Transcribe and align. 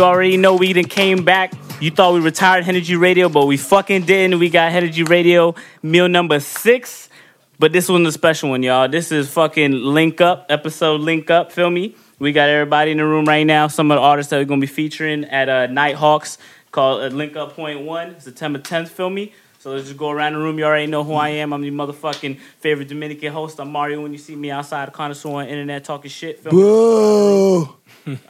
you 0.00 0.06
already 0.06 0.38
know 0.38 0.54
we 0.54 0.72
done 0.72 0.84
came 0.84 1.26
back. 1.26 1.52
You 1.78 1.90
thought 1.90 2.14
we 2.14 2.20
retired 2.20 2.66
Energy 2.66 2.96
Radio, 2.96 3.28
but 3.28 3.44
we 3.44 3.58
fucking 3.58 4.06
didn't. 4.06 4.38
We 4.38 4.48
got 4.48 4.72
Energy 4.72 5.02
Radio 5.02 5.54
meal 5.82 6.08
number 6.08 6.40
six. 6.40 7.10
But 7.58 7.74
this 7.74 7.86
one's 7.86 8.08
a 8.08 8.12
special 8.12 8.48
one, 8.48 8.62
y'all. 8.62 8.88
This 8.88 9.12
is 9.12 9.30
fucking 9.30 9.72
Link 9.72 10.22
Up, 10.22 10.46
episode 10.48 11.02
Link 11.02 11.30
Up, 11.30 11.52
feel 11.52 11.68
me? 11.68 11.96
We 12.18 12.32
got 12.32 12.48
everybody 12.48 12.92
in 12.92 12.96
the 12.96 13.04
room 13.04 13.26
right 13.26 13.46
now. 13.46 13.68
Some 13.68 13.90
of 13.90 13.96
the 13.96 14.00
artists 14.00 14.30
that 14.30 14.38
we're 14.38 14.46
gonna 14.46 14.62
be 14.62 14.66
featuring 14.66 15.26
at 15.26 15.50
uh, 15.50 15.66
Nighthawks 15.66 16.38
called 16.72 17.02
uh, 17.02 17.14
Link 17.14 17.36
Up 17.36 17.54
Point 17.54 17.82
One, 17.82 18.18
September 18.20 18.58
10th, 18.58 18.88
feel 18.88 19.10
me? 19.10 19.34
So 19.58 19.72
let's 19.72 19.84
just 19.84 19.98
go 19.98 20.08
around 20.08 20.32
the 20.32 20.38
room. 20.38 20.58
You 20.58 20.64
already 20.64 20.86
know 20.86 21.04
who 21.04 21.12
I 21.12 21.28
am. 21.28 21.52
I'm 21.52 21.62
your 21.62 21.74
motherfucking 21.74 22.38
favorite 22.60 22.88
Dominican 22.88 23.34
host. 23.34 23.60
I'm 23.60 23.70
Mario 23.70 24.00
when 24.00 24.12
you 24.12 24.18
see 24.18 24.34
me 24.34 24.50
outside 24.50 24.88
the 24.88 24.92
connoisseur 24.92 25.28
on 25.28 25.46
internet 25.46 25.84
talking 25.84 26.10
shit. 26.10 26.42
Boo. 26.42 27.76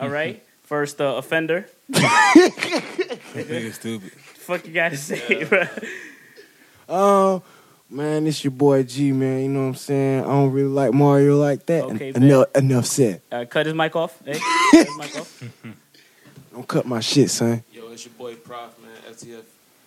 All 0.00 0.08
right. 0.08 0.44
First 0.70 1.00
uh, 1.00 1.16
offender. 1.16 1.66
Nigga 1.90 3.72
stupid. 3.72 4.12
Fuck 4.12 4.68
you 4.68 4.72
gotta 4.72 4.96
say, 4.96 5.42
bro. 5.42 5.64
Um, 6.88 7.42
man, 7.90 8.24
it's 8.28 8.44
your 8.44 8.52
boy 8.52 8.84
G, 8.84 9.10
man. 9.10 9.40
You 9.40 9.48
know 9.48 9.62
what 9.62 9.66
I'm 9.66 9.74
saying? 9.74 10.20
I 10.20 10.28
don't 10.28 10.52
really 10.52 10.68
like 10.68 10.94
Mario 10.94 11.40
like 11.40 11.66
that. 11.66 11.82
Okay, 11.86 12.12
En- 12.14 12.22
enough, 12.22 12.54
enough 12.54 12.86
said. 12.86 13.20
Uh, 13.32 13.46
cut 13.46 13.66
his 13.66 13.74
mic 13.74 13.96
off. 13.96 14.16
Hey, 14.24 14.38
cut 14.38 14.86
his 14.86 14.96
mic 14.96 15.16
off. 15.16 15.42
Don't 16.52 16.68
cut 16.68 16.86
my 16.86 17.00
shit, 17.00 17.30
son. 17.30 17.64
Yo, 17.72 17.90
it's 17.90 18.04
your 18.04 18.14
boy 18.14 18.36
Prof, 18.36 18.70
man. 18.80 18.92
FTF 19.12 19.42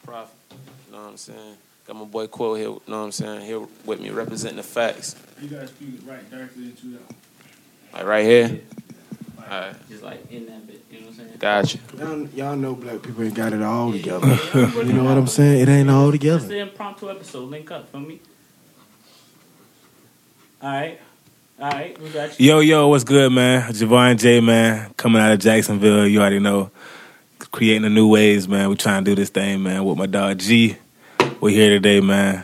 Prof. 0.05 0.29
You 0.51 0.57
know 0.91 1.01
what 1.03 1.09
I'm 1.11 1.15
saying? 1.17 1.55
Got 1.87 1.95
my 1.95 2.03
boy 2.03 2.27
Quo 2.27 2.55
here, 2.55 2.65
you 2.65 2.81
know 2.89 2.97
what 2.99 3.05
I'm 3.05 3.11
saying? 3.13 3.45
Here 3.45 3.61
with 3.85 4.01
me 4.01 4.09
representing 4.09 4.57
the 4.57 4.63
facts. 4.63 5.15
You 5.41 5.47
gotta 5.47 5.67
speak 5.69 6.01
right 6.05 6.29
directly 6.29 6.65
into 6.65 6.87
that. 6.97 7.15
Like 7.93 8.05
right 8.05 8.25
here. 8.25 8.59
Alright, 9.51 9.89
Just 9.89 10.03
like 10.03 10.31
in 10.31 10.45
that 10.47 10.65
bit. 10.65 10.83
You 10.89 10.99
know 11.01 11.07
what 11.07 11.19
I'm 11.19 11.25
saying? 11.25 11.37
gotcha. 11.39 11.77
Y'all, 11.97 12.27
y'all 12.29 12.55
know 12.55 12.75
black 12.75 13.01
people 13.01 13.23
ain't 13.23 13.33
got 13.33 13.53
it 13.53 13.61
all 13.61 13.91
together. 13.91 14.27
You 14.53 14.83
You 14.83 14.93
know 14.93 15.03
what 15.03 15.17
I'm 15.17 15.27
saying? 15.27 15.61
It 15.61 15.69
ain't 15.69 15.89
all 15.89 16.11
together. 16.11 16.37
It's 16.37 16.45
together. 16.45 16.65
the 16.65 16.71
impromptu 16.71 17.09
episode. 17.11 17.49
Link 17.49 17.69
up, 17.71 17.89
feel 17.91 17.99
me? 18.01 18.19
All 20.61 20.69
right. 20.71 20.99
All 21.59 21.69
right. 21.71 21.99
We 22.01 22.09
got 22.09 22.39
you. 22.39 22.47
Yo, 22.47 22.59
yo, 22.61 22.87
what's 22.87 23.03
good, 23.03 23.31
man? 23.31 23.69
Javon 23.71 24.17
J, 24.17 24.39
man, 24.39 24.93
coming 24.95 25.21
out 25.21 25.31
of 25.33 25.39
Jacksonville. 25.39 26.07
You 26.07 26.19
already 26.21 26.39
know. 26.39 26.71
Creating 27.51 27.83
the 27.83 27.89
new 27.89 28.07
ways, 28.07 28.47
man. 28.47 28.69
We 28.69 28.75
trying 28.75 29.03
to 29.03 29.11
do 29.11 29.15
this 29.15 29.29
thing, 29.29 29.61
man, 29.61 29.83
with 29.85 29.97
my 29.97 30.07
dog 30.07 30.39
G. 30.39 30.75
We're 31.39 31.49
here 31.51 31.69
today, 31.69 31.99
man. 31.99 32.43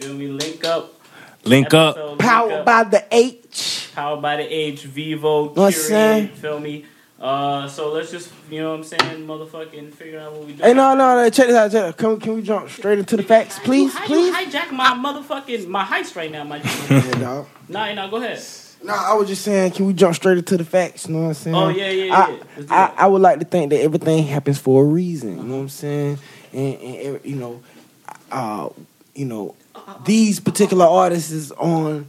Feel 0.00 0.14
me? 0.14 0.28
Link 0.28 0.64
up. 0.64 0.94
Link 1.44 1.72
up. 1.74 1.96
Episode 1.96 2.06
Link 2.08 2.20
Powered 2.20 2.52
Up. 2.52 2.64
by 2.66 2.84
the 2.84 3.04
H. 3.10 3.88
Powered 3.94 4.22
by 4.22 4.36
the 4.36 4.54
H, 4.54 4.82
Vivo, 4.84 5.46
Know 5.46 5.62
what 5.62 5.74
saying? 5.74 6.28
feel 6.28 6.60
me? 6.60 6.84
Uh, 7.20 7.68
so 7.68 7.92
let's 7.92 8.10
just, 8.10 8.32
you 8.50 8.60
know 8.62 8.70
what 8.70 8.76
I'm 8.78 8.84
saying, 8.84 9.26
motherfucking 9.26 9.92
figure 9.92 10.20
out 10.20 10.32
what 10.32 10.46
we 10.46 10.54
do. 10.54 10.62
Hey, 10.62 10.72
no, 10.72 10.94
no, 10.94 11.22
no. 11.22 11.28
Check 11.28 11.48
this 11.48 11.56
out. 11.56 11.64
Check 11.70 11.72
this 11.72 11.82
out. 11.90 11.96
Can, 11.98 12.10
we- 12.14 12.18
can 12.18 12.34
we 12.36 12.42
jump 12.42 12.70
straight 12.70 12.98
into 12.98 13.16
the 13.16 13.22
facts, 13.22 13.58
please? 13.58 13.92
How 13.92 14.06
Please? 14.06 14.28
you 14.28 14.32
hijack 14.32 14.70
my 14.72 14.92
motherfucking, 14.94 15.66
my 15.66 15.84
heist 15.84 16.16
right 16.16 16.30
now, 16.30 16.44
my 16.44 16.60
G? 16.60 16.68
Yeah, 16.90 17.10
dog. 17.18 17.46
nah, 17.68 17.92
nah, 17.92 18.08
go 18.08 18.16
ahead. 18.16 18.42
No, 18.82 18.94
I 18.94 19.12
was 19.12 19.28
just 19.28 19.42
saying, 19.42 19.72
can 19.72 19.84
we 19.84 19.92
jump 19.92 20.14
straight 20.14 20.38
into 20.38 20.56
the 20.56 20.64
facts? 20.64 21.06
You 21.06 21.14
know 21.14 21.22
what 21.24 21.28
I'm 21.28 21.34
saying? 21.34 21.56
Oh, 21.56 21.68
yeah, 21.68 21.90
yeah, 21.90 22.14
I, 22.16 22.30
yeah. 22.30 22.42
Let's 22.56 22.70
I. 22.70 22.92
I 22.96 23.06
would 23.08 23.20
like 23.20 23.38
to 23.40 23.44
think 23.44 23.68
that 23.70 23.80
everything 23.82 24.24
happens 24.24 24.58
for 24.58 24.82
a 24.82 24.86
reason. 24.86 25.36
You 25.36 25.42
know 25.42 25.56
what 25.56 25.60
I'm 25.62 25.68
saying? 25.68 26.18
And, 26.54 26.74
and 26.80 27.20
you 27.22 27.36
know, 27.36 27.60
uh, 28.32 28.70
you 29.14 29.26
know, 29.26 29.54
these 30.04 30.40
particular 30.40 30.86
artists 30.86 31.30
is 31.30 31.52
on 31.52 32.06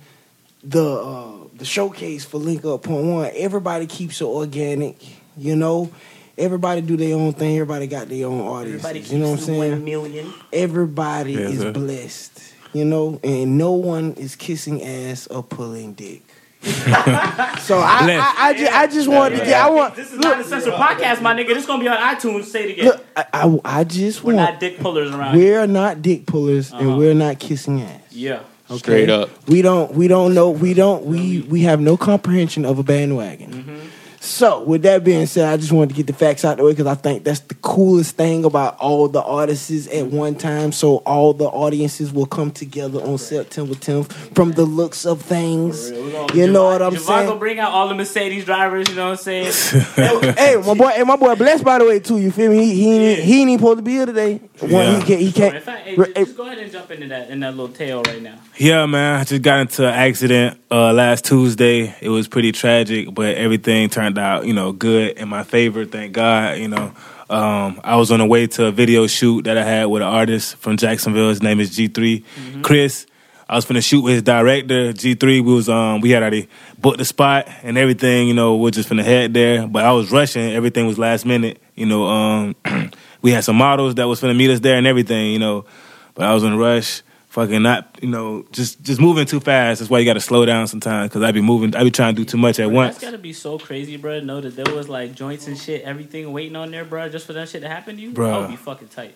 the 0.64 0.86
uh, 0.86 1.32
the 1.56 1.66
showcase 1.66 2.26
for 2.26 2.38
Link 2.38 2.66
Up 2.66 2.84
Point 2.84 3.06
One. 3.06 3.32
Everybody 3.36 3.88
keeps 3.88 4.22
it 4.22 4.26
organic. 4.26 4.98
You 5.38 5.56
know, 5.56 5.92
everybody 6.38 6.82
do 6.82 6.98
their 6.98 7.16
own 7.16 7.34
thing. 7.34 7.56
Everybody 7.58 7.88
got 7.88 8.10
their 8.10 8.28
own 8.28 8.42
audience. 8.42 9.12
You 9.12 9.20
know 9.20 9.32
what 9.32 9.40
I'm 9.40 9.46
saying? 9.46 9.72
one 9.72 9.86
million. 9.86 10.34
Everybody 10.52 11.34
Yes, 11.34 11.52
is 11.54 11.60
sir. 11.62 11.72
blessed. 11.72 12.54
You 12.74 12.86
know, 12.86 13.20
and 13.24 13.58
no 13.58 13.74
one 13.74 14.14
is 14.14 14.36
kissing 14.36 14.82
ass 14.84 15.28
or 15.28 15.44
pulling 15.44 15.94
dick. 15.94 16.24
So 16.64 17.78
I, 17.80 18.04
Blessed. 18.04 18.22
I, 18.22 18.36
I, 18.38 18.54
just, 18.54 18.74
I 18.74 18.88
just 18.88 19.08
wanted 19.08 19.40
to 19.40 19.46
get. 19.46 19.62
I 19.62 19.70
want. 19.70 19.96
This 19.96 20.08
is 20.12 20.20
look, 20.20 20.24
not 20.24 20.40
a 20.42 20.44
censored 20.44 20.74
podcast, 20.74 21.22
my 21.22 21.34
nigga. 21.34 21.48
This 21.50 21.60
is 21.60 21.66
gonna 21.66 21.82
be 21.82 21.88
on 21.90 21.98
iTunes. 21.98 22.44
Say 22.46 22.66
it 22.66 22.72
again. 22.74 22.86
look, 22.86 23.06
I, 23.16 23.26
I, 23.34 23.60
I 23.80 23.84
just 23.84 24.24
We're 24.24 24.36
want. 24.36 24.52
not 24.52 24.60
dick 24.60 24.78
pullers 24.80 25.12
around 25.12 25.36
here. 25.36 25.62
We're 25.62 25.68
not 25.68 26.02
dick 26.02 26.26
pullers, 26.26 26.72
Uh-huh. 26.72 26.82
and 26.84 26.98
we're 26.98 27.14
not 27.16 27.40
kissing 27.40 27.82
ass. 27.82 28.02
Yeah. 28.12 28.42
Okay? 28.70 28.78
Straight 28.80 29.10
up. 29.10 29.30
We 29.48 29.62
don't. 29.62 29.92
We 29.94 30.08
don't 30.08 30.34
know. 30.34 30.50
We 30.52 30.74
don't. 30.74 31.06
We 31.06 31.42
we 31.42 31.62
have 31.62 31.80
no 31.82 31.98
comprehension 31.98 32.64
of 32.66 32.78
a 32.80 32.84
bandwagon. 32.84 33.52
Mm-hmm. 33.52 33.80
So, 34.24 34.62
with 34.62 34.84
that 34.84 35.04
being 35.04 35.26
said, 35.26 35.52
I 35.52 35.58
just 35.58 35.72
wanted 35.72 35.90
to 35.90 35.96
get 35.96 36.06
the 36.06 36.14
facts 36.14 36.46
out 36.46 36.58
the 36.58 36.64
way 36.64 36.74
because 36.74 36.86
I 36.86 36.94
think 36.94 37.24
that's 37.24 37.40
the 37.40 37.56
coolest 37.56 38.18
thing 38.18 38.46
about 38.46 38.78
all 38.78 39.08
the 39.08 39.20
artists 39.20 39.88
at 39.88 40.06
one 40.06 40.36
time. 40.36 40.72
So, 40.72 40.98
all 40.98 41.34
the 41.34 41.46
audiences 41.46 42.14
will 42.14 42.28
come 42.28 42.52
together 42.52 43.02
on 43.02 43.18
September 43.18 43.74
10th 43.74 44.12
from 44.36 44.52
the 44.52 44.64
looks 44.64 45.08
of 45.08 45.24
things. 45.24 45.90
You 45.90 46.46
know 46.52 46.66
what 46.66 46.84
I'm 46.84 46.94
Javon 46.94 47.00
saying? 47.00 47.28
gonna 47.30 47.40
bring 47.40 47.58
out 47.58 47.72
all 47.72 47.88
the 47.88 47.96
Mercedes 47.96 48.46
drivers. 48.46 48.90
You 48.90 48.96
know 48.96 49.10
what 49.10 49.28
I'm 49.28 49.52
saying? 49.52 49.54
hey, 50.36 50.56
my 50.68 50.76
boy, 50.76 50.90
hey, 50.90 51.04
my 51.04 51.16
boy, 51.16 51.34
blessed 51.34 51.64
by 51.64 51.80
the 51.80 51.86
way 51.86 52.00
too. 52.00 52.20
You 52.20 52.30
feel 52.30 52.52
me? 52.52 52.64
He 52.64 52.76
he 52.76 52.92
ain't, 52.92 53.24
he 53.24 53.42
ain't 53.42 53.50
even 53.50 53.60
supposed 53.60 53.80
to 53.80 53.84
be 53.84 53.94
here 53.94 54.06
today. 54.06 54.40
One, 54.62 54.72
Yeah. 54.72 55.00
he 55.00 55.06
can't. 55.06 55.22
He 55.22 55.32
can't. 55.32 55.64
fact, 55.64 55.88
hey, 55.88 55.96
Re- 55.96 56.06
just, 56.06 56.18
just 56.18 56.38
go 56.38 56.44
ahead 56.46 56.60
and 56.60 56.72
jump 56.72 56.92
into 56.92 57.08
that 57.08 57.30
in 57.30 57.40
that 57.42 57.52
little 57.56 57.74
tail 57.74 58.04
right 58.08 58.22
now. 58.22 58.36
Yeah, 58.58 58.86
man. 58.86 59.20
I 59.20 59.24
just 59.24 59.42
got 59.42 59.60
into 59.62 59.88
an 59.88 59.94
accident 59.94 60.60
uh, 60.70 60.94
last 60.94 61.26
Tuesday. 61.26 61.96
It 62.02 62.10
was 62.10 62.28
pretty 62.28 62.52
tragic, 62.52 63.14
but 63.14 63.36
everything 63.38 63.90
turned 63.90 64.18
out, 64.20 64.46
you 64.46 64.54
know, 64.54 64.72
good 64.72 65.18
in 65.18 65.28
my 65.30 65.44
favor. 65.44 65.86
Thank 65.86 66.14
God. 66.14 66.60
You 66.60 66.68
know, 66.68 66.94
um, 67.30 67.82
I 67.84 67.96
was 67.96 68.12
on 68.12 68.20
the 68.20 68.26
way 68.26 68.46
to 68.48 68.68
a 68.68 68.72
video 68.72 69.08
shoot 69.08 69.46
that 69.46 69.58
I 69.58 69.64
had 69.64 69.86
with 69.86 70.02
an 70.04 70.08
artist 70.08 70.58
from 70.58 70.78
Jacksonville. 70.78 71.30
His 71.30 71.42
name 71.42 71.60
is 71.60 71.72
G3, 71.72 72.24
Chris. 72.62 73.08
I 73.50 73.56
was 73.56 73.66
finna 73.66 73.84
shoot 73.84 74.02
with 74.02 74.14
his 74.14 74.24
director, 74.24 74.94
G3. 74.94 75.24
We 75.24 75.42
was 75.42 75.68
um 75.68 76.00
we 76.00 76.12
had 76.12 76.22
already 76.24 76.48
booked 76.80 77.00
the 77.00 77.06
spot 77.06 77.50
and 77.64 77.78
everything, 77.78 78.30
you 78.30 78.34
know, 78.34 78.56
we're 78.56 78.72
just 78.72 78.88
finna 78.88 79.04
head 79.04 79.34
there. 79.34 79.68
But 79.68 79.84
I 79.84 79.92
was 79.92 80.10
rushing, 80.10 80.52
everything 80.54 80.88
was 80.88 80.98
last 80.98 81.26
minute. 81.26 81.62
You 81.76 81.86
know, 81.88 82.06
um 82.06 82.56
we 83.22 83.32
had 83.32 83.44
some 83.44 83.56
models 83.56 83.96
that 83.96 84.08
was 84.08 84.22
finna 84.22 84.36
meet 84.36 84.50
us 84.50 84.60
there 84.60 84.78
and 84.78 84.88
everything, 84.88 85.32
you 85.32 85.40
know. 85.40 85.66
But 86.14 86.26
I 86.26 86.34
was 86.34 86.44
in 86.44 86.54
a 86.54 86.58
rush, 86.58 87.02
fucking 87.30 87.62
not, 87.62 87.98
you 88.02 88.10
know, 88.10 88.46
just 88.52 88.82
just 88.84 89.00
moving 89.00 89.26
too 89.26 89.40
fast. 89.40 89.80
That's 89.80 89.90
why 89.90 90.00
you 90.00 90.06
got 90.06 90.14
to 90.14 90.22
slow 90.22 90.46
down 90.46 90.68
sometimes 90.68 91.10
because 91.10 91.24
I 91.24 91.32
be 91.32 91.42
moving, 91.42 91.76
I 91.76 91.84
be 91.84 91.92
trying 91.92 92.16
to 92.16 92.22
do 92.22 92.26
too 92.26 92.38
much 92.38 92.60
at 92.60 92.66
That's 92.66 92.76
once. 92.76 92.96
That's 92.96 93.06
gotta 93.06 93.18
be 93.18 93.34
so 93.34 93.58
crazy, 93.58 93.98
bro. 93.98 94.20
to 94.20 94.26
Know 94.26 94.42
that 94.42 94.56
there 94.56 94.76
was 94.76 94.90
like 94.90 95.16
joints 95.16 95.48
and 95.48 95.58
shit, 95.58 95.84
everything 95.84 96.32
waiting 96.34 96.56
on 96.56 96.72
there, 96.72 96.86
bro, 96.86 97.10
just 97.10 97.26
for 97.26 97.34
that 97.34 97.50
shit 97.50 97.62
to 97.62 97.70
happen 97.70 97.96
to 97.96 98.02
you. 98.02 98.12
bro. 98.12 98.28
That 98.30 98.40
would 98.42 98.50
be 98.50 98.56
fucking 98.58 98.90
tight. 98.90 99.16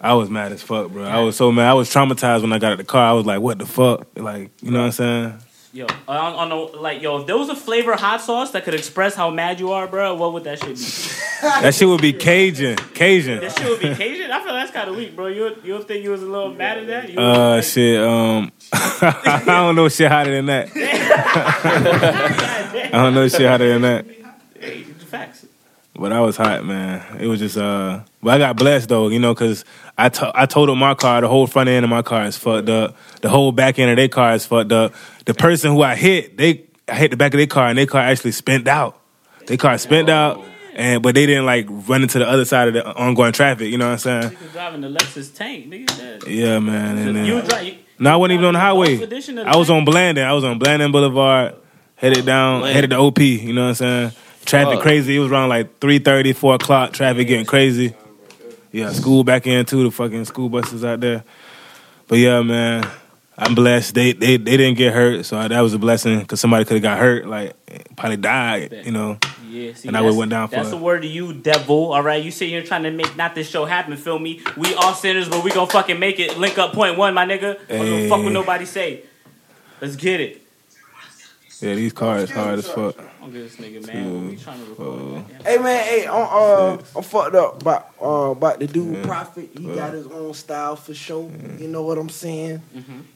I 0.00 0.14
was 0.14 0.28
mad 0.30 0.50
as 0.50 0.62
fuck, 0.62 0.90
bro. 0.90 1.04
I 1.04 1.20
was 1.20 1.36
so 1.36 1.52
mad. 1.52 1.68
I 1.68 1.74
was 1.74 1.88
traumatized 1.88 2.42
when 2.42 2.52
I 2.52 2.58
got 2.58 2.72
out 2.72 2.78
the 2.78 2.84
car. 2.84 3.08
I 3.08 3.12
was 3.12 3.24
like, 3.24 3.40
what 3.40 3.58
the 3.58 3.66
fuck? 3.66 4.08
Like, 4.16 4.50
you 4.60 4.72
know 4.72 4.80
what 4.80 4.86
I'm 4.86 4.92
saying? 4.92 5.38
Yo, 5.74 5.86
on, 6.06 6.34
on 6.34 6.48
the, 6.50 6.54
like, 6.78 7.00
yo, 7.00 7.20
if 7.20 7.26
there 7.26 7.38
was 7.38 7.48
a 7.48 7.56
flavor 7.56 7.94
hot 7.96 8.20
sauce 8.20 8.50
that 8.50 8.62
could 8.64 8.74
express 8.74 9.14
how 9.14 9.30
mad 9.30 9.58
you 9.58 9.72
are, 9.72 9.86
bro, 9.86 10.14
what 10.14 10.34
would 10.34 10.44
that 10.44 10.58
shit 10.58 10.76
be? 10.76 10.84
That 11.42 11.74
shit 11.74 11.88
would 11.88 12.00
be 12.02 12.12
Cajun, 12.12 12.76
Cajun. 12.76 13.40
That 13.40 13.58
shit 13.58 13.68
would 13.68 13.80
be 13.80 13.92
Cajun. 13.94 14.30
I 14.30 14.44
feel 14.44 14.52
that's 14.52 14.70
kind 14.70 14.88
of 14.88 14.94
weak, 14.94 15.16
bro. 15.16 15.26
You 15.26 15.56
you 15.64 15.72
don't 15.72 15.88
think 15.88 16.04
you 16.04 16.10
was 16.10 16.22
a 16.22 16.26
little 16.26 16.54
mad 16.54 16.78
at 16.78 16.86
that? 16.86 17.10
You 17.10 17.18
Uh, 17.18 17.60
shit. 17.62 18.00
Um, 18.00 18.52
I 18.72 19.42
don't 19.44 19.74
know 19.74 19.88
shit 19.88 20.08
hotter 20.08 20.30
than 20.30 20.46
that. 20.46 20.68
I 21.74 22.90
don't 22.92 23.14
know 23.14 23.26
shit 23.26 23.48
hotter 23.48 23.68
than 23.70 23.82
that. 23.82 24.06
Hey, 24.60 24.82
facts. 24.82 25.46
But 25.94 26.10
I 26.12 26.20
was 26.20 26.36
hot, 26.38 26.64
man. 26.64 27.18
It 27.20 27.26
was 27.26 27.38
just 27.38 27.56
uh. 27.56 28.00
But 28.22 28.34
I 28.34 28.38
got 28.38 28.56
blessed 28.56 28.88
though, 28.88 29.08
you 29.08 29.18
know, 29.18 29.34
because 29.34 29.64
I 29.98 30.08
to- 30.08 30.32
I 30.34 30.46
totaled 30.46 30.78
my 30.78 30.94
car. 30.94 31.20
The 31.20 31.28
whole 31.28 31.46
front 31.46 31.68
end 31.68 31.84
of 31.84 31.90
my 31.90 32.00
car 32.02 32.24
is 32.24 32.36
fucked 32.36 32.68
up. 32.70 32.96
The 33.20 33.28
whole 33.28 33.52
back 33.52 33.78
end 33.78 33.90
of 33.90 33.96
their 33.96 34.08
car 34.08 34.32
is 34.34 34.46
fucked 34.46 34.72
up. 34.72 34.94
The 35.26 35.34
person 35.34 35.70
who 35.72 35.82
I 35.82 35.94
hit, 35.94 36.36
they 36.38 36.64
I 36.88 36.94
hit 36.94 37.10
the 37.10 37.16
back 37.16 37.34
of 37.34 37.38
their 37.38 37.46
car 37.46 37.68
and 37.68 37.76
their 37.78 37.86
car 37.86 38.00
actually 38.00 38.32
spent 38.32 38.66
out. 38.68 38.98
Their 39.46 39.56
car 39.58 39.76
spent 39.76 40.08
out, 40.08 40.42
and 40.74 41.02
but 41.02 41.14
they 41.14 41.26
didn't 41.26 41.44
like 41.46 41.66
run 41.68 42.02
into 42.02 42.18
the 42.18 42.28
other 42.28 42.44
side 42.46 42.68
of 42.68 42.74
the 42.74 42.86
ongoing 42.94 43.32
traffic. 43.32 43.70
You 43.70 43.76
know 43.76 43.86
what 43.90 44.06
I'm 44.06 44.22
saying? 44.22 44.36
Driving 44.52 44.80
the 44.80 44.88
Lexus 44.88 45.34
tank, 45.34 45.66
nigga. 45.68 46.26
Yeah, 46.26 46.58
man. 46.58 46.96
And 46.98 47.16
then, 47.16 47.26
you 47.26 47.42
driving. 47.42 47.78
no, 47.98 48.12
I 48.14 48.16
wasn't 48.16 48.32
even 48.34 48.46
on 48.46 48.54
the 48.54 48.60
highway. 48.60 48.96
Off 48.96 49.02
edition 49.02 49.36
of 49.38 49.44
the 49.44 49.50
I 49.52 49.56
was 49.56 49.68
on 49.68 49.84
Blanding. 49.84 50.24
I 50.24 50.32
was 50.32 50.44
on 50.44 50.58
Blanding 50.58 50.90
Boulevard, 50.90 51.56
headed 51.96 52.24
down, 52.24 52.62
headed 52.62 52.90
to 52.90 52.96
OP. 52.96 53.18
You 53.20 53.52
know 53.52 53.62
what 53.64 53.68
I'm 53.68 53.74
saying? 53.74 54.12
Traffic 54.44 54.74
Fuck. 54.74 54.82
crazy. 54.82 55.16
It 55.16 55.20
was 55.20 55.30
around 55.30 55.48
like 55.48 55.80
3.30, 55.80 56.34
4 56.34 56.54
o'clock. 56.54 56.92
Traffic 56.92 57.26
getting 57.26 57.46
crazy. 57.46 57.94
Yeah, 58.72 58.90
school 58.92 59.22
back 59.22 59.46
in 59.46 59.66
too. 59.66 59.84
The 59.84 59.90
fucking 59.90 60.24
school 60.24 60.48
buses 60.48 60.84
out 60.84 61.00
there. 61.00 61.24
But 62.08 62.18
yeah, 62.18 62.40
man, 62.42 62.90
I'm 63.36 63.54
blessed. 63.54 63.94
They 63.94 64.12
they 64.12 64.38
they 64.38 64.56
didn't 64.56 64.78
get 64.78 64.94
hurt, 64.94 65.26
so 65.26 65.46
that 65.46 65.60
was 65.60 65.74
a 65.74 65.78
blessing 65.78 66.20
because 66.20 66.40
somebody 66.40 66.64
could 66.64 66.74
have 66.74 66.82
got 66.82 66.98
hurt, 66.98 67.26
like 67.26 67.54
probably 67.96 68.16
died. 68.16 68.82
You 68.84 68.92
know. 68.92 69.18
Yeah, 69.48 69.74
see, 69.74 69.88
And 69.88 69.96
I 69.98 70.00
would've 70.00 70.16
went 70.16 70.30
down 70.30 70.48
for 70.48 70.56
That's 70.56 70.70
the 70.70 70.78
word 70.78 71.02
to 71.02 71.08
you, 71.08 71.34
devil. 71.34 71.92
All 71.92 72.02
right, 72.02 72.24
you 72.24 72.30
sitting 72.30 72.54
here 72.54 72.62
trying 72.62 72.84
to 72.84 72.90
make 72.90 73.14
not 73.16 73.34
this 73.34 73.50
show 73.50 73.66
happen. 73.66 73.94
Feel 73.98 74.18
me? 74.18 74.40
We 74.56 74.72
all 74.74 74.94
sinners, 74.94 75.28
but 75.28 75.44
we 75.44 75.50
gonna 75.50 75.66
fucking 75.66 75.98
make 75.98 76.18
it. 76.18 76.38
Link 76.38 76.56
up 76.56 76.72
point 76.72 76.96
one, 76.96 77.12
my 77.12 77.26
nigga. 77.26 77.58
Hey. 77.68 78.08
fuck 78.08 78.22
what 78.22 78.32
nobody 78.32 78.64
say. 78.64 79.02
Let's 79.82 79.96
get 79.96 80.20
it. 80.20 80.41
Yeah, 81.62 81.74
these 81.74 81.92
cars 81.92 82.30
hard 82.30 82.58
as 82.58 82.68
fuck. 82.68 82.96
I'm 83.22 83.30
get 83.30 83.42
this 83.44 83.56
nigga, 83.56 83.86
man. 83.86 84.12
What 84.24 84.30
we 84.32 84.36
trying 84.36 84.64
to 84.64 84.70
record? 84.70 84.98
goddamn? 85.28 85.44
Hey 85.44 85.58
man, 85.58 85.84
hey, 85.84 86.06
I'm, 86.08 86.28
uh, 86.28 86.82
I'm 86.96 87.02
fucked 87.04 87.34
up 87.36 87.62
about 87.62 87.90
uh 88.02 88.30
about 88.32 88.58
the 88.58 88.66
dude 88.66 89.04
Prophet. 89.04 89.50
He 89.56 89.66
got 89.66 89.92
his 89.92 90.06
own 90.08 90.34
style 90.34 90.74
for 90.74 90.92
sure. 90.92 91.30
You 91.58 91.68
know 91.68 91.82
what 91.82 91.98
I'm 91.98 92.08
saying? 92.08 92.60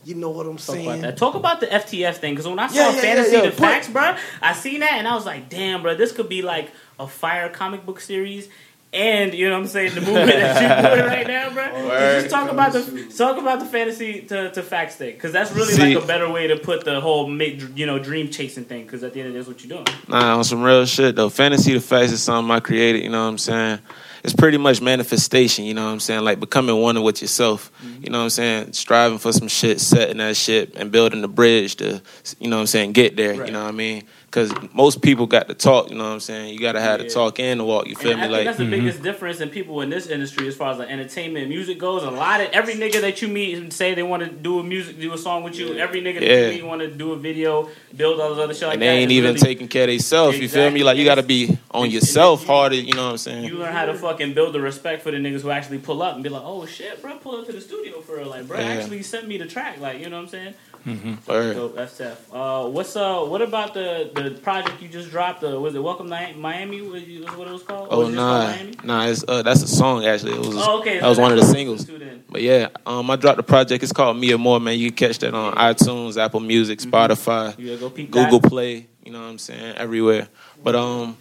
You 0.04 0.14
know 0.14 0.30
what 0.30 0.46
I'm 0.46 0.58
Talk 0.58 0.68
about 0.76 0.84
saying? 0.84 1.02
that. 1.02 1.16
Talk 1.16 1.34
about 1.34 1.60
the 1.60 1.66
FTF 1.66 2.14
thing, 2.18 2.34
because 2.34 2.46
when 2.46 2.58
I 2.60 2.68
saw 2.68 2.74
Yeah, 2.76 2.94
yeah, 2.94 3.00
Fantasy 3.00 3.32
yeah, 3.32 3.38
yeah. 3.38 3.44
the 3.46 3.50
Put- 3.50 3.58
Facts, 3.58 3.88
bro, 3.88 4.16
I 4.40 4.52
seen 4.52 4.80
that 4.80 4.92
and 4.92 5.08
I 5.08 5.14
was 5.16 5.26
like, 5.26 5.48
damn, 5.48 5.82
bro, 5.82 5.96
this 5.96 6.12
could 6.12 6.28
be 6.28 6.42
like 6.42 6.70
a 7.00 7.08
fire 7.08 7.48
comic 7.48 7.84
book 7.84 8.00
series. 8.00 8.48
And 8.92 9.34
you 9.34 9.46
know 9.48 9.56
what 9.56 9.62
I'm 9.62 9.66
saying, 9.66 9.94
the 9.94 10.00
movement 10.00 10.26
that 10.28 10.62
you're 10.84 10.96
doing 10.96 11.06
right 11.10 11.26
now, 11.26 11.50
bro. 11.52 11.86
Word. 11.86 12.20
Just 12.22 12.30
talk 12.30 12.50
about 12.50 12.72
the 12.72 13.12
talk 13.16 13.36
about 13.36 13.58
the 13.58 13.66
fantasy 13.66 14.22
to, 14.22 14.50
to 14.52 14.62
facts 14.62 14.96
thing, 14.96 15.12
because 15.14 15.32
that's 15.32 15.52
really 15.52 15.72
See- 15.74 15.94
like 15.96 16.04
a 16.04 16.06
better 16.06 16.30
way 16.30 16.46
to 16.46 16.56
put 16.56 16.84
the 16.84 17.00
whole 17.00 17.28
you 17.42 17.84
know 17.84 17.98
dream 17.98 18.30
chasing 18.30 18.64
thing. 18.64 18.84
Because 18.84 19.02
at 19.04 19.12
the 19.12 19.20
end 19.20 19.28
of 19.28 19.34
the 19.34 19.40
day, 19.40 19.44
that's 19.44 19.48
what 19.48 19.64
you're 19.68 19.76
doing. 19.84 19.98
Nah, 20.08 20.36
on 20.38 20.44
some 20.44 20.62
real 20.62 20.86
shit 20.86 21.14
though. 21.16 21.28
Fantasy 21.28 21.72
to 21.72 21.80
facts 21.80 22.12
is 22.12 22.22
something 22.22 22.50
I 22.50 22.60
created, 22.60 23.02
you 23.02 23.10
know 23.10 23.22
what 23.22 23.28
I'm 23.30 23.38
saying? 23.38 23.80
It's 24.24 24.34
pretty 24.34 24.58
much 24.58 24.80
manifestation, 24.80 25.66
you 25.66 25.74
know 25.74 25.84
what 25.84 25.92
I'm 25.92 26.00
saying? 26.00 26.24
Like 26.24 26.40
becoming 26.40 26.76
one 26.80 27.00
with 27.02 27.22
yourself. 27.22 27.70
Mm-hmm. 27.84 28.04
You 28.04 28.10
know 28.10 28.18
what 28.18 28.24
I'm 28.24 28.30
saying? 28.30 28.72
Striving 28.72 29.18
for 29.18 29.30
some 29.32 29.46
shit, 29.46 29.80
setting 29.80 30.16
that 30.16 30.36
shit 30.36 30.74
and 30.74 30.90
building 30.90 31.20
the 31.20 31.28
bridge 31.28 31.76
to 31.76 32.00
you 32.40 32.48
know 32.48 32.56
what 32.56 32.60
I'm 32.62 32.66
saying, 32.66 32.92
get 32.92 33.16
there, 33.16 33.34
Right. 33.36 33.46
you 33.46 33.52
know 33.52 33.62
what 33.62 33.68
I 33.68 33.72
mean? 33.72 34.04
Cause 34.36 34.52
most 34.74 35.00
people 35.00 35.26
got 35.26 35.48
to 35.48 35.54
talk, 35.54 35.88
you 35.88 35.96
know 35.96 36.04
what 36.04 36.10
I'm 36.10 36.20
saying? 36.20 36.52
You 36.52 36.60
gotta 36.60 36.78
have 36.78 37.00
Yeah. 37.00 37.08
to 37.08 37.14
talk 37.14 37.40
and 37.40 37.58
the 37.58 37.64
walk, 37.64 37.86
you 37.86 37.94
feel 37.94 38.10
And 38.10 38.20
me? 38.20 38.26
I 38.26 38.28
think 38.28 38.32
Like 38.36 38.44
that's 38.44 38.58
the 38.58 38.64
mm-hmm. 38.64 38.70
biggest 38.70 39.02
difference 39.02 39.40
in 39.40 39.48
people 39.48 39.80
in 39.80 39.88
this 39.88 40.08
industry 40.08 40.46
as 40.46 40.54
far 40.54 40.72
as 40.72 40.78
like 40.78 40.90
entertainment 40.90 41.44
and 41.44 41.48
music 41.48 41.78
goes. 41.78 42.02
A 42.02 42.10
lot 42.10 42.42
of 42.42 42.48
every 42.52 42.74
nigga 42.74 43.00
that 43.00 43.22
you 43.22 43.28
meet 43.28 43.56
and 43.56 43.72
say 43.72 43.94
they 43.94 44.02
want 44.02 44.22
to 44.24 44.28
do 44.28 44.58
a 44.58 44.62
music, 44.62 45.00
do 45.00 45.10
a 45.14 45.16
song 45.16 45.42
with 45.42 45.58
you. 45.58 45.78
Every 45.78 46.02
nigga 46.02 46.20
that 46.20 46.52
you 46.52 46.62
meet 46.62 46.66
want 46.66 46.82
to 46.82 46.88
do 46.88 47.12
a 47.12 47.16
video, 47.16 47.70
build 47.96 48.20
all 48.20 48.34
this 48.34 48.44
other 48.44 48.52
shit 48.52 48.64
like 48.64 48.74
and 48.74 48.82
that. 48.82 48.86
they 48.88 48.92
ain't 48.98 49.04
It's 49.10 49.12
even 49.16 49.28
really- 49.36 49.40
taking 49.40 49.68
care 49.68 49.84
of 49.84 49.88
themselves, 49.88 50.38
you 50.38 50.50
feel 50.50 50.70
me? 50.70 50.84
Like 50.84 50.98
you 50.98 51.06
gotta 51.06 51.22
be 51.22 51.56
on 51.70 51.90
yourself 51.90 52.40
and- 52.40 52.50
harder, 52.50 52.76
you 52.76 52.92
know 52.92 53.06
what 53.06 53.12
I'm 53.12 53.16
saying? 53.16 53.44
You 53.44 53.54
learn 53.56 53.72
how 53.72 53.86
to 53.86 53.94
fucking 53.94 54.34
build 54.34 54.52
the 54.52 54.60
respect 54.60 55.02
for 55.02 55.12
the 55.12 55.16
niggas 55.16 55.40
who 55.40 55.50
actually 55.50 55.78
pull 55.78 56.02
up 56.02 56.12
and 56.14 56.22
be 56.22 56.28
like, 56.28 56.42
oh 56.44 56.66
shit, 56.66 57.00
bro, 57.00 57.16
pull 57.16 57.36
up 57.40 57.46
to 57.46 57.52
the 57.52 57.60
studio 57.62 58.02
for 58.02 58.18
real. 58.18 58.28
Like, 58.28 58.46
bro, 58.46 58.58
Yeah. 58.58 58.66
actually 58.66 59.02
sent 59.02 59.26
me 59.26 59.38
the 59.38 59.46
track. 59.46 59.80
Like, 59.80 59.98
you 59.98 60.10
know 60.10 60.16
what 60.16 60.24
I'm 60.24 60.28
saying? 60.28 60.54
Word. 60.86 61.56
Dope, 61.56 61.76
FTF. 61.76 62.16
Uh, 62.32 62.68
what's 62.68 62.94
uh, 62.94 63.20
what 63.24 63.42
about 63.42 63.74
the 63.74 64.08
the 64.14 64.30
project 64.40 64.80
you 64.80 64.88
just 64.88 65.10
dropped? 65.10 65.42
Uh, 65.42 65.58
was 65.60 65.74
it 65.74 65.82
Welcome 65.82 66.08
to 66.08 66.32
Miami? 66.36 66.80
Was 66.80 67.02
was 67.02 67.36
what 67.36 67.48
it 67.48 67.52
was 67.52 67.62
called? 67.64 67.88
Oh 67.90 67.98
was 68.00 68.12
it 68.12 68.16
called 68.16 68.84
nah, 68.84 69.06
it's 69.06 69.24
uh, 69.26 69.42
that's 69.42 69.62
a 69.62 69.68
song 69.68 70.04
actually. 70.04 70.34
It 70.34 70.38
was 70.38 70.54
Oh, 70.56 70.78
okay. 70.80 71.00
that 71.00 71.08
was 71.08 71.18
one 71.18 71.32
of 71.32 71.38
the 71.38 71.44
singles. 71.44 71.86
we 71.88 71.94
listened 71.94 71.98
to 72.00 72.04
then. 72.04 72.24
But 72.30 72.42
yeah, 72.42 72.68
um, 72.86 73.10
I 73.10 73.16
dropped 73.16 73.38
the 73.38 73.42
project. 73.42 73.82
It's 73.82 73.92
called 73.92 74.16
Me 74.16 74.28
Mia 74.28 74.38
More, 74.38 74.60
man. 74.60 74.78
You 74.78 74.92
can 74.92 75.08
catch 75.08 75.18
that 75.18 75.34
on 75.34 75.54
iTunes, 75.54 76.16
Apple 76.22 76.40
Music, 76.40 76.78
Spotify, 76.78 77.58
You 77.58 77.66
gotta 77.70 77.80
go 77.80 77.90
peep 77.90 78.10
Google 78.12 78.38
that. 78.38 78.48
Play. 78.48 78.86
You 79.04 79.10
know 79.12 79.20
what 79.22 79.28
I'm 79.28 79.38
saying? 79.38 79.74
Everywhere. 79.76 80.28
But 80.62 80.76
um, 80.76 81.16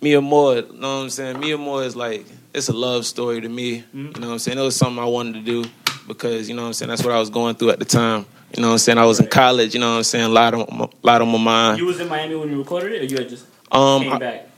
Mia 0.00 0.20
More, 0.20 0.56
you 0.56 0.62
know 0.62 0.96
what 0.98 1.02
I'm 1.04 1.10
saying? 1.10 1.38
Me 1.38 1.46
Mia 1.48 1.58
More 1.58 1.84
is 1.84 1.94
like 1.94 2.26
it's 2.52 2.68
a 2.68 2.72
love 2.72 3.06
story 3.06 3.40
to 3.40 3.48
me. 3.48 3.84
You 3.94 4.02
know 4.02 4.10
what 4.10 4.24
I'm 4.24 4.38
saying? 4.40 4.58
It 4.58 4.62
was 4.62 4.74
something 4.74 5.00
I 5.00 5.06
wanted 5.06 5.34
to 5.34 5.40
do 5.40 5.70
because 6.08 6.48
you 6.48 6.56
know 6.56 6.62
what 6.62 6.68
I'm 6.68 6.72
saying. 6.74 6.88
That's 6.88 7.04
what 7.04 7.14
I 7.14 7.20
was 7.20 7.30
going 7.30 7.54
through 7.54 7.70
at 7.70 7.78
the 7.78 7.84
time. 7.84 8.26
You 8.54 8.60
know 8.62 8.68
what 8.68 8.72
I'm 8.72 8.78
saying? 8.78 8.98
I 8.98 9.04
was 9.06 9.18
in 9.20 9.26
college. 9.28 9.74
You 9.74 9.80
know 9.80 9.90
what 9.92 9.96
I'm 9.98 10.02
saying? 10.04 10.24
A 10.26 10.28
lot 10.28 10.54
on 10.54 10.66
my, 10.78 10.88
lot 11.02 11.22
on 11.22 11.28
my 11.30 11.38
mind. 11.38 11.78
You 11.78 11.86
was 11.86 12.00
in 12.00 12.08
Miami 12.08 12.34
when 12.36 12.50
you 12.50 12.58
recorded 12.58 12.92
it, 12.92 13.02
or 13.02 13.04
you 13.04 13.16
had 13.18 13.28
just 13.28 13.46
Um, 13.70 14.02
came 14.02 14.12
I- 14.12 14.18
back? 14.18 14.48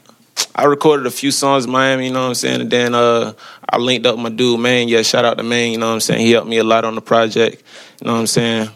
I 0.56 0.64
recorded 0.64 1.06
a 1.06 1.10
few 1.12 1.30
songs 1.30 1.64
in 1.64 1.70
Miami, 1.70 2.06
you 2.06 2.12
know 2.12 2.22
what 2.22 2.28
I'm 2.28 2.34
saying? 2.34 2.60
And 2.62 2.70
then 2.70 2.94
uh, 2.94 3.32
I 3.68 3.76
linked 3.78 4.04
up 4.06 4.16
with 4.16 4.22
my 4.24 4.28
dude, 4.30 4.58
man. 4.60 4.88
Yeah, 4.88 5.02
shout 5.02 5.24
out 5.24 5.36
to 5.38 5.44
man, 5.44 5.70
you 5.72 5.78
know 5.78 5.86
what 5.88 5.94
I'm 5.94 6.00
saying? 6.00 6.20
He 6.26 6.32
helped 6.32 6.48
me 6.48 6.58
a 6.58 6.64
lot 6.64 6.84
on 6.84 6.94
the 6.96 7.00
project, 7.00 7.62
you 8.00 8.06
know 8.06 8.14
what 8.14 8.20
I'm 8.20 8.26
saying? 8.26 8.68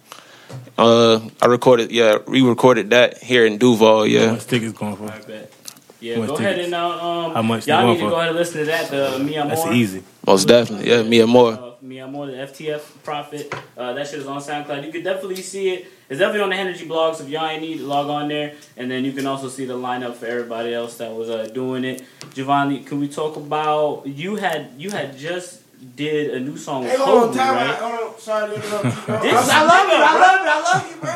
Uh, 0.77 1.21
I 1.43 1.47
recorded, 1.47 1.91
yeah, 1.91 2.19
re 2.27 2.43
recorded 2.43 2.91
that 2.91 3.19
here 3.19 3.45
in 3.45 3.59
Duval, 3.59 3.99
How 3.99 4.05
yeah. 4.05 4.33
much 4.33 4.47
tickets 4.47 4.73
going 4.73 4.97
for? 4.97 5.05
I 5.11 5.19
bet. 5.21 5.53
Yeah, 6.01 6.19
Much 6.19 6.29
go 6.29 6.35
ahead 6.37 6.55
tickets? 6.57 6.67
and 6.67 6.75
uh, 6.75 6.89
um, 7.27 7.33
How 7.35 7.43
much 7.43 7.65
they 7.65 7.73
y'all 7.73 7.83
going 7.83 7.95
need 7.99 8.05
to 8.05 8.11
go 8.11 8.17
ahead 8.17 8.29
and 8.29 8.39
listen 8.39 8.59
to 8.61 8.65
that. 8.67 8.91
The 8.91 9.19
Mia 9.25 9.47
That's 9.49 9.65
Moore. 9.65 9.75
easy. 9.75 10.03
Most 10.27 10.47
definitely, 10.47 10.89
yeah, 10.91 11.03
me 11.03 11.21
and 11.21 11.31
more. 11.31 11.68
Uh, 11.79 11.85
Mia 11.85 12.07
Moore, 12.07 12.27
the 12.27 12.33
FTF 12.33 12.81
Prophet. 13.05 13.55
Uh, 13.77 13.93
that 13.93 14.07
shit 14.07 14.21
is 14.21 14.27
on 14.27 14.41
SoundCloud. 14.41 14.85
You 14.85 14.93
can 14.93 15.03
definitely 15.03 15.37
see 15.37 15.71
it. 15.71 15.87
It's 16.09 16.19
definitely 16.19 16.43
on 16.43 16.51
the 16.51 16.57
Energy 16.57 16.87
blog. 16.87 17.17
So 17.17 17.25
if 17.25 17.31
y'all 17.31 17.47
ain't 17.47 17.63
need, 17.63 17.81
log 17.81 18.09
on 18.09 18.29
there, 18.29 18.55
and 18.77 18.91
then 18.91 19.05
you 19.05 19.13
can 19.13 19.27
also 19.27 19.49
see 19.49 19.65
the 19.65 19.75
lineup 19.75 20.15
for 20.15 20.27
everybody 20.27 20.75
else 20.75 20.97
that 20.99 21.13
was 21.13 21.29
uh, 21.31 21.47
doing 21.47 21.85
it. 21.85 22.03
Giovanni, 22.35 22.83
can 22.85 23.01
we 23.01 23.09
talk 23.09 23.37
about 23.37 24.07
you 24.07 24.37
had 24.37 24.73
you 24.77 24.91
had 24.91 25.17
just 25.17 25.63
did 25.95 26.35
a 26.35 26.41
new 26.41 26.57
song 26.57 26.83
with 26.83 26.93
Hey, 26.93 26.99
hold 26.99 27.31
on, 27.31 27.35
time 27.37 27.55
right? 27.55 27.69
out. 27.71 27.77
Hold 27.77 28.15
on, 28.15 28.21
sorry 28.21 28.49
to 28.51 28.57
interrupt 28.57 28.85
you. 28.85 28.91
bro. 28.91 29.21
This 29.23 29.51
I 29.51 29.65
love 29.65 29.89
you. 29.89 29.95
I 29.99 30.19
love 30.19 30.41
you. 30.43 30.51
I 30.51 30.61
love 30.69 30.83
you, 30.91 30.97
bro. 31.01 31.15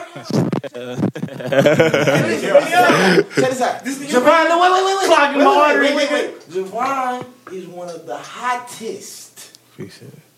Hey, 0.73 0.87
listen, 2.29 2.55
listen, 2.55 3.43
Check 3.43 3.51
this 3.51 3.61
out. 3.61 3.85
Javon, 3.85 4.49
no, 4.49 4.61
wait, 4.61 4.71
wait, 4.73 4.85
wait, 4.85 4.97
wait. 4.99 5.07
Clogging 5.07 5.39
wait, 5.39 5.45
my 5.45 5.75
wait, 5.75 5.97
wait, 5.97 6.11
wait, 6.11 6.11
wait. 6.13 6.41
Javon 6.51 7.27
is 7.53 7.67
one 7.67 7.89
of 7.89 8.07
the 8.07 8.17
hottest 8.17 9.59
Appreciate 9.73 10.13
it. 10.13 10.32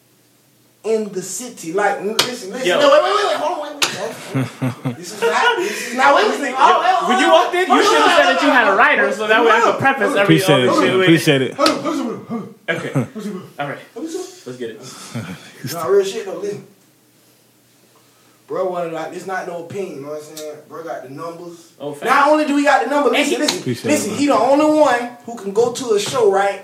In 0.84 1.10
the 1.12 1.22
city. 1.22 1.72
Like, 1.72 2.00
listen, 2.02 2.50
listen. 2.52 2.66
Yo. 2.68 2.78
No, 2.78 2.90
wait, 2.92 3.02
wait, 3.02 3.14
wait, 3.14 3.26
wait. 3.26 3.36
Hold 3.36 3.58
on, 3.58 3.62
wait, 3.62 3.74
wait. 3.74 3.84
Hold 3.94 4.84
on. 4.84 4.94
This 4.96 5.12
is 5.14 5.20
not. 5.22 5.56
This 5.58 5.88
is 5.88 5.96
not. 5.96 6.14
Wait, 6.14 6.28
wait, 6.28 6.40
wait. 6.40 6.54
Oh, 6.56 6.80
wait, 6.80 7.08
When 7.08 7.18
you 7.18 7.26
hold 7.26 7.38
on. 7.38 7.44
walked 7.44 7.54
in, 7.54 7.70
you 7.72 7.82
should 7.82 7.98
have 7.98 8.16
said 8.16 8.34
that 8.34 8.42
you 8.42 8.48
had 8.50 8.68
a 8.68 8.76
writer, 8.76 9.12
so 9.12 9.26
that 9.26 9.42
way 9.44 9.50
I 9.50 9.60
could 9.60 9.78
preface 9.78 10.10
every 10.16 10.20
Appreciate 10.22 10.62
it. 10.64 10.68
other 10.68 10.80
shit 10.80 10.88
man. 10.90 10.98
with 10.98 11.06
Appreciate 11.08 11.42
it. 11.42 11.58
Okay, 12.66 12.92
all 13.58 13.68
right, 13.68 13.78
let's 13.96 14.56
get 14.58 14.70
it. 14.70 14.80
No, 15.72 15.88
real 15.88 16.04
shit 16.04 16.26
though. 16.26 16.38
Listen, 16.40 16.66
bro, 18.46 18.68
wanted 18.70 18.92
like 18.92 19.14
it's 19.14 19.26
not 19.26 19.46
no 19.46 19.64
opinion. 19.64 19.96
You 19.96 20.00
know 20.02 20.08
what 20.10 20.18
I'm 20.28 20.36
saying? 20.36 20.56
Bro 20.68 20.84
got 20.84 21.02
the 21.04 21.08
numbers. 21.10 21.72
Oh, 21.80 21.92
facts. 21.94 22.04
Not 22.04 22.28
only 22.30 22.44
do 22.46 22.54
we 22.54 22.64
got 22.64 22.84
the 22.84 22.90
numbers, 22.90 23.12
And 23.16 23.24
he- 23.26 23.36
listen, 23.38 23.40
listen, 23.40 23.60
Appreciate 23.60 23.90
listen. 23.90 24.12
it, 24.12 24.16
He 24.18 24.26
the 24.26 24.34
only 24.38 24.78
one 24.80 25.16
who 25.24 25.36
can 25.36 25.52
go 25.54 25.72
to 25.72 25.94
a 25.94 26.00
show 26.00 26.30
right 26.30 26.60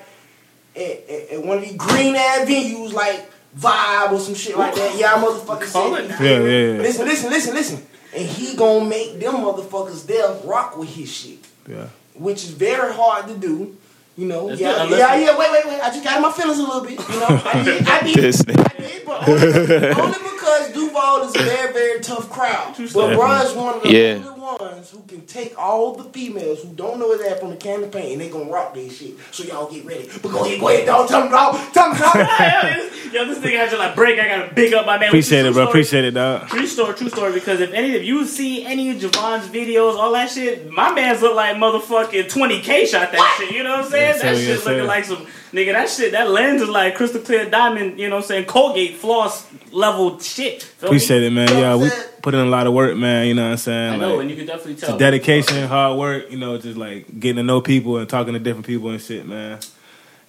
at, 0.76 0.82
at, 0.82 1.30
at 1.30 1.42
one 1.44 1.58
of 1.58 1.64
these 1.64 1.76
green 1.76 2.14
ass 2.16 2.46
venues 2.46 2.92
like 2.92 3.30
Vibe 3.58 4.12
or 4.12 4.20
some 4.20 4.34
shit 4.34 4.56
like 4.56 4.74
that. 4.74 4.96
Yeah, 4.96 5.14
motherfuckers. 5.14 5.72
Call 5.72 5.94
said 5.96 6.04
it. 6.04 6.10
it. 6.10 6.20
Yeah, 6.20 6.30
yeah, 6.30 6.72
yeah. 6.76 6.82
Listen, 6.82 7.06
listen, 7.06 7.30
listen, 7.30 7.54
listen. 7.54 7.86
And 8.14 8.26
he 8.28 8.56
gonna 8.56 8.84
make 8.84 9.18
them 9.20 9.34
motherfuckers 9.36 10.06
there 10.06 10.32
rock 10.44 10.76
with 10.76 10.88
his 10.88 11.10
shit, 11.12 11.38
Yeah. 11.68 11.86
which 12.14 12.44
is 12.44 12.50
very 12.50 12.92
hard 12.92 13.26
to 13.28 13.36
do. 13.36 13.76
You 14.16 14.26
know, 14.26 14.48
That's 14.48 14.60
yeah, 14.60 14.86
good, 14.86 14.98
yeah, 14.98 15.14
yeah. 15.16 15.38
Wait, 15.38 15.50
wait, 15.50 15.66
wait. 15.66 15.80
I 15.80 15.88
just 15.90 16.04
got 16.04 16.16
in 16.16 16.22
my 16.22 16.32
feelings 16.32 16.58
a 16.58 16.62
little 16.62 16.82
bit. 16.82 16.92
You 16.92 17.20
know, 17.20 17.42
I 17.44 17.62
did, 17.64 17.88
I 17.88 18.02
did. 18.06 18.16
This 18.16 18.42
nigga. 18.42 18.74
I 18.74 18.78
did, 18.80 19.06
but 19.06 19.28
only, 19.28 19.42
only 19.42 20.18
because 20.30 20.39
Duval 20.72 21.22
is 21.28 21.36
a 21.36 21.42
very, 21.42 21.72
very 21.72 22.00
tough 22.00 22.30
crowd. 22.30 22.74
But 22.76 22.88
story. 22.88 23.14
Bro 23.14 23.32
is 23.42 23.52
one 23.54 23.74
of 23.76 23.82
the 23.82 23.92
Yeah. 23.92 24.14
only 24.14 24.40
ones 24.40 24.90
who 24.90 25.02
can 25.06 25.24
take 25.26 25.58
all 25.58 25.94
the 25.94 26.04
females 26.04 26.62
who 26.62 26.68
don't 26.74 26.98
know 26.98 27.12
his 27.12 27.20
ass 27.22 27.40
from 27.40 27.50
the 27.50 27.56
can 27.56 27.82
of 27.82 27.90
paint 27.90 28.12
and 28.12 28.20
they 28.20 28.28
gonna 28.28 28.50
rock 28.50 28.74
their 28.74 28.90
shit. 28.90 29.14
So 29.30 29.44
y'all 29.44 29.70
get 29.70 29.84
ready. 29.84 30.08
But 30.22 30.32
go 30.32 30.44
ahead, 30.44 30.60
go 30.60 30.68
ahead, 30.68 30.86
dog. 30.86 31.08
Tell 31.08 31.22
them, 31.22 31.30
dog. 31.30 31.56
Tell 31.72 31.92
them, 31.92 31.98
dog. 32.00 32.14
Yo, 33.12 33.24
this 33.26 33.38
nigga 33.38 33.56
had 33.58 33.70
to 33.70 33.76
like 33.76 33.94
break. 33.96 34.18
I 34.20 34.28
gotta 34.28 34.54
big 34.54 34.72
up 34.74 34.86
my 34.86 34.98
man. 34.98 35.08
Appreciate 35.08 35.40
it, 35.46 35.52
bro. 35.52 35.62
Story. 35.64 35.68
Appreciate 35.68 36.04
it, 36.04 36.10
dog. 36.12 36.48
True 36.48 36.66
story, 36.66 36.94
true 36.94 37.08
story. 37.08 37.32
Because 37.32 37.60
if 37.60 37.72
any 37.72 37.96
of 37.96 38.04
you 38.04 38.24
see 38.24 38.64
any 38.64 38.90
of 38.90 38.98
Javon's 38.98 39.48
videos, 39.48 39.96
all 39.96 40.12
that 40.12 40.30
shit, 40.30 40.70
my 40.70 40.92
man's 40.92 41.20
look 41.22 41.34
like 41.34 41.56
motherfucking 41.56 42.30
20k 42.30 42.86
shot 42.86 43.10
that 43.12 43.36
shit. 43.38 43.50
You 43.52 43.62
know 43.64 43.76
what 43.76 43.84
I'm 43.86 43.90
saying? 43.90 44.08
Yes, 44.10 44.22
that 44.22 44.34
sir, 44.36 44.40
shit 44.40 44.48
yes, 44.48 44.66
looking 44.66 44.86
like 44.86 45.04
some 45.04 45.26
nigga. 45.52 45.72
That 45.72 45.88
shit, 45.88 46.12
that 46.12 46.30
lens 46.30 46.62
is 46.62 46.68
like 46.68 46.94
crystal 46.94 47.20
clear 47.20 47.48
diamond. 47.48 47.98
You 47.98 48.08
know 48.08 48.16
what 48.16 48.22
I'm 48.24 48.28
saying? 48.28 48.44
Colgate 48.46 48.96
floss 48.96 49.46
level 49.72 50.18
shit. 50.18 50.62
Feel 50.62 50.88
Appreciate 50.88 51.20
me? 51.20 51.26
it, 51.26 51.30
man. 51.30 51.48
Yeah, 51.50 51.76
we 51.76 51.90
put 52.22 52.34
in 52.34 52.40
a 52.40 52.44
lot 52.50 52.66
of 52.66 52.72
work, 52.72 52.96
man. 52.96 53.26
You 53.26 53.34
know 53.34 53.44
what 53.44 53.50
I'm 53.52 53.56
saying? 53.58 53.92
I 53.94 53.96
know, 53.96 54.12
Like, 54.14 54.20
and 54.22 54.30
you 54.30 54.36
can 54.36 54.46
definitely 54.46 54.74
tell. 54.76 54.90
it's 54.90 54.98
dedication, 54.98 55.66
hard 55.68 55.98
work. 55.98 56.30
You 56.30 56.38
know, 56.38 56.58
just 56.58 56.76
like 56.76 57.06
getting 57.20 57.36
to 57.36 57.42
know 57.42 57.60
people 57.60 57.98
and 57.98 58.08
talking 58.08 58.32
to 58.34 58.38
different 58.38 58.66
people 58.66 58.90
and 58.90 59.00
shit, 59.00 59.26
man. 59.26 59.58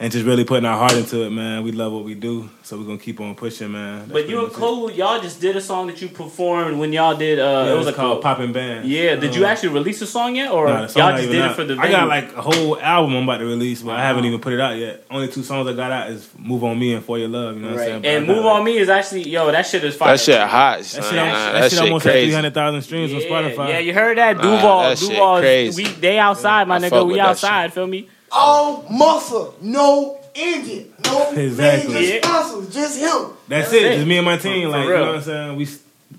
And 0.01 0.12
just 0.12 0.25
really 0.25 0.43
putting 0.46 0.65
our 0.65 0.75
heart 0.75 0.93
into 0.93 1.22
it, 1.22 1.29
man. 1.29 1.62
We 1.63 1.72
love 1.72 1.93
what 1.93 2.03
we 2.03 2.15
do, 2.15 2.50
so 2.63 2.75
we're 2.75 2.86
gonna 2.86 2.98
keep 2.98 3.20
on 3.22 3.36
pushing, 3.36 3.72
man. 3.72 4.00
That's 4.00 4.12
But 4.12 4.17
you 4.17 4.24
pretty 4.24 4.34
and 4.34 4.41
much 4.48 4.51
it. 4.53 4.55
Cole, 4.60 4.91
y'all 4.91 5.22
just 5.22 5.39
did 5.39 5.55
a 5.55 5.62
song 5.62 5.86
that 5.88 6.01
you 6.01 6.08
performed 6.08 6.79
when 6.79 6.91
y'all 6.91 7.15
did. 7.15 7.38
Uh, 7.38 7.43
Yeah, 7.67 7.74
it 7.74 7.77
was 7.77 7.86
it's 7.86 7.86
like 7.86 7.96
called 7.98 8.17
a, 8.17 8.22
Poppin' 8.24 8.51
Band. 8.51 8.88
Yeah, 8.89 9.15
did 9.15 9.36
you 9.36 9.43
Um, 9.46 9.51
actually 9.51 9.70
release 9.70 10.00
the 10.00 10.08
song 10.08 10.36
yet, 10.36 10.50
or 10.50 10.67
Nah, 10.70 10.88
song 10.88 11.03
y'all 11.03 11.12
just 11.12 11.24
even 11.25 11.36
did 11.36 11.51
it 11.51 11.53
for 11.53 11.63
the? 11.65 11.77
I 11.79 11.91
got 11.91 12.08
like 12.08 12.36
a 12.36 12.41
whole 12.41 12.79
album 12.81 13.15
I'm 13.15 13.24
about 13.25 13.38
to 13.38 13.46
release, 13.46 13.84
but 13.84 13.91
I 13.91 14.01
haven't 14.01 14.25
even 14.25 14.39
put 14.39 14.53
it 14.53 14.60
out 14.60 14.75
yet. 14.75 15.03
Only 15.12 15.27
two 15.27 15.43
songs 15.43 15.67
I 15.67 15.74
got 15.74 15.91
out 15.91 16.10
is 16.10 16.27
"Move 16.36 16.63
on 16.63 16.79
Me" 16.79 16.96
and 16.96 17.05
"For 17.05 17.20
Your 17.20 17.27
Love." 17.29 17.58
You 17.58 17.62
know 17.62 17.67
what 17.67 17.79
I'm 17.81 17.86
saying? 17.86 18.01
But 18.01 18.08
And 18.10 18.25
move 18.27 18.43
like- 18.43 18.55
on 18.55 18.63
me 18.63 18.77
is 18.79 18.89
actually 18.89 19.29
yo 19.29 19.51
that 19.51 19.67
shit 19.67 19.84
is 19.84 19.93
fire. 19.93 20.13
That 20.13 20.20
shit 20.20 20.39
hot, 20.39 20.79
That 20.79 20.84
son. 20.86 21.03
shit, 21.03 21.13
Nah, 21.15 21.24
that, 21.25 21.51
that 21.53 21.62
shit 21.65 21.72
shit 21.74 21.81
almost 21.81 22.05
had 22.05 22.13
300,000 22.24 22.81
streams 22.81 23.13
on 23.13 23.20
Spotify. 23.22 23.70
yeah, 23.70 23.77
you 23.77 23.93
heard 23.93 24.17
that 24.17 24.38
Nah, 24.38 24.41
Duval. 24.41 24.81
that 24.81 24.98
shit 24.98 25.10
Duval, 25.12 25.39
crazy. 25.41 25.84
we 25.84 25.89
they 25.91 26.17
outside, 26.17 26.67
my 26.67 26.79
nigga. 26.79 27.05
We 27.05 27.20
outside. 27.20 27.72
Feel 27.72 27.86
me? 27.86 28.08
All 28.33 28.85
muscle, 28.89 29.55
no 29.61 30.19
engine, 30.35 30.93
no 31.05 31.31
Exactly. 31.31 31.93
major 31.93 32.13
Yeah. 32.15 32.21
sponsors, 32.21 32.73
just 32.73 32.97
him. 33.00 33.31
That's, 33.47 33.69
That's 33.69 33.73
it. 33.73 33.83
it. 33.83 33.95
Just 33.95 34.07
me 34.07 34.17
and 34.17 34.25
my 34.25 34.38
team. 34.38 34.69
For 34.71 34.77
like, 34.77 34.88
you 34.88 34.93
know 34.93 35.05
what 35.07 35.15
I'm 35.15 35.21
saying? 35.21 35.55
We 35.57 35.67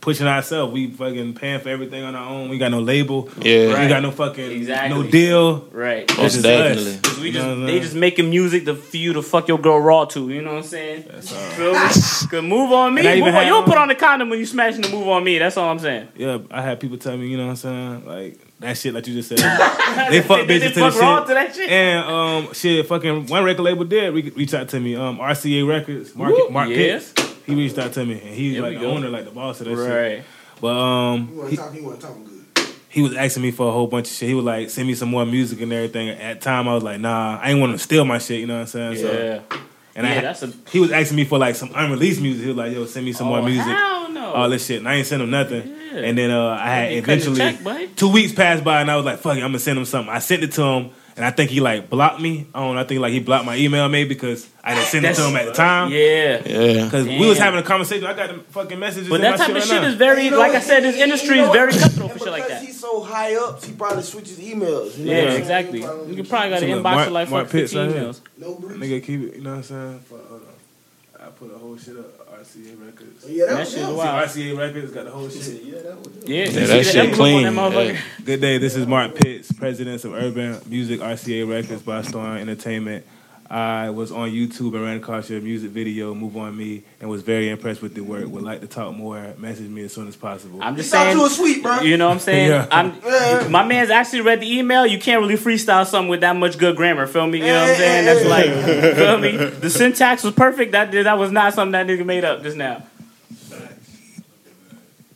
pushing 0.02 0.26
ourselves. 0.26 0.73
We 0.75 0.88
fucking 0.90 1.32
paying 1.35 1.61
for 1.61 1.71
everything 1.71 2.02
on 2.02 2.14
our 2.14 2.28
own. 2.28 2.49
We 2.50 2.59
got 2.59 2.71
no 2.73 2.80
label. 2.80 3.30
Yeah. 3.40 3.80
We 3.82 3.88
got 3.88 4.02
no 4.02 4.11
fucking 4.11 4.50
Exactly. 4.50 4.90
no 5.02 5.09
deal. 5.09 5.61
Right. 5.73 6.06
This 6.09 6.18
Most 6.18 6.35
is 6.37 6.42
definitely. 6.42 6.92
us. 6.94 7.00
'Cause 7.00 7.18
we 7.21 7.26
You 7.28 7.32
just 7.32 7.47
know 7.47 7.59
what 7.61 7.66
they 7.66 7.80
just 7.80 7.94
making 7.94 8.28
music 8.28 8.64
to, 8.66 8.75
for 8.75 8.97
you 8.97 9.12
to 9.14 9.23
fuck 9.23 9.47
your 9.49 9.59
girl 9.59 9.78
raw 9.80 10.04
to. 10.06 10.28
You 10.28 10.42
know 10.42 10.50
what 10.54 10.56
I'm 10.59 10.62
saying? 10.64 11.04
Feel 11.04 11.73
me? 11.73 11.78
Cause 12.30 12.42
move 12.42 12.73
on 12.73 12.94
me. 12.94 13.06
And 13.06 13.21
Move 13.21 13.35
on. 13.35 13.44
You 13.47 13.50
don't 13.52 13.64
put 13.64 13.78
on 13.78 13.88
the 13.88 13.94
condom 13.94 14.28
when 14.28 14.38
you 14.40 14.44
smashing 14.47 14.82
the 14.82 14.88
move 14.90 15.06
on 15.09 15.23
me. 15.25 15.38
That's 15.38 15.56
all 15.56 15.71
I'm 15.71 15.78
saying. 15.78 16.09
Yeah, 16.16 16.38
I 16.50 16.61
had 16.62 16.80
people 16.80 16.99
tell 16.99 17.16
me, 17.16 17.28
you 17.28 17.37
know 17.38 17.44
what 17.47 17.64
I'm 17.64 18.02
saying? 18.02 18.04
Like 18.06 18.38
that 18.59 18.76
shit 18.76 18.92
like 18.94 19.06
you 19.06 19.14
just 19.14 19.28
said. 19.28 19.38
they 20.11 20.21
fuck 20.21 20.47
They- 20.49 20.59
bitches 20.59 20.75
they 20.75 20.82
to 20.82 20.90
fuck 20.90 21.26
the 21.26 21.26
shit. 21.26 21.28
to 21.28 21.35
that 21.35 21.54
shit? 21.54 21.71
And 21.71 22.04
um 22.49 22.52
shit, 22.54 22.87
fucking 22.88 23.26
one 23.28 23.44
record 23.44 23.62
label 23.62 23.85
did 23.85 24.12
re- 24.12 24.32
reach 24.35 24.52
out 24.54 24.68
to 24.71 24.80
me. 24.80 24.97
Um 24.97 25.18
RCA 25.18 25.66
Records, 25.66 26.14
Mark, 26.16 26.32
Woo, 26.35 26.49
Mark 26.50 26.68
yeah. 26.71 26.99
Pitts. 26.99 27.14
He 27.47 27.55
reached 27.55 27.79
out 27.79 27.93
to 27.95 28.05
me 28.05 28.13
and 28.15 28.35
he's 28.35 28.55
There 28.55 28.63
like 28.63 28.75
the 28.75 28.81
go. 28.85 28.91
owner, 28.93 29.09
like 29.09 29.25
the 29.25 29.31
boss 29.31 29.61
of 29.61 29.67
that 29.67 29.77
shit. 29.77 29.89
Right. 30.19 30.25
But 30.61 30.69
um 30.77 31.29
You 31.33 31.39
want 31.39 31.51
he, 31.51 31.57
to 31.57 31.63
talk? 31.63 31.75
You 31.75 31.85
want 31.85 32.01
to 32.01 32.07
talk 32.07 32.17
good? 32.25 32.69
he 32.89 33.01
was 33.03 33.15
asking 33.15 33.43
me 33.43 33.51
for 33.51 33.69
a 33.69 33.73
whole 33.73 33.87
bunch 33.87 34.07
of 34.09 34.13
shit. 34.15 34.29
He 34.29 34.35
was 34.35 34.45
like, 34.45 34.69
send 34.71 34.87
me 34.87 34.95
some 34.95 35.09
more 35.09 35.25
music 35.25 35.61
and 35.63 35.73
everything. 35.73 36.11
At 36.11 36.41
the 36.41 36.45
time 36.45 36.69
I 36.69 36.75
was 36.75 36.83
like, 36.83 37.01
nah, 37.01 37.39
I 37.41 37.51
ain't 37.51 37.61
want 37.61 37.73
to 37.73 37.79
steal 37.79 38.05
my 38.05 38.19
shit, 38.19 38.41
you 38.41 38.47
know 38.47 38.55
what 38.61 38.75
I'm 38.75 38.95
saying? 38.95 38.97
So 38.99 39.13
Yeah. 39.13 39.59
and 39.95 40.07
yeah, 40.07 40.19
I 40.19 40.21
that's 40.21 40.43
a 40.43 40.53
he 40.71 40.79
was 40.81 40.93
asking 40.93 41.17
me 41.17 41.25
for 41.25 41.39
like 41.39 41.55
some 41.55 41.71
unreleased 41.75 42.21
music. 42.21 42.43
He 42.43 42.49
was 42.49 42.57
like, 42.57 42.73
yo, 42.73 42.85
send 42.87 43.05
me 43.07 43.13
some 43.13 43.29
more 43.29 43.39
Oh, 43.39 43.45
music. 43.45 43.65
Hell 43.75 44.11
no. 44.11 44.33
All 44.35 44.49
this 44.51 44.67
shit. 44.67 44.79
And 44.79 44.89
I 44.89 44.95
ain't 44.97 45.07
send 45.07 45.23
him 45.23 45.31
nothing. 45.31 45.67
Yeah. 45.67 46.01
And 46.01 46.17
then 46.19 46.31
uh, 46.31 46.49
I 46.51 46.69
had 46.69 46.93
ain't 46.93 47.05
cutting 47.07 47.35
the 47.35 47.43
eventually 47.43 47.87
check, 47.87 47.97
two 47.97 48.11
weeks 48.13 48.33
passed 48.33 48.63
by 48.63 48.81
and 48.83 48.91
I 48.91 48.97
was 48.97 49.05
like, 49.05 49.19
fuck 49.19 49.37
it, 49.37 49.41
I'm 49.43 49.49
gonna 49.49 49.59
send 49.59 49.79
him 49.79 49.85
something. 49.87 50.13
I 50.13 50.19
sent 50.21 50.43
it 50.45 50.53
to 50.53 50.63
him 50.63 50.91
and 51.16 51.25
I 51.25 51.31
think 51.31 51.50
he 51.50 51.61
like 51.61 51.90
blocked 51.90 52.21
me. 52.21 52.47
I 52.54 52.61
don't 52.61 52.75
know, 52.75 52.81
I 52.81 52.85
think 52.85 53.00
like 53.00 53.12
he 53.12 53.21
blocked 53.21 53.45
my 53.47 53.57
email 53.57 53.88
maybe 53.88 54.09
because 54.11 54.49
I 54.64 54.75
didn't 54.75 54.87
send 54.88 55.04
it 55.07 55.14
to 55.16 55.23
him 55.28 55.37
at 55.37 55.47
the 55.47 55.52
time. 55.52 55.90
Yeah. 55.90 56.42
Yeah. 56.47 56.90
Cause 56.90 57.07
we 57.07 57.26
was 57.26 57.38
having 57.38 57.61
a 57.61 57.62
conversation. 57.62 58.07
I 58.07 58.14
got 58.14 58.28
the 58.31 58.38
fucking 58.52 58.78
messages. 58.78 59.09
But 59.09 59.21
that 59.23 59.38
type 59.38 59.49
shit 59.49 59.57
of 59.57 59.62
right 59.62 59.69
shit 59.69 59.83
now. 59.83 59.88
is 59.88 59.95
very, 59.97 60.25
You 60.25 60.31
know, 60.33 60.38
like 60.38 60.52
I 60.52 60.61
said, 60.61 60.83
this 60.85 60.97
you 60.97 61.02
industry 61.04 61.37
know 61.37 61.47
is 61.49 61.52
very 61.52 61.73
what? 61.73 61.81
cutthroat 61.83 62.12
for 62.12 62.19
shit 62.19 62.28
like 62.28 62.45
because 62.45 62.61
that. 62.61 62.66
He's 62.66 62.81
so 62.81 63.00
high 63.02 63.35
up, 63.37 63.62
he 63.64 63.73
probably 63.73 64.02
switches 64.02 64.38
emails. 64.38 64.97
You 64.99 65.04
know 65.07 65.12
Yeah, 65.12 65.19
what 65.19 65.25
I'm 65.25 65.31
saying? 65.31 65.38
exactly. 65.40 65.78
He 65.81 65.85
probably- 65.85 66.09
You 66.11 66.16
can 66.16 66.26
probably 66.26 66.50
got 66.50 66.61
So 66.61 66.66
an 66.66 66.71
inbox 66.78 66.83
Mark- 66.83 67.07
of 67.09 67.12
like 67.12 67.31
Mark 67.31 67.47
fucking 67.47 67.61
Pitts 67.61 67.73
15 67.73 67.88
right 67.92 67.99
here. 68.00 68.09
emails. 68.09 68.21
No 68.38 68.54
Nigga, 68.57 69.04
keep 69.04 69.21
it. 69.21 69.37
You 69.37 69.42
know 69.42 69.50
what 69.50 69.57
I'm 69.57 69.62
saying? 69.62 70.00
For, 70.09 70.19
hold 70.19 70.42
on. 70.42 71.26
I 71.26 71.31
put 71.31 71.54
a 71.54 71.59
whole 71.59 71.76
shit 71.76 71.97
up. 71.99 72.22
RCA 72.43 72.85
Records. 72.85 73.25
Oh, 73.25 73.29
yeah, 73.29 73.47
that, 73.47 73.53
That 73.53 73.59
was 73.61 73.71
shit 73.71 73.79
yeah. 73.81 73.91
wild. 73.91 74.29
RCA 74.29 74.59
Records 74.59 74.93
got 74.93 75.05
the 75.05 75.11
whole 75.11 75.29
shit. 75.29 75.63
Yeah, 75.63 75.75
that 75.83 75.99
was 75.99 76.09
Yeah, 76.25 76.37
Yeah, 76.45 76.45
you 76.61 76.67
that 76.67 76.85
shit 76.87 76.95
that 77.11 77.15
clean. 77.15 77.55
that? 77.55 77.87
Yeah. 77.87 78.01
Good 78.25 78.41
day. 78.41 78.59
This 78.59 78.77
is 78.77 78.87
Mark 78.87 79.15
Pitts, 79.15 79.53
president 79.53 80.05
of 80.05 80.13
Urban 80.15 80.61
Music 80.67 81.01
RCA 81.01 81.49
Records 81.49 81.83
ByStorm 81.83 82.39
Entertainment. 82.41 83.07
I 83.52 83.90
was 83.90 84.11
on 84.11 84.30
YouTube 84.30 84.73
and 84.75 84.82
ran 84.82 84.97
across 84.97 85.28
your 85.28 85.42
music 85.42 85.73
video, 85.73 86.14
Move 86.14 86.38
On 86.38 86.56
Me, 86.56 86.85
and 87.00 87.11
was 87.11 87.21
very 87.21 87.50
impressed 87.50 87.82
with 87.82 87.94
the 87.94 88.00
work. 88.00 88.26
Would 88.26 88.42
like 88.42 88.62
to 88.62 88.66
talk 88.66 88.97
more. 88.97 89.35
Message 89.37 89.68
me 89.68 89.82
as 89.85 89.92
soon 89.92 90.09
as 90.09 90.16
possible. 90.16 90.59
I'm 90.62 90.75
just 90.75 90.90
thought 90.90 91.02
saying. 91.04 91.16
you 91.18 91.23
was 91.23 91.37
sweet, 91.37 91.62
bro. 91.62 91.80
You 91.80 91.99
know 91.99 92.06
what 92.06 92.14
I'm 92.14 92.18
saying? 92.30 92.49
Yeah. 92.49 92.66
I'm, 92.71 92.94
Yeah. 93.04 93.49
my 93.50 93.62
man's 93.66 93.90
actually 93.90 94.23
read 94.23 94.40
the 94.40 94.50
email. 94.50 94.87
You 94.87 94.99
can't 94.99 95.21
really 95.21 95.35
freestyle 95.37 95.87
something 95.87 96.09
with 96.09 96.21
that 96.23 96.35
much 96.35 96.56
good 96.56 96.76
grammar. 96.76 97.06
Feel 97.06 97.26
me? 97.26 97.40
You 97.40 97.44
know 97.44 97.61
what 97.61 97.71
I'm 97.71 97.76
saying? 97.76 98.04
That's 98.06 98.25
like, 98.25 98.97
feel 98.97 99.18
me? 99.18 99.37
The 99.62 99.68
syntax 99.68 100.25
was 100.25 100.32
perfect. 100.35 100.73
That 100.73 100.90
that 100.92 101.18
was 101.18 101.30
not 101.30 101.52
something 101.52 101.73
that 101.73 101.87
nigga 101.87 102.06
made 102.06 102.25
up 102.25 102.42
just 102.42 102.56
now. 102.56 102.85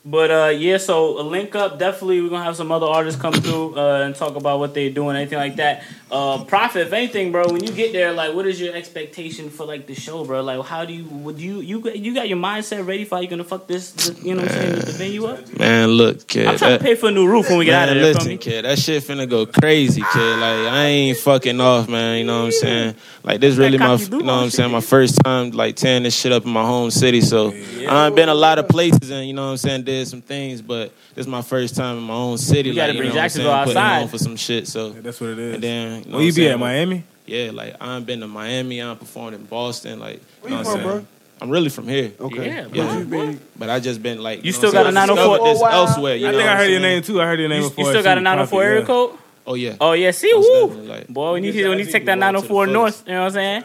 But 0.08 0.30
uh, 0.30 0.48
yeah, 0.56 0.76
so 0.76 1.20
a 1.20 1.22
link 1.22 1.56
up. 1.56 1.80
Definitely, 1.80 2.20
we're 2.22 2.28
gonna 2.28 2.44
have 2.44 2.54
some 2.54 2.70
other 2.70 2.86
artists 2.86 3.20
come 3.20 3.32
through 3.32 3.76
uh, 3.76 4.02
and 4.04 4.14
talk 4.14 4.36
about 4.36 4.60
what 4.60 4.72
they're 4.72 4.88
doing, 4.88 5.16
anything 5.16 5.36
like 5.38 5.56
that. 5.56 5.82
Uh, 6.12 6.44
Prophet, 6.44 6.86
if 6.86 6.92
anything, 6.92 7.32
bro. 7.32 7.48
When 7.50 7.64
you 7.64 7.72
get 7.72 7.92
there, 7.92 8.12
like, 8.12 8.32
what 8.32 8.46
is 8.46 8.60
your 8.60 8.72
expectation 8.72 9.50
for 9.50 9.66
like 9.66 9.88
the 9.88 9.96
show, 9.96 10.24
bro? 10.24 10.42
Like, 10.44 10.64
how 10.64 10.84
do 10.84 10.92
you 10.92 11.06
would 11.06 11.40
you 11.40 11.58
you 11.60 11.80
got- 11.80 11.98
you 11.98 12.14
got 12.14 12.28
your 12.28 12.38
mindset 12.38 12.86
ready 12.86 13.04
for 13.04 13.16
how 13.16 13.20
you 13.22 13.26
gonna 13.26 13.42
fuck 13.42 13.66
this? 13.66 13.90
this 13.90 14.22
you 14.22 14.36
know 14.36 14.42
what 14.42 14.52
I'm 14.52 14.56
saying? 14.56 14.74
The 14.76 14.92
venue 14.92 15.24
up. 15.26 15.58
Man, 15.58 15.88
look, 15.88 16.24
kid. 16.28 16.46
I'm 16.46 16.56
trying 16.56 16.70
that- 16.70 16.78
to 16.78 16.84
pay 16.84 16.94
for 16.94 17.08
a 17.08 17.10
new 17.10 17.26
roof 17.26 17.48
when 17.48 17.58
we 17.58 17.64
get 17.64 17.74
out 17.74 17.88
of 17.88 17.96
Man, 17.96 18.04
there. 18.04 18.14
listen, 18.14 18.28
me? 18.28 18.36
kid, 18.36 18.64
that 18.64 18.78
shit 18.78 19.02
finna 19.02 19.28
go 19.28 19.44
crazy, 19.44 20.02
kid. 20.12 20.38
Like 20.38 20.72
I 20.72 20.84
ain't 20.84 21.18
fucking 21.18 21.60
off, 21.60 21.88
man. 21.88 22.18
You 22.18 22.24
know 22.26 22.38
what 22.42 22.44
I'm 22.46 22.52
saying? 22.52 22.94
Like 23.24 23.40
this 23.40 23.56
really 23.56 23.76
my, 23.78 23.96
you 23.96 24.08
know 24.22 24.36
what 24.36 24.44
I'm 24.44 24.50
saying? 24.50 24.70
My 24.70 24.80
first 24.80 25.18
time 25.24 25.50
like 25.50 25.74
tearing 25.74 26.04
this 26.04 26.14
shit 26.16 26.30
up 26.30 26.44
in 26.44 26.52
my 26.52 26.64
home 26.64 26.92
city. 26.92 27.20
So 27.22 27.52
I've 27.88 28.14
been 28.14 28.28
a 28.28 28.34
lot 28.34 28.60
of 28.60 28.68
places 28.68 29.10
and 29.10 29.26
you 29.26 29.32
know 29.34 29.46
what 29.46 29.50
I'm 29.50 29.56
saying, 29.56 29.82
did 29.98 30.08
some 30.08 30.20
things, 30.22 30.62
but 30.62 30.92
this 31.14 31.24
is 31.24 31.28
my 31.28 31.42
first 31.42 31.76
time 31.76 31.98
in 31.98 32.04
my 32.04 32.14
own 32.14 32.38
city. 32.38 32.70
You 32.70 32.74
gotta 32.74 32.92
like, 32.92 32.98
bring 32.98 33.08
you 33.08 33.14
know 33.14 33.16
what 33.16 33.20
I'm 33.20 33.24
Jacksonville 33.24 33.52
saying, 33.52 33.64
putting 33.64 33.76
outside. 33.82 34.02
on 34.02 34.08
for 34.08 34.18
some 34.18 34.36
shit. 34.36 34.68
So 34.68 34.92
Yeah, 34.92 35.00
that's 35.00 35.20
what 35.20 35.30
it 35.30 35.38
is. 35.38 35.54
and 35.54 35.62
then 35.62 35.82
you 35.82 35.88
know 35.88 35.94
Where 35.94 36.02
what 36.02 36.10
you 36.12 36.16
I'm 36.18 36.26
be 36.26 36.32
saying? 36.32 36.52
at, 36.52 36.58
Miami? 36.58 37.04
Yeah, 37.26 37.50
like 37.52 37.76
I've 37.80 38.06
been 38.06 38.20
to 38.20 38.28
Miami. 38.28 38.82
I 38.82 38.94
performed 38.94 39.34
in 39.34 39.44
Boston. 39.44 39.98
Like 39.98 40.20
Where 40.40 40.50
you 40.52 40.56
know 40.58 40.62
what 40.62 40.66
from, 40.66 40.80
I'm 40.80 40.86
saying? 40.88 40.98
bro? 41.00 41.06
I'm 41.40 41.50
really 41.50 41.68
from 41.68 41.88
here. 41.88 42.12
Okay. 42.20 42.46
Yeah, 42.46 42.66
Yeah. 42.72 43.02
bro. 43.04 43.04
Been- 43.26 43.40
But 43.58 43.68
I 43.70 43.80
just 43.80 44.02
been 44.02 44.22
like 44.22 44.44
You 44.44 44.52
know 44.52 44.58
still 44.58 44.72
got 44.72 44.86
a 44.86 44.92
904? 44.92 45.38
This 45.48 45.58
Oh, 45.58 45.62
wow. 45.62 45.70
elsewhere. 45.70 46.16
You 46.16 46.28
I 46.28 46.30
know 46.30 46.38
think 46.38 46.48
I 46.48 46.52
I'm 46.52 46.58
heard 46.58 46.70
your 46.70 46.80
name 46.80 47.02
too. 47.02 47.20
I 47.20 47.26
heard 47.26 47.40
your 47.40 47.48
name 47.48 47.62
You, 47.62 47.68
before. 47.68 47.84
you 47.84 47.90
still 47.90 48.02
got 48.02 48.16
a 48.18 48.20
904 48.20 48.58
Prophet, 48.60 48.66
area 48.66 48.80
yeah. 48.80 48.86
code? 48.86 49.10
Oh 49.48 49.54
yeah. 49.54 49.74
Oh 49.80 49.92
yeah, 49.92 50.10
see, 50.12 50.32
Most 50.32 50.48
woo. 50.76 50.82
like- 50.82 51.08
Boy, 51.08 51.32
when 51.32 51.44
you 51.44 51.52
Yes, 51.52 51.68
when 51.68 51.78
you 51.78 51.84
take 51.84 52.04
that 52.06 52.18
think 52.18 52.18
we 52.18 52.20
going 52.32 52.34
to 52.34 52.40
the 52.48 52.48
904 52.48 52.66
north, 52.68 53.02
you 53.06 53.12
know 53.12 53.20
what 53.20 53.26
I'm 53.26 53.32
saying? 53.32 53.64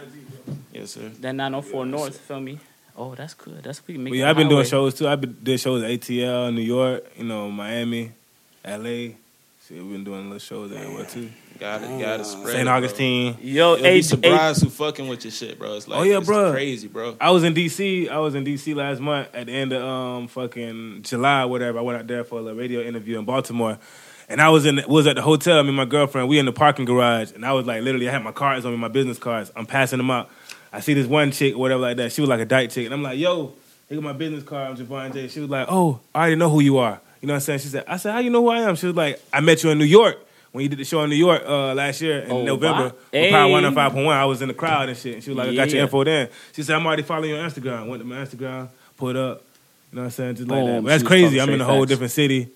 Yes, 0.74 0.92
sir. 0.92 1.12
That 1.22 1.34
904 1.36 1.86
north, 1.86 2.18
feel 2.20 2.40
me? 2.40 2.60
Oh, 3.02 3.16
that's 3.16 3.34
good. 3.34 3.64
That's 3.64 3.82
we 3.88 3.96
can 3.96 4.04
make. 4.04 4.12
But 4.12 4.16
it 4.18 4.20
yeah, 4.20 4.30
I've 4.30 4.36
been 4.36 4.48
doing 4.48 4.66
shows 4.66 4.94
too. 4.94 5.08
I've 5.08 5.20
been 5.22 5.34
doing 5.42 5.58
shows 5.58 5.82
at 5.82 5.90
ATL, 5.90 6.54
New 6.54 6.62
York, 6.62 7.04
you 7.18 7.24
know, 7.24 7.50
Miami, 7.50 8.12
LA. 8.64 9.16
See, 9.62 9.80
we've 9.80 9.92
been 9.92 10.04
doing 10.04 10.24
little 10.26 10.38
shows 10.40 10.72
everywhere 10.72 11.06
too. 11.06 11.30
Gotta, 11.60 11.86
gotta 12.00 12.24
spread. 12.24 12.48
it, 12.48 12.52
St. 12.54 12.66
bro. 12.66 12.74
Augustine. 12.74 13.38
Yo, 13.42 13.70
You'll 13.70 13.76
be 13.78 13.82
hey, 13.84 13.94
hey, 13.96 14.02
surprised 14.02 14.64
who 14.64 14.70
fucking 14.70 15.08
with 15.08 15.24
your 15.24 15.32
shit, 15.32 15.58
bro. 15.60 15.76
It's 15.78 15.88
like, 15.88 16.00
Oh, 16.00 16.04
yeah, 16.04 16.18
it's 16.18 16.28
bro. 16.28 16.52
crazy, 16.52 16.88
bro. 16.88 17.16
I 17.22 17.32
was 17.32 17.44
in 17.44 17.54
DC. 17.54 18.10
I 18.10 18.18
was 18.20 18.36
in 18.36 18.44
DC 18.46 18.76
last 18.76 19.00
month 19.00 19.30
at 19.34 19.46
the 19.48 19.54
end 19.54 19.74
of 19.74 19.84
um 19.84 20.28
fucking 20.28 21.02
July, 21.04 21.46
whatever. 21.46 21.80
I 21.80 21.82
went 21.82 22.00
out 22.00 22.08
there 22.08 22.24
for 22.24 22.40
a 22.40 22.54
radio 22.54 22.82
interview 22.82 23.18
in 23.20 23.26
Baltimore, 23.26 23.78
and 24.30 24.42
I 24.42 24.50
was 24.50 24.66
in 24.66 24.82
was 24.88 25.08
at 25.08 25.16
the 25.16 25.22
hotel. 25.24 25.62
Me 25.64 25.70
and 25.70 25.78
my 25.78 25.86
girlfriend. 25.86 26.28
We 26.30 26.38
in 26.40 26.46
the 26.46 26.52
parking 26.54 26.86
garage, 26.86 27.32
and 27.32 27.46
I 27.46 27.54
was 27.54 27.66
like 27.66 27.82
literally 27.84 28.10
I 28.10 28.12
had 28.12 28.24
my 28.24 28.32
cards 28.32 28.66
on 28.66 28.72
me, 28.72 28.78
my 28.78 28.88
business 28.88 29.18
cards. 29.20 29.52
I'm 29.56 29.66
passing 29.66 29.98
them 29.98 30.10
out. 30.12 30.30
I 30.74 30.80
see 30.80 30.94
this 30.94 31.08
one 31.08 31.32
chick 31.32 31.56
or 31.56 31.58
whatever 31.60 31.82
like 31.82 31.98
that. 31.98 32.12
She 32.12 32.22
was 32.22 32.30
like 32.30 32.40
a 32.40 32.46
dyke 32.46 32.70
chick, 32.70 32.86
and 32.86 32.94
I'm 32.94 33.04
like, 33.04 33.18
yo, 33.20 33.54
here 33.90 33.98
go 33.98 34.02
my 34.02 34.14
business 34.14 34.44
card. 34.44 34.70
I'm 34.80 34.86
Javon 34.86 35.14
J. 35.14 35.28
She 35.28 35.40
was 35.42 35.50
like, 35.50 35.68
oh, 35.70 36.00
I 36.16 36.20
already 36.22 36.36
know 36.38 36.50
who 36.50 36.62
you 36.62 36.78
are. 36.78 37.00
You 37.22 37.28
know 37.28 37.34
what 37.34 37.38
I'm 37.38 37.42
saying? 37.42 37.60
She 37.60 37.68
said, 37.68 37.84
I 37.88 37.98
said, 37.98 38.14
how 38.14 38.20
you 38.20 38.30
know 38.30 38.42
who 38.42 38.50
I 38.50 38.62
am? 38.62 38.76
She 38.76 38.88
was 38.88 38.96
like, 38.96 39.22
I 39.32 39.42
met 39.42 39.64
you 39.64 39.70
in 39.70 39.78
New 39.78 39.86
York. 39.86 40.18
When 40.52 40.64
you 40.64 40.70
did 40.70 40.80
the 40.80 40.84
show 40.86 41.02
in 41.04 41.10
New 41.10 41.16
York 41.16 41.44
uh, 41.46 41.74
last 41.74 42.02
year 42.02 42.20
in 42.22 42.32
Oh, 42.32 42.44
November, 42.44 42.90
wow. 42.90 42.96
Hey. 43.12 43.32
Power 43.32 43.50
105.1, 43.62 44.08
I 44.12 44.26
was 44.26 44.42
in 44.42 44.50
the 44.50 44.54
crowd 44.54 44.90
and 44.90 44.98
shit. 44.98 45.14
And 45.16 45.24
she 45.24 45.30
was 45.30 45.38
like, 45.38 45.48
I 45.50 45.56
got 45.56 45.70
your 45.70 45.82
info 45.84 46.04
then. 46.04 46.28
She 46.54 46.64
said, 46.64 46.76
I'm 46.76 46.86
already 46.86 47.04
following 47.04 47.30
you 47.30 47.36
on 47.38 47.50
Instagram. 47.50 47.88
Went 47.88 48.02
to 48.02 48.08
my 48.08 48.18
Instagram, 48.18 48.68
put 48.98 49.16
up. 49.16 49.44
You 49.92 49.96
know 49.98 50.02
what 50.02 50.06
I'm 50.06 50.12
saying? 50.12 50.36
Just 50.36 50.50
like 50.50 50.66
that. 50.66 50.84
But 50.84 50.90
that's 50.90 51.04
crazy. 51.04 51.40
I'm 51.40 51.50
in 51.52 51.62
a 51.62 51.66
whole 51.66 51.82
facts. 51.82 51.90
different 51.90 52.12
city. 52.12 52.50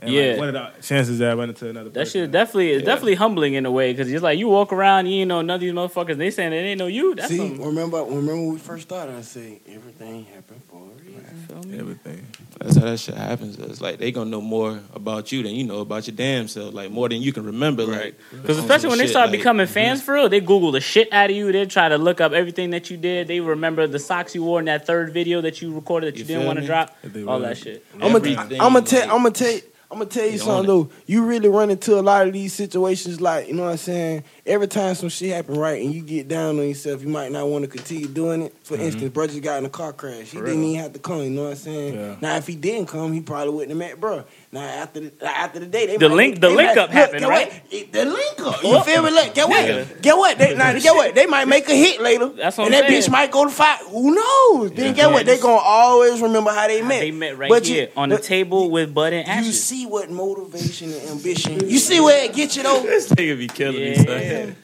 And 0.00 0.12
Yeah. 0.12 0.30
Like, 0.30 0.38
what 0.38 0.48
are 0.48 0.52
the 0.52 0.70
chances 0.82 1.18
that 1.18 1.32
I 1.32 1.34
run 1.34 1.48
into 1.48 1.68
another 1.68 1.90
that 1.90 2.00
person? 2.00 2.20
shit 2.20 2.22
is 2.28 2.32
definitely 2.32 2.70
it's 2.70 2.84
definitely 2.84 3.16
humbling 3.16 3.54
in 3.54 3.66
a 3.66 3.70
way 3.72 3.92
because 3.92 4.10
it's 4.12 4.22
like 4.22 4.38
you 4.38 4.46
walk 4.48 4.72
around, 4.72 5.06
you 5.06 5.22
ain't 5.22 5.28
know 5.28 5.42
none 5.42 5.56
of 5.56 5.60
these 5.60 5.72
motherfuckers. 5.72 6.16
They 6.16 6.30
saying 6.30 6.50
they 6.50 6.62
didn't 6.62 6.78
know 6.78 6.86
you. 6.86 7.16
That's 7.16 7.28
See, 7.28 7.36
some, 7.38 7.60
remember, 7.60 7.98
remember 8.04 8.36
when 8.36 8.52
we 8.52 8.58
first 8.58 8.82
started? 8.84 9.16
I 9.16 9.22
say 9.22 9.60
everything 9.68 10.24
happened 10.26 10.62
for 10.70 10.76
a 10.82 11.02
reason. 11.02 11.44
feel 11.48 11.62
me? 11.64 11.78
Everything. 11.80 12.24
That's 12.60 12.76
how 12.76 12.84
that 12.84 12.98
shit 12.98 13.16
happens. 13.16 13.58
It's 13.58 13.80
like 13.80 13.98
they 13.98 14.12
gonna 14.12 14.30
know 14.30 14.40
more 14.40 14.80
about 14.94 15.32
you 15.32 15.42
than 15.42 15.52
you 15.56 15.64
know 15.64 15.80
about 15.80 16.06
your 16.06 16.14
damn 16.14 16.46
self. 16.46 16.74
Like 16.74 16.92
more 16.92 17.08
than 17.08 17.20
you 17.20 17.32
can 17.32 17.44
remember. 17.44 17.84
Like 17.84 18.16
Because 18.30 18.58
especially 18.58 18.82
some 18.82 18.90
when 18.90 18.98
they 18.98 19.04
shit, 19.06 19.10
start 19.10 19.30
like, 19.30 19.38
becoming 19.40 19.66
fans 19.66 19.98
mm-hmm. 19.98 20.06
for 20.06 20.14
real, 20.14 20.28
they 20.28 20.40
Google 20.40 20.70
the 20.70 20.80
shit 20.80 21.12
out 21.12 21.30
of 21.30 21.34
you. 21.36 21.50
They 21.50 21.66
try 21.66 21.88
to 21.88 21.98
look 21.98 22.20
up 22.20 22.30
everything 22.32 22.70
that 22.70 22.88
you 22.88 22.96
did. 22.98 23.26
They 23.26 23.40
remember 23.40 23.88
the 23.88 23.98
socks 23.98 24.32
you 24.32 24.44
wore 24.44 24.60
in 24.60 24.66
that 24.66 24.86
third 24.86 25.12
video 25.12 25.40
that 25.40 25.60
you 25.60 25.74
recorded 25.74 26.14
that 26.14 26.18
you, 26.18 26.22
You 26.24 26.28
didn't 26.28 26.46
want 26.46 26.60
to 26.60 26.66
drop. 26.66 26.96
All 27.04 27.10
really- 27.10 27.42
that 27.42 27.58
shit. 27.58 27.84
I'm 27.94 28.12
gonna, 28.12 28.16
Everything, 28.16 28.60
I'm 28.60 28.72
gonna 28.72 28.82
tell, 28.82 29.00
like- 29.00 29.10
I'm 29.10 29.22
gonna 29.22 29.30
tell, 29.32 29.60
I'm 29.90 29.98
gonna 29.98 30.10
tell 30.10 30.26
you 30.26 30.36
something 30.36 30.66
though. 30.66 30.90
You 31.06 31.24
really 31.24 31.48
run 31.48 31.70
into 31.70 31.98
a 31.98 32.02
lot 32.02 32.26
of 32.26 32.34
these 32.34 32.52
situations, 32.52 33.22
like 33.22 33.48
you 33.48 33.54
know 33.54 33.64
what 33.64 33.70
I'm 33.70 33.76
saying. 33.78 34.24
Every 34.44 34.66
time 34.66 34.94
some 34.94 35.08
shit 35.08 35.34
happen 35.34 35.56
right, 35.56 35.82
and 35.82 35.94
you 35.94 36.02
get 36.02 36.28
down 36.28 36.58
on 36.58 36.68
yourself, 36.68 37.00
you 37.00 37.08
might 37.08 37.32
not 37.32 37.48
want 37.48 37.64
to 37.64 37.70
continue 37.70 38.06
doing 38.06 38.42
it. 38.42 38.54
For 38.62 38.76
instance, 38.76 39.10
bro 39.14 39.26
just 39.26 39.40
got 39.40 39.58
in 39.58 39.64
a 39.64 39.70
car 39.70 39.94
crash. 39.94 40.30
He 40.30 40.38
didn't 40.38 40.62
even 40.62 40.82
have 40.82 40.92
to 40.92 40.98
come. 40.98 41.22
You 41.22 41.30
know 41.30 41.44
what 41.44 41.50
I'm 41.50 41.56
saying. 41.56 41.94
Yeah. 41.94 42.16
Now, 42.20 42.36
if 42.36 42.46
he 42.46 42.54
didn't 42.54 42.88
come, 42.88 43.14
he 43.14 43.22
probably 43.22 43.54
wouldn't 43.54 43.70
have 43.70 43.78
met 43.78 43.98
bro. 43.98 44.24
Now 44.50 44.60
after 44.62 45.00
the 45.00 45.12
after 45.26 45.60
the 45.60 45.66
day, 45.66 45.86
they 45.86 45.96
The 45.98 46.08
might- 46.08 46.14
link- 46.16 46.40
the 46.40 46.48
link 46.48 46.68
might- 46.68 46.78
up 46.78 46.88
happened, 46.90 47.20
get 47.20 47.28
right? 47.28 47.52
What? 47.52 47.92
The 47.92 48.04
link 48.06 48.40
up. 48.40 48.62
You 48.62 48.76
oh. 48.76 48.80
feel 48.80 49.02
me? 49.02 49.10
Look, 49.10 49.34
get 49.34 49.46
what? 49.46 50.00
Get 50.02 50.16
what? 50.16 50.38
They, 50.38 50.54
now, 50.54 50.72
get 50.78 50.94
what? 50.94 51.14
They 51.14 51.26
might 51.26 51.44
make 51.46 51.68
a 51.68 51.74
hit 51.74 52.00
later, 52.00 52.28
That's 52.30 52.56
what 52.56 52.66
and 52.66 52.74
I'm 52.74 52.80
that 52.80 52.88
saying. 52.88 53.02
bitch 53.02 53.10
might 53.10 53.30
go 53.30 53.44
to 53.44 53.50
fight. 53.50 53.80
Who 53.90 54.14
knows? 54.14 54.70
Then 54.72 54.94
get 54.94 55.10
what? 55.10 55.26
They 55.26 55.36
gonna 55.38 55.56
always 55.56 56.22
remember 56.22 56.50
how 56.50 56.66
they 56.66 56.80
met. 56.80 57.00
They 57.00 57.10
met 57.10 57.36
right 57.36 57.50
But 57.50 57.68
you- 57.68 57.74
here 57.74 57.88
on 57.94 58.08
the 58.08 58.16
but 58.16 58.24
table 58.24 58.70
with 58.70 58.94
Bud 58.94 59.12
and 59.12 59.44
You 59.44 59.52
see 59.52 59.84
what 59.84 60.08
motivation 60.10 60.94
and 60.94 61.10
ambition. 61.10 61.68
You 61.68 61.78
see 61.78 62.00
where 62.00 62.24
it 62.24 62.32
gets 62.32 62.56
you 62.56 62.62
though. 62.62 62.80
This 62.82 63.08
nigga 63.10 63.36
be 63.36 63.48
killing 63.48 63.80
me. 63.82 63.96
Son. 63.96 64.56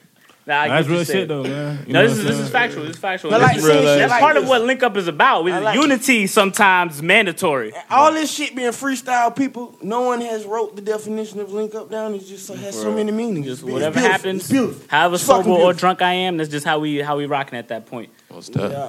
Yeah. 0.46 0.54
Nah, 0.54 0.60
I 0.62 0.68
That's 0.68 0.88
real 0.88 1.04
saying. 1.04 1.20
shit 1.20 1.28
though, 1.28 1.42
man. 1.42 1.84
You 1.86 1.92
No, 1.94 2.02
this 2.06 2.10
what 2.12 2.18
is 2.18 2.24
I'm 2.24 2.26
this 2.36 2.38
is 2.46 2.50
factual. 2.50 2.82
This 2.84 2.90
is 2.96 3.00
factual. 3.00 3.30
But 3.30 3.38
This 3.38 3.46
like 3.48 3.56
is- 3.56 3.64
saying 3.64 3.98
that's 3.98 4.10
like 4.10 4.20
part 4.20 4.36
of 4.36 4.46
what 4.48 4.62
Link 4.62 4.82
Up 4.82 4.96
is 4.96 5.08
about. 5.08 5.48
I 5.48 5.58
like 5.58 5.80
Unity 5.80 6.26
sometimes 6.26 7.02
mandatory. 7.02 7.72
All 7.90 8.12
this 8.12 8.30
shit 8.30 8.54
being 8.54 8.70
freestyle, 8.72 9.34
people. 9.34 9.76
No 9.82 10.02
one 10.02 10.20
has 10.20 10.44
wrote 10.44 10.76
the 10.76 10.82
definition 10.82 11.40
of 11.40 11.52
link 11.52 11.74
up 11.74 11.90
down. 11.90 12.14
It 12.14 12.26
just 12.26 12.48
has 12.52 12.78
so 12.80 12.92
many 12.92 13.10
meanings. 13.12 13.46
Just 13.46 13.62
whatever 13.62 13.94
beautiful. 14.00 14.10
happens, 14.12 14.50
however 14.88 15.14
It's 15.14 15.24
sober 15.24 15.50
or 15.50 15.72
drunk 15.72 16.02
I 16.02 16.12
am, 16.12 16.36
that's 16.36 16.50
just 16.50 16.66
how 16.66 16.78
we 16.78 16.98
how 16.98 17.16
we 17.16 17.26
rocking 17.26 17.58
at 17.58 17.68
that 17.68 17.86
point. 17.86 18.10
Most 18.30 18.52
definitely. 18.52 18.76
Yeah. 18.76 18.88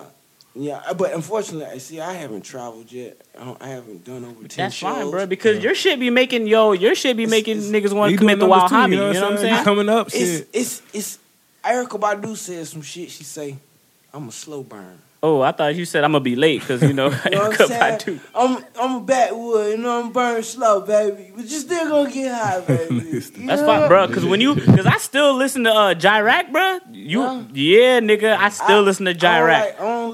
Yeah, 0.57 0.81
uh, 0.87 0.93
but 0.93 1.13
unfortunately, 1.13 1.65
I 1.65 1.79
see, 1.79 1.99
I 1.99 2.13
haven't 2.13 2.43
traveled 2.45 2.89
yet. 2.89 3.19
I, 3.37 3.43
don't, 3.43 3.61
I 3.61 3.67
haven't 3.67 4.05
done 4.05 4.23
over 4.23 4.47
ten 4.47 4.63
That's 4.67 4.75
shows. 4.75 4.95
fine, 4.95 5.11
bro. 5.11 5.25
Because 5.25 5.61
your 5.61 5.75
shit 5.75 5.99
be 5.99 6.09
making 6.09 6.47
yo, 6.47 6.71
your 6.71 6.95
shit 6.95 7.17
be 7.17 7.23
It's- 7.23 7.31
making 7.31 7.57
it's- 7.57 7.71
niggas 7.71 7.93
want 7.93 8.11
You 8.11 8.17
to 8.17 8.21
commit 8.21 8.39
doing 8.39 8.39
the 8.39 8.45
wild 8.47 8.71
numbers 8.71 8.97
too, 8.97 9.03
hobby. 9.03 9.15
You 9.15 9.19
know, 9.19 9.21
what 9.29 9.31
I'm 9.33 9.37
saying? 9.37 9.63
Coming 9.65 9.89
up, 9.89 10.07
It's 10.07 10.15
shit. 10.17 10.47
it's 10.53 10.81
it's. 10.93 11.19
Erykah 11.65 11.99
Badu 11.99 12.35
said 12.37 12.65
some 12.67 12.81
shit. 12.81 13.09
She 13.11 13.23
say, 13.23 13.55
"I'm 14.13 14.27
a 14.27 14.31
slow 14.31 14.63
burn." 14.63 14.99
Oh, 15.23 15.41
I 15.41 15.51
thought 15.53 15.73
you 15.73 15.85
said 15.85 16.03
I'm 16.03 16.11
gonna 16.11 16.19
be 16.23 16.35
late 16.35 16.59
because 16.61 16.83
you 16.83 16.93
know, 16.93 17.05
You 17.25 17.31
know 17.31 17.47
what 17.49 17.57
Erykah 17.57 17.61
I'm 17.61 17.67
saying? 17.67 17.99
Badu. 17.99 18.19
I'm 18.35 18.65
I'm 18.79 18.95
a 18.97 18.99
backwood, 19.01 19.71
you 19.71 19.77
know 19.77 19.99
I'm 20.03 20.11
burning 20.11 20.43
slow, 20.43 20.81
baby. 20.81 21.31
But 21.35 21.45
you 21.45 21.59
still 21.59 21.89
gonna 21.89 22.11
get 22.11 22.31
high, 22.31 22.59
baby. 22.67 22.99
That's 23.19 23.31
know? 23.61 23.65
fine, 23.65 23.87
bro. 23.87 24.05
Because 24.05 24.23
when 24.25 24.39
you, 24.39 24.53
because 24.53 24.85
I 24.85 24.97
still 24.97 25.33
listen 25.33 25.63
to 25.63 25.71
uh, 25.73 25.93
Gyrac, 25.95 26.51
bro. 26.51 26.79
You, 26.91 27.23
Yeah. 27.23 27.43
yeah, 27.53 27.99
nigga, 28.01 28.37
I 28.37 28.49
still 28.49 28.77
I- 28.83 28.87
listen 28.87 29.05
to 29.05 29.11
I 29.13 29.15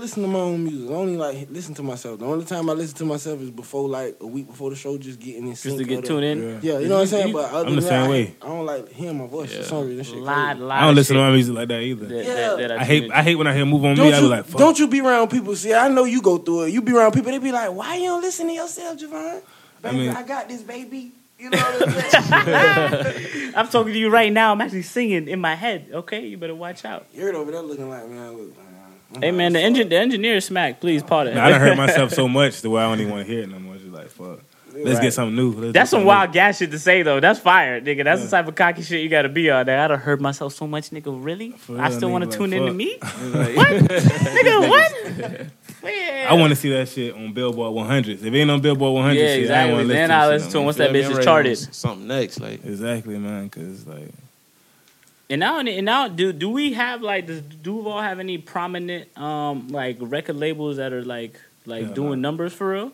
don't, 0.02 0.10
Gyrac. 0.10 0.18
like, 0.18 0.18
I 0.18 0.18
don't 0.18 0.18
listen 0.18 0.22
to 0.24 0.28
my 0.30 0.40
own 0.40 0.64
music. 0.64 0.90
I 0.90 0.94
only 0.94 1.18
like 1.18 1.48
listen 1.50 1.74
to 1.76 1.84
myself. 1.84 2.20
The 2.20 2.26
only 2.26 2.46
time 2.46 2.70
I 2.70 2.74
listen 2.74 2.98
to 2.98 3.06
myself 3.06 3.42
is 3.42 3.52
before 3.52 3.88
like 3.90 4.18
a 4.20 4.28
week 4.28 4.48
before 4.48 4.70
the 4.70 4.76
show, 4.76 4.98
just 4.98 5.20
getting 5.20 5.48
in 5.48 5.56
Just 5.56 5.78
to 5.78 5.84
get 5.84 6.04
tuned 6.06 6.24
in. 6.26 6.42
Yeah. 6.42 6.60
Yeah, 6.74 6.80
you 6.80 6.88
know 6.88 6.96
what 6.96 7.02
I'm 7.02 7.08
saying. 7.08 7.34
But 7.34 7.52
other 7.52 7.68
I'm 7.70 7.76
the 7.76 7.82
than 7.82 7.90
same 7.90 8.02
that, 8.02 8.06
I- 8.06 8.10
way. 8.10 8.36
I 8.42 8.46
don't 8.48 8.66
like 8.66 8.90
hearing 8.92 9.18
my 9.18 9.28
voice 9.28 9.54
for 9.56 9.64
some 9.64 9.82
reason. 9.88 9.98
That 9.98 10.04
shit 10.06 10.18
Lot, 10.18 10.60
lot 10.60 10.78
I 10.78 10.82
don't 10.82 10.90
of 10.92 10.96
listen 10.96 11.16
to 11.16 11.22
my 11.22 11.32
music 11.32 11.56
like 11.56 11.68
that 11.70 11.82
either. 11.82 12.06
that- 12.08 12.26
Yeah. 12.26 12.34
that- 12.34 12.58
that 12.58 12.72
I 12.72 12.78
tune 12.78 12.86
hate 12.88 13.04
into. 13.04 13.18
I 13.18 13.22
hate 13.24 13.36
when 13.36 13.48
I 13.48 13.54
hear 13.56 13.66
"Move 13.66 13.86
on 13.86 13.96
Don't 13.96 14.08
Me." 14.08 14.14
I 14.14 14.20
be 14.20 14.26
like, 14.28 14.46
Fuck. 14.46 14.60
don't 14.60 14.80
you 14.80 14.88
be 14.88 15.02
around 15.02 15.30
people? 15.30 15.56
See, 15.56 15.74
I 15.74 15.88
know 15.88 16.04
you 16.06 16.22
go 16.22 16.38
through 16.38 16.64
it. 16.64 16.70
You 16.74 16.82
be 16.82 16.92
around 16.94 17.12
people, 17.14 17.32
they 17.32 17.38
be 17.40 17.52
like, 17.52 17.72
"Why 17.72 17.96
you 17.96 18.06
don't 18.08 18.22
listen 18.22 18.48
to 18.48 18.54
yourself, 18.54 18.98
Javon?" 19.00 19.42
Baby, 19.82 20.10
I, 20.10 20.14
mean- 20.14 20.26
got 20.28 20.48
this, 20.50 20.62
baby. 20.62 21.12
You 21.40 21.50
know 21.50 21.58
what 21.58 21.88
I'm 21.88 22.02
saying? 22.12 23.54
I'm 23.56 23.68
talking 23.68 23.94
to 23.94 23.98
you 24.00 24.10
right 24.12 24.32
now. 24.32 24.52
I'm 24.52 24.62
actually 24.62 24.84
singing 24.84 25.28
in 25.28 25.40
my 25.40 25.56
head. 25.56 25.88
Okay, 25.92 26.28
you 26.28 26.38
better 26.38 26.54
watch 26.54 26.86
out. 26.86 27.08
You're 27.16 27.36
over 27.36 27.52
there 27.52 27.62
looking 27.64 27.90
like 27.90 28.08
man. 28.08 28.32
Look, 28.38 28.56
man. 28.58 28.68
Hey 29.20 29.32
man, 29.32 29.54
the 29.54 29.60
engine, 29.62 29.90
the 29.90 29.98
engineer 29.98 30.36
is 30.38 30.46
smack. 30.46 30.80
Please 30.80 31.04
pardon. 31.04 31.36
Nah, 31.36 31.46
I 31.46 31.50
done 31.50 31.60
heard 31.62 31.78
myself 31.78 32.12
so 32.14 32.28
much 32.28 32.62
the 32.62 32.70
way 32.70 32.82
I 32.82 32.88
don't 32.90 33.00
even 33.02 33.12
want 33.12 33.26
to 33.28 33.32
hear 33.32 33.44
it 33.44 33.50
no 33.50 33.60
more. 33.60 33.76
It's 33.76 33.84
just 33.84 33.94
like, 33.96 34.10
fuck. 34.10 34.40
Let's 34.74 34.96
Right. 34.96 35.02
get 35.02 35.14
something 35.14 35.36
new. 35.36 35.52
Let's 35.52 35.74
That's 35.74 35.90
some 35.90 35.98
something 35.98 36.08
wild 36.08 36.32
gas 36.32 36.58
shit 36.60 36.72
to 36.72 36.80
say 36.80 37.04
though. 37.04 37.20
That's 37.20 37.40
fire, 37.40 37.82
nigga. 37.82 38.06
That's 38.06 38.24
the 38.24 38.30
type 38.30 38.48
of 38.48 38.56
cocky 38.56 38.82
shit 38.84 39.02
you 39.02 39.10
gotta 39.10 39.28
be 39.28 39.50
on 39.52 39.66
there. 39.66 39.78
I 39.82 39.88
done 39.90 40.00
hurt 40.00 40.22
myself 40.22 40.54
so 40.54 40.66
much, 40.66 40.92
nigga. 40.92 41.14
Really? 41.24 41.52
For 41.52 41.78
I 41.80 41.90
still 41.90 42.10
want 42.10 42.24
to 42.24 42.30
nigga, 42.30 42.38
tune 42.38 42.52
like, 42.52 42.62
into 42.62 43.00
fuck. 43.00 43.44
me, 43.44 43.54
what? 43.56 43.68
nigga? 44.32 44.70
What? 44.70 45.48
I 46.30 46.34
want 46.36 46.52
to 46.52 46.56
see 46.56 46.70
that 46.72 46.88
shit 46.88 47.14
on 47.14 47.34
Billboard 47.34 47.74
100. 47.74 48.20
If 48.20 48.24
it 48.26 48.34
ain't 48.38 48.50
on 48.50 48.62
Billboard 48.62 48.94
100, 48.94 49.20
Yeah, 49.20 49.26
shit, 49.26 49.30
I 49.36 49.38
exactly. 49.42 49.74
want 49.74 49.88
Then 49.90 49.98
listen 49.98 50.12
I'll 50.12 50.30
listen 50.30 50.50
to 50.50 50.54
no 50.54 50.60
him 50.62 50.66
once 50.66 50.78
that 50.78 50.92
bitch 50.92 51.18
is 51.18 51.26
charted. 51.26 51.58
Something 51.76 52.08
next, 52.08 52.40
like 52.40 52.64
Exactly, 52.64 53.18
man. 53.18 53.50
Cause 53.50 53.86
like, 53.86 54.10
And 55.32 55.40
now, 55.40 55.60
and 55.60 55.86
now, 55.86 56.08
do 56.10 56.34
do 56.34 56.50
we 56.50 56.74
have 56.74 57.02
like 57.02 57.26
does 57.26 57.42
Duval 57.42 58.02
have 58.02 58.20
any 58.20 58.38
prominent 58.38 59.08
um 59.18 59.70
like 59.70 59.98
record 60.00 60.36
labels 60.36 60.78
that 60.78 60.92
are 60.94 61.04
like 61.06 61.40
like 61.66 61.84
Yeah, 61.88 61.94
doing 61.94 62.10
like- 62.12 62.20
numbers 62.20 62.54
for 62.54 62.70
real? 62.72 62.92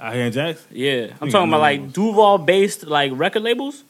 out 0.00 0.12
here 0.14 0.24
in 0.24 0.32
Jackson, 0.32 0.66
Yeah, 0.72 1.12
I'm 1.20 1.30
talking 1.30 1.48
about 1.48 1.60
like 1.60 1.78
labels. 1.80 1.92
Duval 1.94 2.38
based 2.38 2.86
like 2.86 3.12
record 3.14 3.42
labels. 3.42 3.84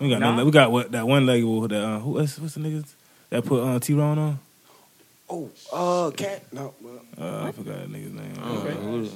we 0.00 0.10
got 0.10 0.20
Nah. 0.20 0.36
no, 0.36 0.44
we 0.44 0.50
got 0.50 0.70
what 0.72 0.90
that 0.92 1.06
one 1.06 1.24
label 1.24 1.66
that 1.68 1.82
uh, 1.82 2.00
who 2.00 2.10
what's, 2.18 2.38
what's 2.38 2.54
the 2.54 2.60
niggas 2.60 2.92
that 3.30 3.44
put 3.44 3.62
uh, 3.62 3.78
T 3.78 3.94
Ron 3.94 4.18
on? 4.18 4.38
Oh, 5.30 5.50
uh, 5.72 6.10
cat. 6.12 6.42
No, 6.52 6.74
well, 6.80 7.00
Uh, 7.18 7.46
I 7.48 7.52
forgot 7.52 7.78
that 7.78 7.88
nigga's 7.90 8.12
name. 8.12 8.32
I 8.38 8.44
don't 8.44 8.64
know 8.64 9.08
who. 9.08 9.10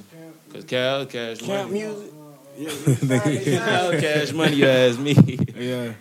Cause 0.53 0.63
Cal 0.65 1.05
Cash 1.05 1.39
camp 1.39 1.69
Money, 1.69 1.83
music. 1.83 2.11
Yeah, 2.57 3.29
yeah. 3.29 3.65
Cal 3.65 3.91
Cash 3.91 4.31
Money, 4.33 4.55
you 4.57 4.65
ask 4.67 4.99
me. 4.99 5.13
yeah, 5.55 5.93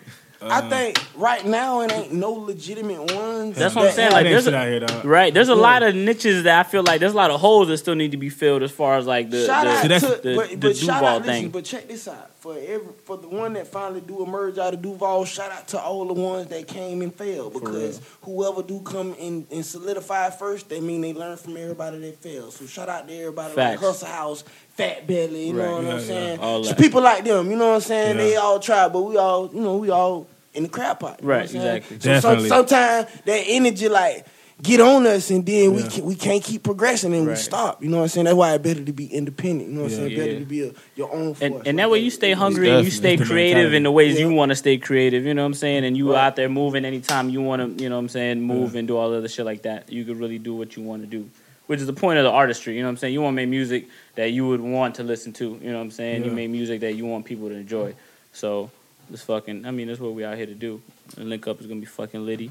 I 0.43 0.69
think 0.69 0.99
right 1.17 1.45
now 1.45 1.83
it 1.83 1.93
ain't 1.93 2.13
no 2.13 2.33
legitimate 2.33 3.13
ones. 3.15 3.57
That's 3.57 3.75
what 3.75 3.87
I'm 3.89 3.93
saying, 3.93 4.13
like, 4.13 4.25
like 4.25 4.33
there's 4.33 4.47
a- 4.47 4.65
here. 4.65 4.87
Right, 5.05 5.35
there's 5.35 5.49
a 5.51 5.55
lot 5.55 5.83
of 5.83 5.95
niches 5.95 6.45
that 6.45 6.65
I 6.67 6.69
feel 6.69 6.83
like 6.83 7.01
there's 7.01 7.13
a 7.13 7.17
lot 7.17 7.31
of 7.31 7.41
holes 7.41 7.69
that 7.69 7.77
still 7.79 7.95
need 7.95 8.13
to 8.13 8.17
be 8.17 8.31
filled 8.31 8.63
as 8.63 8.71
far 8.71 8.97
as 8.97 9.07
like 9.07 9.29
the, 9.31 9.45
shout 9.45 9.65
the 9.65 9.71
out 9.71 9.83
See, 9.83 9.89
that's- 9.89 10.17
to, 10.17 10.23
the- 10.29 10.37
but, 10.37 10.51
the 10.51 10.57
but 10.57 10.77
shout 10.77 10.87
Duval 11.01 11.07
out, 11.09 11.19
listen, 11.23 11.35
thing. 11.43 11.51
but 11.51 11.65
check 11.65 11.89
this 11.89 12.09
out. 12.09 12.31
For 12.41 12.57
every 12.57 12.93
for 13.05 13.19
the 13.19 13.29
one 13.29 13.53
that 13.53 13.67
finally 13.69 14.01
do 14.01 14.23
emerge 14.23 14.57
out 14.57 14.73
of 14.73 14.81
Duval, 14.81 15.27
shout 15.27 15.51
out 15.53 15.69
to 15.69 15.79
all 15.79 16.07
the 16.07 16.15
ones 16.15 16.49
that 16.49 16.67
came 16.67 17.03
and 17.03 17.15
failed 17.15 17.53
because 17.53 18.01
whoever 18.23 18.63
do 18.63 18.81
come 18.81 19.15
in 19.19 19.47
and 19.51 19.65
solidify 19.65 20.31
first, 20.31 20.71
they 20.71 20.81
mean 20.81 21.03
they 21.03 21.13
learn 21.13 21.37
from 21.37 21.59
everybody 21.59 21.99
that 21.99 22.17
failed. 22.23 22.55
So 22.55 22.65
shout 22.65 22.89
out 22.89 23.07
to 23.09 23.15
everybody 23.15 23.55
Facts. 23.55 23.83
like 23.83 23.87
Hustle 23.87 24.09
House, 24.09 24.45
Fat 24.71 25.07
Belly, 25.07 25.49
you 25.49 25.53
know 25.53 25.73
what 25.73 25.85
yeah, 25.85 25.91
I'm 25.91 25.99
yeah. 25.99 26.05
saying? 26.05 26.41
All 26.41 26.65
So 26.65 26.71
that. 26.71 26.79
people 26.79 27.03
like 27.03 27.25
them, 27.25 27.51
you 27.51 27.57
know 27.57 27.69
what 27.69 27.75
I'm 27.75 27.81
saying? 27.83 28.17
Yeah. 28.17 28.23
They 28.25 28.37
all 28.37 28.59
try, 28.59 28.89
but 28.89 29.03
we 29.03 29.19
all, 29.19 29.51
you 29.53 29.61
know, 29.61 29.77
we 29.77 29.91
all 29.91 30.27
in 30.55 30.63
the 30.63 30.69
crap 30.71 31.01
pot. 31.01 31.21
Right, 31.23 31.47
what 31.47 31.63
I'm 31.63 31.77
exactly. 31.77 32.01
So 32.01 32.21
some, 32.21 32.47
sometimes 32.47 33.09
that 33.27 33.45
energy 33.47 33.89
like 33.91 34.25
get 34.63 34.81
on 34.81 35.07
us 35.07 35.31
and 35.31 35.45
then 35.47 35.73
we 35.75 35.83
can, 35.83 36.05
we 36.05 36.15
can't 36.15 36.43
keep 36.43 36.63
progressing 36.63 37.15
and 37.15 37.27
we 37.27 37.35
stop. 37.37 37.83
You 37.83 37.89
know 37.89 37.99
what 37.99 38.03
I'm 38.05 38.09
saying? 38.09 38.25
That's 38.27 38.37
why 38.37 38.55
it's 38.55 38.63
better 38.63 38.85
to 38.85 38.93
be 38.93 39.07
independent. 39.07 39.71
You 39.71 39.75
know 39.77 39.83
what 39.85 39.93
I'm 39.93 39.99
Yeah. 40.03 40.07
saying? 40.09 40.19
Better 40.19 40.39
to 40.41 40.45
be 40.45 40.69
a, 40.69 40.73
your 40.97 41.13
own 41.13 41.35
force. 41.35 41.41
and, 41.41 41.67
and 41.67 41.79
that 41.79 41.91
way 41.91 41.99
you 42.01 42.11
stay 42.11 42.33
hungry 42.33 42.71
and 42.71 42.85
you 42.85 42.91
stay 42.91 43.17
creative 43.17 43.55
mentality. 43.57 43.77
in 43.77 43.83
the 43.85 43.91
ways 43.91 44.19
Yeah. 44.19 44.27
you 44.27 44.35
want 44.35 44.51
to 44.51 44.57
stay 44.57 44.77
creative. 44.79 45.25
You 45.25 45.35
know 45.35 45.43
what 45.43 45.47
I'm 45.47 45.55
saying? 45.55 45.85
And 45.85 45.97
you 45.97 46.13
Right. 46.13 46.27
out 46.27 46.37
there 46.37 46.49
moving 46.49 46.85
anytime 46.85 47.29
you 47.31 47.41
want 47.43 47.79
to. 47.79 47.83
You 47.83 47.89
know 47.89 47.97
what 47.97 48.01
I'm 48.01 48.09
saying? 48.09 48.41
Move 48.43 48.75
and 48.75 48.87
do 48.87 48.97
all 48.97 49.13
other 49.15 49.29
shit 49.29 49.45
like 49.47 49.63
that. 49.63 49.91
You 49.91 50.05
could 50.05 50.19
really 50.19 50.39
do 50.39 50.55
what 50.55 50.77
you 50.77 50.83
want 50.83 51.03
to 51.03 51.07
do, 51.09 51.29
which 51.67 51.81
is 51.81 51.87
the 51.87 51.93
point 51.93 52.19
of 52.19 52.25
the 52.25 52.31
artistry. 52.31 52.75
You 52.77 52.81
know 52.83 52.89
what 52.89 52.93
I'm 52.93 52.97
saying? 52.99 53.15
You 53.15 53.23
want 53.23 53.33
to 53.35 53.37
make 53.37 53.49
music 53.49 53.87
that 54.17 54.31
you 54.33 54.47
would 54.49 54.61
want 54.61 54.97
to 54.97 55.03
listen 55.03 55.33
to. 55.35 55.59
You 55.63 55.71
know 55.71 55.77
what 55.79 55.85
I'm 55.85 55.91
saying? 55.91 56.25
You 56.25 56.31
make 56.33 56.51
music 56.51 56.81
that 56.81 56.95
you 56.95 57.07
want 57.07 57.25
people 57.25 57.49
to 57.49 57.55
enjoy. 57.55 57.95
So 58.33 58.71
let's 59.11 59.23
fucking. 59.23 59.65
I 59.67 59.71
mean, 59.71 59.89
that's 59.89 60.01
what 60.01 60.13
we 60.15 60.25
out 60.25 60.37
here 60.37 60.47
to 60.47 60.55
do. 60.55 60.83
And 61.17 61.29
link 61.29 61.47
up 61.49 61.61
is 61.61 61.67
gonna 61.67 61.81
be 61.81 61.87
fucking 61.87 62.25
litty. 62.27 62.51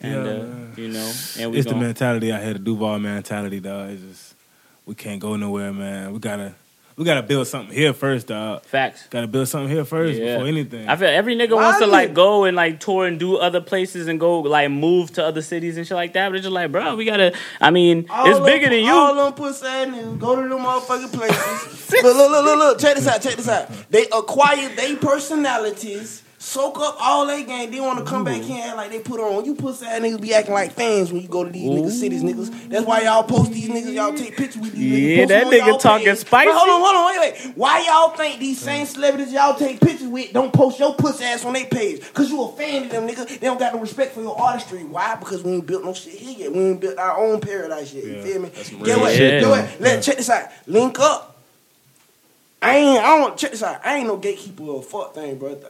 And 0.00 0.12
Yeah, 0.26 0.30
uh, 0.32 0.46
you 0.76 0.88
know, 0.88 1.12
and 1.38 1.50
we 1.52 1.58
It's 1.58 1.66
the 1.66 1.72
gonna, 1.74 1.86
mentality 1.86 2.30
out 2.32 2.42
here, 2.42 2.52
the 2.52 2.58
Duval 2.58 2.98
mentality, 2.98 3.60
dog. 3.60 3.90
It's 3.90 4.02
just 4.02 4.34
we 4.84 4.94
can't 4.94 5.20
go 5.20 5.36
nowhere, 5.36 5.72
man. 5.72 6.12
We 6.12 6.18
gotta 6.18 6.54
we 6.96 7.04
gotta 7.04 7.22
build 7.22 7.46
something 7.46 7.74
here 7.74 7.92
first, 7.92 8.26
dog. 8.28 8.62
facts. 8.64 9.06
Gotta 9.08 9.26
build 9.26 9.48
something 9.48 9.68
here 9.70 9.84
first 9.84 10.18
Yeah. 10.18 10.34
before 10.34 10.48
anything. 10.48 10.88
I 10.88 10.96
feel 10.96 11.08
every 11.08 11.34
nigga 11.36 11.50
Why 11.56 11.62
wants 11.64 11.78
to 11.80 11.86
like 11.86 12.14
go 12.14 12.44
and 12.44 12.56
like 12.56 12.80
tour 12.80 13.06
and 13.06 13.18
do 13.18 13.36
other 13.36 13.60
places 13.60 14.06
and 14.08 14.18
go 14.20 14.40
like 14.40 14.70
move 14.70 15.12
to 15.14 15.24
other 15.24 15.42
cities 15.42 15.76
and 15.76 15.86
shit 15.86 15.94
like 15.96 16.12
that. 16.14 16.28
But 16.28 16.36
it's 16.36 16.44
just 16.44 16.54
like, 16.54 16.72
bro, 16.72 16.94
we 16.96 17.04
gotta. 17.04 17.34
I 17.60 17.70
mean, 17.70 18.06
All 18.10 18.26
it's 18.28 18.36
them- 18.38 18.46
bigger 18.46 18.68
than 18.70 18.88
All 18.88 19.10
you. 19.14 19.24
them 19.24 19.32
pussy 19.34 19.66
ass 19.66 19.86
niggas 19.88 20.18
go 20.18 20.36
to 20.42 20.48
them 20.48 20.58
motherfucking 20.58 21.12
places. 21.12 21.92
look, 22.02 22.16
look, 22.16 22.30
look, 22.30 22.44
look, 22.44 22.58
look. 22.58 22.78
Check 22.78 22.96
this 22.96 23.06
out. 23.08 23.20
Check 23.22 23.34
this 23.36 23.48
out. 23.48 23.68
They 23.90 24.04
acquire 24.06 24.68
their 24.76 24.96
personalities. 24.96 26.22
Soak 26.46 26.78
up 26.78 26.96
all 27.00 27.26
they 27.26 27.42
game. 27.42 27.72
They 27.72 27.80
want 27.80 27.98
to 27.98 28.04
come 28.04 28.22
back 28.22 28.40
here 28.40 28.58
and 28.62 28.68
act 28.68 28.76
like 28.76 28.90
they 28.92 29.00
put 29.00 29.18
on. 29.18 29.44
You 29.44 29.56
pussy 29.56 29.84
ass 29.84 29.98
niggas 29.98 30.20
be 30.20 30.32
acting 30.32 30.54
like 30.54 30.70
fans 30.70 31.12
when 31.12 31.20
you 31.20 31.26
go 31.26 31.42
to 31.42 31.50
these 31.50 31.68
niggas 31.68 31.90
cities, 31.90 32.22
niggas. 32.22 32.68
That's 32.68 32.86
why 32.86 33.00
y'all 33.00 33.24
post 33.24 33.50
these 33.50 33.68
niggas. 33.68 33.92
Y'all 33.92 34.14
take 34.14 34.36
pictures 34.36 34.62
with 34.62 34.72
these 34.72 35.16
Yeah, 35.18 35.24
niggas. 35.24 35.28
that 35.28 35.46
nigga 35.48 35.80
talking 35.80 36.06
page. 36.06 36.18
spicy. 36.18 36.46
But 36.46 36.56
hold 36.56 36.68
on, 36.68 36.80
hold 36.80 36.94
on, 36.94 37.20
wait, 37.20 37.46
wait. 37.46 37.56
Why 37.56 37.84
y'all 37.84 38.10
think 38.10 38.38
these 38.38 38.60
same 38.60 38.86
mm. 38.86 38.88
celebrities 38.88 39.32
y'all 39.32 39.58
take 39.58 39.80
pictures 39.80 40.06
with 40.06 40.32
don't 40.32 40.52
post 40.52 40.78
your 40.78 40.94
pussy 40.94 41.24
ass 41.24 41.44
on 41.44 41.54
their 41.54 41.66
page? 41.66 42.00
Cause 42.14 42.30
you 42.30 42.40
a 42.40 42.52
fan 42.52 42.84
of 42.84 42.90
them, 42.90 43.08
nigga. 43.08 43.26
They 43.26 43.38
don't 43.38 43.58
got 43.58 43.74
no 43.74 43.80
respect 43.80 44.14
for 44.14 44.22
your 44.22 44.40
artistry. 44.40 44.84
Why? 44.84 45.16
Because 45.16 45.42
we 45.42 45.54
ain't 45.54 45.66
built 45.66 45.84
no 45.84 45.94
shit 45.94 46.12
here 46.12 46.38
yet. 46.38 46.52
We 46.52 46.60
ain't 46.60 46.80
built 46.80 46.96
our 46.96 47.18
own 47.18 47.40
paradise 47.40 47.92
yet. 47.92 48.04
You 48.04 48.22
feel 48.22 48.42
me? 48.42 48.50
Get 48.84 49.00
what? 49.00 49.12
shit, 49.12 49.40
Get 49.40 49.48
what? 49.48 49.80
Let 49.80 50.00
check 50.00 50.16
this 50.16 50.30
out. 50.30 50.48
Link 50.68 50.96
up. 51.00 51.36
I 52.62 52.76
ain't. 52.76 53.04
I 53.04 53.18
don't 53.18 53.36
check 53.36 53.50
this 53.50 53.64
out. 53.64 53.84
I 53.84 53.96
ain't 53.96 54.06
no 54.06 54.16
gatekeeper 54.16 54.62
or 54.62 54.82
fuck 54.82 55.12
thing, 55.12 55.38
bro. 55.38 55.60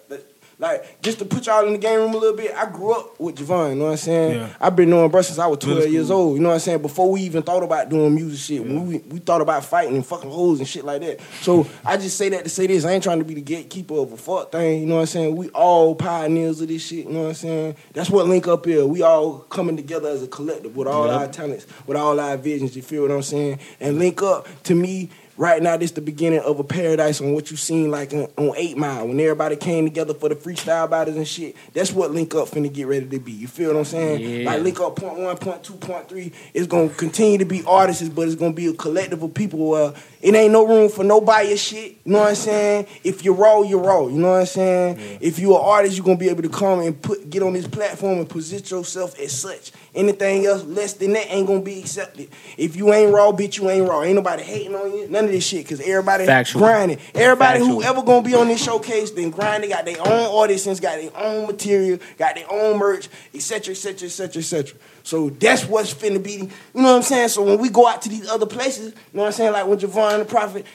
Like 0.59 1.03
just 1.03 1.19
to 1.19 1.27
put 1.27 1.47
y'all 1.47 1.67
in 1.67 1.75
the 1.75 1.79
game 1.79 1.99
room 2.01 2.15
a 2.15 2.17
little 2.17 2.37
bit. 2.37 2.55
I 2.55 2.65
grew 2.71 2.93
up 2.93 3.21
with 3.21 3.37
Javon. 3.37 3.71
You 3.71 3.75
know 3.77 3.85
what 3.85 3.91
I'm 3.91 3.97
saying? 3.99 4.37
Yeah. 4.41 4.49
I've 4.59 4.75
been 4.75 4.89
knowing 4.89 5.11
bro 5.11 5.21
since 5.21 5.39
I 5.39 5.47
was 5.47 5.59
12 5.59 5.79
Middle 5.79 5.93
years 5.93 6.07
school. 6.07 6.19
old. 6.19 6.37
You 6.37 6.43
know 6.43 6.49
what 6.49 6.55
I'm 6.55 6.61
saying? 6.61 6.81
Before 6.81 7.11
we 7.11 7.21
even 7.23 7.43
thought 7.43 7.63
about 7.63 7.91
doing 7.91 8.15
music 8.15 8.39
shit, 8.41 8.63
when 8.63 8.87
we 8.87 8.99
we 9.01 9.19
thought 9.19 9.43
about 9.43 9.67
fighting 9.67 9.97
and 9.97 10.07
fucking 10.07 10.31
hoes 10.31 10.59
and 10.59 10.67
shit 10.67 10.85
like 10.87 11.03
that. 11.03 11.21
So 11.43 11.67
I 11.85 11.99
just 11.99 12.17
say 12.17 12.31
that 12.31 12.45
to 12.45 12.49
say 12.49 12.67
this. 12.67 12.87
I 12.87 12.93
ain't 12.93 13.03
trying 13.05 13.19
to 13.19 13.25
be 13.27 13.35
the 13.35 13.43
gatekeeper 13.43 13.95
of 13.99 14.13
a 14.13 14.17
fuck 14.17 14.51
thing. 14.51 14.81
You 14.81 14.87
know 14.87 14.95
what 14.95 15.01
I'm 15.03 15.07
saying? 15.09 15.37
We 15.37 15.51
all 15.51 15.95
pioneers 15.95 16.63
of 16.63 16.69
this 16.69 16.87
shit. 16.87 17.05
You 17.07 17.13
know 17.13 17.23
what 17.25 17.29
I'm 17.29 17.35
saying? 17.35 17.77
That's 17.93 18.09
what 18.09 18.27
Link 18.27 18.49
Up 18.49 18.67
is. 18.67 18.83
We 18.85 19.03
all 19.03 19.41
coming 19.41 19.77
together 19.77 20.09
as 20.09 20.23
a 20.23 20.27
collective 20.29 20.75
with 20.75 20.89
all 20.89 21.07
Yep. 21.07 21.21
our 21.21 21.29
talents, 21.29 21.67
with 21.87 21.99
all 21.99 22.19
our 22.19 22.39
visions. 22.39 22.75
You 22.75 22.81
feel 22.81 23.03
what 23.03 23.11
I'm 23.11 23.23
saying? 23.23 23.59
And 23.79 23.99
Link 23.99 24.23
Up 24.23 24.49
to 24.65 24.75
me. 24.75 25.11
Right 25.39 25.63
now, 25.63 25.77
this 25.77 25.91
the 25.91 26.01
beginning 26.01 26.41
of 26.41 26.59
a 26.59 26.65
paradise 26.65 27.21
on 27.21 27.35
what 27.35 27.51
you 27.51 27.59
seen 27.59 27.91
like 27.91 28.15
on, 28.15 28.27
on 28.39 28.55
Eight 28.57 28.79
Mile 28.79 29.07
when 29.07 29.21
everybody 29.21 29.57
came 29.57 29.85
together 29.85 30.15
for 30.15 30.31
the 30.31 30.35
freestyle 30.35 30.89
battles 30.89 31.17
and 31.17 31.29
shit. 31.29 31.55
That's 31.75 31.93
what 31.93 32.11
Link 32.11 32.35
Up 32.35 32.49
finna 32.49 32.73
get 32.73 32.87
ready 32.87 33.07
to 33.07 33.19
be. 33.19 33.33
You 33.33 33.47
feel 33.47 33.73
what 33.73 33.81
I'm 33.81 33.85
saying? 33.85 34.21
Yeah. 34.21 34.51
Like 34.51 34.63
Link 34.63 34.81
Up 34.81 34.97
point 34.97 35.19
one, 35.19 35.37
point 35.37 35.63
two, 35.63 35.75
point 35.75 36.09
three. 36.09 36.33
It's 36.55 36.67
gonna 36.67 36.89
continue 36.89 37.37
to 37.39 37.45
be 37.45 37.63
artists, 37.67 38.09
but 38.09 38.27
it's 38.27 38.37
gonna 38.37 38.55
be 38.55 38.69
a 38.69 38.73
collective 38.73 39.23
of 39.23 39.35
people. 39.35 39.75
Uh, 39.75 39.93
it 40.21 40.35
ain't 40.35 40.53
no 40.53 40.67
room 40.67 40.89
for 40.89 41.05
no 41.05 41.21
bias 41.21 41.61
shit. 41.61 41.99
You 42.05 42.13
know 42.13 42.21
what 42.21 42.31
I'm 42.31 42.35
saying? 42.35 42.87
If 43.05 43.25
you're 43.25 43.35
raw, 43.35 43.63
you're 43.63 43.81
raw. 43.81 44.07
You 44.07 44.19
know 44.19 44.31
what 44.31 44.41
I'm 44.41 44.47
saying? 44.47 45.19
If 45.21 45.39
you're 45.39 45.59
an 45.59 45.65
artist, 45.65 45.97
you're 45.97 46.05
gonna 46.05 46.17
be 46.17 46.29
able 46.29 46.43
to 46.43 46.49
come 46.49 46.81
and 46.81 47.01
put 47.01 47.29
get 47.29 47.43
on 47.43 47.53
this 47.53 47.67
platform 47.67 48.19
and 48.19 48.29
position 48.29 48.79
yourself 48.79 49.19
as 49.19 49.39
such. 49.39 49.73
Anything 49.95 50.47
else 50.47 50.65
less 50.65 50.95
than 50.95 51.13
that 51.15 51.31
ain't 51.33 51.47
gonna 51.47 51.61
be 51.61 51.81
accepted. 51.81 52.29
If 52.57 52.77
you 52.77 52.93
ain't 52.93 53.13
raw, 53.13 53.33
bitch, 53.33 53.59
you 53.59 53.69
ain't 53.71 53.89
raw. 53.89 54.03
Ain't 54.03 54.15
nobody 54.15 54.43
hating 54.43 54.75
on 54.75 54.93
you. 54.93 55.09
None 55.09 55.25
of 55.27 55.31
this 55.31 55.47
shit, 55.47 55.69
cause 55.69 55.81
everybody 55.81 56.27
Factual. 56.27 56.61
grinding. 56.61 56.99
Everybody 57.15 57.61
Factual. 57.61 57.81
who 57.81 57.83
ever 57.83 58.03
gonna 58.03 58.23
be 58.23 58.35
on 58.35 58.49
this 58.49 58.63
showcase, 58.63 59.11
then 59.11 59.31
grinding, 59.31 59.71
got 59.71 59.85
their 59.85 60.01
own 60.01 60.27
audiences, 60.27 60.81
got 60.81 61.01
their 61.01 61.17
own 61.17 61.47
material, 61.47 61.99
got 62.19 62.35
their 62.35 62.51
own 62.51 62.79
merch, 62.79 63.09
etc., 63.35 63.73
etc., 63.73 64.07
etc., 64.07 64.41
etc. 64.41 64.79
So 65.07 65.31
that's 65.31 65.65
what's 65.67 65.95
finna 65.95 66.21
be. 66.21 66.33
You 66.33 66.49
know 66.75 66.83
what 66.83 66.97
I'm 66.97 67.03
saying? 67.03 67.29
So 67.29 67.45
when 67.45 67.61
we 67.61 67.69
go 67.69 67.87
out 67.87 68.03
to 68.03 68.09
these 68.09 68.29
other 68.29 68.45
places, 68.45 68.87
you 68.87 68.93
know 69.13 69.21
what 69.21 69.27
I'm 69.27 69.33
saying? 69.35 69.53
Like 69.53 69.65
when 69.69 69.79
Javon 69.79 70.19
the 70.19 70.25
Prophet, 70.25 70.67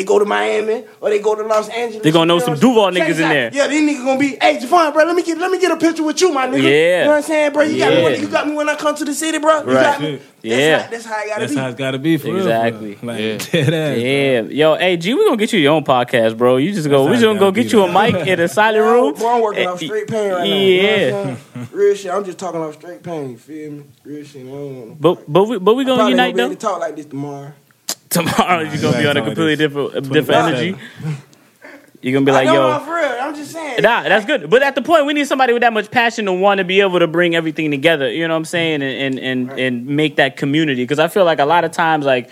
they 0.00 0.04
go 0.06 0.18
to 0.18 0.24
Miami 0.24 0.84
or 1.00 1.10
they 1.10 1.18
go 1.18 1.34
to 1.34 1.42
Los 1.42 1.68
Angeles. 1.68 2.02
They 2.02 2.10
gonna 2.10 2.24
know 2.26 2.36
you 2.36 2.40
some 2.40 2.54
Duval 2.58 2.90
saying? 2.92 3.04
niggas 3.04 3.20
in 3.20 3.28
there. 3.28 3.50
Yeah, 3.52 3.66
these 3.66 3.82
niggas 3.88 4.04
gonna 4.04 4.18
be, 4.18 4.28
hey 4.40 4.56
Javon, 4.58 4.92
bro, 4.94 5.04
let 5.04 5.14
me 5.14 5.22
get 5.22 5.36
let 5.36 5.50
me 5.50 5.60
get 5.60 5.70
a 5.70 5.76
picture 5.76 6.02
with 6.02 6.18
you, 6.22 6.32
my 6.32 6.46
nigga. 6.46 6.62
Yeah. 6.62 6.98
You 7.00 7.04
know 7.04 7.10
what 7.10 7.16
I'm 7.16 7.22
saying, 7.22 7.52
bro? 7.52 7.62
You 7.64 7.78
got 7.78 7.92
me 7.94 8.02
when, 8.02 8.20
you 8.20 8.28
got 8.28 8.48
me 8.48 8.54
when 8.54 8.68
I 8.70 8.74
come 8.76 8.94
to 8.96 9.04
the 9.04 9.14
city, 9.14 9.38
bro. 9.38 9.60
You 9.60 9.66
Right. 9.72 9.82
got 9.82 10.00
me. 10.00 10.12
That's 10.16 10.26
Yeah. 10.42 10.82
how, 10.84 10.90
that's 10.90 11.04
how 11.04 11.14
I 11.16 11.26
gotta 11.26 11.40
That's 11.40 11.52
be. 11.52 11.58
how 11.58 11.68
it's 11.68 11.78
got 11.78 11.90
to 11.90 11.98
be 11.98 12.16
for 12.16 12.34
Exactly. 12.34 12.88
real. 12.94 12.98
Like, 13.02 13.20
Yeah. 13.20 13.60
ass. 13.60 13.98
Yeah, 13.98 14.40
yo, 14.42 14.76
hey 14.76 14.96
G, 14.96 15.12
we 15.12 15.24
gonna 15.26 15.36
get 15.36 15.52
you 15.52 15.58
your 15.60 15.74
own 15.74 15.84
podcast, 15.84 16.36
bro. 16.38 16.56
You 16.56 16.72
just 16.72 16.88
go, 16.88 17.00
That's 17.04 17.10
we 17.10 17.16
just 17.16 17.24
gonna 17.26 17.38
go 17.38 17.50
get 17.50 17.70
you 17.72 17.82
a 17.82 17.92
mic 17.92 18.26
in 18.26 18.40
a 18.40 18.48
silent 18.48 18.84
room. 18.84 19.12
bro, 19.14 19.34
I'm 19.36 19.42
working 19.42 19.64
Eh, 19.64 19.66
off 19.66 19.80
straight 19.80 20.08
pain 20.08 20.30
right 20.32 20.48
now. 20.48 20.54
Yeah. 20.56 21.04
You 21.06 21.10
know 21.12 21.36
I'm? 21.56 21.68
Real 21.72 21.94
shit. 21.94 22.10
I'm 22.10 22.24
just 22.24 22.38
talking 22.38 22.60
off 22.62 22.74
straight 22.74 23.02
pain. 23.02 23.30
You 23.32 23.36
feel 23.36 23.70
me? 23.72 23.82
Real 24.04 24.24
shit. 24.24 24.42
I 24.42 24.44
don't 24.48 24.76
want 24.76 24.88
no 24.88 24.96
But 24.98 25.30
but 25.32 25.44
we 25.44 25.58
but 25.58 25.74
we 25.76 25.84
gonna 25.84 26.08
unite 26.08 26.34
gonna 26.34 26.36
be 26.36 26.40
able 26.40 26.48
though. 26.48 26.54
to 26.54 26.60
talk 26.60 26.80
like 26.80 26.96
this 26.96 27.06
tomorrow. 27.06 27.52
Tomorrow 28.10 28.60
you're 28.62 28.82
gonna 28.82 28.98
be 28.98 29.06
on 29.06 29.16
a 29.16 29.22
completely 29.22 29.56
different 29.56 30.12
different 30.12 30.48
energy. 30.48 30.76
You're 32.02 32.14
gonna 32.14 32.24
be 32.24 32.32
I 32.32 32.34
like, 32.34 32.46
know 32.46 32.54
yo, 32.54 32.70
I'm 32.70 32.84
for 32.84 32.94
real. 32.94 33.16
I'm 33.20 33.34
just 33.34 33.52
saying. 33.52 33.82
Nah, 33.82 34.02
that's 34.04 34.24
good. 34.24 34.48
But 34.48 34.62
at 34.62 34.74
the 34.74 34.82
point, 34.82 35.06
we 35.06 35.12
need 35.12 35.26
somebody 35.26 35.52
with 35.52 35.60
that 35.62 35.72
much 35.72 35.90
passion 35.90 36.24
to 36.24 36.32
want 36.32 36.58
to 36.58 36.64
be 36.64 36.80
able 36.80 36.98
to 36.98 37.06
bring 37.06 37.34
everything 37.36 37.70
together. 37.70 38.10
You 38.10 38.26
know 38.26 38.34
what 38.34 38.38
I'm 38.38 38.44
saying, 38.46 38.82
and 38.82 39.18
and 39.18 39.50
and, 39.50 39.60
and 39.60 39.86
make 39.86 40.16
that 40.16 40.36
community. 40.36 40.82
Because 40.82 40.98
I 40.98 41.08
feel 41.08 41.24
like 41.24 41.38
a 41.38 41.44
lot 41.44 41.64
of 41.64 41.72
times, 41.72 42.06
like 42.06 42.30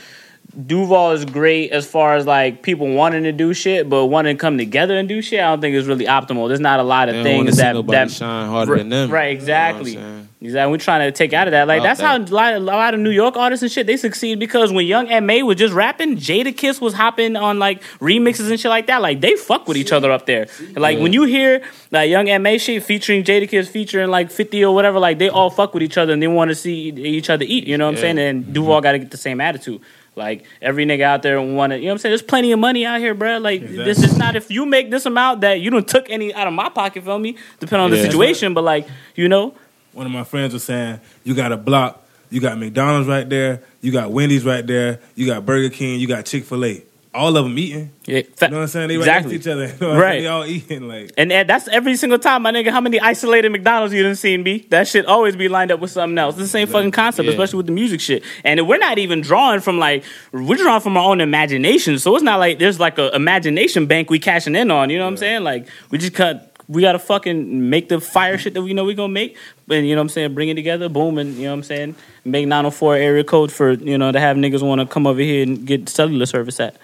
Duval 0.66 1.12
is 1.12 1.25
great 1.25 1.71
as 1.71 1.87
far 1.87 2.16
as 2.16 2.27
like 2.27 2.62
people 2.62 2.88
wanting 2.88 3.23
to 3.23 3.33
do 3.33 3.55
shit, 3.55 3.88
but 3.88 4.07
wanting 4.07 4.37
to 4.37 4.40
come 4.40 4.59
together 4.59 4.97
and 4.99 5.09
do 5.09 5.23
shit. 5.23 5.38
I 5.38 5.51
don't 5.51 5.61
think 5.61 5.77
it's 5.77 5.87
really 5.87 6.07
optimal. 6.07 6.49
There's 6.49 6.59
not 6.59 6.81
a 6.81 6.83
lot 6.83 7.09
of 7.09 7.14
They 7.14 7.23
don't 7.23 7.33
wanna 7.37 7.44
things 7.47 7.57
see 7.59 7.62
that 7.62 7.73
nobody 7.75 7.97
that 7.97 8.11
shine 8.11 8.49
harder 8.49 8.73
Right- 8.73 8.79
than 8.79 8.88
them. 8.88 9.11
right, 9.11 9.29
You 9.29 9.35
know 9.35 9.40
exactly. 9.40 9.97
what 9.97 10.05
I'm? 10.05 10.29
Exactly. 10.40 10.71
We're 10.71 10.79
trying 10.79 11.09
to 11.09 11.16
take 11.16 11.33
out 11.33 11.49
of 11.49 11.53
that. 11.53 11.66
Like 11.66 11.81
About 11.81 11.88
that's 11.88 12.01
how 12.01 12.16
a 12.16 12.18
lot, 12.18 12.55
of, 12.55 12.62
a 12.62 12.64
lot 12.64 12.94
of 12.94 13.01
New 13.01 13.11
York 13.11 13.37
artists 13.37 13.62
and 13.62 13.71
shit 13.71 13.87
they 13.87 13.97
succeed 13.97 14.38
because 14.38 14.73
when 14.73 14.87
Young 14.87 15.09
M.A. 15.09 15.42
was 15.42 15.57
just 15.57 15.75
rapping, 15.75 16.16
Jadakiss 16.16 16.81
was 16.81 16.94
hopping 16.94 17.35
on 17.37 17.59
like 17.59 17.83
remixes 18.01 18.49
and 18.49 18.59
shit 18.59 18.68
like 18.68 18.87
that. 18.87 19.03
Like 19.03 19.21
they 19.21 19.35
fuck 19.37 19.66
with 19.66 19.77
each 19.77 19.92
other 19.92 20.12
up 20.12 20.27
there. 20.27 20.47
Like 20.77 20.99
when 20.99 21.12
you 21.12 21.25
hear 21.25 21.62
like 21.90 22.09
Young 22.09 22.29
M.A. 22.29 22.59
shit 22.59 22.85
featuring 22.85 23.25
Jadakiss 23.25 23.68
featuring 23.68 24.11
like 24.11 24.31
50 24.31 24.64
or 24.64 24.75
whatever, 24.75 24.99
like 24.99 25.18
they 25.18 25.29
all 25.29 25.51
fuck 25.51 25.75
with 25.75 25.83
each 25.83 25.99
other 25.99 26.12
and 26.12 26.23
they 26.23 26.29
want 26.29 26.51
to 26.51 26.55
see 26.55 26.88
each 26.90 27.31
other 27.31 27.44
eat. 27.47 27.66
You 27.66 27.77
know 27.77 27.87
what 27.87 27.94
I'm 27.94 28.01
saying? 28.01 28.18
And 28.18 28.53
Duval 28.53 28.77
mm-hmm. 28.77 28.83
got 28.83 28.92
to 28.92 28.99
get 29.01 29.11
the 29.11 29.16
same 29.16 29.40
attitude. 29.40 29.81
Like 30.18 30.44
every 30.61 30.85
nigga 30.85 31.02
out 31.02 31.22
there 31.22 31.40
want 31.40 31.70
to, 31.70 31.76
you 31.78 31.85
know 31.85 31.88
what 31.88 31.92
I'm 31.92 31.98
saying? 31.98 32.11
There's 32.11 32.22
plenty 32.22 32.52
of 32.52 32.59
money 32.59 32.85
out 32.85 33.00
here, 33.00 33.14
bro. 33.14 33.38
Like 33.38 33.62
this 33.62 34.02
is 34.02 34.18
not 34.18 34.37
if 34.37 34.50
you 34.50 34.66
make 34.66 34.90
this 34.90 35.07
amount 35.07 35.40
that 35.40 35.61
you 35.61 35.70
don't 35.70 35.88
took 35.88 36.11
any 36.11 36.35
out 36.35 36.46
of 36.46 36.52
my 36.52 36.68
pocket, 36.68 37.04
feel 37.04 37.18
me? 37.18 37.37
Depending 37.61 37.85
on 37.85 37.90
the 37.90 38.02
situation, 38.02 38.52
but 38.52 38.64
like 38.64 38.87
you 39.14 39.28
know, 39.28 39.54
One 39.92 40.04
of 40.07 40.12
my 40.12 40.24
friends 40.24 40.52
was 40.52 40.64
saying, 40.64 41.00
you 41.24 41.35
got 41.35 41.52
a 41.52 41.57
block, 41.57 42.07
you 42.31 42.40
got 42.40 42.59
McDonald's 42.59 43.09
right 43.09 43.28
there, 43.28 43.62
you 43.81 43.90
got 43.92 44.11
Wendy's 44.11 44.44
right 44.44 44.66
there, 44.66 45.00
you 45.14 45.26
got 45.26 45.46
Burger 45.46 45.70
King, 45.70 45.98
you 45.98 46.07
got 46.07 46.26
Chick 46.26 46.44
fil 46.44 46.64
A. 46.64 46.83
All 47.18 47.37
of 47.37 47.44
them 47.44 47.59
eating. 47.59 47.90
yeah, 48.07 48.16
You 48.18 48.22
know 48.22 48.48
what 48.48 48.52
I'm 48.62 48.66
saying? 48.68 48.88
They 48.88 48.96
exactly. 48.96 49.37
right 49.37 49.44
next 49.44 49.44
to 49.44 49.50
each 49.50 49.52
other. 49.54 49.66
You 49.66 49.81
know 49.81 49.88
what 49.94 50.00
Right. 50.02 50.11
saying? 50.12 50.22
They 50.22 50.28
all 50.28 50.44
eating. 50.46 50.88
Like, 50.88 51.11
And, 51.18 51.33
and 51.33 51.48
that's 51.48 51.68
every 51.68 51.96
single 51.96 52.18
time, 52.18 52.42
my 52.42 52.52
nigga. 52.52 52.70
How 52.70 52.81
many 52.81 53.00
isolated 53.00 53.50
McDonald's 53.50 53.92
you 53.92 54.02
done 54.02 54.14
seen, 54.14 54.42
B? 54.42 54.66
That 54.70 54.87
shit 54.88 55.04
always 55.07 55.37
be 55.37 55.48
lined 55.48 55.70
up 55.70 55.81
with 55.81 55.90
something 55.90 56.16
else. 56.16 56.35
It's 56.37 56.42
the 56.44 56.48
same 56.48 56.68
fucking 56.68 56.92
concept, 56.92 57.26
Yeah. 57.26 57.33
especially 57.33 57.57
with 57.59 57.66
the 57.66 57.72
music 57.72 58.00
shit. 58.00 58.22
And 58.44 58.66
we're 58.68 58.78
not 58.78 58.98
even 58.98 59.20
drawing 59.20 59.61
from 59.61 59.78
like 59.78 60.04
we're 60.33 60.57
drawing 60.57 60.81
from 60.81 60.96
our 60.96 61.04
own 61.11 61.20
imagination. 61.20 61.98
So 61.98 62.14
it's 62.14 62.24
not 62.24 62.38
like 62.38 62.59
there's 62.59 62.78
like 62.81 62.98
a 62.98 63.14
imagination 63.14 63.87
bank 63.87 64.11
we 64.11 64.18
cashing 64.18 64.54
in 64.54 64.70
on. 64.70 64.90
You 64.90 64.98
know 64.98 65.04
what 65.04 65.11
I'm 65.11 65.16
saying? 65.16 65.42
Like 65.44 65.66
we 65.90 65.98
just 65.98 66.14
cut. 66.14 66.44
We 66.70 66.83
gotta 66.83 66.98
fucking 66.98 67.70
make 67.70 67.88
the 67.88 67.98
fire 67.98 68.37
shit 68.37 68.52
that 68.52 68.61
we 68.61 68.74
know 68.74 68.85
we 68.85 68.92
gonna 68.92 69.09
make, 69.11 69.38
and 69.70 69.88
you 69.88 69.94
know 69.94 70.00
what 70.00 70.04
I'm 70.04 70.09
saying, 70.11 70.35
bring 70.35 70.50
it 70.50 70.54
together, 70.54 70.90
boom, 70.90 71.16
and 71.16 71.35
you 71.35 71.44
know 71.44 71.52
what 71.52 71.54
I'm 71.54 71.62
saying, 71.62 71.94
make 72.26 72.46
904 72.46 72.94
area 72.94 73.24
code 73.24 73.50
for 73.50 73.72
you 73.72 73.96
know 73.96 74.12
to 74.12 74.20
have 74.20 74.37
niggas 74.37 74.61
want 74.62 74.83
to 74.83 74.87
come 74.87 75.07
over 75.07 75.18
here 75.18 75.42
and 75.44 75.66
get 75.66 75.88
cellular 75.88 76.26
service 76.26 76.61
at. 76.61 76.76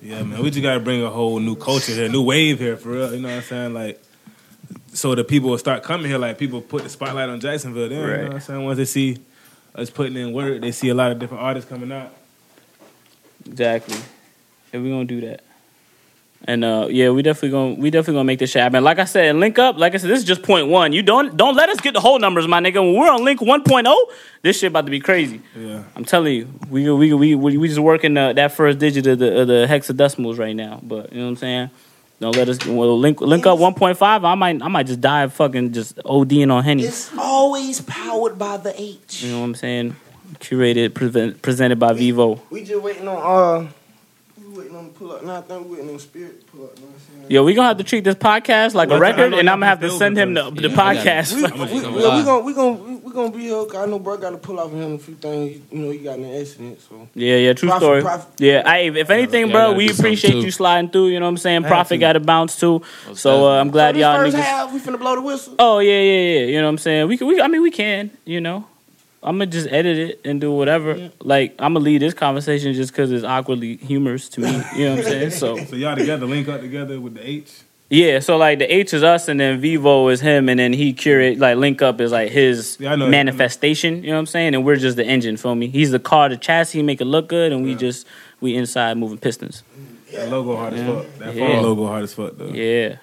Yeah, 0.00 0.22
man, 0.22 0.42
we 0.42 0.50
just 0.50 0.62
got 0.62 0.74
to 0.74 0.80
bring 0.80 1.02
a 1.02 1.10
whole 1.10 1.38
new 1.38 1.56
culture 1.56 1.92
here, 1.92 2.08
new 2.08 2.22
wave 2.22 2.58
here 2.58 2.76
for 2.76 2.90
real. 2.90 3.14
You 3.14 3.20
know 3.20 3.28
what 3.28 3.36
I'm 3.36 3.42
saying? 3.42 3.74
Like, 3.74 4.02
so 4.92 5.14
the 5.14 5.24
people 5.24 5.50
will 5.50 5.58
start 5.58 5.82
coming 5.82 6.10
here. 6.10 6.18
Like, 6.18 6.38
people 6.38 6.60
put 6.60 6.82
the 6.82 6.88
spotlight 6.88 7.28
on 7.28 7.40
Jacksonville. 7.40 7.88
Then, 7.88 7.98
you 8.00 8.06
know 8.06 8.24
what 8.24 8.34
I'm 8.34 8.40
saying? 8.40 8.64
Once 8.64 8.76
they 8.78 8.84
see 8.84 9.18
us 9.74 9.90
putting 9.90 10.16
in 10.16 10.32
work, 10.32 10.60
they 10.60 10.72
see 10.72 10.88
a 10.88 10.94
lot 10.94 11.12
of 11.12 11.18
different 11.18 11.42
artists 11.42 11.68
coming 11.68 11.92
out. 11.92 12.12
Exactly. 13.46 13.98
And 14.72 14.82
we're 14.82 14.90
gonna 14.90 15.04
do 15.04 15.20
that. 15.22 15.44
And 16.44 16.64
uh, 16.64 16.86
yeah, 16.90 17.10
we 17.10 17.22
definitely 17.22 17.50
gonna 17.50 17.74
we 17.74 17.90
definitely 17.90 18.14
gonna 18.14 18.24
make 18.24 18.38
this 18.38 18.50
shit 18.50 18.62
happen. 18.62 18.84
Like 18.84 18.98
I 18.98 19.04
said, 19.04 19.34
link 19.36 19.58
up. 19.58 19.78
Like 19.78 19.94
I 19.94 19.96
said, 19.96 20.10
this 20.10 20.20
is 20.20 20.24
just 20.24 20.42
point 20.42 20.68
one. 20.68 20.92
You 20.92 21.02
don't 21.02 21.36
don't 21.36 21.56
let 21.56 21.68
us 21.68 21.80
get 21.80 21.94
the 21.94 22.00
whole 22.00 22.18
numbers, 22.18 22.46
my 22.46 22.60
nigga. 22.60 22.74
When 22.74 22.94
we're 22.94 23.10
on 23.10 23.24
link 23.24 23.40
1.0, 23.40 23.96
this 24.42 24.58
shit 24.58 24.68
about 24.70 24.84
to 24.86 24.90
be 24.90 25.00
crazy. 25.00 25.40
Yeah. 25.56 25.82
I'm 25.96 26.04
telling 26.04 26.34
you, 26.34 26.48
we 26.70 26.88
we 26.90 27.12
we 27.14 27.34
we, 27.34 27.56
we 27.56 27.68
just 27.68 27.80
working 27.80 28.16
uh, 28.16 28.32
that 28.34 28.52
first 28.52 28.78
digit 28.78 29.06
of 29.06 29.18
the 29.18 29.40
of 29.40 29.48
the 29.48 29.66
hexadecimals 29.68 30.38
right 30.38 30.54
now. 30.54 30.78
But 30.82 31.12
you 31.12 31.18
know 31.18 31.24
what 31.24 31.30
I'm 31.30 31.36
saying? 31.36 31.70
Don't 32.20 32.34
let 32.34 32.48
us 32.48 32.64
well, 32.64 32.98
link 32.98 33.20
link 33.20 33.44
up 33.44 33.58
1.5. 33.58 34.24
I 34.24 34.34
might 34.34 34.62
I 34.62 34.68
might 34.68 34.86
just 34.86 35.00
die 35.00 35.26
fucking 35.28 35.72
just 35.72 35.96
ODing 35.96 36.50
on 36.50 36.64
henny. 36.64 36.84
It's 36.84 37.12
always 37.18 37.80
powered 37.82 38.38
by 38.38 38.56
the 38.56 38.78
H. 38.80 39.22
You 39.22 39.32
know 39.32 39.40
what 39.40 39.46
I'm 39.46 39.54
saying? 39.54 39.96
Curated, 40.34 40.94
present, 40.94 41.42
presented 41.42 41.78
by 41.78 41.92
Vivo. 41.92 42.40
We 42.50 42.64
just 42.64 42.82
waiting 42.82 43.06
on 43.06 43.16
uh, 43.16 43.60
we 43.60 43.85
waiting 44.56 44.76
on 44.76 44.90
pull 44.90 45.12
up. 45.12 45.24
Nah, 45.24 45.38
I 45.38 45.40
think 45.42 45.68
we 45.68 45.76
waiting 45.76 45.90
on 45.92 45.98
Spirit 45.98 46.40
to 46.46 46.52
pull 46.52 46.64
up. 46.66 46.72
You 46.76 46.82
know 46.82 46.88
what 46.88 46.94
I'm 46.96 47.20
saying? 47.20 47.30
Yo, 47.30 47.44
we 47.44 47.54
gonna 47.54 47.68
have 47.68 47.76
to 47.78 47.84
treat 47.84 48.04
this 48.04 48.14
podcast 48.14 48.74
like 48.74 48.88
a 48.88 48.92
Well, 48.92 49.04
I 49.04 49.08
record, 49.10 49.30
know 49.32 49.38
and 49.38 49.46
y'all 49.46 49.54
I'm 49.54 49.60
gonna 49.60 49.66
have 49.66 49.80
to 49.80 49.88
can 49.88 49.98
send 49.98 50.16
him 50.18 50.34
the, 50.34 50.42
film 50.42 50.54
the. 50.56 50.68
Yeah, 50.68 50.82
I 50.82 50.94
got 50.94 51.04
podcast. 51.04 51.34
We, 51.36 51.44
I'm 51.44 51.58
we, 51.58 51.66
we, 51.74 51.80
gonna 51.82 52.00
yeah, 52.00 52.16
we 52.16 52.24
gonna 52.24 52.40
we 52.40 52.54
gonna 52.54 52.72
we 53.04 53.12
gonna 53.12 53.30
be 53.30 53.40
here. 53.42 53.64
'cause 53.64 53.74
I 53.76 53.86
know 53.86 53.98
bro 53.98 54.16
got 54.16 54.30
to 54.30 54.38
pull 54.38 54.58
off 54.60 54.72
of 54.72 54.78
him 54.80 54.94
a 54.94 54.98
few 54.98 55.14
things. 55.14 55.60
You 55.70 55.78
know, 55.78 55.90
he 55.90 55.98
got 55.98 56.18
in 56.18 56.24
an 56.24 56.40
accident, 56.40 56.80
so 56.80 57.08
Yeah, 57.14 57.36
yeah, 57.36 57.52
true 57.52 57.68
Prophet, 57.68 57.84
story. 57.84 58.02
Prophet. 58.02 58.28
Yeah, 58.40 58.62
I, 58.64 58.78
if 58.78 59.10
anything, 59.10 59.46
Yeah, 59.48 59.52
bro, 59.52 59.62
gotta 59.68 59.76
we 59.76 59.86
do 59.88 59.92
something 59.94 60.04
appreciate 60.06 60.30
too. 60.32 60.40
you 60.40 60.50
sliding 60.50 60.90
through. 60.90 61.08
You 61.08 61.20
know 61.20 61.26
what 61.26 61.30
I'm 61.30 61.36
saying? 61.38 61.62
Prophet 61.64 61.98
got 61.98 62.12
to 62.14 62.20
bounce 62.20 62.58
too. 62.58 62.82
So 63.14 63.48
uh, 63.48 63.60
I'm 63.60 63.70
glad 63.70 63.90
so 63.90 63.92
this 63.94 64.00
y'all 64.02 64.16
first 64.16 64.36
niggas. 64.36 64.40
half 64.40 64.72
we 64.72 64.80
finna 64.80 64.98
blow 64.98 65.14
the 65.16 65.22
whistle. 65.22 65.54
Oh 65.58 65.78
yeah, 65.80 66.00
yeah, 66.00 66.38
yeah. 66.40 66.46
You 66.46 66.58
know 66.60 66.64
what 66.64 66.70
I'm 66.70 66.78
saying? 66.78 67.08
We 67.08 67.16
can, 67.18 67.26
we, 67.26 67.40
I 67.40 67.48
mean, 67.48 67.62
we 67.62 67.70
can. 67.70 68.10
You 68.24 68.40
know, 68.40 68.66
I'm 69.22 69.38
gonna 69.38 69.46
just 69.46 69.66
edit 69.72 69.98
it 69.98 70.20
and 70.24 70.40
do 70.40 70.52
whatever. 70.52 71.10
Like 71.20 71.54
I'm 71.58 71.72
gonna 71.74 71.84
lead 71.84 72.02
this 72.02 72.14
conversation 72.14 72.72
just 72.74 72.92
because 72.92 73.10
it's 73.10 73.24
awkwardly 73.24 73.76
humorous 73.78 74.28
to 74.30 74.40
me. 74.40 74.48
You 74.76 74.84
know 74.84 74.90
what 74.96 74.98
I'm 75.00 75.04
saying? 75.10 75.30
So 75.30 75.56
So 75.64 75.76
y'all 75.76 75.96
together, 75.96 76.26
link 76.26 76.48
up 76.48 76.60
together 76.60 77.00
with 77.00 77.14
the 77.14 77.28
H. 77.28 77.50
yeah, 77.88 78.18
so 78.20 78.36
like 78.36 78.58
the 78.60 78.72
H 78.72 78.92
is 78.94 79.02
us, 79.02 79.26
and 79.28 79.40
then 79.40 79.58
Vivo 79.60 80.08
is 80.08 80.20
him, 80.20 80.48
and 80.48 80.60
then 80.60 80.72
he 80.72 80.92
curate 80.92 81.38
like 81.38 81.56
Link 81.56 81.82
Up 81.82 82.00
is 82.00 82.12
like 82.12 82.30
his 82.30 82.76
Yeah, 82.78 82.94
know. 82.94 83.08
manifestation. 83.08 84.02
You 84.04 84.10
know 84.10 84.14
what 84.14 84.20
I'm 84.20 84.26
saying? 84.26 84.54
And 84.54 84.64
we're 84.64 84.76
just 84.76 84.96
the 84.96 85.04
engine. 85.04 85.36
Feel 85.36 85.54
me? 85.54 85.68
He's 85.68 85.90
the 85.90 85.98
car, 85.98 86.28
the 86.28 86.36
chassis, 86.36 86.82
make 86.82 87.00
it 87.00 87.06
look 87.06 87.28
good, 87.28 87.52
and 87.52 87.64
we 87.64 87.72
Yeah. 87.72 87.78
just 87.78 88.06
we 88.40 88.54
inside 88.54 88.96
moving 88.98 89.18
pistons. 89.18 89.62
That 90.12 90.28
logo 90.30 90.56
hard 90.56 90.74
as 90.74 90.82
fuck. 90.86 91.18
That 91.18 91.34
Yeah. 91.34 91.60
logo 91.60 91.86
hard 91.86 92.04
as 92.04 92.12
fuck 92.14 92.36
though. 92.38 92.46
Yeah, 92.52 92.96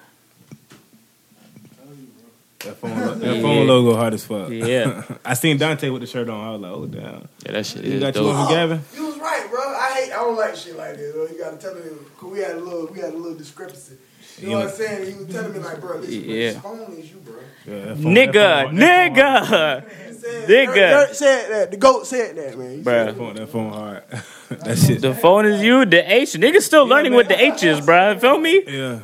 That 2.64 2.76
phone, 2.76 2.98
lo- 3.00 3.14
that 3.14 3.36
Yeah. 3.36 3.42
phone 3.42 3.66
logo 3.66 3.94
hard 3.96 4.14
as 4.14 4.24
fuck. 4.24 4.48
Yeah. 4.50 5.02
I 5.24 5.34
seen 5.34 5.56
Dante 5.58 5.88
with 5.90 6.00
the 6.02 6.06
shirt 6.06 6.28
on. 6.28 6.40
I 6.46 6.50
was 6.52 6.60
like, 6.60 6.72
oh 6.72 6.86
damn. 6.86 7.28
Yeah, 7.46 7.52
that 7.52 7.66
shit 7.66 7.84
You 7.84 7.92
is 7.94 8.00
got 8.00 8.14
you 8.14 8.22
dope. 8.22 8.34
one 8.34 8.46
for 8.46 8.52
Gavin? 8.52 8.80
You 8.94 9.06
was 9.06 9.18
right, 9.18 9.46
bro. 9.50 9.60
I 9.60 9.90
hate. 9.94 10.12
I 10.12 10.16
don't 10.16 10.36
like 10.36 10.56
shit 10.56 10.76
like 10.76 10.96
this. 10.96 11.12
Bro. 11.12 11.26
You 11.28 11.38
gotta 11.38 11.56
tell 11.56 11.74
me. 11.74 11.80
Cause 12.18 12.30
we 12.32 12.38
had 12.40 12.52
a 12.56 12.60
little. 12.60 12.86
We 12.92 13.00
had 13.00 13.12
a 13.12 13.16
little 13.16 13.36
discrepancy. 13.36 13.94
You 14.40 14.48
know 14.50 14.58
what 14.60 14.68
I'm 14.68 14.74
saying? 14.74 15.12
He 15.16 15.24
was 15.24 15.32
telling 15.32 15.52
me 15.52 15.60
like, 15.60 15.80
bro, 15.80 15.98
listen, 15.98 16.24
Yeah. 16.24 16.52
this 16.52 16.58
phone 16.58 16.80
is 16.98 17.08
you, 17.10 17.16
bro. 17.18 17.34
Yeah, 17.66 17.84
that 17.84 17.96
phone- 17.98 18.14
nigga, 18.14 18.32
that 18.32 18.66
phone- 18.66 18.74
that 18.76 19.14
phone 19.14 19.46
hard. 19.46 19.84
nigga. 19.88 20.14
Said, 20.24 20.48
Nigga. 20.48 20.74
Dirt- 20.74 21.06
Dirt 21.08 21.16
said 21.16 21.50
that. 21.52 21.70
The 21.70 21.76
goat 21.76 22.06
said 22.06 22.36
that, 22.36 22.58
man. 22.58 22.70
He 22.70 22.76
Bruh. 22.78 22.84
said 22.84 23.08
That 23.08 23.16
phone, 23.16 23.34
that 23.36 23.46
phone 23.50 23.72
hard. 23.72 24.02
that 24.64 24.78
shit. 24.78 25.00
The 25.02 25.14
phone 25.14 25.44
is 25.46 25.62
you. 25.62 25.84
The 25.84 26.12
H. 26.12 26.32
Niggas 26.32 26.62
still 26.62 26.86
learning 26.86 27.12
man. 27.12 27.16
what 27.18 27.28
the 27.28 27.38
H 27.40 27.62
is, 27.62 27.80
bro. 27.84 28.18
Feel 28.18 28.38
me? 28.38 28.62
Yeah. 28.66 29.00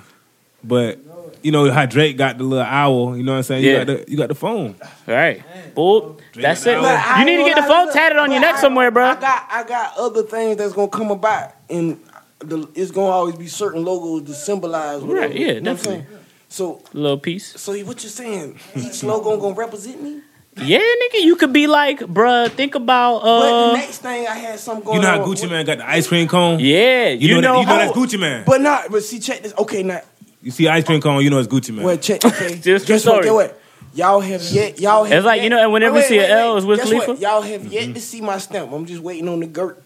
But 0.65 0.99
you 1.43 1.53
know 1.53 1.71
how 1.71 1.87
Drake 1.87 2.17
got 2.17 2.39
the 2.39 2.45
little 2.45 2.65
owl, 2.65 3.17
you 3.17 3.23
know 3.23 3.33
what 3.33 3.39
I'm 3.39 3.43
saying? 3.45 3.65
You 3.65 3.71
Yeah. 3.71 3.85
got 3.85 3.87
the 3.87 4.05
you 4.11 4.17
got 4.17 4.29
the 4.29 4.35
phone. 4.35 4.75
All 4.83 5.15
right. 5.15 5.43
Boop. 5.75 6.21
That's 6.35 6.65
it. 6.67 6.77
But 6.77 6.83
But 6.83 6.95
I 6.99 7.21
You 7.21 7.25
need 7.27 7.37
to 7.37 7.39
ain't 7.43 7.49
get 7.49 7.55
the 7.57 7.61
gonna 7.63 7.73
phone 7.75 7.87
lie, 7.89 7.93
tatted 7.93 8.19
on 8.19 8.31
your 8.31 8.41
but 8.41 8.47
neck 8.47 8.57
I- 8.57 8.61
somewhere, 8.61 8.91
bro. 8.91 9.05
I 9.07 9.15
got 9.17 9.47
I 9.51 9.65
got 9.65 9.97
other 9.99 10.23
things 10.23 10.57
that's 10.57 10.73
gonna 10.73 10.89
come 10.89 11.11
about, 11.11 11.53
and 11.69 12.01
the, 12.41 12.69
it's 12.75 12.91
gonna 12.91 13.07
always 13.09 13.37
be 13.37 13.47
certain 13.47 13.85
logos 13.85 14.27
to 14.29 14.35
symbolize. 14.35 15.03
Whatever, 15.03 15.27
Right, 15.29 15.35
yeah, 15.37 15.39
you 15.39 15.47
know 15.47 15.53
what 15.53 15.57
I'm 15.59 15.77
definitely. 15.77 16.07
saying? 16.07 16.07
So, 16.49 16.83
Little 16.95 17.19
piece. 17.19 17.61
so 17.61 17.73
what 17.85 18.03
you 18.03 18.09
saying? 18.09 18.59
Each 18.75 19.05
logo 19.05 19.37
gonna 19.37 19.55
represent 19.55 20.03
me? 20.03 20.21
Yeah, 20.57 20.79
nigga. 20.81 21.23
You 21.23 21.37
could 21.37 21.53
be 21.53 21.69
like, 21.69 22.01
bruh, 22.01 22.51
think 22.51 22.75
about 22.75 23.21
But 23.23 23.41
the 23.41 23.55
uh 23.71 23.73
next 23.75 23.99
thing 23.99 24.27
I 24.27 24.35
had 24.35 24.59
something 24.59 24.85
going 24.85 24.97
You 24.97 25.03
know 25.03 25.13
on. 25.13 25.19
how 25.21 25.25
Gucci 25.27 25.43
with- 25.43 25.51
Man 25.53 25.65
got 25.65 25.79
the 25.79 25.89
ice 25.89 26.09
cream 26.09 26.27
cone? 26.27 26.59
Yeah, 26.59 27.09
You, 27.11 27.29
you, 27.29 27.35
know, 27.37 27.41
know, 27.41 27.53
that, 27.55 27.61
you 27.61 27.67
know 27.67 27.73
how- 27.73 27.79
that's 27.79 27.93
Gucci 27.97 28.19
Mane. 28.19 28.43
But 28.47 28.61
not. 28.63 28.91
But 28.91 29.05
see, 29.05 29.21
check 29.21 29.43
this. 29.45 29.55
Okay, 29.59 29.85
now. 29.85 30.01
You 30.43 30.51
see 30.51 30.69
ice 30.69 30.85
cream 30.85 31.01
cone, 31.01 31.23
you 31.23 31.31
know 31.31 31.39
it's 31.39 31.49
Gucci 31.49 31.75
Mane. 31.75 31.85
Well, 31.85 31.97
check. 31.99 32.25
Okay. 32.25 32.57
Just 32.57 32.87
guess 32.87 33.03
true 33.03 33.13
what? 33.13 33.23
story. 33.25 33.47
Guess 33.47 33.53
what? 33.53 33.57
Y'all 33.93 34.21
have 34.21 34.43
yet. 34.43 34.81
Y'all 34.81 35.05
have. 35.05 35.13
It's 35.19 35.27
like, 35.27 35.37
yet- 35.39 35.45
you 35.45 35.51
know, 35.51 35.63
and 35.63 35.73
whenever 35.73 35.97
Wait, 35.97 36.03
you 36.03 36.09
see 36.09 36.19
wait, 36.19 36.31
an 36.31 36.39
L, 36.39 36.51
wait. 36.53 36.57
it's 36.59 36.67
Wiz 36.67 36.79
Guess 36.79 36.93
what? 36.93 37.05
Khalifa? 37.07 37.23
Y'all 37.23 37.43
have 37.43 37.65
yet 37.67 37.95
to 37.95 38.01
see 38.01 38.21
my 38.21 38.39
stamp. 38.39 38.73
I'm 38.73 38.87
just 38.87 39.03
waiting 39.03 39.29
on 39.29 39.41
the 39.41 39.47
girt. 39.47 39.83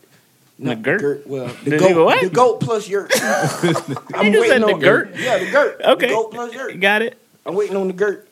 Not 0.59 0.83
The 0.83 0.97
girt? 0.99 1.27
Well, 1.27 1.47
the, 1.65 1.71
The 1.71 1.79
goat. 1.79 2.05
what? 2.05 2.21
The 2.23 2.31
goat 2.31 2.61
plus 2.61 2.89
yurt. 2.89 3.11
I'm 3.23 4.33
Nigga 4.33 4.47
said 4.47 4.63
the 4.63 4.77
girt? 4.79 5.17
Yeah, 5.17 5.39
the 5.39 5.51
girt. 5.51 5.81
Okay. 5.83 6.07
The 6.09 6.13
goat 6.15 6.31
plus 6.31 6.53
yurt. 6.55 6.75
You 6.75 6.79
got 6.81 7.03
it. 7.03 7.19
I'm 7.47 7.55
waiting 7.55 7.77
on 7.77 7.87
the 7.89 7.93
girt. 7.93 8.29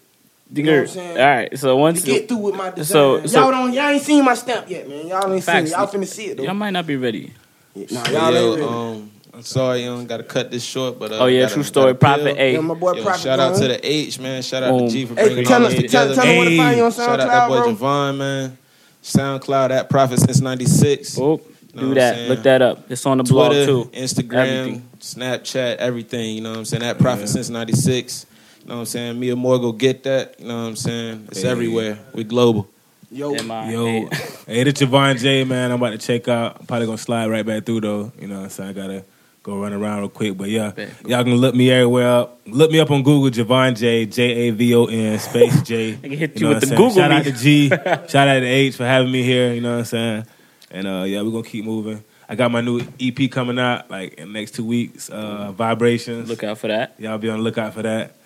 You 0.54 0.62
know 0.64 0.72
what 0.72 0.80
I'm 0.82 0.86
saying? 0.88 1.18
All 1.18 1.26
right. 1.26 1.58
So 1.58 1.68
To 1.68 1.76
once 1.76 2.04
get 2.04 2.28
through 2.28 2.36
with 2.36 2.54
my 2.54 2.70
design. 2.70 2.84
So- 2.84 3.26
so- 3.26 3.40
y'all 3.40 3.50
don't 3.50 3.72
y'all 3.72 3.88
ain't 3.88 4.02
seen 4.02 4.24
my 4.24 4.34
stamp 4.34 4.68
yet, 4.70 4.88
man. 4.88 5.08
Y'all 5.08 5.32
ain't 5.32 5.42
Facts. 5.42 5.70
seen 5.70 5.78
it. 5.78 5.80
Y'all 5.82 5.86
finna 5.88 6.06
see 6.06 6.26
it 6.26 6.36
though. 6.36 6.42
y'all 6.44 6.54
might 6.54 6.70
not 6.70 6.86
be 6.86 6.96
ready. 6.96 7.32
Nah, 7.74 8.06
y'all 8.10 8.36
ain't 8.36 8.60
ready. 8.60 8.62
um, 8.70 9.10
I'm 9.34 9.42
sorry, 9.42 9.84
young. 9.84 10.06
Got 10.06 10.18
to 10.18 10.22
cut 10.24 10.50
this 10.50 10.62
short, 10.62 10.98
but 10.98 11.10
uh, 11.12 11.18
Oh 11.20 11.26
yeah, 11.26 11.42
gotta- 11.42 11.54
true 11.54 11.62
story. 11.62 11.94
gotta 11.94 11.98
Prophet. 12.22 12.38
A. 12.38 12.52
Yeah, 12.52 12.60
my 12.60 12.74
boy 12.74 12.92
Yo, 12.92 13.02
Prophet 13.02 13.22
shout 13.22 13.40
out 13.40 13.54
to 13.56 13.68
the 13.68 13.80
H 13.86 14.18
man. 14.20 14.42
Shout 14.42 14.62
out 14.62 14.78
Boom. 14.78 14.88
to 14.88 14.92
G 14.92 15.06
for 15.06 15.14
Hey, 15.14 15.24
bringing 15.26 15.44
tell 15.46 15.60
all 15.62 15.66
us, 15.68 15.74
this 15.74 15.90
tell, 15.90 16.08
together. 16.08 16.14
tell 16.14 16.24
them 16.26 16.36
where 16.38 16.48
to 16.50 16.56
find 16.58 16.76
you 16.76 16.84
on 16.84 16.92
Shout 16.92 17.20
out 17.20 17.28
that 17.28 17.48
boy 17.48 17.54
SoundCloud, 17.56 17.78
bro. 17.78 17.88
Javon, 17.88 18.16
man. 18.18 18.58
SoundCloud 19.02 19.70
at 19.70 19.90
Prophet 19.90 20.18
since 20.20 20.40
'96. 20.40 21.18
Oh, 21.18 21.40
Know 21.74 21.80
do 21.82 21.94
that. 21.94 22.28
Look 22.28 22.42
that 22.42 22.60
up. 22.62 22.90
It's 22.90 23.06
on 23.06 23.16
the 23.18 23.24
blog 23.24 23.52
Twitter, 23.52 23.64
too. 23.66 23.84
Instagram, 23.94 24.34
Everything. 24.58 24.88
Snapchat, 25.00 25.76
everything. 25.76 26.34
You 26.36 26.42
know 26.42 26.50
what 26.50 26.58
I'm 26.58 26.64
saying? 26.66 26.82
At 26.82 26.98
Prophet 26.98 27.28
since 27.28 27.48
'96. 27.48 28.26
You 28.62 28.68
know 28.68 28.74
what 28.74 28.80
I'm 28.80 28.86
saying? 28.86 29.18
Mia 29.18 29.34
Moore 29.34 29.58
go 29.58 29.72
get 29.72 30.02
that. 30.04 30.36
You 30.38 30.46
know 30.48 30.54
what 30.62 30.68
I'm 30.68 30.76
saying? 30.76 31.28
It's 31.30 31.42
Hey. 31.42 31.48
everywhere. 31.48 31.98
We 32.12 32.24
global. 32.24 32.68
Yo, 33.10 33.34
I- 33.34 33.70
Yo, 33.70 33.84
hey. 33.86 34.08
hey, 34.46 34.64
this 34.64 34.74
Javon 34.74 35.18
J, 35.18 35.44
man. 35.44 35.70
I'm 35.70 35.78
about 35.82 35.90
to 35.90 35.98
check 35.98 36.28
out. 36.28 36.58
I'm 36.60 36.66
probably 36.66 36.86
gonna 36.86 36.98
slide 36.98 37.28
right 37.30 37.44
back 37.44 37.64
through 37.64 37.80
though. 37.80 38.12
You 38.20 38.28
know, 38.28 38.46
so 38.48 38.64
I 38.64 38.72
gotta 38.72 39.04
go 39.42 39.60
run 39.60 39.72
around 39.72 40.00
real 40.00 40.08
quick. 40.08 40.36
But 40.36 40.48
yeah, 40.50 40.70
Bet. 40.70 40.90
y'all 41.06 41.24
can 41.24 41.34
look 41.34 41.54
me 41.54 41.70
everywhere 41.70 42.08
up. 42.08 42.40
Look 42.46 42.70
me 42.70 42.80
up 42.80 42.90
on 42.90 43.02
Google, 43.02 43.30
Javon 43.30 43.76
J, 43.76 44.06
J 44.06 44.22
A 44.48 44.50
V 44.50 44.74
O 44.74 44.86
N 44.86 45.18
space 45.18 45.62
J. 45.62 45.92
I 45.94 45.96
can 45.96 46.10
hit 46.12 46.36
you 46.40 46.46
know 46.46 46.48
with 46.50 46.60
the 46.60 46.66
saying? 46.68 46.78
Google 46.78 46.94
Shout 46.96 47.10
me. 47.10 47.16
out 47.16 47.24
to 47.24 47.32
G. 47.32 47.68
Shout 48.08 48.28
out 48.28 48.40
to 48.40 48.46
H 48.46 48.76
for 48.76 48.84
having 48.84 49.10
me 49.12 49.22
here. 49.22 49.52
You 49.52 49.60
know 49.60 49.72
what 49.72 49.78
I'm 49.80 49.84
saying? 49.84 50.26
And 50.70 50.86
uh, 50.86 51.02
yeah, 51.06 51.22
we're 51.22 51.30
gonna 51.30 51.42
keep 51.44 51.64
moving. 51.64 52.04
I 52.28 52.34
got 52.34 52.50
my 52.50 52.60
new 52.62 52.80
EP 53.00 53.30
coming 53.30 53.58
out 53.58 53.90
like 53.90 54.14
in 54.14 54.32
the 54.32 54.38
next 54.38 54.52
two 54.54 54.64
weeks. 54.64 55.10
Uh, 55.10 55.52
Vibrations. 55.52 56.28
Look 56.28 56.44
out 56.44 56.58
for 56.58 56.68
that. 56.68 56.94
Y'all 56.98 57.18
be 57.18 57.28
on 57.28 57.38
the 57.38 57.42
lookout 57.42 57.74
for 57.74 57.82
that. 57.82 58.16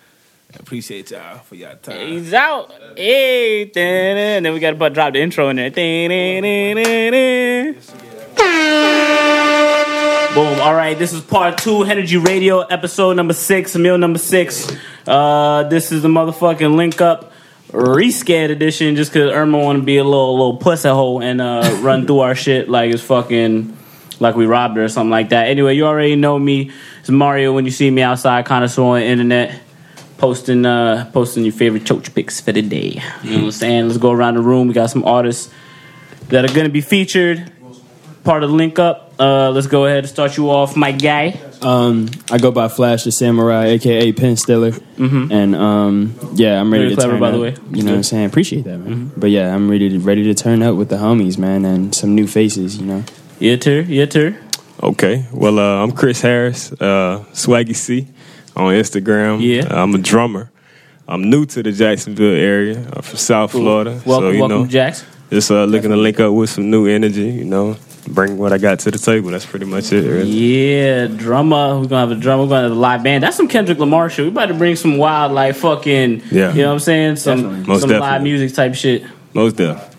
I 0.53 0.59
appreciate 0.61 1.11
y'all 1.11 1.39
for 1.39 1.55
y'all 1.55 1.75
time. 1.75 2.07
He's 2.07 2.33
out. 2.33 2.71
Hey, 2.95 3.65
dun-dun. 3.65 3.83
and 4.17 4.45
then 4.45 4.53
we 4.53 4.61
got 4.61 4.79
to 4.79 4.89
drop 4.89 5.11
the 5.11 5.19
intro 5.19 5.49
in 5.49 5.57
there. 5.57 5.69
Boom. 10.33 10.59
All 10.59 10.75
right, 10.75 10.97
this 10.97 11.13
is 11.13 11.21
part 11.21 11.57
two, 11.57 11.83
Energy 11.83 12.17
Radio, 12.17 12.59
episode 12.59 13.15
number 13.15 13.33
six, 13.33 13.75
meal 13.75 13.97
number 13.97 14.19
six. 14.19 14.71
Uh, 15.07 15.63
this 15.63 15.91
is 15.91 16.03
the 16.03 16.07
motherfucking 16.07 16.75
link 16.75 17.01
up 17.01 17.31
rescared 17.69 18.51
edition, 18.51 18.95
just 18.95 19.11
because 19.11 19.31
Irma 19.31 19.57
want 19.57 19.79
to 19.79 19.83
be 19.83 19.97
a 19.97 20.03
little 20.03 20.33
little 20.37 20.57
pussy 20.57 20.89
hole 20.89 21.23
and 21.23 21.41
uh, 21.41 21.77
run 21.81 22.05
through 22.05 22.19
our 22.19 22.35
shit 22.35 22.69
like 22.69 22.93
it's 22.93 23.01
fucking 23.01 23.75
like 24.19 24.35
we 24.35 24.45
robbed 24.45 24.77
her 24.77 24.83
or 24.83 24.89
something 24.89 25.09
like 25.09 25.29
that. 25.29 25.47
Anyway, 25.47 25.75
you 25.75 25.85
already 25.87 26.15
know 26.15 26.37
me. 26.37 26.71
It's 26.99 27.09
Mario 27.09 27.53
when 27.53 27.65
you 27.65 27.71
see 27.71 27.89
me 27.89 28.03
outside, 28.03 28.45
connoisseur 28.45 28.83
on 28.83 28.99
the 28.99 29.05
internet 29.05 29.61
posting 30.19 30.65
uh 30.65 31.09
posting 31.13 31.43
your 31.45 31.53
favorite 31.53 31.83
choach 31.83 32.13
picks 32.13 32.39
for 32.41 32.51
the 32.51 32.61
day. 32.61 33.01
You 33.23 33.31
know 33.31 33.37
what 33.37 33.45
I'm 33.45 33.51
saying? 33.51 33.87
Let's 33.87 33.97
go 33.97 34.11
around 34.11 34.35
the 34.35 34.41
room. 34.41 34.67
We 34.67 34.73
got 34.75 34.91
some 34.91 35.03
artists 35.03 35.51
that 36.29 36.45
are 36.45 36.53
gonna 36.53 36.69
be 36.69 36.81
featured. 36.81 37.51
Part 38.23 38.43
of 38.43 38.49
the 38.51 38.55
link 38.55 38.77
up. 38.77 39.06
Uh 39.19 39.49
let's 39.51 39.67
go 39.67 39.85
ahead 39.85 39.99
and 39.99 40.07
start 40.07 40.37
you 40.37 40.49
off, 40.51 40.75
my 40.75 40.91
guy. 40.91 41.39
Um, 41.61 42.07
I 42.29 42.37
go 42.37 42.51
by 42.51 42.67
Flash 42.67 43.03
the 43.03 43.11
Samurai, 43.11 43.65
aka 43.65 44.11
Pen 44.11 44.37
Stiller, 44.37 44.73
and 44.99 45.55
um, 45.55 46.13
yeah, 46.35 46.59
I'm 46.59 46.71
ready 46.71 46.83
Very 46.83 46.95
to 46.95 46.95
clever, 46.97 47.11
turn 47.13 47.19
by 47.19 47.27
up. 47.29 47.33
the 47.33 47.41
way. 47.41 47.55
You 47.71 47.83
know 47.83 47.91
what 47.91 47.97
I'm 47.97 48.03
saying? 48.03 48.25
Appreciate 48.25 48.65
that, 48.65 48.77
man. 48.77 49.11
But 49.17 49.31
yeah, 49.31 49.55
I'm 49.55 49.67
ready 49.67 49.89
to 49.89 49.97
ready 49.99 50.23
to 50.25 50.35
turn 50.35 50.61
up 50.61 50.75
with 50.75 50.89
the 50.89 50.97
homies, 50.97 51.39
man, 51.39 51.65
and 51.65 51.95
some 51.95 52.13
new 52.13 52.27
faces. 52.27 52.77
You 52.77 52.85
know. 52.85 53.03
Your 53.39 53.57
turn, 53.57 53.89
your 53.89 54.05
turn. 54.05 54.37
Okay. 54.83 55.25
Well, 55.33 55.57
uh, 55.57 55.81
I'm 55.83 55.91
Chris 55.93 56.21
Harris, 56.21 56.71
uh, 56.73 57.25
Swaggy 57.33 57.75
C 57.75 58.07
on 58.55 58.71
Instagram. 58.73 59.41
Yeah. 59.41 59.65
Uh, 59.67 59.81
I'm 59.81 59.95
a 59.95 59.97
drummer. 59.97 60.51
I'm 61.07 61.27
new 61.29 61.45
to 61.47 61.63
the 61.63 61.71
Jacksonville 61.71 62.35
area. 62.35 62.77
I'm 62.93 63.01
from 63.01 63.17
South 63.17 63.51
Florida. 63.51 63.99
Welcome, 64.05 64.27
so, 64.27 64.29
you 64.29 64.39
welcome, 64.41 64.61
know, 64.61 64.67
Jax. 64.67 65.03
just 65.31 65.49
uh, 65.49 65.63
looking 65.65 65.89
to 65.89 65.97
link 65.97 66.19
up 66.19 66.33
with 66.33 66.51
some 66.51 66.69
new 66.69 66.85
energy, 66.85 67.29
you 67.29 67.45
know, 67.45 67.77
bring 68.07 68.37
what 68.37 68.53
I 68.53 68.57
got 68.57 68.79
to 68.79 68.91
the 68.91 68.97
table. 68.97 69.31
That's 69.31 69.45
pretty 69.45 69.65
much 69.65 69.91
it, 69.91 70.09
really. 70.09 70.29
Yeah, 70.29 71.07
drummer. 71.07 71.79
We're 71.79 71.87
gonna 71.87 72.07
have 72.07 72.11
a 72.11 72.19
drummer. 72.19 72.43
We're 72.43 72.49
gonna 72.49 72.63
have 72.63 72.71
a 72.71 72.75
live 72.75 73.03
band. 73.03 73.23
That's 73.23 73.37
some 73.37 73.47
Kendrick 73.47 73.77
Lamar 73.77 74.09
shit. 74.09 74.25
We 74.25 74.31
about 74.31 74.47
to 74.47 74.53
bring 74.53 74.75
some 74.75 74.97
wild, 74.97 75.31
like 75.31 75.55
fucking. 75.55 76.23
Yeah. 76.31 76.53
You 76.53 76.61
know 76.61 76.67
what 76.67 76.73
I'm 76.73 76.79
saying? 76.79 77.15
Some 77.17 77.41
Definitely. 77.41 77.67
Most 77.67 77.81
some 77.81 77.89
live 77.91 78.23
music 78.23 78.53
type 78.55 78.75
shit. 78.75 79.03
Most 79.33 79.57
definitely. 79.57 79.95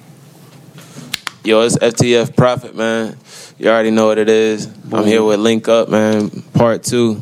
Yo, 1.44 1.62
it's 1.62 1.78
FTF 1.78 2.36
Prophet, 2.36 2.74
man. 2.74 3.16
You 3.58 3.68
already 3.68 3.90
know 3.90 4.06
what 4.06 4.18
it 4.18 4.28
is. 4.28 4.66
I'm 4.92 5.04
here 5.04 5.22
with 5.22 5.40
Link 5.40 5.68
Up, 5.68 5.88
man. 5.88 6.30
Part 6.54 6.82
two. 6.82 7.20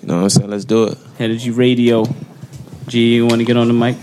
You 0.00 0.08
know 0.08 0.16
what 0.16 0.22
I'm 0.22 0.28
saying? 0.30 0.50
Let's 0.50 0.64
do 0.64 0.84
it. 0.84 0.98
Energy 1.18 1.50
Radio. 1.50 2.04
G, 2.86 3.16
you 3.16 3.26
want 3.26 3.40
to 3.40 3.44
get 3.44 3.56
on 3.56 3.68
the 3.68 3.74
mic? 3.74 3.96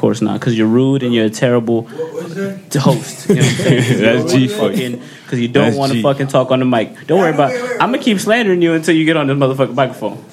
Of 0.00 0.02
course 0.02 0.22
not, 0.22 0.40
because 0.40 0.56
you're 0.56 0.66
rude 0.66 1.02
and 1.02 1.12
you're 1.12 1.26
a 1.26 1.28
terrible 1.28 1.82
to 1.82 2.80
host. 2.80 3.28
You 3.28 3.34
know 3.34 3.42
what 3.42 3.50
I'm 3.50 3.56
saying? 3.56 4.00
That's 4.22 4.32
G 4.32 4.48
fucking 4.48 5.02
because 5.24 5.40
you 5.40 5.48
don't 5.48 5.64
That's 5.66 5.76
want 5.76 5.92
to 5.92 5.98
G. 5.98 6.02
fucking 6.02 6.28
talk 6.28 6.50
on 6.50 6.60
the 6.60 6.64
mic. 6.64 7.06
Don't 7.06 7.18
worry 7.18 7.34
about. 7.34 7.52
it. 7.52 7.60
I'm 7.72 7.92
gonna 7.92 7.98
keep 7.98 8.18
slandering 8.18 8.62
you 8.62 8.72
until 8.72 8.94
you 8.94 9.04
get 9.04 9.18
on 9.18 9.26
this 9.26 9.36
motherfucking 9.36 9.74
microphone. 9.74 10.24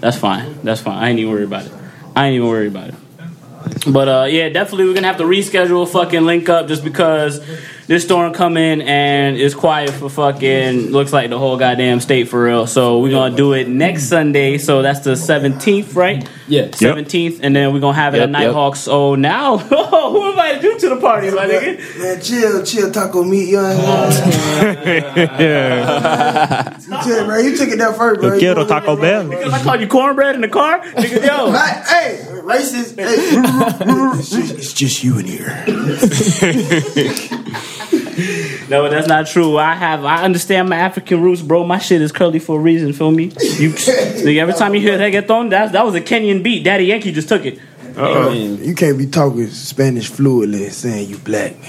That's 0.00 0.16
fine. 0.18 0.58
That's 0.64 0.80
fine. 0.80 0.98
I 0.98 1.10
ain't 1.10 1.20
even 1.20 1.30
worried 1.30 1.44
about 1.44 1.66
it. 1.66 1.72
I 2.16 2.26
ain't 2.26 2.34
even 2.34 2.48
worried 2.48 2.72
about 2.72 2.88
it. 2.88 2.94
But 3.86 4.08
uh, 4.08 4.26
yeah, 4.28 4.48
definitely 4.48 4.86
we're 4.86 4.94
gonna 4.94 5.06
have 5.06 5.18
to 5.18 5.22
reschedule 5.24 5.88
fucking 5.88 6.26
link 6.26 6.48
up 6.48 6.66
just 6.66 6.82
because 6.82 7.38
this 7.86 8.04
storm 8.04 8.32
come 8.32 8.56
in 8.56 8.80
and 8.82 9.36
it's 9.36 9.54
quiet 9.54 9.90
for 9.90 10.08
fucking 10.08 10.90
looks 10.90 11.12
like 11.12 11.30
the 11.30 11.38
whole 11.38 11.56
goddamn 11.56 12.00
state 12.00 12.28
for 12.28 12.42
real. 12.42 12.66
So 12.66 13.00
we're 13.00 13.10
gonna 13.10 13.36
do 13.36 13.52
it 13.52 13.68
next 13.68 14.04
Sunday. 14.04 14.58
So 14.58 14.82
that's 14.82 15.00
the 15.00 15.16
seventeenth, 15.16 15.94
right? 15.94 16.26
Yeah. 16.48 16.70
Seventeenth, 16.74 17.40
and 17.42 17.54
then 17.54 17.72
we're 17.72 17.80
gonna 17.80 17.96
have 17.96 18.14
it 18.14 18.18
Yep, 18.18 18.24
at 18.24 18.30
Nighthawks. 18.30 18.80
So 18.80 19.14
now, 19.14 19.58
who 19.58 20.30
invited 20.30 20.62
you 20.62 20.78
to 20.78 20.88
the 20.90 20.96
party, 20.96 21.30
my 21.30 21.46
nigga? 21.46 21.78
Man, 21.98 22.20
chill, 22.20 22.62
chill, 22.64 22.90
taco 22.90 23.22
meat. 23.22 23.48
You 23.48 23.56
know 23.56 23.76
what 23.76 24.06
I'm 24.06 24.12
saying? 24.12 25.30
You 26.84 27.02
chill, 27.02 27.24
bro. 27.26 27.38
You 27.38 27.56
took 27.56 27.68
it 27.70 27.78
there 27.78 27.92
first, 27.94 28.20
bro. 28.20 28.28
Yo 28.28 28.34
You 28.34 28.40
quiero 28.40 28.62
know 28.62 28.68
Taco 28.68 28.96
Bell. 28.96 29.28
Because 29.28 29.52
I 29.52 29.62
called 29.62 29.80
you 29.80 29.88
cornbread 29.88 30.34
in 30.34 30.40
the 30.42 30.48
car, 30.48 30.80
nigga. 30.80 31.26
Yo, 31.26 31.46
Like, 31.50 31.86
hey, 31.86 32.20
racist. 32.42 32.96
Hey. 32.96 33.14
it's 34.18 34.72
just 34.72 35.02
you 35.02 35.18
in 35.18 35.26
here. 35.26 35.64
no, 38.68 38.88
that's 38.88 39.08
not 39.08 39.26
true. 39.26 39.58
I 39.58 39.74
have, 39.74 40.04
I 40.04 40.22
understand 40.22 40.68
my 40.68 40.76
African 40.76 41.20
roots, 41.20 41.42
bro. 41.42 41.64
My 41.64 41.78
shit 41.78 42.00
is 42.00 42.12
curly 42.12 42.38
for 42.38 42.58
a 42.58 42.62
reason. 42.62 42.92
Feel 42.92 43.10
me? 43.10 43.24
You, 43.24 43.30
nigga, 43.70 44.38
every 44.38 44.54
time 44.54 44.74
you 44.74 44.80
hear 44.80 44.96
that 44.98 45.10
get 45.10 45.26
thrown, 45.26 45.48
that 45.50 45.72
that 45.72 45.84
was 45.84 45.94
a 45.94 46.00
Kenyan 46.00 46.42
beat. 46.42 46.64
Daddy 46.64 46.86
Yankee 46.86 47.12
just 47.12 47.28
took 47.28 47.44
it. 47.44 47.58
You 47.96 48.74
can't 48.74 48.98
be 48.98 49.06
talking 49.06 49.48
Spanish 49.48 50.08
fluently 50.08 50.68
saying 50.70 51.10
you 51.10 51.18
black. 51.18 51.52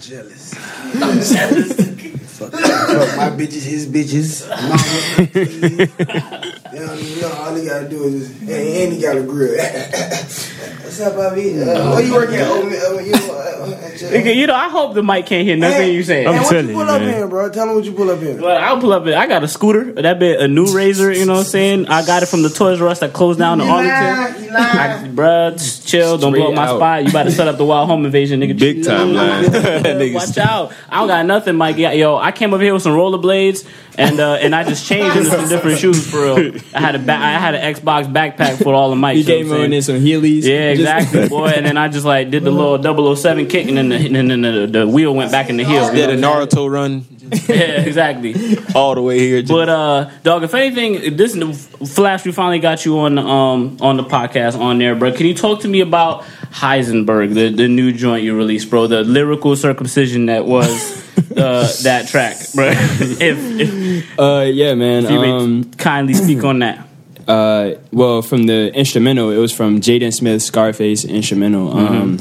jealous. 0.00 0.54
I'm 0.94 1.20
jealous. 1.20 1.94
Fuck, 2.34 2.52
fuck 2.52 3.16
my 3.16 3.30
bitches, 3.30 3.62
his 3.62 3.86
bitches. 3.86 4.48
Mama, 4.48 5.26
please. 5.32 6.60
You, 6.74 6.86
know, 6.86 6.94
you 6.94 7.20
know, 7.22 7.32
all 7.32 7.54
he 7.54 7.66
gotta 7.66 7.88
do 7.88 8.04
is 8.04 8.28
just, 8.28 8.40
and, 8.42 8.50
and 8.50 8.92
he 8.92 9.00
got 9.00 9.16
a 9.16 9.22
grill. 9.22 9.56
What's 9.58 11.00
up, 11.00 11.16
Bobby? 11.16 11.60
Uh, 11.60 11.90
where 11.92 12.02
you 12.04 12.12
working 12.12 12.36
at? 12.36 12.46
Oh, 12.48 12.62
man, 12.62 12.74
uh, 12.74 13.00
you 13.00 13.12
know, 13.12 13.34
uh, 13.34 14.10
uh, 14.14 14.18
you 14.30 14.46
know, 14.46 14.54
I 14.54 14.68
hope 14.68 14.94
the 14.94 15.02
mic 15.02 15.26
can't 15.26 15.46
hear 15.46 15.56
nothing 15.56 15.92
you 15.92 16.02
saying. 16.02 16.26
I'm 16.28 16.34
Hey, 16.34 16.40
what 16.40 16.48
telling 16.50 16.66
you 16.66 16.70
you, 16.72 16.76
pull 16.78 16.90
up 16.90 17.00
man. 17.00 17.22
in, 17.22 17.28
bro? 17.28 17.50
Tell 17.50 17.68
him 17.68 17.74
what 17.74 17.84
you 17.84 17.92
pull 17.92 18.10
up 18.10 18.20
in. 18.22 18.40
Well, 18.40 18.56
I'll 18.62 18.80
pull 18.80 18.92
up 18.92 19.06
it. 19.06 19.14
I 19.14 19.26
got 19.26 19.42
a 19.42 19.48
scooter. 19.48 19.92
That 19.94 20.18
bit 20.18 20.40
a 20.40 20.46
new 20.48 20.66
razor. 20.76 21.12
You 21.12 21.26
know 21.26 21.32
what 21.34 21.38
I'm 21.40 21.44
saying? 21.46 21.86
I 21.88 22.04
got 22.04 22.22
it 22.22 22.26
from 22.26 22.42
the 22.42 22.50
Toys 22.50 22.80
R 22.80 22.88
Us 22.88 23.00
that 23.00 23.12
closed 23.12 23.38
down 23.38 23.60
in 23.60 23.66
You 23.66 23.72
Arlington. 23.72 24.02
lying, 24.02 24.44
you 24.44 24.50
lying. 24.50 24.78
I, 24.78 25.08
bruh, 25.08 25.52
just 25.52 25.88
chill. 25.88 26.18
Don't 26.18 26.32
blow 26.32 26.48
up 26.48 26.54
my 26.54 26.66
out. 26.66 26.76
spot. 26.76 27.02
You 27.04 27.10
about 27.10 27.24
to 27.24 27.32
set 27.32 27.48
up 27.48 27.56
the 27.56 27.64
wild 27.64 27.88
home 27.88 28.04
invasion, 28.04 28.40
nigga. 28.40 28.58
Big 28.58 28.84
time 28.84 29.14
line. 29.14 29.50
Chill. 29.50 30.14
Watch 30.14 30.38
out. 30.38 30.72
I 30.88 30.98
don't 30.98 31.08
got 31.08 31.26
nothing, 31.26 31.56
Mike. 31.56 31.76
Yo, 31.78 32.16
I 32.16 32.30
came 32.32 32.52
up 32.54 32.60
here 32.60 32.74
with 32.74 32.82
some 32.82 32.92
rollerblades 32.92 33.66
and 33.96 34.20
uh, 34.20 34.34
and 34.34 34.54
I 34.54 34.64
just 34.64 34.86
changed 34.86 35.16
into 35.16 35.30
some 35.30 35.48
different 35.48 35.78
shoes 35.78 36.08
for 36.08 36.18
real. 36.36 36.52
I 36.74 36.80
had 36.80 36.94
a 36.94 36.98
ba- 36.98 37.12
I 37.12 37.32
had 37.38 37.54
an 37.54 37.74
Xbox 37.74 38.12
backpack 38.12 38.62
for 38.62 38.74
all 38.74 38.90
the 38.90 38.96
mics. 38.96 39.14
He 39.14 39.20
you 39.20 39.24
know 39.26 39.34
came 39.34 39.48
what 39.48 39.54
I'm 39.56 39.60
on 39.62 39.70
saying? 39.70 39.72
in 39.74 39.82
some 39.82 39.96
Heelys. 39.96 40.42
Yeah, 40.42 40.70
exactly, 40.70 41.28
boy. 41.38 41.46
And 41.48 41.64
then 41.66 41.76
I 41.76 41.88
just 41.88 42.04
like 42.04 42.30
did 42.30 42.44
the 42.44 42.50
little 42.50 43.16
007 43.16 43.46
kick, 43.48 43.68
and 43.68 43.76
then 43.76 43.88
the, 43.90 43.96
and 43.96 44.30
then 44.30 44.40
the, 44.42 44.66
the 44.66 44.86
wheel 44.88 45.14
went 45.14 45.30
back 45.30 45.48
in 45.50 45.56
the 45.56 45.64
heel. 45.64 45.92
Did 45.92 46.10
a 46.10 46.16
Naruto 46.16 46.70
run 46.70 47.06
Yeah, 47.48 47.80
exactly. 47.80 48.34
all 48.74 48.94
the 48.94 49.02
way 49.02 49.18
here. 49.18 49.42
But 49.42 49.68
uh, 49.68 50.10
dog, 50.22 50.42
if 50.44 50.52
anything, 50.54 51.16
this 51.16 51.34
is 51.34 51.66
the 51.68 51.86
Flash, 51.86 52.24
we 52.24 52.32
finally 52.32 52.58
got 52.58 52.84
you 52.84 52.98
on 52.98 53.14
the 53.14 53.22
um 53.22 53.78
on 53.80 53.96
the 53.96 54.04
podcast 54.04 54.58
on 54.58 54.78
there, 54.78 54.94
bro. 54.94 55.12
Can 55.12 55.26
you 55.26 55.34
talk 55.34 55.60
to 55.60 55.68
me 55.68 55.80
about 55.80 56.24
Heisenberg, 56.54 57.34
the 57.34 57.48
the 57.50 57.66
new 57.68 57.92
joint 57.92 58.22
you 58.24 58.36
released, 58.36 58.70
bro? 58.70 58.86
The 58.86 59.02
lyrical 59.02 59.56
circumcision 59.56 60.26
that 60.26 60.46
was 60.46 60.68
uh, 61.36 61.66
that 61.82 62.06
track, 62.08 62.36
bro. 62.54 62.68
if 62.74 63.38
if, 63.60 64.18
Uh, 64.18 64.46
yeah, 64.52 64.74
man. 64.74 65.04
if 65.04 65.10
you 65.10 65.20
may 65.20 65.30
Um, 65.32 65.64
kindly 65.76 66.14
speak 66.14 66.44
on 66.44 66.60
that. 66.60 66.86
uh, 67.28 67.72
well, 67.92 68.22
from 68.22 68.46
the 68.46 68.72
instrumental, 68.74 69.30
it 69.30 69.38
was 69.38 69.52
from 69.52 69.80
Jaden 69.80 70.12
Smith's 70.12 70.44
Scarface 70.44 71.04
instrumental. 71.04 71.76
Um, 71.76 72.18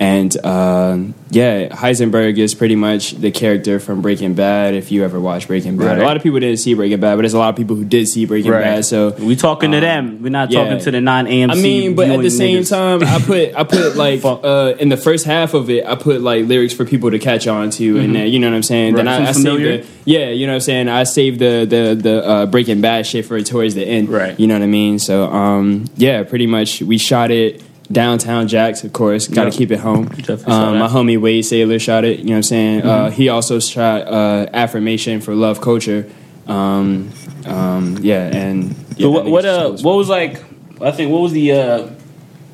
And 0.00 0.34
uh, 0.42 0.96
yeah, 1.28 1.68
Heisenberg 1.68 2.38
is 2.38 2.54
pretty 2.54 2.74
much 2.74 3.10
the 3.12 3.30
character 3.30 3.78
from 3.78 4.00
Breaking 4.00 4.32
Bad. 4.32 4.72
If 4.72 4.90
you 4.90 5.04
ever 5.04 5.20
watched 5.20 5.46
Breaking 5.48 5.76
Bad, 5.76 5.84
Right. 5.86 5.98
a 5.98 6.02
lot 6.04 6.16
of 6.16 6.22
people 6.22 6.40
didn't 6.40 6.56
see 6.56 6.72
Breaking 6.72 7.00
Bad, 7.00 7.16
but 7.16 7.20
there's 7.22 7.34
a 7.34 7.38
lot 7.38 7.50
of 7.50 7.56
people 7.56 7.76
who 7.76 7.84
did 7.84 8.08
see 8.08 8.24
Breaking 8.24 8.50
Right. 8.50 8.62
Bad. 8.62 8.86
So 8.86 9.10
We 9.18 9.36
talking 9.36 9.72
to 9.72 9.76
um, 9.76 9.82
them. 9.82 10.22
We're 10.22 10.30
not 10.30 10.50
yeah. 10.50 10.64
talking 10.64 10.78
to 10.80 10.90
the 10.90 11.02
non 11.02 11.26
AMC. 11.26 11.50
I 11.52 11.54
mean, 11.56 11.94
but 11.94 12.08
at 12.08 12.22
the 12.22 12.30
same 12.30 12.62
niggas. 12.62 12.70
time, 12.70 13.02
I 13.02 13.18
put 13.20 13.54
I 13.54 13.64
put 13.64 13.96
like 14.04 14.24
uh, 14.24 14.72
in 14.80 14.88
the 14.88 14.96
first 14.96 15.26
half 15.26 15.52
of 15.52 15.68
it, 15.68 15.84
I 15.84 15.96
put 15.96 16.22
like 16.22 16.46
lyrics 16.46 16.72
for 16.72 16.86
people 16.86 17.10
to 17.10 17.18
catch 17.18 17.46
on 17.46 17.68
to, 17.72 17.98
and 17.98 18.14
then 18.14 18.28
you 18.28 18.38
know 18.38 18.48
what 18.48 18.56
I'm 18.56 18.62
saying. 18.62 18.94
Then 18.94 19.04
Mm-hmm. 19.04 19.26
I, 19.26 19.28
I 19.28 19.32
some 19.32 19.42
saved 19.42 19.84
the 19.84 19.86
yeah, 20.06 20.30
you 20.30 20.46
know 20.46 20.52
what 20.52 20.56
I'm 20.56 20.60
saying. 20.62 20.88
I 20.88 21.04
saved 21.04 21.40
the 21.40 21.66
the 21.68 21.94
the 21.94 22.26
uh, 22.26 22.46
Breaking 22.46 22.80
Bad 22.80 23.06
shit 23.06 23.26
for 23.26 23.38
towards 23.42 23.74
the 23.74 23.84
end, 23.84 24.08
Right. 24.08 24.40
You 24.40 24.46
know 24.46 24.54
what 24.54 24.62
I 24.62 24.66
mean. 24.66 24.98
So 24.98 25.24
um, 25.30 25.84
yeah, 25.96 26.22
pretty 26.22 26.46
much 26.46 26.80
we 26.80 26.96
shot 26.96 27.30
it. 27.30 27.62
Downtown 27.90 28.46
Jacks, 28.48 28.84
of 28.84 28.92
course, 28.92 29.26
got 29.28 29.44
to 29.44 29.50
keep 29.50 29.70
it 29.72 29.80
home. 29.80 30.06
Um, 30.06 30.08
my. 30.08 30.14
Mm-hmm. 30.14 30.96
homie 30.96 31.20
Wade 31.20 31.44
Sailor 31.44 31.78
shot 31.78 32.04
it. 32.04 32.20
You 32.20 32.26
know 32.26 32.30
what 32.32 32.36
I'm 32.36 32.42
saying? 32.44 32.82
Uh, 32.82 33.10
he 33.10 33.28
also 33.28 33.58
shot 33.58 34.06
uh, 34.06 34.46
Affirmation 34.52 35.20
for 35.20 35.34
Love 35.34 35.60
Culture. 35.60 36.08
Um, 36.46 37.10
um, 37.46 37.98
yeah, 38.00 38.26
and 38.34 38.74
yeah, 38.96 39.06
But 39.06 39.10
what 39.10 39.26
what 39.26 39.44
uh 39.44 39.68
was- 39.72 39.82
what 39.82 39.96
was 39.96 40.08
like? 40.08 40.42
I 40.80 40.90
think 40.92 41.10
what 41.12 41.20
was 41.20 41.32
the 41.32 41.52
uh 41.52 41.90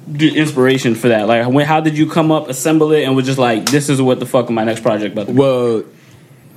the 0.08 0.36
inspiration 0.38 0.94
for 0.94 1.08
that? 1.08 1.26
Like, 1.26 1.46
when, 1.48 1.66
how 1.66 1.80
did 1.80 1.98
you 1.98 2.08
come 2.08 2.30
up, 2.32 2.48
assemble 2.48 2.92
it, 2.92 3.02
and 3.04 3.16
was 3.16 3.26
just 3.26 3.38
like, 3.38 3.66
this 3.70 3.88
is 3.88 4.00
what 4.00 4.20
the 4.20 4.26
fuck 4.26 4.48
my 4.50 4.62
next 4.64 4.80
project 4.82 5.12
about 5.14 5.26
to 5.26 5.32
be? 5.32 5.38
Well, 5.38 5.84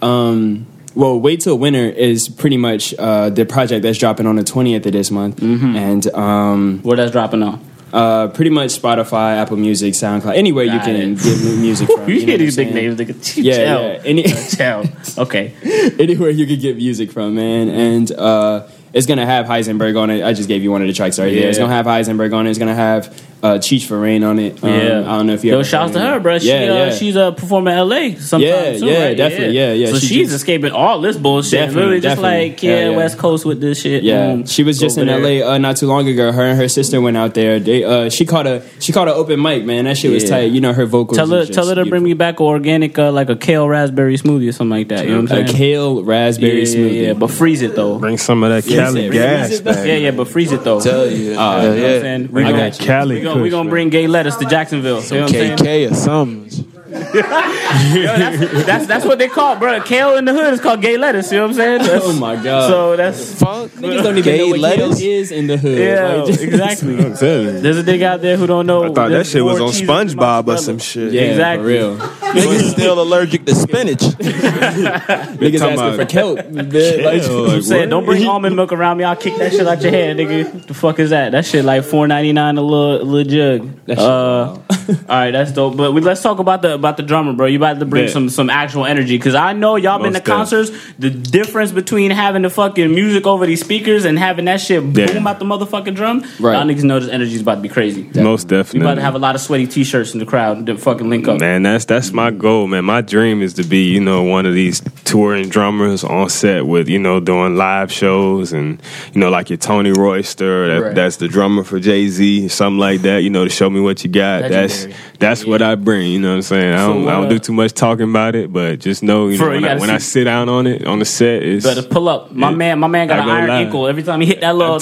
um, 0.01 0.67
well, 0.95 1.19
wait 1.19 1.41
till 1.41 1.57
winter 1.57 1.85
is 1.85 2.29
pretty 2.29 2.57
much 2.57 2.93
uh, 2.97 3.29
the 3.29 3.45
project 3.45 3.83
that's 3.83 3.97
dropping 3.97 4.25
on 4.27 4.35
the 4.35 4.43
twentieth 4.43 4.85
of 4.85 4.93
this 4.93 5.11
month, 5.11 5.37
Mm-hmm. 5.37 5.75
and 5.75 6.07
um, 6.15 6.79
Where 6.83 6.97
that's 6.97 7.11
dropping 7.11 7.43
on? 7.43 7.65
Uh, 7.93 8.27
pretty 8.29 8.51
much 8.51 8.79
Spotify, 8.79 9.37
Apple 9.37 9.57
Music, 9.57 9.93
SoundCloud, 9.93 10.35
anywhere 10.35 10.63
you 10.65 10.79
can 10.79 10.95
it. 10.95 11.15
get 11.19 11.57
music 11.59 11.87
from. 11.95 12.07
You, 12.09 12.15
you 12.15 12.21
know 12.21 12.25
hear 12.27 12.37
these 12.37 12.55
big 12.55 12.73
names, 12.73 12.99
nigga. 12.99 13.37
Yeah, 13.43 13.55
Chill. 13.55 13.81
yeah. 13.81 14.01
Any, 14.05 14.23
Chill. 14.23 14.85
Okay. 15.23 15.53
anywhere 15.99 16.29
you 16.29 16.45
could 16.45 16.59
get 16.61 16.77
music 16.77 17.11
from, 17.11 17.35
man, 17.35 17.69
and 17.69 18.11
uh, 18.11 18.67
it's 18.93 19.05
gonna 19.07 19.25
have 19.25 19.45
Heisenberg 19.45 19.99
on 20.01 20.09
it. 20.09 20.23
I 20.23 20.33
just 20.33 20.47
gave 20.47 20.63
you 20.63 20.71
one 20.71 20.81
of 20.81 20.87
the 20.87 20.93
tracks 20.93 21.19
right 21.19 21.33
there. 21.33 21.49
It's 21.49 21.57
gonna 21.57 21.73
have 21.73 21.85
Heisenberg 21.85 22.33
on 22.33 22.47
it. 22.47 22.49
It's 22.51 22.59
gonna 22.59 22.75
have 22.75 23.07
uh, 23.41 23.53
Cheech 23.55 23.85
Forain 23.87 24.23
on 24.23 24.37
it. 24.39 24.61
Um, 24.63 24.69
Yeah. 24.69 24.99
I 25.01 25.17
don't 25.17 25.27
know 25.27 25.33
if 25.33 25.43
you. 25.43 25.51
Yo, 25.51 25.59
ever 25.59 25.63
shouts 25.63 25.93
to 25.93 25.99
her, 25.99 26.19
bro. 26.19 26.39
She, 26.39 26.49
yeah, 26.49 26.55
uh, 26.55 26.59
yeah. 26.75 26.91
she's 26.91 27.15
uh, 27.15 27.31
performing 27.31 27.73
in 27.77 27.79
LA 27.87 28.15
sometime 28.19 28.41
Yeah, 28.49 28.77
soon, 28.77 28.87
yeah, 28.89 29.05
right? 29.05 29.17
definitely, 29.17 29.55
yeah, 29.57 29.73
yeah. 29.73 29.87
So 29.91 29.99
She 29.99 30.07
she's 30.07 30.27
just- 30.27 30.35
escaping 30.41 30.71
all 30.71 30.99
this 31.01 31.15
bullshit. 31.17 31.51
Definitely, 31.51 31.75
Literally 31.81 32.01
just 32.01 32.15
definitely. 32.21 32.49
like, 32.49 32.63
yeah, 32.63 32.71
Yeah, 32.79 32.89
yeah. 32.89 32.97
West 32.97 33.17
Coast 33.17 33.45
with 33.45 33.61
this 33.61 33.81
shit. 33.81 34.03
Yeah, 34.03 34.27
boom, 34.33 34.45
she 34.45 34.63
was 34.63 34.77
just 34.79 34.97
over 34.97 35.09
in 35.09 35.23
there. 35.23 35.41
LA 35.45 35.53
uh, 35.53 35.57
not 35.57 35.77
too 35.77 35.87
long 35.87 36.07
ago. 36.07 36.31
Her 36.31 36.43
and 36.43 36.57
her 36.59 36.67
sister 36.67 36.99
went 37.01 37.15
out 37.17 37.33
there. 37.33 37.59
They 37.59 37.83
uh, 37.83 38.09
she 38.09 38.25
caught 38.25 38.45
a 38.47 38.61
she 38.79 38.91
caught 38.91 39.07
an 39.07 39.13
open 39.13 39.41
mic, 39.41 39.63
man. 39.65 39.85
That 39.85 39.97
shit 39.97 40.11
was 40.11 40.23
Yeah. 40.23 40.29
tight. 40.29 40.51
You 40.51 40.61
know 40.61 40.73
her 40.73 40.85
vocals. 40.85 41.17
Tell 41.17 41.27
her, 41.29 41.37
was 41.39 41.49
tell 41.49 41.67
her 41.67 41.75
to 41.75 41.85
bring 41.85 42.03
me 42.03 42.13
back 42.13 42.39
an 42.39 42.45
organic, 42.45 42.97
uh, 42.99 43.11
like 43.11 43.29
a 43.29 43.35
kale 43.35 43.67
raspberry 43.67 44.15
smoothie 44.17 44.49
or 44.49 44.51
something 44.51 44.77
like 44.77 44.89
that. 44.89 45.05
You 45.05 45.11
know 45.15 45.21
what 45.21 45.31
I'm 45.31 45.43
a 45.43 45.47
saying? 45.47 45.57
kale 45.57 46.03
raspberry 46.03 46.59
yeah, 46.59 46.65
smoothie. 46.75 46.95
Yeah, 46.95 47.07
yeah, 47.07 47.13
but 47.13 47.31
freeze 47.31 47.61
it 47.61 47.75
though. 47.75 47.99
Bring 47.99 48.17
some 48.17 48.43
of 48.43 48.49
that 48.51 48.69
Yeah, 48.69 48.85
Cali 48.85 49.09
gas 49.09 49.51
it. 49.51 49.65
Yeah, 49.65 49.95
yeah, 49.95 50.11
but 50.11 50.27
freeze 50.27 50.51
it 50.51 50.63
though. 50.63 50.81
Tell 50.81 51.09
you. 51.09 51.09
Uh, 51.09 51.13
You 51.13 51.25
yeah, 51.29 51.31
know 51.31 51.37
what 51.37 51.65
I'm 51.69 51.77
yeah. 51.77 51.99
saying? 52.01 52.37
I 52.37 52.51
got 52.51 52.79
you. 52.79 52.85
Cali 52.85 53.15
we 53.15 53.21
gonna, 53.33 53.43
we 53.43 53.49
gonna 53.49 53.69
bring 53.69 53.89
gay 53.89 54.07
lettuce 54.07 54.35
to 54.37 54.45
Jacksonville. 54.45 55.01
You 55.03 55.09
know 55.11 55.21
what 55.21 55.35
I'm 55.35 55.57
saying? 55.57 55.57
KK 55.57 55.91
or 55.91 55.95
something. 55.95 56.65
Yo, 57.93 58.03
that's, 58.03 58.65
that's 58.65 58.87
that's 58.87 59.05
what 59.05 59.19
they 59.19 59.27
call, 59.27 59.53
it, 59.55 59.59
bro. 59.59 59.79
Kale 59.81 60.15
in 60.17 60.25
the 60.25 60.33
hood 60.33 60.53
is 60.53 60.59
called 60.59 60.81
gay 60.81 60.97
lettuce. 60.97 61.31
You 61.31 61.37
know 61.37 61.43
what 61.45 61.49
I'm 61.51 61.55
saying? 61.57 61.77
That's- 61.83 62.01
Oh 62.03 62.13
my 62.13 62.35
god. 62.35 62.67
So 62.69 62.95
that's 62.95 63.39
Fuck. 63.39 63.69
Niggas 63.71 64.03
don't 64.03 64.17
even 64.17 64.23
Gay 64.23 64.37
know 64.39 64.47
what 64.49 64.59
lettuce? 64.59 64.99
kale 64.99 65.11
is 65.11 65.31
in 65.31 65.47
the 65.47 65.57
hood. 65.57 65.77
yeah, 65.77 66.13
Like, 66.15 66.25
just- 66.27 66.41
exactly. 66.43 66.93
I'm. 67.05 67.13
There's 67.13 67.77
a 67.77 67.83
nigga 67.83 68.03
out 68.03 68.21
there 68.21 68.37
who 68.37 68.47
don't 68.47 68.65
know. 68.65 68.83
I 68.85 68.93
thought 68.93 69.09
that 69.11 69.27
shit 69.27 69.43
was 69.43 69.59
on 69.61 69.69
SpongeBob 69.69 70.47
or 70.47 70.57
some 70.57 70.79
shit. 70.79 71.13
Yeah, 71.13 71.21
Exactly. 71.23 71.63
for 71.63 71.67
real. 71.67 71.97
Niggas 71.97 72.71
still 72.71 73.01
allergic 73.01 73.45
to 73.45 73.55
spinach. 73.55 73.99
Niggas 73.99 75.59
talking 75.59 75.77
asking 75.77 75.77
for 75.77 75.93
about 75.95 76.09
kelp. 76.09 76.37
man. 76.49 76.69
Like, 77.03 77.23
I'm 77.23 77.61
saying, 77.61 77.89
don't 77.89 78.05
bring 78.05 78.25
almond 78.27 78.55
milk 78.55 78.71
around 78.71 78.97
me. 78.97 79.03
I'll 79.03 79.15
kick 79.15 79.35
that 79.37 79.51
shit 79.51 79.67
out 79.67 79.81
your 79.81 79.91
head, 79.91 80.17
nigga. 80.17 80.65
The 80.67 80.73
fuck 80.73 80.99
is 80.99 81.09
that? 81.11 81.31
That 81.31 81.45
shit 81.45 81.65
like 81.65 81.83
four 81.83 82.07
ninety 82.07 82.33
nine 82.33 82.57
a 82.57 82.61
little, 82.61 83.01
a 83.01 83.03
little 83.03 83.31
jug. 83.31 83.85
That 83.85 83.97
shit 83.97 84.07
Uh, 84.07 84.57
all 84.89 85.05
right, 85.07 85.31
that's 85.31 85.51
dope. 85.51 85.77
But 85.77 85.91
we, 85.93 86.01
let's 86.01 86.21
talk 86.21 86.39
about 86.39 86.61
the 86.61 86.73
about 86.75 86.97
the 86.97 87.03
drummer, 87.03 87.33
bro. 87.33 87.45
You 87.47 87.58
about 87.59 87.79
to 87.79 87.85
bring 87.85 88.05
Bet. 88.05 88.13
some 88.13 88.29
some 88.29 88.49
actual 88.49 88.85
energy 88.85 89.17
because 89.17 89.35
I 89.35 89.53
know 89.53 89.75
y'all 89.75 89.97
been 89.99 90.13
to 90.13 90.19
Most 90.19 90.25
def. 90.25 90.25
concerts. 90.25 90.71
The 90.97 91.09
difference 91.09 91.71
between 91.71 92.11
having 92.11 92.41
the 92.41 92.49
fucking 92.49 92.93
music 92.93 93.25
over 93.27 93.45
these 93.45 93.61
speakers 93.63 94.05
and 94.05 94.17
having 94.17 94.45
that 94.45 94.61
shit 94.61 94.83
Yeah. 94.83 95.05
boom 95.13 95.27
out 95.27 95.39
the 95.39 95.45
motherfucking 95.45 95.95
drum. 95.95 96.23
Right. 96.39 96.53
Y'all 96.57 96.65
niggas 96.65 96.83
know 96.83 96.99
this 96.99 97.09
energy 97.09 97.35
is 97.35 97.41
about 97.41 97.55
to 97.55 97.61
be 97.61 97.69
crazy. 97.69 98.09
Most 98.15 98.45
We 98.49 98.57
definitely. 98.57 98.81
about 98.81 98.95
to 98.95 99.01
have 99.01 99.15
a 99.15 99.19
lot 99.19 99.35
of 99.35 99.41
sweaty 99.41 99.67
t-shirts 99.67 100.13
in 100.13 100.19
the 100.19 100.25
crowd 100.25 100.65
to 100.65 100.77
fucking 100.77 101.09
link 101.09 101.27
up. 101.27 101.39
Man, 101.39 101.63
that's 101.63 101.85
that's 101.85 102.11
my 102.11 102.31
goal, 102.31 102.67
man. 102.67 102.85
My 102.85 103.01
dream 103.01 103.41
is 103.41 103.53
to 103.55 103.63
be, 103.63 103.83
you 103.89 103.99
know, 103.99 104.23
one 104.23 104.45
of 104.45 104.53
these 104.53 104.81
touring 105.05 105.49
drummers 105.49 106.03
on 106.03 106.29
set 106.29 106.65
with, 106.65 106.87
you 106.89 106.99
know, 106.99 107.19
doing 107.19 107.55
live 107.55 107.91
shows 107.91 108.53
and, 108.53 108.81
you 109.13 109.19
know, 109.19 109.29
like 109.29 109.49
your 109.49 109.57
Tony 109.57 109.91
Royster, 109.91 110.67
that, 110.67 110.81
Right. 110.81 110.95
that's 110.95 111.17
the 111.17 111.27
drummer 111.27 111.63
for 111.63 111.79
Jay 111.79 112.07
Z, 112.07 112.47
something 112.49 112.79
like 112.79 113.01
that. 113.01 113.23
You 113.23 113.29
know, 113.29 113.43
to 113.43 113.49
show 113.49 113.69
me 113.69 113.79
what 113.79 114.03
you 114.03 114.09
got. 114.09 114.49
That's 114.49 114.83
Legendary. 114.83 114.95
that's 115.19 115.45
what 115.45 115.61
I 115.61 115.75
bring. 115.75 116.11
You 116.11 116.19
know 116.19 116.29
what 116.29 116.35
I'm 116.35 116.41
saying? 116.43 116.73
I 116.73 116.87
don't 116.87 117.07
I 117.07 117.11
don't 117.11 117.25
uh, 117.25 117.29
do 117.29 117.39
too 117.39 117.48
much 117.53 117.73
talking 117.73 118.09
about 118.09 118.35
it, 118.35 118.51
but 118.51 118.79
just 118.79 119.03
know, 119.03 119.27
you 119.27 119.37
know, 119.37 119.45
real, 119.45 119.53
when, 119.55 119.61
you 119.63 119.67
I, 119.69 119.75
when 119.79 119.89
I 119.89 119.97
sit 119.97 120.25
down 120.25 120.49
on 120.49 120.67
it 120.67 120.85
on 120.85 120.99
the 120.99 121.05
set, 121.05 121.43
it's 121.43 121.65
Better 121.65 121.81
pull 121.83 122.07
up. 122.09 122.31
My 122.31 122.49
Yeah. 122.49 122.55
man, 122.55 122.79
my 122.79 122.87
man 122.87 123.07
got 123.07 123.19
an 123.19 123.29
iron 123.29 123.47
live. 123.49 123.65
ankle. 123.67 123.87
Every 123.87 124.03
time 124.03 124.21
he 124.21 124.27
hit 124.27 124.41
that 124.41 124.55
little. 124.55 124.79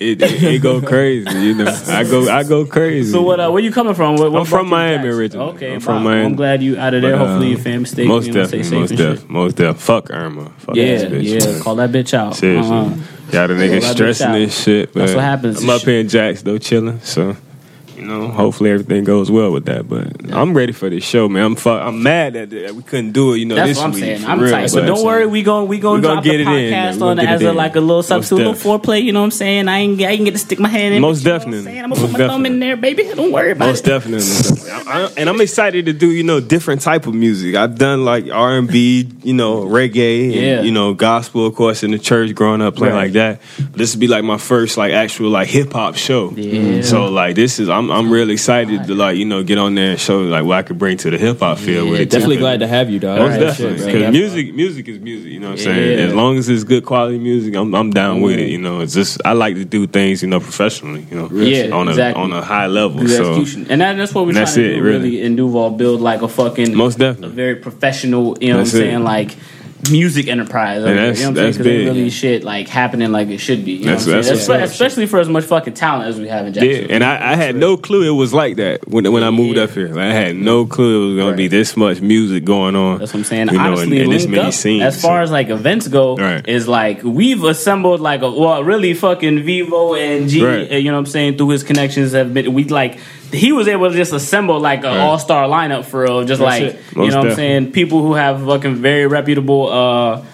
It, 0.00 0.22
it, 0.22 0.22
it 0.44 0.62
go 0.62 0.80
crazy. 0.92 1.28
You 1.40 1.54
know, 1.54 1.66
I 1.88 2.04
go 2.04 2.28
I 2.30 2.44
go 2.44 2.64
crazy. 2.64 3.10
So 3.10 3.22
what? 3.22 3.40
Uh, 3.40 3.50
where 3.50 3.60
you 3.60 3.72
coming 3.72 3.94
from? 3.94 4.14
What, 4.16 4.30
what 4.30 4.40
I'm 4.40 4.46
from 4.46 4.68
brought 4.68 4.86
you 4.86 4.92
to 4.92 4.98
Miami 5.02 5.08
originally. 5.08 5.50
Okay, 5.54 5.74
I'm 5.74 5.80
from. 5.80 6.04
Miami. 6.04 6.24
I'm 6.26 6.36
glad 6.36 6.62
you 6.62 6.78
out 6.78 6.94
of 6.94 7.02
there. 7.02 7.16
But, 7.16 7.26
Hopefully 7.26 7.46
uh, 7.46 7.50
your 7.50 7.58
family 7.58 7.84
stay. 7.86 8.06
most 8.06 8.26
you 8.28 8.32
know, 8.32 8.42
definitely, 8.44 8.62
safe 8.64 8.78
most 8.78 8.90
and 8.90 8.98
shit. 9.00 9.16
def, 9.16 9.28
most 9.28 9.56
def. 9.56 9.76
Fuck 9.80 10.10
Irma. 10.10 10.50
Fuck 10.58 10.76
Yeah, 10.76 10.84
bitch. 11.06 11.24
yeah. 11.24 11.50
man. 11.52 11.62
Call 11.62 11.74
that 11.76 11.90
bitch 11.90 12.14
out. 12.14 12.36
Seriously. 12.36 12.76
Uh-huh. 12.76 12.94
Y'all 13.32 13.48
the 13.48 13.54
niggas 13.54 13.90
stressing 13.90 14.32
this 14.32 14.62
shit. 14.62 14.92
That's 14.94 15.14
what 15.14 15.24
happens. 15.24 15.62
I'm 15.64 15.68
up 15.70 15.82
here 15.82 15.98
in 15.98 16.08
Jacks 16.08 16.42
though, 16.42 16.58
chilling. 16.58 17.00
So, 17.00 17.36
you 17.98 18.06
know, 18.06 18.28
hopefully 18.28 18.70
everything 18.70 19.04
goes 19.04 19.30
well 19.30 19.50
with 19.50 19.66
that. 19.66 19.88
But 19.88 20.32
I'm 20.32 20.54
ready 20.56 20.72
for 20.72 20.88
this 20.88 21.04
show, 21.04 21.28
man. 21.28 21.44
I'm 21.44 21.56
fu- 21.56 21.70
I'm 21.70 22.02
mad 22.02 22.34
that, 22.34 22.50
that 22.50 22.74
we 22.74 22.82
couldn't 22.82 23.12
do 23.12 23.32
it. 23.34 23.38
You 23.38 23.46
know, 23.46 23.54
That's 23.56 23.70
this 23.70 23.78
what 23.78 23.84
I'm 23.86 23.90
week, 23.92 24.00
saying. 24.04 24.20
for 24.20 24.26
I'm 24.28 24.40
real, 24.40 24.50
tight. 24.50 24.66
So 24.70 24.80
but- 24.80 24.86
don't 24.86 25.04
worry, 25.04 25.26
we 25.26 25.42
gon' 25.42 25.68
we 25.68 25.78
gonna 25.78 25.96
We 25.96 26.02
gonna 26.02 26.14
drop 26.14 26.24
get 26.24 26.32
the 26.32 26.34
it 26.36 26.40
in, 26.40 26.46
man. 26.46 26.72
podcast 26.72 26.94
We 26.94 26.98
gonna 27.00 27.10
on 27.10 27.16
get 27.16 27.24
it 27.24 27.28
as 27.34 27.42
a 27.42 27.48
in. 27.50 27.56
like 27.56 27.76
a 27.76 27.80
little 27.80 27.96
Most 27.98 28.08
substitute, 28.08 28.36
little 28.46 28.54
foreplay. 28.54 29.02
You 29.02 29.12
know 29.12 29.20
what 29.20 29.24
I'm 29.26 29.30
saying? 29.32 29.68
I 29.68 29.78
ain't 29.78 30.00
I 30.00 30.10
ain't 30.10 30.24
get 30.24 30.30
to 30.32 30.38
stick 30.38 30.58
my 30.60 30.68
hand 30.68 30.94
in. 30.94 31.00
Most 31.02 31.24
you 31.24 31.28
know 31.28 31.32
what 31.34 31.38
definitely. 31.40 31.58
I'm 31.58 31.64
saying? 31.64 31.84
I'm 31.84 31.90
gonna 31.90 32.00
Most 32.02 32.12
put 32.12 32.20
my 32.20 32.26
thumb 32.28 32.46
in 32.46 32.60
definitely. 32.60 32.92
there, 32.94 32.94
baby. 33.04 33.16
Don't 33.16 33.32
worry 33.32 33.50
about 33.52 33.64
it. 33.66 33.68
Most 33.68 33.86
it. 33.86 33.88
definitely, 33.90 34.70
I- 34.86 35.04
I- 35.06 35.10
and 35.16 35.28
I'm 35.28 35.40
excited 35.40 35.86
to 35.86 35.92
do 35.92 36.10
you 36.10 36.22
know 36.22 36.40
different 36.40 36.80
type 36.82 37.06
of 37.06 37.14
music. 37.14 37.54
I've 37.56 37.76
done 37.78 38.04
like 38.04 38.26
R 38.30 38.58
and 38.58 38.68
B, 38.68 39.08
you 39.22 39.34
know, 39.34 39.64
reggae, 39.64 40.24
and, 40.26 40.32
Yeah. 40.34 40.62
you 40.62 40.70
know, 40.70 40.94
gospel, 40.94 41.46
of 41.46 41.54
course, 41.54 41.82
in 41.82 41.90
the 41.90 41.98
church 41.98 42.34
growing 42.34 42.62
up 42.62 42.76
playing 42.76 42.94
Right. 42.94 43.04
like 43.04 43.12
that. 43.12 43.40
But 43.58 43.72
this 43.78 43.94
would 43.94 44.00
be 44.00 44.06
like 44.08 44.24
my 44.24 44.38
first 44.38 44.76
like 44.76 44.92
actual 44.92 45.30
like 45.30 45.48
hip 45.48 45.72
hop 45.72 45.96
show. 45.96 46.32
Yeah. 46.36 46.82
So 46.82 47.06
like 47.10 47.34
this 47.36 47.58
is 47.58 47.68
I'm 47.68 47.87
I'm 47.90 48.10
really 48.10 48.34
excited 48.34 48.84
to 48.86 48.94
like 48.94 49.16
you 49.16 49.24
know 49.24 49.42
get 49.42 49.58
on 49.58 49.74
there 49.74 49.90
and 49.92 50.00
show 50.00 50.20
like 50.20 50.44
what 50.44 50.56
I 50.58 50.62
could 50.62 50.78
bring 50.78 50.96
to 50.98 51.10
the 51.10 51.18
hip 51.18 51.40
hop 51.40 51.58
field 51.58 51.86
Yeah, 51.86 51.90
with 51.92 52.00
it. 52.00 52.10
Definitely 52.10 52.36
too. 52.36 52.40
glad 52.42 52.60
to 52.60 52.66
have 52.66 52.90
you, 52.90 52.98
dog. 52.98 53.18
Most 53.18 53.30
Right. 53.32 53.40
definitely, 53.40 53.92
because 53.92 54.12
music, 54.12 54.54
music 54.54 54.88
is 54.88 54.98
music. 54.98 55.32
You 55.32 55.40
know 55.40 55.48
what 55.50 55.58
I'm 55.58 55.64
saying? 55.64 55.98
Yeah. 55.98 56.04
As 56.06 56.14
long 56.14 56.38
as 56.38 56.48
it's 56.48 56.64
good 56.64 56.84
quality 56.84 57.18
music, 57.18 57.54
I'm, 57.54 57.74
I'm 57.74 57.90
down 57.90 58.20
with 58.20 58.38
it. 58.38 58.48
You 58.50 58.58
know, 58.58 58.80
it's 58.80 58.94
just 58.94 59.20
I 59.24 59.32
like 59.32 59.54
to 59.56 59.64
do 59.64 59.86
things, 59.86 60.22
you 60.22 60.28
know, 60.28 60.40
professionally. 60.40 61.06
You 61.10 61.16
know, 61.16 61.28
Yeah, 61.30 61.74
on 61.74 61.88
a 61.88 61.90
exactly. 61.90 62.22
on 62.22 62.32
a 62.32 62.42
high 62.42 62.66
level. 62.66 63.00
Good 63.00 63.10
So 63.10 63.30
execution. 63.32 63.66
And 63.70 63.80
that, 63.80 63.96
that's 63.96 64.14
what 64.14 64.26
we're 64.26 64.32
trying 64.32 64.46
to 64.46 64.64
it, 64.64 64.74
do, 64.76 64.82
really. 64.82 64.98
really, 64.98 65.22
in 65.22 65.36
Duval. 65.36 65.70
Build 65.70 66.00
like 66.00 66.22
a 66.22 66.28
fucking 66.28 66.74
Most 66.76 66.98
definitely 66.98 67.28
a 67.28 67.30
very 67.30 67.56
professional, 67.56 68.36
you 68.40 68.52
know 68.52 68.58
That's 68.58 68.72
what 68.72 68.80
I'm 68.82 68.86
it. 68.88 68.90
saying, 68.92 69.04
like 69.04 69.36
music 69.90 70.28
enterprise. 70.28 70.82
over 70.82 70.92
that's- 70.94 71.18
you 71.20 71.24
know 71.26 71.30
what 71.30 71.30
I'm 71.30 71.34
saying? 71.34 71.34
that's 71.46 71.56
'Cause 71.58 71.66
ain't 71.66 71.76
big. 71.78 71.86
really 71.86 72.10
shit 72.10 72.44
like 72.44 72.68
happening 72.68 73.12
like 73.12 73.28
it 73.28 73.38
should 73.38 73.64
be. 73.64 73.72
You 73.72 73.84
That's- 73.84 74.06
know 74.06 74.16
what 74.16 74.24
I'm 74.24 74.28
that's 74.32 74.46
saying? 74.46 74.60
up. 74.62 74.68
Especially 74.68 75.06
for 75.06 75.20
as 75.20 75.28
much 75.28 75.44
fucking 75.44 75.74
talent 75.74 76.08
as 76.08 76.18
we 76.18 76.26
have 76.28 76.46
in 76.46 76.54
Yeah, 76.54 76.60
Jacksonville. 76.62 76.94
and 76.94 77.04
I, 77.04 77.32
I 77.32 77.36
had 77.36 77.54
no 77.56 77.76
clue 77.76 78.02
it 78.08 78.16
was 78.16 78.34
like 78.34 78.56
that 78.56 78.88
when 78.88 79.10
when 79.12 79.22
I 79.22 79.30
moved 79.30 79.56
Yeah. 79.56 79.64
up 79.64 79.70
here. 79.70 79.88
Like, 79.88 79.98
I 79.98 80.12
had 80.12 80.36
no 80.36 80.66
clue 80.66 81.12
it 81.12 81.14
was 81.14 81.24
gonna 81.24 81.36
be 81.36 81.46
this 81.48 81.76
much 81.76 82.00
music 82.00 82.44
going 82.44 82.74
on. 82.76 82.98
That's 82.98 83.12
what 83.14 83.20
I'm 83.20 83.24
saying. 83.24 83.48
You 83.52 83.58
know, 83.58 83.64
Honestly, 83.64 83.96
and, 83.98 84.06
and 84.06 84.12
this 84.12 84.26
many 84.26 84.48
Up, 84.48 84.52
scenes. 84.52 84.82
as 84.82 85.00
far 85.00 85.22
as 85.22 85.30
like 85.30 85.48
events 85.48 85.86
go, 85.88 86.16
Right. 86.16 86.46
is 86.48 86.66
like 86.68 87.00
we've 87.04 87.44
assembled 87.44 88.00
like 88.00 88.22
a 88.22 88.30
well, 88.30 88.62
really 88.64 88.94
fucking 88.94 89.42
Vivo 89.44 89.94
and 89.94 90.28
G. 90.28 90.44
Right. 90.44 90.70
You 90.72 90.84
know 90.90 90.94
what 90.94 90.98
I'm 91.00 91.06
saying? 91.06 91.36
Through 91.38 91.50
his 91.50 91.62
connections, 91.62 92.12
have 92.12 92.34
been 92.34 92.52
we 92.52 92.64
like 92.64 92.98
he 93.32 93.52
was 93.52 93.68
able 93.68 93.90
to 93.90 93.96
just 93.96 94.12
assemble 94.12 94.58
like 94.60 94.80
an 94.80 94.84
Right. 94.86 94.98
all 94.98 95.18
star 95.18 95.46
lineup 95.48 95.84
for 95.84 96.02
real. 96.02 96.24
Just 96.24 96.40
That's 96.40 96.60
like 96.60 96.72
you 96.74 96.78
Most 97.02 97.12
know 97.12 97.18
what 97.20 97.28
I'm 97.30 97.34
saying? 97.36 97.72
People 97.72 98.02
who 98.02 98.14
have 98.14 98.44
fucking 98.44 98.76
very 98.76 99.06
reputable. 99.06 99.68
uh 99.72 100.24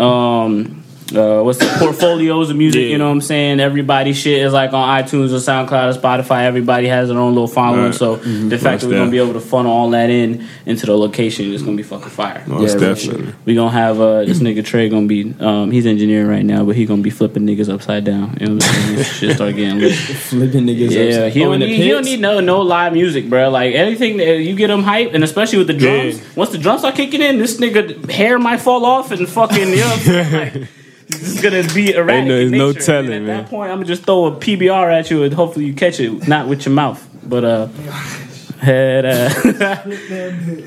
um 0.00 0.83
uh, 1.14 1.42
what's 1.42 1.58
the 1.58 1.66
portfolios 1.78 2.48
of 2.50 2.56
music? 2.56 2.80
Yeah. 2.82 2.86
You 2.88 2.98
know 2.98 3.06
what 3.06 3.12
I'm 3.12 3.20
saying? 3.20 3.60
Everybody 3.60 4.14
shit 4.14 4.40
is 4.42 4.52
like 4.52 4.72
on 4.72 5.02
iTunes 5.02 5.32
or 5.32 5.36
SoundCloud 5.36 5.94
or 5.96 6.00
Spotify. 6.00 6.44
Everybody 6.44 6.86
has 6.86 7.08
their 7.08 7.18
own 7.18 7.34
little 7.34 7.46
following. 7.46 7.86
Right. 7.86 7.94
So 7.94 8.16
the 8.16 8.56
fact 8.58 8.80
that 8.80 8.88
we're 8.88 8.96
gonna 8.98 9.10
be 9.10 9.18
able 9.18 9.34
to 9.34 9.40
funnel 9.40 9.70
all 9.70 9.90
that 9.90 10.08
in 10.08 10.46
into 10.64 10.86
the 10.86 10.96
location 10.96 11.52
is 11.52 11.62
gonna 11.62 11.76
be 11.76 11.82
fucking 11.82 12.08
fire. 12.08 12.42
Most 12.46 12.74
Yeah, 12.80 12.88
definitely. 12.88 13.34
We 13.44 13.54
gonna 13.54 13.70
have 13.70 14.00
uh, 14.00 14.24
this 14.24 14.38
nigga 14.38 14.64
Trey 14.64 14.88
gonna 14.88 15.06
be 15.06 15.34
um, 15.40 15.70
he's 15.70 15.84
engineering 15.84 16.28
right 16.28 16.44
now, 16.44 16.64
but 16.64 16.74
he 16.74 16.86
gonna 16.86 17.02
be 17.02 17.10
flipping 17.10 17.44
niggas 17.44 17.68
upside 17.72 18.04
down. 18.04 18.36
You 18.40 18.46
know 18.46 18.54
what 18.54 18.64
I'm 18.64 18.74
saying? 18.74 18.96
This 18.96 19.12
shit 19.12 19.34
start 19.36 19.56
getting 19.56 19.80
lit. 19.80 19.94
Flipping 20.24 20.64
niggas. 20.66 20.90
Yeah, 20.90 21.02
upside- 21.26 21.32
he 21.32 21.44
Oh, 21.44 21.50
don't, 21.50 21.60
need, 21.60 21.76
he 21.76 21.88
don't 21.90 22.04
need 22.04 22.20
no 22.20 22.40
no 22.40 22.62
live 22.62 22.92
music, 22.94 23.28
bro. 23.28 23.50
Like 23.50 23.74
anything 23.74 24.16
that 24.16 24.38
you 24.40 24.56
get 24.56 24.70
him 24.70 24.82
hype, 24.82 25.12
and 25.12 25.22
especially 25.22 25.58
with 25.58 25.66
the 25.66 25.74
drums. 25.74 26.18
Yeah. 26.18 26.24
Once 26.34 26.50
the 26.50 26.58
drums 26.58 26.80
start 26.80 26.94
kicking 26.94 27.20
in, 27.20 27.38
this 27.38 27.60
nigga 27.60 28.10
hair 28.10 28.38
might 28.38 28.60
fall 28.60 28.86
off 28.86 29.10
and 29.10 29.28
fucking 29.28 29.68
you 29.68 30.66
know. 31.22 31.28
What 31.28 31.34
I'm 31.34 31.40
saying? 31.40 31.52
Like, 31.52 31.62
it's 31.64 31.68
gonna 31.68 31.74
be 31.74 31.94
erratic. 31.94 32.18
Ain't 32.18 32.28
no- 32.28 32.38
in 32.38 32.50
no 32.50 32.72
telling, 32.72 33.12
And 33.12 33.14
at 33.14 33.22
man. 33.22 33.42
that 33.44 33.50
point, 33.50 33.70
I'm 33.70 33.78
gonna 33.78 33.86
just 33.86 34.04
throw 34.04 34.26
a 34.26 34.32
PBR 34.32 34.90
at 34.92 35.10
you, 35.10 35.22
and 35.22 35.32
hopefully 35.34 35.66
you 35.66 35.74
catch 35.74 36.00
it, 36.00 36.26
not 36.28 36.48
with 36.48 36.66
your 36.66 36.74
mouth, 36.74 37.06
but 37.22 37.44
uh. 37.44 37.68
Head, 38.60 39.04
uh, 39.04 39.28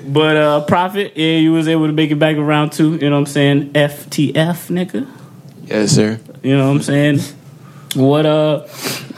but 0.07 0.37
uh, 0.37 0.61
Prophet, 0.65 1.13
yeah, 1.15 1.37
you 1.37 1.51
was 1.53 1.67
able 1.67 1.87
to 1.87 1.93
make 1.93 2.11
it 2.11 2.19
back 2.19 2.35
around 2.37 2.71
two. 2.71 2.93
You 2.95 3.09
know 3.09 3.15
what 3.15 3.19
I'm 3.19 3.25
saying? 3.25 3.71
FTF, 3.73 4.69
nigga. 4.69 5.07
Yes, 5.65 5.93
sir. 5.93 6.19
You 6.43 6.57
know 6.57 6.67
what 6.67 6.75
I'm 6.75 6.81
saying? 6.83 7.19
What 7.95 8.25
uh, 8.27 8.67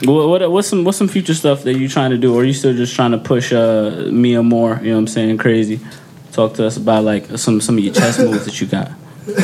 what, 0.04 0.28
what 0.28 0.50
what's 0.50 0.68
some 0.68 0.84
what's 0.84 0.96
some 0.96 1.08
future 1.08 1.34
stuff 1.34 1.64
that 1.64 1.74
you 1.76 1.88
trying 1.90 2.12
to 2.12 2.16
do, 2.16 2.34
or 2.34 2.40
are 2.40 2.44
you 2.44 2.54
still 2.54 2.72
just 2.72 2.94
trying 2.94 3.10
to 3.10 3.18
push 3.18 3.52
uh 3.52 4.08
Mia 4.10 4.42
more? 4.42 4.78
You 4.82 4.90
know 4.90 4.94
what 4.94 4.98
I'm 5.00 5.06
saying? 5.08 5.36
Crazy. 5.36 5.80
Talk 6.32 6.54
to 6.54 6.64
us 6.66 6.78
about 6.78 7.04
like 7.04 7.26
some 7.38 7.60
some 7.60 7.76
of 7.76 7.84
your 7.84 7.92
chess 7.92 8.18
moves 8.18 8.46
that 8.46 8.58
you 8.62 8.66
got. 8.66 8.92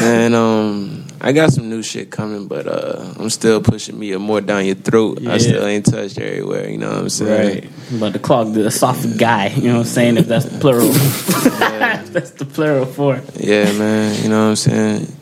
And 0.00 0.34
um, 0.34 0.95
I 1.20 1.32
got 1.32 1.52
some 1.52 1.68
new 1.70 1.82
shit 1.82 2.10
coming, 2.10 2.46
but 2.46 2.66
uh, 2.66 3.14
I'm 3.18 3.30
still 3.30 3.60
pushing 3.62 3.98
me 3.98 4.14
more 4.16 4.40
down 4.40 4.64
your 4.66 4.74
throat. 4.74 5.20
Yeah. 5.20 5.32
I 5.32 5.38
still 5.38 5.64
ain't 5.64 5.86
touched 5.86 6.18
everywhere. 6.18 6.68
You 6.68 6.78
know 6.78 6.88
what 6.90 6.98
I'm 6.98 7.08
saying? 7.08 7.54
Right. 7.64 7.72
I'm 7.90 7.96
about 7.96 8.12
to 8.12 8.18
clog 8.18 8.52
the 8.52 8.66
esophagus. 8.66 9.56
You 9.56 9.64
know 9.68 9.74
what 9.74 9.80
I'm 9.80 9.84
saying? 9.86 10.16
If 10.18 10.26
that's 10.26 10.44
the 10.46 10.58
plural. 10.58 10.90
If 12.06 12.12
that's 12.12 12.30
the 12.32 12.44
plural 12.44 12.86
for. 12.86 13.16
it. 13.16 13.24
Yeah, 13.40 13.70
man. 13.72 14.22
You 14.22 14.28
know 14.30 14.44
what 14.44 14.50
I'm 14.50 14.56
saying? 14.56 15.12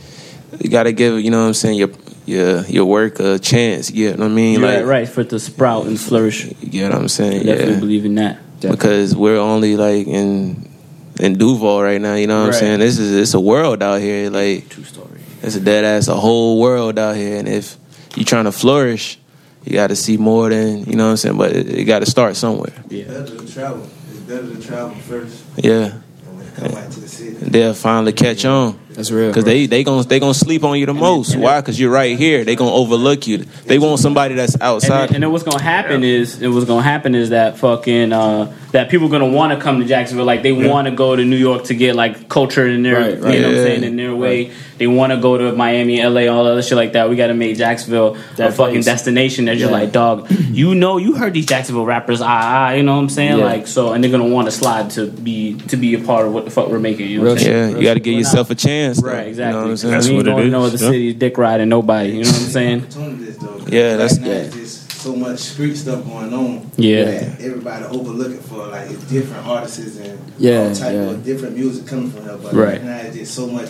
You 0.60 0.70
gotta 0.70 0.92
give, 0.92 1.20
you 1.20 1.30
know 1.30 1.40
what 1.42 1.48
I'm 1.48 1.54
saying, 1.54 1.78
your 1.78 1.90
your 2.26 2.62
your 2.66 2.84
work 2.84 3.18
a 3.20 3.38
chance. 3.38 3.90
You 3.90 4.08
get 4.10 4.18
what 4.18 4.26
I 4.26 4.28
mean? 4.28 4.60
You're 4.60 4.62
like, 4.68 4.78
right, 4.78 4.86
right, 4.86 5.08
for 5.08 5.22
it 5.22 5.30
to 5.30 5.40
sprout 5.40 5.86
and 5.86 5.98
flourish. 6.00 6.44
You 6.46 6.68
get 6.70 6.90
what 6.92 7.00
I'm 7.00 7.08
saying? 7.08 7.44
Definitely 7.46 7.74
yeah. 7.74 7.80
believe 7.80 8.04
in 8.04 8.14
that. 8.16 8.38
Because 8.60 9.14
we're 9.16 9.38
only 9.38 9.76
like 9.76 10.06
in 10.06 10.68
in 11.20 11.36
Duval 11.38 11.82
right 11.82 12.00
now. 12.00 12.14
You 12.14 12.26
know 12.26 12.42
what 12.42 12.50
Right. 12.50 12.54
I'm 12.54 12.60
saying? 12.60 12.80
This 12.80 12.98
is 12.98 13.12
it's 13.14 13.34
a 13.34 13.40
world 13.40 13.82
out 13.82 14.00
here. 14.00 14.30
Like 14.30 14.68
True 14.68 14.84
story. 14.84 15.20
It's 15.44 15.56
a 15.56 15.60
dead 15.60 15.84
ass 15.84 16.08
a 16.08 16.14
whole 16.14 16.60
world 16.60 16.98
out 16.98 17.16
here. 17.16 17.38
And 17.38 17.48
if 17.48 17.76
you're 18.16 18.24
trying 18.24 18.44
to 18.44 18.52
flourish, 18.52 19.18
you 19.64 19.72
got 19.72 19.88
to 19.88 19.96
see 19.96 20.16
more 20.16 20.48
than 20.50 20.84
you 20.84 20.96
know 20.96 21.04
what 21.06 21.10
I'm 21.12 21.16
saying. 21.16 21.38
But 21.38 21.52
it, 21.56 21.68
it 21.70 21.84
got 21.84 22.00
to 22.00 22.06
start 22.06 22.36
somewhere. 22.36 22.72
Yeah. 22.88 23.04
Better 23.04 23.36
to 23.38 23.52
travel. 23.52 23.88
It's 24.10 24.20
better 24.20 24.54
to 24.54 24.60
travel 24.62 24.94
first 24.96 25.42
Yeah, 25.56 26.00
and 26.28 26.54
come 26.56 26.72
back 26.72 26.90
to 26.90 27.00
the 27.00 27.08
city. 27.08 27.30
they'll 27.36 27.74
finally 27.74 28.12
catch 28.12 28.44
on. 28.44 28.78
That's 28.94 29.10
real. 29.10 29.32
Cause 29.34 29.44
they 29.44 29.66
they 29.66 29.82
gonna 29.84 30.04
they 30.04 30.20
gonna 30.20 30.34
sleep 30.34 30.64
on 30.64 30.78
you 30.78 30.86
the 30.86 30.94
most. 30.94 31.36
Why? 31.36 31.60
Cause 31.62 31.78
you're 31.78 31.90
right 31.90 32.16
here. 32.18 32.44
They 32.44 32.56
gonna 32.56 32.72
overlook 32.72 33.26
you. 33.26 33.38
They 33.66 33.78
want 33.78 33.98
somebody 34.00 34.34
that's 34.34 34.54
And 34.54 34.62
outside. 34.62 35.08
then, 35.08 35.14
and 35.16 35.22
then 35.24 35.32
what's 35.32 35.44
gonna 35.44 35.62
happen 35.62 36.04
is, 36.04 36.40
and 36.40 36.54
what's 36.54 36.66
gonna 36.66 36.82
happen 36.82 37.14
is 37.14 37.30
that 37.30 37.58
fucking 37.58 38.12
uh, 38.12 38.52
that 38.72 38.90
people 38.90 39.08
gonna 39.08 39.28
want 39.28 39.52
to 39.52 39.60
come 39.62 39.80
to 39.80 39.84
Jacksonville, 39.86 40.26
like 40.26 40.42
they 40.42 40.52
want 40.52 40.86
to 40.86 40.94
go 40.94 41.14
to 41.16 41.24
New 41.24 41.36
York 41.36 41.64
to 41.64 41.74
get 41.74 41.94
like 41.96 42.28
culture 42.28 42.66
in 42.66 42.82
their, 42.82 42.94
Right, 42.94 43.20
right. 43.20 43.34
you 43.34 43.40
know 43.42 43.48
what 43.48 43.58
I'm 43.58 43.64
saying, 43.64 43.84
in 43.84 43.96
their 43.96 44.14
way. 44.14 44.52
They 44.76 44.88
want 44.88 45.12
to 45.12 45.18
go 45.20 45.38
to 45.38 45.52
Miami, 45.52 46.02
LA, 46.04 46.22
all 46.22 46.44
other 46.48 46.60
shit 46.60 46.76
like 46.76 46.94
that. 46.94 47.08
We 47.08 47.14
got 47.14 47.28
to 47.28 47.34
make 47.34 47.56
Jacksonville 47.56 48.14
That 48.36 48.48
a 48.48 48.52
fucking 48.52 48.74
place. 48.74 48.84
destination 48.86 49.44
that 49.44 49.56
you're 49.56 49.70
like, 49.70 49.92
dog, 49.92 50.28
you 50.30 50.74
know, 50.74 50.96
you 50.98 51.14
heard 51.14 51.32
these 51.32 51.46
Jacksonville 51.46 51.86
rappers, 51.86 52.20
ah, 52.20 52.26
ah, 52.28 52.70
you 52.72 52.82
know 52.82 52.96
what 52.96 53.02
I'm 53.02 53.08
saying, 53.08 53.38
Yeah. 53.38 53.44
like 53.44 53.68
so, 53.68 53.92
and 53.92 54.02
they're 54.02 54.10
gonna 54.10 54.26
want 54.26 54.46
to 54.48 54.50
slide 54.52 54.90
to 54.90 55.06
be 55.06 55.54
to 55.68 55.76
be 55.76 55.94
a 55.94 56.00
part 56.00 56.26
of 56.26 56.32
what 56.32 56.44
the 56.44 56.50
fuck 56.50 56.68
we're 56.68 56.80
making. 56.80 57.08
You 57.08 57.18
know 57.18 57.24
what 57.30 57.30
I'm 57.30 57.36
Real 57.36 57.44
saying? 57.44 57.70
yeah, 57.70 57.76
you 57.78 57.84
got 57.84 57.94
to 57.94 58.00
give 58.00 58.14
yourself 58.18 58.50
a 58.50 58.54
chance. 58.56 58.83
Though. 58.92 59.08
Right, 59.08 59.26
exactly. 59.28 59.44
You 59.46 59.52
know 59.52 59.62
what 59.62 59.70
I'm 59.70 59.76
saying? 59.76 59.92
That's 59.94 60.06
we 60.08 60.12
ain't 60.14 60.16
what 60.18 60.26
it 60.26 60.30
going 60.30 60.40
to 60.42 60.46
is. 60.46 60.52
know 60.52 60.68
the 60.70 60.84
Yeah. 60.84 60.90
city's 60.90 61.14
dick 61.14 61.38
riding 61.38 61.68
nobody. 61.68 62.08
You 62.10 62.22
know 62.24 62.30
what 62.30 62.36
I'm 62.40 62.48
saying? 62.50 62.80
Opportunities 62.82 63.36
though. 63.38 63.58
Yeah, 63.68 63.96
that's- 63.96 64.18
right 64.18 64.20
now, 64.26 64.32
yeah. 64.32 64.36
it's 64.38 64.56
just 64.56 64.92
so 65.02 65.14
much 65.16 65.38
street 65.38 65.76
stuff 65.76 66.04
going 66.06 66.32
on. 66.32 66.70
Yeah. 66.76 67.04
that 67.04 67.40
everybody 67.40 67.84
overlooking 67.86 68.38
for 68.38 68.66
like 68.68 68.88
different 69.08 69.46
artists 69.46 69.98
and 69.98 70.18
Yeah, 70.38 70.68
all 70.68 70.74
type 70.74 70.92
yeah. 70.94 71.00
of 71.10 71.24
different 71.24 71.56
music 71.56 71.86
coming 71.86 72.10
from 72.10 72.22
here. 72.24 72.38
But 72.42 72.54
Right. 72.54 72.68
right 72.72 72.84
now 72.84 72.96
it's 72.98 73.16
just 73.16 73.34
so 73.34 73.46
much 73.46 73.68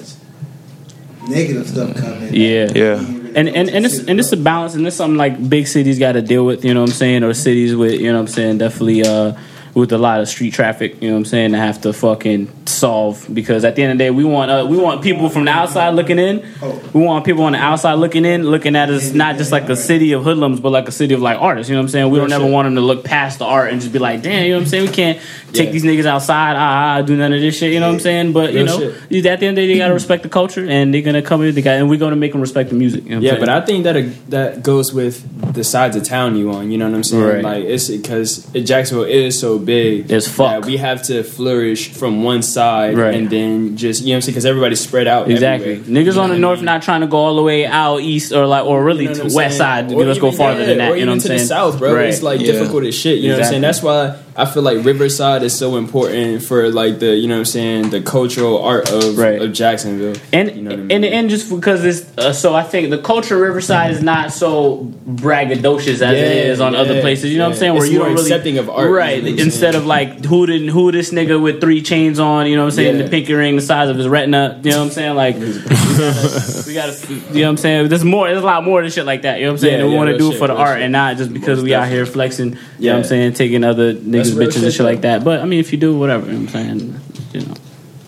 negative 1.28 1.66
stuff 1.68 1.94
coming. 1.96 2.20
that 2.20 2.34
Yeah. 2.34 2.72
you 2.74 2.82
Yeah. 2.84 2.90
really 2.92 3.20
and 3.36 3.48
and 3.48 3.68
and 3.68 3.84
it's 3.84 3.98
and 3.98 4.20
it's 4.20 4.30
a 4.32 4.36
balance, 4.36 4.74
and 4.74 4.86
it's 4.86 4.94
something 4.96 5.16
like 5.16 5.48
big 5.50 5.66
cities 5.66 5.98
got 5.98 6.12
to 6.12 6.22
deal 6.22 6.46
with. 6.46 6.64
You 6.64 6.72
know 6.72 6.82
what 6.82 6.90
I'm 6.90 6.94
saying, 6.94 7.24
or 7.24 7.34
cities 7.34 7.74
with 7.74 8.00
you 8.00 8.06
know 8.12 8.14
what 8.14 8.20
I'm 8.20 8.26
saying, 8.28 8.58
definitely 8.58 9.04
uh, 9.04 9.32
with 9.74 9.90
a 9.92 9.98
lot 9.98 10.20
of 10.20 10.28
street 10.28 10.52
traffic. 10.54 10.98
You 11.00 11.08
know 11.08 11.14
what 11.14 11.18
I'm 11.20 11.24
saying, 11.24 11.50
to 11.50 11.58
have 11.58 11.80
to 11.80 11.92
fucking 11.92 12.46
solve 12.74 13.26
because 13.32 13.64
at 13.64 13.76
the 13.76 13.82
end 13.82 13.92
of 13.92 13.98
the 13.98 14.04
day, 14.04 14.10
we 14.10 14.24
want 14.24 14.50
uh, 14.50 14.66
we 14.68 14.76
want 14.76 15.02
people 15.02 15.28
from 15.28 15.44
the 15.44 15.50
outside 15.50 15.90
looking 15.90 16.18
in. 16.18 16.46
We 16.92 17.00
want 17.00 17.24
people 17.24 17.44
on 17.44 17.52
the 17.52 17.58
outside 17.58 17.94
looking 17.94 18.24
in, 18.24 18.44
looking 18.44 18.76
at 18.76 18.90
us 18.90 19.12
not 19.12 19.36
just 19.36 19.52
like 19.52 19.68
a 19.68 19.76
city 19.76 20.12
of 20.12 20.24
hoodlums, 20.24 20.60
but 20.60 20.70
like 20.70 20.88
a 20.88 20.92
city 20.92 21.14
of 21.14 21.20
like 21.20 21.38
artists. 21.40 21.70
You 21.70 21.76
know 21.76 21.80
what 21.80 21.84
I'm 21.84 21.88
saying? 21.90 22.10
We 22.10 22.18
don't 22.18 22.32
ever 22.32 22.46
want 22.46 22.66
them 22.66 22.74
to 22.76 22.80
look 22.80 23.04
past 23.04 23.38
the 23.38 23.44
art 23.44 23.72
and 23.72 23.80
just 23.80 23.92
be 23.92 23.98
like, 23.98 24.22
damn, 24.22 24.44
you 24.44 24.50
know 24.50 24.56
what 24.56 24.62
I'm 24.62 24.68
saying? 24.68 24.86
We 24.86 24.92
can't 24.92 25.20
take 25.52 25.70
these 25.70 25.84
niggas 25.84 26.06
outside, 26.06 26.56
ah, 26.56 26.98
ah, 26.98 27.02
do 27.02 27.16
none 27.16 27.32
of 27.32 27.40
this 27.40 27.56
shit. 27.56 27.72
You 27.72 27.80
know 27.80 27.88
what 27.88 27.94
I'm 27.94 28.00
saying? 28.00 28.32
But 28.32 28.52
you 28.52 28.64
know, 28.64 28.90
at 28.90 29.08
the 29.08 29.16
end 29.16 29.26
of 29.26 29.40
the 29.40 29.54
day, 29.54 29.66
they 29.66 29.78
gotta 29.78 29.94
respect 29.94 30.22
the 30.22 30.28
culture, 30.28 30.66
and 30.68 30.92
they're 30.92 31.02
gonna 31.02 31.22
come 31.22 31.42
in. 31.42 31.54
They 31.54 31.62
got, 31.62 31.76
and 31.76 31.88
we're 31.88 31.98
gonna 31.98 32.16
make 32.16 32.32
them 32.32 32.40
respect 32.40 32.70
the 32.70 32.76
music. 32.76 33.04
You 33.04 33.10
know 33.10 33.16
what 33.16 33.24
Yeah, 33.24 33.38
but 33.38 33.48
I 33.48 33.60
think 33.60 33.84
that 33.84 34.30
that 34.30 34.62
goes 34.62 34.92
with 34.92 35.54
the 35.54 35.64
sides 35.64 35.96
of 35.96 36.04
town 36.04 36.36
you 36.36 36.50
on. 36.50 36.70
You 36.70 36.78
know 36.78 36.88
what 36.88 36.96
I'm 36.96 37.04
saying? 37.04 37.22
Right. 37.22 37.44
Like 37.44 37.64
it's 37.64 37.88
because 37.88 38.46
Jacksonville 38.46 39.04
is 39.04 39.38
so 39.38 39.58
big. 39.58 40.10
As 40.10 40.28
fuck. 40.28 40.62
that 40.62 40.66
we 40.66 40.76
have 40.76 41.02
to 41.04 41.22
flourish 41.22 41.90
from 41.92 42.22
one 42.22 42.42
side 42.42 42.63
Right. 42.94 43.14
and 43.14 43.30
then 43.30 43.76
just 43.76 44.00
you 44.02 44.08
know 44.08 44.12
what 44.12 44.16
I'm 44.16 44.20
saying 44.22 44.32
because 44.34 44.46
everybody's 44.46 44.80
spread 44.80 45.06
out. 45.06 45.30
Exactly. 45.30 45.72
everywhere. 45.76 46.02
Niggas 46.02 46.06
You 46.06 46.12
know 46.14 46.20
on 46.22 46.28
the 46.30 46.34
what 46.34 46.38
I 46.38 46.40
north 46.40 46.58
mean? 46.60 46.64
not 46.66 46.82
trying 46.82 47.00
to 47.02 47.06
go 47.06 47.16
all 47.18 47.36
the 47.36 47.42
way 47.42 47.66
out 47.66 48.00
east 48.00 48.32
or 48.32 48.46
like 48.46 48.64
or 48.64 48.82
really 48.82 49.04
You 49.04 49.08
know 49.10 49.14
to 49.16 49.22
west 49.24 49.34
saying? 49.34 49.50
side. 49.52 49.92
Or 49.92 50.04
Let's 50.04 50.18
go 50.18 50.32
farther 50.32 50.60
yeah, 50.60 50.66
than 50.66 50.78
that. 50.78 50.90
Or 50.92 50.96
You 50.96 51.04
know 51.06 51.06
even 51.06 51.08
what 51.08 51.12
I'm 51.14 51.20
to 51.20 51.26
saying? 51.28 51.40
the 51.40 51.46
south, 51.46 51.78
bro. 51.78 51.94
Right. 51.94 52.08
It's 52.08 52.22
like 52.22 52.40
Yeah. 52.40 52.52
difficult 52.52 52.84
as 52.84 52.94
shit. 52.94 53.18
You 53.18 53.30
know 53.30 53.38
Exactly. 53.38 53.60
what 53.60 53.68
I'm 53.68 53.74
saying? 53.74 53.88
That's 53.92 54.16
why 54.16 54.23
I 54.36 54.46
feel 54.46 54.64
like 54.64 54.84
Riverside 54.84 55.44
is 55.44 55.56
so 55.56 55.76
important 55.76 56.42
for 56.42 56.68
like 56.70 56.98
the 56.98 57.14
you 57.14 57.28
know 57.28 57.34
what 57.36 57.38
I'm 57.40 57.44
saying 57.44 57.90
the 57.90 58.00
cultural 58.02 58.60
art 58.62 58.90
of 58.90 59.16
Right. 59.16 59.40
of 59.40 59.52
Jacksonville. 59.52 60.16
And 60.32 60.50
you 60.56 60.62
know 60.62 60.70
what 60.70 60.78
I 60.80 60.82
mean? 60.82 61.00
the 61.02 61.08
end, 61.08 61.30
just 61.30 61.48
because 61.48 61.84
it's 61.84 62.18
uh, 62.18 62.32
so, 62.32 62.52
I 62.54 62.64
think 62.64 62.90
the 62.90 62.98
culture 62.98 63.36
of 63.36 63.42
Riverside 63.42 63.92
is 63.92 64.02
not 64.02 64.32
so 64.32 64.92
braggadocious 65.08 66.02
as 66.02 66.02
it 66.02 66.16
Yeah, 66.18 66.52
is 66.52 66.60
on 66.60 66.72
yeah, 66.72 66.80
other 66.80 67.00
places. 67.00 67.30
You 67.30 67.38
know 67.38 67.44
what 67.44 67.52
I'm 67.52 67.58
saying? 67.58 67.74
Where 67.74 67.86
you 67.86 67.98
don't 67.98 68.08
really 68.08 68.22
accepting 68.22 68.58
of 68.58 68.68
art, 68.68 68.80
you 68.80 68.84
know 68.86 68.96
right? 68.98 69.24
Instead 69.24 69.74
of 69.76 69.86
like 69.86 70.24
who 70.24 70.46
did 70.46 70.68
who 70.68 70.90
this 70.90 71.10
nigga 71.12 71.40
with 71.40 71.60
three 71.60 71.80
chains 71.82 72.18
on? 72.18 72.46
You 72.48 72.56
know 72.56 72.62
what 72.62 72.72
I'm 72.72 72.76
saying? 72.76 72.96
Yeah. 72.96 73.04
The 73.04 73.10
pinky 73.10 73.34
ring 73.34 73.56
the 73.56 73.62
size 73.62 73.88
of 73.88 73.96
his 73.96 74.08
retina. 74.08 74.60
You 74.64 74.70
know 74.72 74.78
what 74.78 74.84
I'm 74.86 74.90
saying? 74.90 75.14
Like 75.14 75.36
we 76.66 76.74
gotta, 76.74 76.96
you 77.08 77.42
know 77.42 77.42
what 77.42 77.48
I'm 77.50 77.56
saying? 77.56 77.88
There's 77.88 78.04
more. 78.04 78.28
There's 78.28 78.42
a 78.42 78.46
lot 78.46 78.64
more 78.64 78.82
than 78.82 78.90
shit 78.90 79.06
like 79.06 79.22
that. 79.22 79.38
You 79.38 79.44
know 79.46 79.52
what 79.52 79.54
I'm 79.54 79.58
saying? 79.60 79.78
Yeah, 79.80 79.86
we 79.86 79.92
yeah, 79.92 79.96
want 79.96 80.10
to 80.10 80.18
do 80.18 80.30
shit, 80.30 80.38
for 80.40 80.48
the 80.48 80.54
art 80.54 80.76
shit. 80.78 80.82
and 80.84 80.92
not 80.92 81.16
just 81.16 81.32
because 81.32 81.58
Most 81.58 81.64
we 81.64 81.74
out 81.74 81.88
here 81.88 82.04
flexing. 82.06 82.50
You 82.50 82.54
know 82.54 82.60
Yeah. 82.78 82.92
what 82.92 82.98
I'm 82.98 83.04
saying? 83.04 83.32
Taking 83.34 83.64
other 83.64 83.94
niggas' 83.94 84.23
real 84.32 84.48
bitches 84.48 84.64
and 84.64 84.72
shit, 84.72 84.86
like 84.86 85.02
that. 85.02 85.24
But 85.24 85.40
I 85.40 85.44
mean, 85.44 85.60
if 85.60 85.72
you 85.72 85.78
do, 85.78 85.98
whatever. 85.98 86.26
You 86.26 86.32
know 86.32 86.44
what 86.46 86.54
I'm 86.56 86.78
saying? 86.78 87.00
You 87.32 87.40
know, 87.46 87.54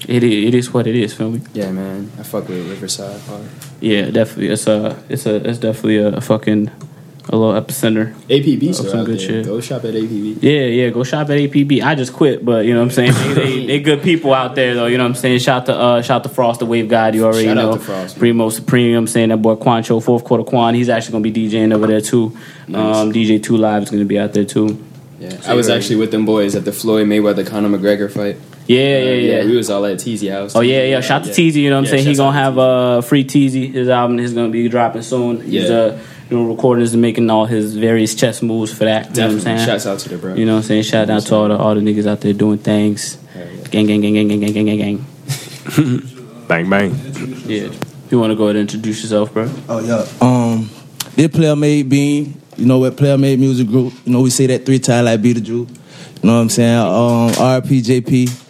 it 0.08 0.22
is, 0.22 0.48
it 0.48 0.54
is 0.54 0.72
what 0.72 0.86
it 0.86 0.94
is. 0.94 1.14
Feel 1.14 1.30
me? 1.30 1.40
Yeah, 1.52 1.72
man. 1.72 2.10
I 2.18 2.22
fuck 2.22 2.48
with 2.48 2.68
Riverside 2.68 3.20
hard. 3.22 3.48
Yeah, 3.80 4.10
definitely. 4.10 4.48
It's 4.48 4.66
a, 4.66 5.02
it's 5.08 5.26
a, 5.26 5.36
it's 5.48 5.58
definitely 5.58 5.98
a, 5.98 6.20
fucking 6.20 6.70
a 7.28 7.36
little 7.36 7.60
epicenter. 7.60 8.14
APB 8.28 8.72
some 8.72 9.04
good 9.04 9.18
there. 9.18 9.26
shit. 9.26 9.46
Go 9.46 9.60
shop 9.60 9.84
at 9.84 9.94
APB. 9.94 10.40
Yeah, 10.40 10.60
yeah. 10.66 10.90
Go 10.90 11.02
shop 11.02 11.28
at 11.30 11.38
APB. 11.38 11.82
I 11.82 11.96
just 11.96 12.12
quit, 12.12 12.44
but 12.44 12.64
you 12.64 12.72
know 12.72 12.80
what 12.80 12.86
I'm 12.86 12.90
saying. 12.92 13.12
They, 13.12 13.34
they, 13.34 13.66
they 13.66 13.80
good 13.80 14.02
people 14.02 14.32
out 14.32 14.54
there 14.54 14.74
though. 14.74 14.86
You 14.86 14.96
know 14.96 15.04
what 15.04 15.10
I'm 15.10 15.14
saying. 15.16 15.40
Shout 15.40 15.66
to 15.66 15.74
uh, 15.74 16.02
shout 16.02 16.22
to 16.22 16.28
Frost, 16.28 16.60
the 16.60 16.66
Wave 16.66 16.88
God. 16.88 17.14
You 17.16 17.24
already 17.24 17.46
Shout 17.46 17.58
out 17.58 17.70
know. 17.70 17.76
to 17.76 17.80
Frost. 17.80 18.18
Primo 18.18 18.48
Supreme. 18.50 18.96
I'm 18.96 19.06
saying 19.08 19.30
that 19.30 19.38
boy 19.38 19.56
Quancho, 19.56 20.02
fourth 20.02 20.24
quarter 20.24 20.44
Quan. 20.44 20.74
He's 20.74 20.88
actually 20.88 21.12
gonna 21.12 21.30
be 21.30 21.32
DJing 21.50 21.74
over 21.74 21.88
there 21.88 22.00
too. 22.00 22.36
Nice. 22.68 22.96
Um, 22.96 23.12
DJ 23.12 23.42
Two 23.42 23.56
Live 23.56 23.82
is 23.82 23.90
gonna 23.90 24.04
be 24.04 24.18
out 24.18 24.32
there 24.32 24.44
too. 24.44 24.82
Yeah, 25.18 25.40
I 25.46 25.54
was 25.54 25.68
actually 25.68 25.96
with 25.96 26.10
them 26.10 26.26
boys 26.26 26.54
at 26.54 26.64
the 26.64 26.72
Floyd 26.72 27.06
Mayweather 27.06 27.46
Conor 27.46 27.70
McGregor 27.70 28.10
fight. 28.10 28.36
Yeah, 28.66 28.80
yeah, 28.98 28.98
yeah. 28.98 29.14
yeah. 29.38 29.44
we 29.46 29.56
was 29.56 29.70
all 29.70 29.84
at 29.86 29.96
Teasy 29.98 30.30
House. 30.30 30.54
Oh 30.56 30.60
yeah, 30.60 30.84
yeah. 30.84 31.00
Shout 31.00 31.24
to 31.24 31.30
Teasy, 31.30 31.56
you 31.56 31.70
know 31.70 31.76
what 31.76 31.78
I'm 31.80 31.84
Yeah, 31.84 31.90
saying? 31.90 32.02
He 32.02 32.14
shouts 32.14 32.18
gonna 32.18 32.36
have 32.36 32.58
a 32.58 32.60
uh 32.60 33.00
free 33.00 33.24
Teasy. 33.24 33.72
His 33.72 33.88
album 33.88 34.18
is 34.18 34.32
gonna 34.34 34.50
be 34.50 34.68
dropping 34.68 35.02
soon. 35.02 35.40
He's 35.40 35.68
Yeah. 35.70 35.76
uh 35.76 35.98
doing 36.28 36.48
recordings 36.48 36.92
and 36.92 37.00
making 37.00 37.30
all 37.30 37.46
his 37.46 37.76
various 37.76 38.14
chess 38.14 38.42
moves 38.42 38.72
for 38.72 38.84
that. 38.84 39.10
You 39.16 39.22
know 39.22 39.26
what 39.28 39.34
I'm 39.34 39.40
saying? 39.40 39.66
Shouts 39.66 39.86
out 39.86 39.98
to 40.00 40.08
the 40.08 40.18
bro. 40.18 40.34
You 40.34 40.44
know 40.44 40.54
what 40.54 40.58
I'm 40.58 40.64
saying? 40.64 40.82
Shout 40.82 41.08
out 41.08 41.22
to 41.22 41.34
all 41.34 41.48
the 41.48 41.56
all 41.56 41.74
the 41.74 41.80
niggas 41.80 42.06
out 42.06 42.20
there 42.20 42.32
doing 42.32 42.58
things. 42.58 43.16
Yeah. 43.34 43.44
Gang 43.70 43.86
gang 43.86 44.00
gang 44.00 44.14
gang 44.14 44.28
gang 44.28 44.40
gang 44.40 44.52
gang 44.52 44.66
gang 44.66 44.78
gang. 44.78 45.06
Bang 46.48 46.68
bang. 46.70 46.94
Yeah. 47.46 47.70
You 48.10 48.20
wanna 48.20 48.34
go 48.36 48.44
ahead 48.44 48.56
and 48.56 48.62
introduce 48.70 49.02
yourself, 49.02 49.32
bro? 49.32 49.48
Oh 49.68 49.80
yeah. 49.80 50.04
Um, 50.20 50.68
this 51.16 51.28
Playamade 51.28 51.88
Bean. 51.88 52.40
You 52.56 52.66
know 52.66 52.78
what? 52.78 52.96
Playamade 52.96 53.38
music 53.38 53.66
group. 53.66 53.92
You 54.04 54.12
know 54.12 54.20
we 54.22 54.30
say 54.30 54.46
that 54.46 54.64
three 54.64 54.78
times 54.78 55.06
like 55.06 55.20
Beetlejuice. 55.20 55.48
You 55.48 55.66
know 56.22 56.36
what 56.36 56.42
I'm 56.42 56.48
saying? 56.48 56.78
Um, 56.78 57.30
RPJP. 57.62 58.44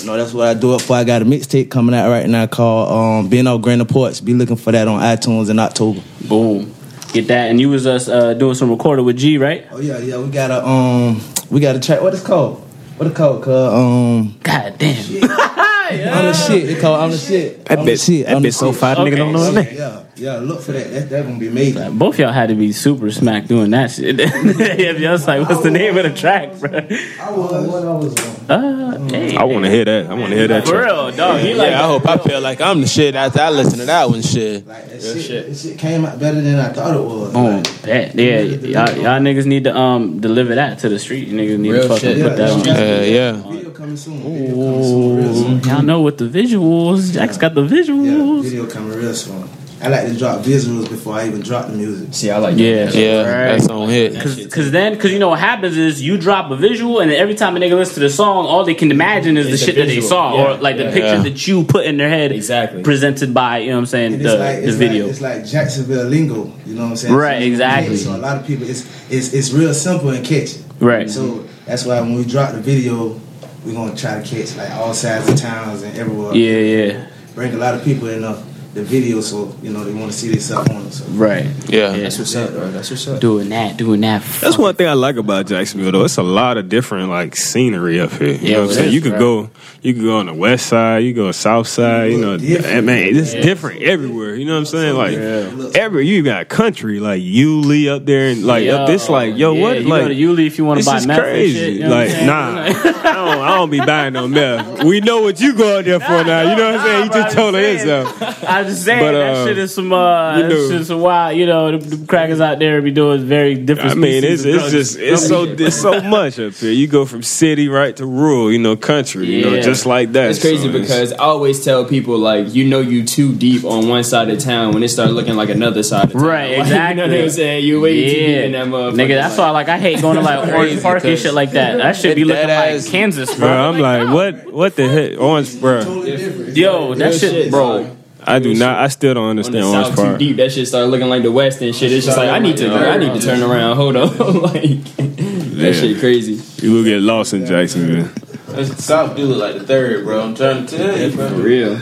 You 0.00 0.06
know, 0.06 0.16
that's 0.16 0.34
what 0.34 0.46
I 0.46 0.54
do 0.54 0.74
it 0.74 0.82
for. 0.82 0.94
I 0.94 1.04
got 1.04 1.22
a 1.22 1.24
mixtape 1.24 1.70
coming 1.70 1.94
out 1.94 2.10
right 2.10 2.28
now 2.28 2.46
called 2.46 2.92
um, 3.24 3.30
Being 3.30 3.46
Out 3.46 3.62
Grand 3.62 3.88
Ports. 3.88 4.20
Be 4.20 4.34
looking 4.34 4.56
for 4.56 4.72
that 4.72 4.86
on 4.86 5.00
iTunes 5.00 5.48
in 5.48 5.58
October. 5.58 6.02
Boom. 6.28 6.74
Get 7.12 7.28
that. 7.28 7.50
And 7.50 7.60
you 7.60 7.70
was 7.70 7.86
us 7.86 8.08
uh, 8.08 8.34
doing 8.34 8.54
some 8.54 8.70
recording 8.70 9.04
with 9.04 9.16
G, 9.16 9.38
right? 9.38 9.66
Oh 9.70 9.80
yeah, 9.80 9.98
yeah. 9.98 10.18
We 10.18 10.28
got 10.30 10.50
a 10.50 10.66
um, 10.66 11.20
we 11.50 11.60
got 11.60 11.76
a 11.76 11.80
track. 11.80 12.02
What 12.02 12.12
is 12.12 12.22
it 12.22 12.26
called? 12.26 12.60
What 12.98 13.06
it 13.06 13.14
called? 13.14 13.42
Cause 13.42 13.72
um, 13.72 14.38
God 14.42 14.76
damn. 14.78 15.04
on 15.90 16.24
the 16.26 16.32
shit. 16.32 16.70
It 16.70 16.80
called 16.80 17.00
on 17.00 17.10
the 17.10 17.18
shit. 17.18 17.64
That 17.66 17.78
On 17.78 17.84
the 17.84 17.92
bitch, 17.92 18.06
shit, 18.06 18.26
that 18.26 18.36
on 18.36 18.42
the 18.42 18.48
bitch 18.48 18.54
so 18.54 18.70
shit. 18.72 18.80
fire, 18.80 18.96
nigga 18.96 19.16
don't 19.16 19.32
know 19.32 19.38
his 19.40 19.54
Yeah, 19.54 19.62
name. 19.62 19.76
yeah, 19.76 20.02
yeah. 20.16 20.36
Look 20.38 20.60
for 20.62 20.72
that. 20.72 20.90
That 20.90 21.08
that 21.10 21.24
gonna 21.24 21.38
be 21.38 21.48
amazing. 21.48 21.98
Both 21.98 22.18
y'all 22.18 22.32
had 22.32 22.48
to 22.48 22.54
be 22.54 22.72
super 22.72 23.10
smack 23.10 23.46
doing 23.46 23.70
that 23.70 23.90
shit. 23.90 24.16
if 24.20 24.98
y'all 25.00 25.12
was 25.12 25.26
like, 25.26 25.48
what's 25.48 25.62
the 25.62 25.70
name 25.70 25.96
of 25.96 26.04
the 26.04 26.12
track, 26.14 26.58
bro? 26.58 26.70
I 26.70 27.30
was. 27.30 27.66
What 27.66 27.84
I 27.84 27.92
was 27.92 28.14
on. 28.50 28.50
Uh, 28.50 29.08
hey. 29.08 29.36
I 29.36 29.44
want 29.44 29.64
to 29.64 29.70
hear 29.70 29.84
that. 29.84 30.06
I 30.06 30.14
want 30.14 30.30
to 30.30 30.36
hear 30.36 30.48
that 30.48 30.64
For 30.64 30.72
track. 30.72 30.84
real, 30.86 31.10
dog. 31.12 31.40
He 31.40 31.54
like 31.54 31.70
yeah, 31.70 31.82
I 31.84 31.86
hope 31.86 32.06
I 32.06 32.16
feel 32.18 32.40
like 32.40 32.60
I'm 32.60 32.80
the 32.80 32.86
shit 32.86 33.14
after 33.14 33.40
I 33.40 33.50
listen 33.50 33.78
to 33.80 33.86
that 33.86 34.08
one. 34.08 34.22
Shit. 34.22 34.66
Like 34.66 34.88
that 34.88 35.02
shit, 35.02 35.46
That 35.48 35.56
shit 35.56 35.78
came 35.78 36.04
out 36.04 36.18
better 36.18 36.40
than 36.40 36.58
I 36.58 36.68
thought 36.72 36.94
it 36.96 37.00
was. 37.02 37.32
Boom. 37.32 37.62
Like, 37.62 37.82
Bet. 37.82 38.14
Yeah, 38.14 38.40
y'all, 38.40 38.96
y'all 38.96 39.20
niggas 39.20 39.46
need 39.46 39.64
to 39.64 39.76
um 39.76 40.20
deliver 40.20 40.54
that 40.54 40.78
to 40.80 40.88
the 40.88 40.98
street. 40.98 41.28
You 41.28 41.34
niggas 41.38 41.58
need 41.58 41.72
to 41.72 41.82
fucking 41.88 41.98
shit. 41.98 42.22
put 42.22 42.36
that 42.36 42.50
on. 42.50 42.64
Yeah, 42.64 43.00
yeah. 43.02 43.62
Video 43.86 43.94
coming 43.94 43.96
soon. 43.96 44.22
Video 44.22 44.54
coming 44.54 44.82
soon. 44.82 45.16
Real 45.16 45.34
soon. 45.34 45.60
Y'all 45.70 45.82
know 45.82 46.00
what 46.00 46.18
the 46.18 46.24
visuals. 46.28 47.12
Jack's 47.12 47.38
got 47.38 47.54
the 47.54 47.62
visuals. 47.62 48.06
Yeah, 48.06 48.12
visuals. 48.12 48.42
video 48.42 48.66
coming 48.66 48.98
real 48.98 49.14
soon. 49.14 49.48
I 49.78 49.88
like 49.88 50.06
to 50.06 50.16
drop 50.18 50.40
visuals 50.40 50.88
before 50.88 51.14
I 51.16 51.26
even 51.26 51.42
drop 51.42 51.66
the 51.66 51.74
music. 51.74 52.08
See, 52.14 52.30
I 52.30 52.38
like 52.38 52.56
Yeah, 52.56 52.90
Yeah, 52.90 53.20
Right. 53.20 53.52
that's 53.52 53.68
on 53.68 53.90
hit. 53.90 54.18
Cause, 54.18 54.46
Cause 54.46 54.70
then, 54.70 54.98
cause 54.98 55.12
you 55.12 55.18
know 55.18 55.28
what 55.28 55.38
happens 55.38 55.76
is 55.76 56.00
you 56.02 56.16
drop 56.16 56.50
a 56.50 56.56
visual, 56.56 57.00
and 57.00 57.12
every 57.12 57.34
time 57.34 57.54
a 57.56 57.60
nigga 57.60 57.72
listens 57.74 57.94
to 57.94 58.00
the 58.00 58.08
song, 58.10 58.46
all 58.46 58.64
they 58.64 58.74
can 58.74 58.90
imagine 58.90 59.36
is 59.36 59.46
the 59.46 59.52
It's 59.52 59.60
the 59.60 59.66
shit 59.66 59.74
that 59.76 59.86
they 59.86 60.00
saw, 60.00 60.34
Yeah, 60.34 60.54
or 60.54 60.56
like 60.56 60.78
the 60.78 60.84
yeah. 60.84 60.92
picture 60.92 61.06
Yeah. 61.16 61.22
that 61.22 61.46
you 61.46 61.64
put 61.64 61.84
in 61.84 61.98
their 61.98 62.08
head, 62.08 62.32
Exactly. 62.32 62.82
presented 62.82 63.34
by 63.34 63.58
you 63.58 63.68
know 63.68 63.74
what 63.76 63.80
I'm 63.80 63.86
saying 63.86 64.14
And 64.14 64.24
the 64.24 64.30
it's 64.32 64.40
like 64.40 64.56
the 64.62 64.68
it's 64.68 64.76
video. 64.76 65.02
Like, 65.04 65.10
it's 65.12 65.20
like 65.20 65.44
Jacksonville 65.46 66.06
lingo. 66.06 66.50
You 66.64 66.74
know 66.74 66.82
what 66.84 66.90
I'm 66.92 66.96
saying? 66.96 67.14
Right, 67.14 67.40
So, 67.42 67.46
exactly. 67.46 67.96
So 67.98 68.16
a 68.16 68.18
lot 68.18 68.38
of 68.38 68.46
people, 68.46 68.68
it's 68.68 68.82
it's 69.10 69.34
it's 69.34 69.52
real 69.52 69.74
simple 69.74 70.08
and 70.08 70.24
catchy. 70.24 70.58
Right. 70.80 71.08
So 71.10 71.44
that's 71.66 71.84
why 71.84 72.00
when 72.00 72.14
we 72.14 72.24
drop 72.24 72.52
the 72.52 72.60
video, 72.60 73.20
we're 73.66 73.74
gonna 73.74 73.96
try 73.96 74.22
to 74.22 74.26
catch 74.26 74.56
like 74.56 74.70
all 74.70 74.94
sides 74.94 75.28
of 75.28 75.36
towns 75.36 75.82
and 75.82 75.98
everywhere. 75.98 76.34
yeah, 76.34 76.58
yeah, 76.92 77.06
Bring 77.34 77.52
a 77.52 77.56
lot 77.56 77.74
of 77.74 77.82
people 77.84 78.08
in 78.08 78.22
the, 78.22 78.40
the 78.76 78.82
video, 78.84 79.20
so 79.22 79.54
you 79.62 79.72
know 79.72 79.82
they 79.84 79.92
want 79.92 80.12
to 80.12 80.16
see 80.16 80.28
themselves 80.28 80.68
on 80.70 80.84
it. 80.86 80.92
So. 80.92 81.04
right. 81.12 81.44
Yeah. 81.68 81.94
Yeah. 81.94 81.96
That's 82.02 82.18
what's 82.18 82.36
up, 82.36 82.50
bro. 82.50 82.70
That's 82.70 82.90
what's 82.90 83.08
up. 83.08 83.20
Doing 83.20 83.48
that, 83.48 83.76
doing 83.76 84.02
that. 84.02 84.22
That's 84.40 84.58
one 84.58 84.74
thing 84.74 84.86
I 84.86 84.92
like 84.92 85.16
about 85.16 85.46
Jacksonville 85.46 85.92
though. 85.92 86.04
It's 86.04 86.18
a 86.18 86.22
lot 86.22 86.58
of 86.58 86.68
different 86.68 87.08
like 87.08 87.34
scenery 87.36 87.98
up 88.00 88.12
here. 88.12 88.28
You 88.28 88.34
Yeah, 88.34 88.52
know 88.56 88.60
what 88.62 88.68
I'm 88.70 88.74
saying? 88.74 88.88
is, 88.88 88.94
You 88.94 89.00
could 89.00 89.12
bro. 89.12 89.42
go 89.44 89.50
you 89.82 89.94
could 89.94 90.02
go 90.02 90.18
on 90.18 90.26
the 90.26 90.34
west 90.34 90.66
side, 90.66 90.98
you 91.04 91.14
go 91.14 91.30
south 91.32 91.68
side, 91.68 92.10
you 92.12 92.18
know 92.18 92.36
Different. 92.36 92.76
Eh, 92.76 92.80
man, 92.82 93.16
it's 93.16 93.32
different 93.32 93.82
everywhere. 93.82 94.34
You 94.34 94.44
know 94.44 94.52
what 94.54 94.58
I'm 94.60 94.66
saying? 94.66 94.94
Like 94.96 95.12
different. 95.12 95.76
every 95.76 96.06
you 96.06 96.22
got 96.22 96.48
country, 96.48 97.00
like 97.00 97.22
Yulee 97.22 97.88
up 97.88 98.04
there 98.04 98.28
and 98.30 98.44
like 98.44 98.68
up 98.68 98.86
this 98.86 99.08
like, 99.08 99.36
yo, 99.36 99.52
yeah, 99.54 99.62
what 99.62 99.80
You 99.82 99.88
like 99.88 100.02
go 100.02 100.08
to 100.08 100.14
Yulee 100.14 100.46
if 100.46 100.58
you 100.58 100.64
want 100.64 100.80
to 100.80 100.86
buy 100.86 100.96
is 100.98 101.06
meth 101.06 101.18
crazy. 101.20 101.58
shit. 101.58 101.72
You 101.74 101.80
know 101.80 101.94
like, 101.94 102.10
nah, 102.26 102.62
I 102.66 103.12
don't, 103.14 103.38
I 103.40 103.54
don't 103.56 103.70
be 103.70 103.78
buying 103.80 104.12
no 104.12 104.28
meth. 104.28 104.84
We 104.84 105.00
know 105.00 105.22
what 105.22 105.40
you 105.40 105.54
go 105.54 105.78
out 105.78 105.84
there 105.84 106.00
for 106.00 106.24
now. 106.24 106.42
You 106.50 106.56
know 106.56 106.72
what 106.72 106.80
I'm 106.80 106.86
saying? 106.86 107.04
You 107.06 107.12
just 107.12 107.36
told 107.36 107.54
her 107.54 107.60
I'm 107.60 107.72
yourself. 107.78 108.44
I'm 108.66 108.72
just 108.72 108.84
saying 108.84 109.00
But, 109.00 109.12
that 109.12 109.34
uh, 109.36 109.46
shit 109.46 109.58
is 109.58 109.74
some 109.74 109.92
uh, 109.92 110.36
you 110.36 110.42
that 110.42 110.48
know- 110.48 110.68
shit 110.68 110.80
is 110.80 110.86
some 110.88 111.00
wild. 111.00 111.36
You 111.36 111.46
know, 111.46 111.76
the, 111.78 111.96
the 111.96 112.06
crackers 112.06 112.40
out 112.40 112.58
there 112.58 112.80
be 112.82 112.90
doing 112.90 113.24
very 113.24 113.54
different. 113.54 113.92
I 113.92 113.94
mean, 113.94 114.24
it's 114.24 114.44
it's 114.44 114.70
just 114.70 114.98
it's 114.98 115.26
so 115.26 115.44
it's 115.44 115.80
so 115.80 116.00
much 116.00 116.38
up 116.38 116.54
here. 116.54 116.72
You 116.72 116.86
go 116.86 117.04
from 117.06 117.22
city 117.22 117.68
right 117.68 117.96
to 117.96 118.06
rural, 118.06 118.50
you 118.52 118.58
know, 118.58 118.76
country, 118.76 119.26
you 119.26 119.44
know, 119.50 119.60
just 119.60 119.86
like 119.86 120.12
that. 120.12 120.30
It's 120.30 120.40
crazy 120.40 120.64
So 120.64 120.68
it's- 120.70 120.82
because 120.82 121.12
I 121.12 121.18
always 121.24 121.64
tell 121.64 121.84
people 121.84 122.18
like 122.18 122.54
you 122.54 122.64
know 122.64 122.80
you 122.80 123.04
too 123.04 123.34
deep 123.34 123.64
on 123.64 123.88
one 123.88 124.04
side 124.04 124.28
of 124.30 124.38
town 124.38 124.72
when 124.74 124.82
it 124.82 124.88
start 124.88 125.10
looking 125.10 125.36
like 125.36 125.48
another 125.48 125.82
side 125.82 126.06
of 126.06 126.12
town. 126.12 126.22
Right, 126.22 126.50
Like, 126.58 126.66
exactly. 126.66 127.02
you 127.04 127.08
know 127.10 127.16
what 127.16 127.24
I'm 127.24 127.30
saying? 127.30 127.64
You 127.64 127.80
way 127.80 127.94
too 127.94 128.10
deep 128.10 128.28
Yeah, 128.28 128.36
in 128.44 128.52
that 128.52 128.66
motherfucker. 128.66 128.94
nigga. 128.94 129.14
That's 129.16 129.38
why, 129.38 129.50
like, 129.50 129.68
I 129.68 129.78
hate 129.78 130.00
going 130.02 130.16
to 130.16 130.22
like 130.22 130.48
Orange 130.54 130.82
Park 130.82 131.04
and 131.04 131.18
shit 131.18 131.34
like 131.34 131.52
that. 131.52 131.76
That 131.78 131.96
should 131.96 132.16
be 132.16 132.24
that 132.24 132.28
looking 132.28 132.48
like 132.82 132.86
Kansas, 132.90 133.34
Bro, 133.34 133.46
bro. 133.48 133.48
I'm 133.48 133.78
like, 133.78 134.08
what? 134.14 134.52
What 134.52 134.76
the 134.76 134.88
heck, 134.88 135.18
Orange, 135.20 135.60
bro? 135.60 135.80
Yo, 136.02 136.94
that 136.94 137.12
shit, 137.12 137.20
shit, 137.30 137.50
bro. 137.50 137.96
Dog. 138.26 138.34
I 138.34 138.38
do 138.40 138.54
not. 138.54 138.78
I 138.78 138.88
still 138.88 139.14
don't 139.14 139.24
on 139.24 139.36
the 139.36 139.44
understand 139.46 139.64
Orange 139.64 139.96
south 139.96 140.12
too 140.12 140.18
deep, 140.18 140.36
that 140.36 140.52
shit 140.52 140.68
started 140.68 140.88
looking 140.88 141.08
like 141.08 141.22
the 141.22 141.32
west 141.32 141.62
and 141.62 141.74
shit. 141.74 141.92
It's 141.92 142.06
just 142.06 142.18
like 142.18 142.28
I 142.28 142.38
need 142.38 142.56
to, 142.58 142.70
I 142.70 142.98
need 142.98 143.18
to 143.18 143.26
turn 143.26 143.42
around. 143.42 143.76
Hold 143.76 143.96
on, 143.96 144.16
like 144.42 144.84
that 144.94 145.74
shit 145.74 145.98
crazy. 145.98 146.42
You 146.64 146.72
will 146.72 146.84
get 146.84 147.00
lost 147.00 147.32
in 147.32 147.46
Jacksonville. 147.46 148.04
That's- 148.48 148.84
South 148.84 149.16
do 149.16 149.24
look 149.26 149.38
like 149.38 149.54
the 149.54 149.66
third, 149.66 150.04
bro. 150.04 150.22
I'm 150.22 150.34
trying 150.34 150.66
to 150.66 150.76
tell 150.76 150.98
you, 150.98 151.14
bro. 151.14 151.28
For 151.28 151.34
bro. 151.34 151.44
real. 151.44 151.80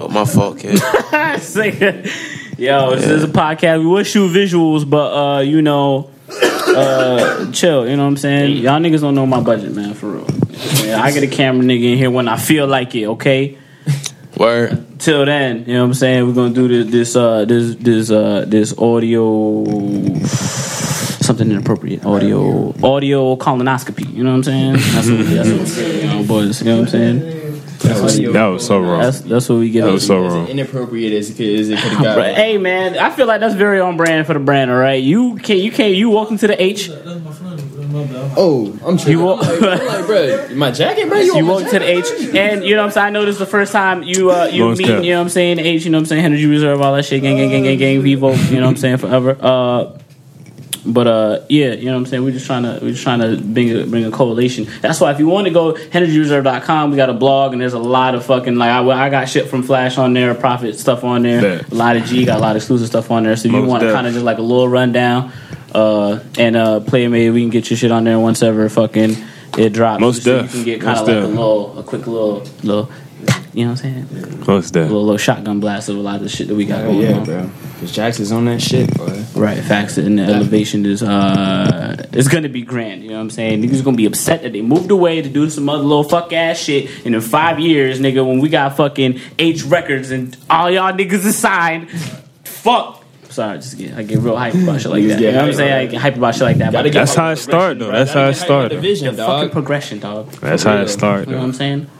Oh, 0.00 0.08
my 0.08 0.24
fault, 0.24 0.58
kid. 0.58 0.80
Yo, 2.58 2.96
this 2.96 3.06
is 3.06 3.24
a 3.24 3.28
podcast. 3.28 3.80
We 3.80 3.86
will 3.86 4.02
shoot 4.02 4.30
visuals, 4.32 4.88
but 4.88 5.12
uh, 5.12 5.40
you 5.40 5.62
know, 5.62 6.10
uh, 6.30 7.50
chill. 7.52 7.88
You 7.88 7.96
know 7.96 8.02
what 8.02 8.08
I'm 8.08 8.16
saying? 8.16 8.56
Y'all 8.58 8.80
niggas 8.80 9.00
don't 9.00 9.14
know 9.14 9.26
my 9.26 9.40
budget, 9.40 9.72
man. 9.72 9.94
For 9.94 10.10
real. 10.10 10.26
Yeah, 10.84 11.00
I 11.02 11.12
get 11.12 11.22
a 11.22 11.28
camera 11.28 11.64
nigga 11.64 11.92
in 11.92 11.98
here 11.98 12.10
when 12.10 12.26
I 12.26 12.36
feel 12.36 12.66
like 12.66 12.94
it. 12.94 13.06
Okay. 13.06 13.58
Word. 14.38 14.84
Till 15.00 15.24
then, 15.26 15.64
you 15.66 15.74
know 15.74 15.80
what 15.80 15.86
I'm 15.86 15.94
saying? 15.94 16.26
We're 16.26 16.34
gonna 16.34 16.54
do 16.54 16.68
this 16.68 16.90
this 16.90 17.16
uh 17.16 17.44
this 17.44 17.74
this 17.76 18.10
uh 18.10 18.44
this 18.46 18.76
audio 18.78 19.64
something 20.24 21.50
inappropriate. 21.50 22.04
Audio 22.04 22.74
audio 22.82 23.36
colonoscopy. 23.36 24.12
You 24.14 24.24
know 24.24 24.30
what 24.30 24.36
I'm 24.36 24.44
saying? 24.44 24.72
That's 24.74 25.08
what 25.08 25.18
we 25.18 25.24
that's 25.24 25.48
what 25.50 25.66
get, 25.84 26.02
you 26.02 26.08
know, 26.08 26.24
boys. 26.24 26.60
You 26.62 26.66
know 26.68 26.76
what 26.76 26.82
I'm 26.82 26.88
saying? 26.88 27.34
That 27.78 28.02
was, 28.02 28.18
that 28.18 28.46
was 28.46 28.66
so 28.66 28.80
wrong. 28.80 29.00
That's 29.00 29.20
that's 29.20 29.48
what 29.48 29.60
we 29.60 29.70
get 29.70 29.84
That 29.84 29.92
was 29.92 30.04
so 30.06 30.24
As 30.26 30.32
wrong. 30.32 30.48
inappropriate 30.48 31.12
as 31.12 31.30
it 31.30 31.36
could, 31.36 31.60
as 31.60 31.68
it 31.70 31.78
could 31.78 31.92
have 31.92 31.98
Bro, 32.16 32.16
got. 32.16 32.34
Hey 32.34 32.58
man, 32.58 32.98
I 32.98 33.10
feel 33.10 33.26
like 33.26 33.40
that's 33.40 33.54
very 33.54 33.78
on 33.80 33.96
brand 33.96 34.26
for 34.26 34.34
the 34.34 34.40
brand. 34.40 34.70
All 34.70 34.76
right, 34.76 35.02
you 35.02 35.36
can't, 35.36 35.60
you 35.60 35.70
can't, 35.70 35.94
you 35.94 36.10
walk 36.10 36.30
into 36.32 36.48
the 36.48 36.60
H, 36.60 36.88
Oh, 38.36 38.78
I'm 38.84 38.96
tripping. 38.96 39.12
You 39.18 39.24
walk- 39.24 39.44
I'm 39.44 39.60
like, 39.60 39.80
I'm 39.80 39.86
like, 39.86 40.06
bro, 40.06 40.48
my 40.54 40.70
jacket, 40.70 41.08
bro. 41.08 41.18
You, 41.18 41.36
you 41.36 41.46
walk 41.46 41.68
to 41.70 41.78
the 41.78 41.84
H, 41.88 42.04
and 42.34 42.64
you 42.64 42.74
know 42.76 42.82
what 42.82 42.86
I'm 42.86 42.92
saying. 42.92 43.06
I 43.06 43.10
know 43.10 43.24
this 43.24 43.34
is 43.34 43.38
the 43.40 43.46
first 43.46 43.72
time 43.72 44.02
you 44.02 44.30
uh 44.30 44.44
you 44.46 44.64
Most 44.66 44.78
meet, 44.78 44.86
def. 44.86 45.04
you 45.04 45.10
know 45.12 45.18
what 45.18 45.22
I'm 45.24 45.28
saying. 45.30 45.58
H, 45.58 45.84
you 45.84 45.90
know 45.90 45.98
what 45.98 46.02
I'm 46.02 46.06
saying. 46.06 46.24
Energy 46.24 46.46
Reserve, 46.46 46.80
all 46.80 46.94
that 46.94 47.04
shit, 47.04 47.22
gang, 47.22 47.36
gang, 47.36 47.50
gang, 47.50 47.62
gang, 47.64 47.78
gang, 47.78 48.02
Vivo, 48.02 48.32
you 48.32 48.56
know 48.56 48.62
what 48.62 48.70
I'm 48.70 48.76
saying. 48.76 48.96
Forever. 48.98 49.36
Uh, 49.40 49.98
but 50.88 51.06
uh, 51.06 51.40
yeah, 51.48 51.72
you 51.72 51.86
know 51.86 51.92
what 51.92 51.98
I'm 51.98 52.06
saying. 52.06 52.24
We're 52.24 52.32
just 52.32 52.46
trying 52.46 52.62
to 52.62 52.78
we're 52.82 52.92
just 52.92 53.02
trying 53.02 53.20
to 53.20 53.36
bring 53.36 53.76
a, 53.76 53.86
bring 53.86 54.04
a 54.04 54.10
correlation. 54.10 54.66
That's 54.80 55.00
why 55.00 55.12
if 55.12 55.18
you 55.18 55.28
want 55.28 55.46
to 55.46 55.52
go 55.52 55.74
energyreserve.com, 55.74 56.90
we 56.90 56.96
got 56.96 57.10
a 57.10 57.14
blog 57.14 57.52
and 57.52 57.60
there's 57.60 57.74
a 57.74 57.78
lot 57.78 58.14
of 58.14 58.24
fucking 58.24 58.56
like 58.56 58.70
I, 58.70 58.80
I 58.82 59.10
got 59.10 59.28
shit 59.28 59.48
from 59.48 59.62
Flash 59.62 59.98
on 59.98 60.14
there, 60.14 60.34
Prophet 60.34 60.78
stuff 60.78 61.04
on 61.04 61.22
there, 61.22 61.64
a 61.70 61.74
lot 61.74 61.96
of 61.96 62.04
G 62.04 62.24
got 62.24 62.38
a 62.38 62.40
lot 62.40 62.50
of 62.52 62.56
exclusive 62.56 62.88
stuff 62.88 63.10
on 63.10 63.24
there. 63.24 63.36
So 63.36 63.48
if 63.48 63.54
you 63.54 63.62
want 63.62 63.82
to 63.82 63.92
kind 63.92 64.06
of 64.06 64.12
just 64.12 64.24
like 64.24 64.38
a 64.38 64.42
little 64.42 64.68
rundown, 64.68 65.32
uh, 65.74 66.20
and 66.38 66.56
uh, 66.56 66.80
play 66.80 67.06
maybe 67.08 67.30
we 67.30 67.42
can 67.42 67.50
get 67.50 67.70
your 67.70 67.76
shit 67.76 67.92
on 67.92 68.04
there 68.04 68.18
once 68.18 68.42
ever 68.42 68.68
fucking 68.68 69.16
it 69.58 69.72
drops. 69.72 70.00
Most 70.00 70.22
so 70.22 70.42
def. 70.42 70.54
you 70.54 70.58
can 70.58 70.64
get 70.64 70.80
kind 70.80 70.98
of 70.98 71.06
Most 71.06 71.14
like 71.14 71.24
a 71.24 71.26
little 71.26 71.78
a 71.78 71.82
quick 71.82 72.06
little 72.06 72.40
little. 72.62 72.90
You 73.58 73.64
know 73.64 73.72
what 73.72 73.84
I'm 73.84 74.06
saying? 74.08 74.44
What's 74.44 74.68
A 74.68 74.72
that? 74.74 74.82
little, 74.82 75.02
little 75.02 75.16
shotgun 75.18 75.58
blast 75.58 75.88
of 75.88 75.96
a 75.96 76.00
lot 76.00 76.14
of 76.16 76.22
the 76.22 76.28
shit 76.28 76.46
that 76.46 76.54
we 76.54 76.64
got 76.64 76.84
Oh, 76.84 76.92
going 76.92 77.00
yeah, 77.00 77.12
on. 77.18 77.24
bro. 77.24 77.50
Cause 77.80 77.90
Jax 77.90 78.20
is 78.20 78.30
on 78.30 78.44
that 78.44 78.62
shit, 78.62 78.96
boy. 78.96 79.24
Right, 79.34 79.58
facts 79.58 79.98
and 79.98 80.16
the 80.16 80.22
elevation 80.22 80.86
is 80.86 81.02
uh 81.02 81.96
it's 82.12 82.28
gonna 82.28 82.48
be 82.48 82.62
grand, 82.62 83.02
you 83.02 83.08
know 83.08 83.16
what 83.16 83.22
I'm 83.22 83.30
saying? 83.30 83.60
Niggas 83.60 83.82
gonna 83.84 83.96
be 83.96 84.06
upset 84.06 84.42
that 84.42 84.52
they 84.52 84.62
moved 84.62 84.92
away 84.92 85.22
to 85.22 85.28
do 85.28 85.50
some 85.50 85.68
other 85.68 85.82
little 85.82 86.04
fuck 86.04 86.32
ass 86.32 86.58
shit 86.58 86.88
and 87.04 87.16
in 87.16 87.20
five 87.20 87.58
years, 87.58 87.98
nigga, 87.98 88.24
when 88.24 88.38
we 88.38 88.48
got 88.48 88.76
fucking 88.76 89.20
H 89.40 89.64
records 89.64 90.12
and 90.12 90.36
all 90.48 90.70
y'all 90.70 90.92
niggas 90.92 91.24
is 91.26 91.36
signed, 91.36 91.90
fuck. 92.44 93.02
Sorry, 93.30 93.58
just 93.58 93.76
get 93.76 93.94
I 93.94 94.04
get 94.04 94.20
real 94.20 94.36
hype 94.36 94.54
about 94.54 94.80
shit 94.80 94.90
like 94.92 95.04
that. 95.08 95.20
You 95.20 95.32
know 95.32 95.38
what 95.38 95.44
I'm 95.46 95.54
saying? 95.54 95.72
I 95.72 95.86
get 95.86 96.00
hype 96.00 96.16
about 96.16 96.34
shit 96.34 96.42
like 96.42 96.58
that. 96.58 96.72
Gotta 96.72 96.84
but 96.88 96.92
get 96.92 96.98
That's 97.00 97.14
how 97.16 97.26
it 97.26 97.30
with 97.32 97.38
started, 97.40 97.78
though. 97.80 97.90
That's 97.90 98.12
how 98.12 98.28
it 98.28 98.34
get 98.34 98.38
hype 98.38 98.50
with 98.62 98.80
started. 98.80 99.16
The 99.16 99.26
fucking 99.26 99.50
progression, 99.50 99.98
dog. 99.98 100.30
That's 100.32 100.62
how 100.62 100.76
it 100.76 100.88
started. 100.88 101.26
You 101.28 101.32
know 101.34 101.40
what 101.40 101.46
I'm 101.48 101.52
saying? 101.52 101.90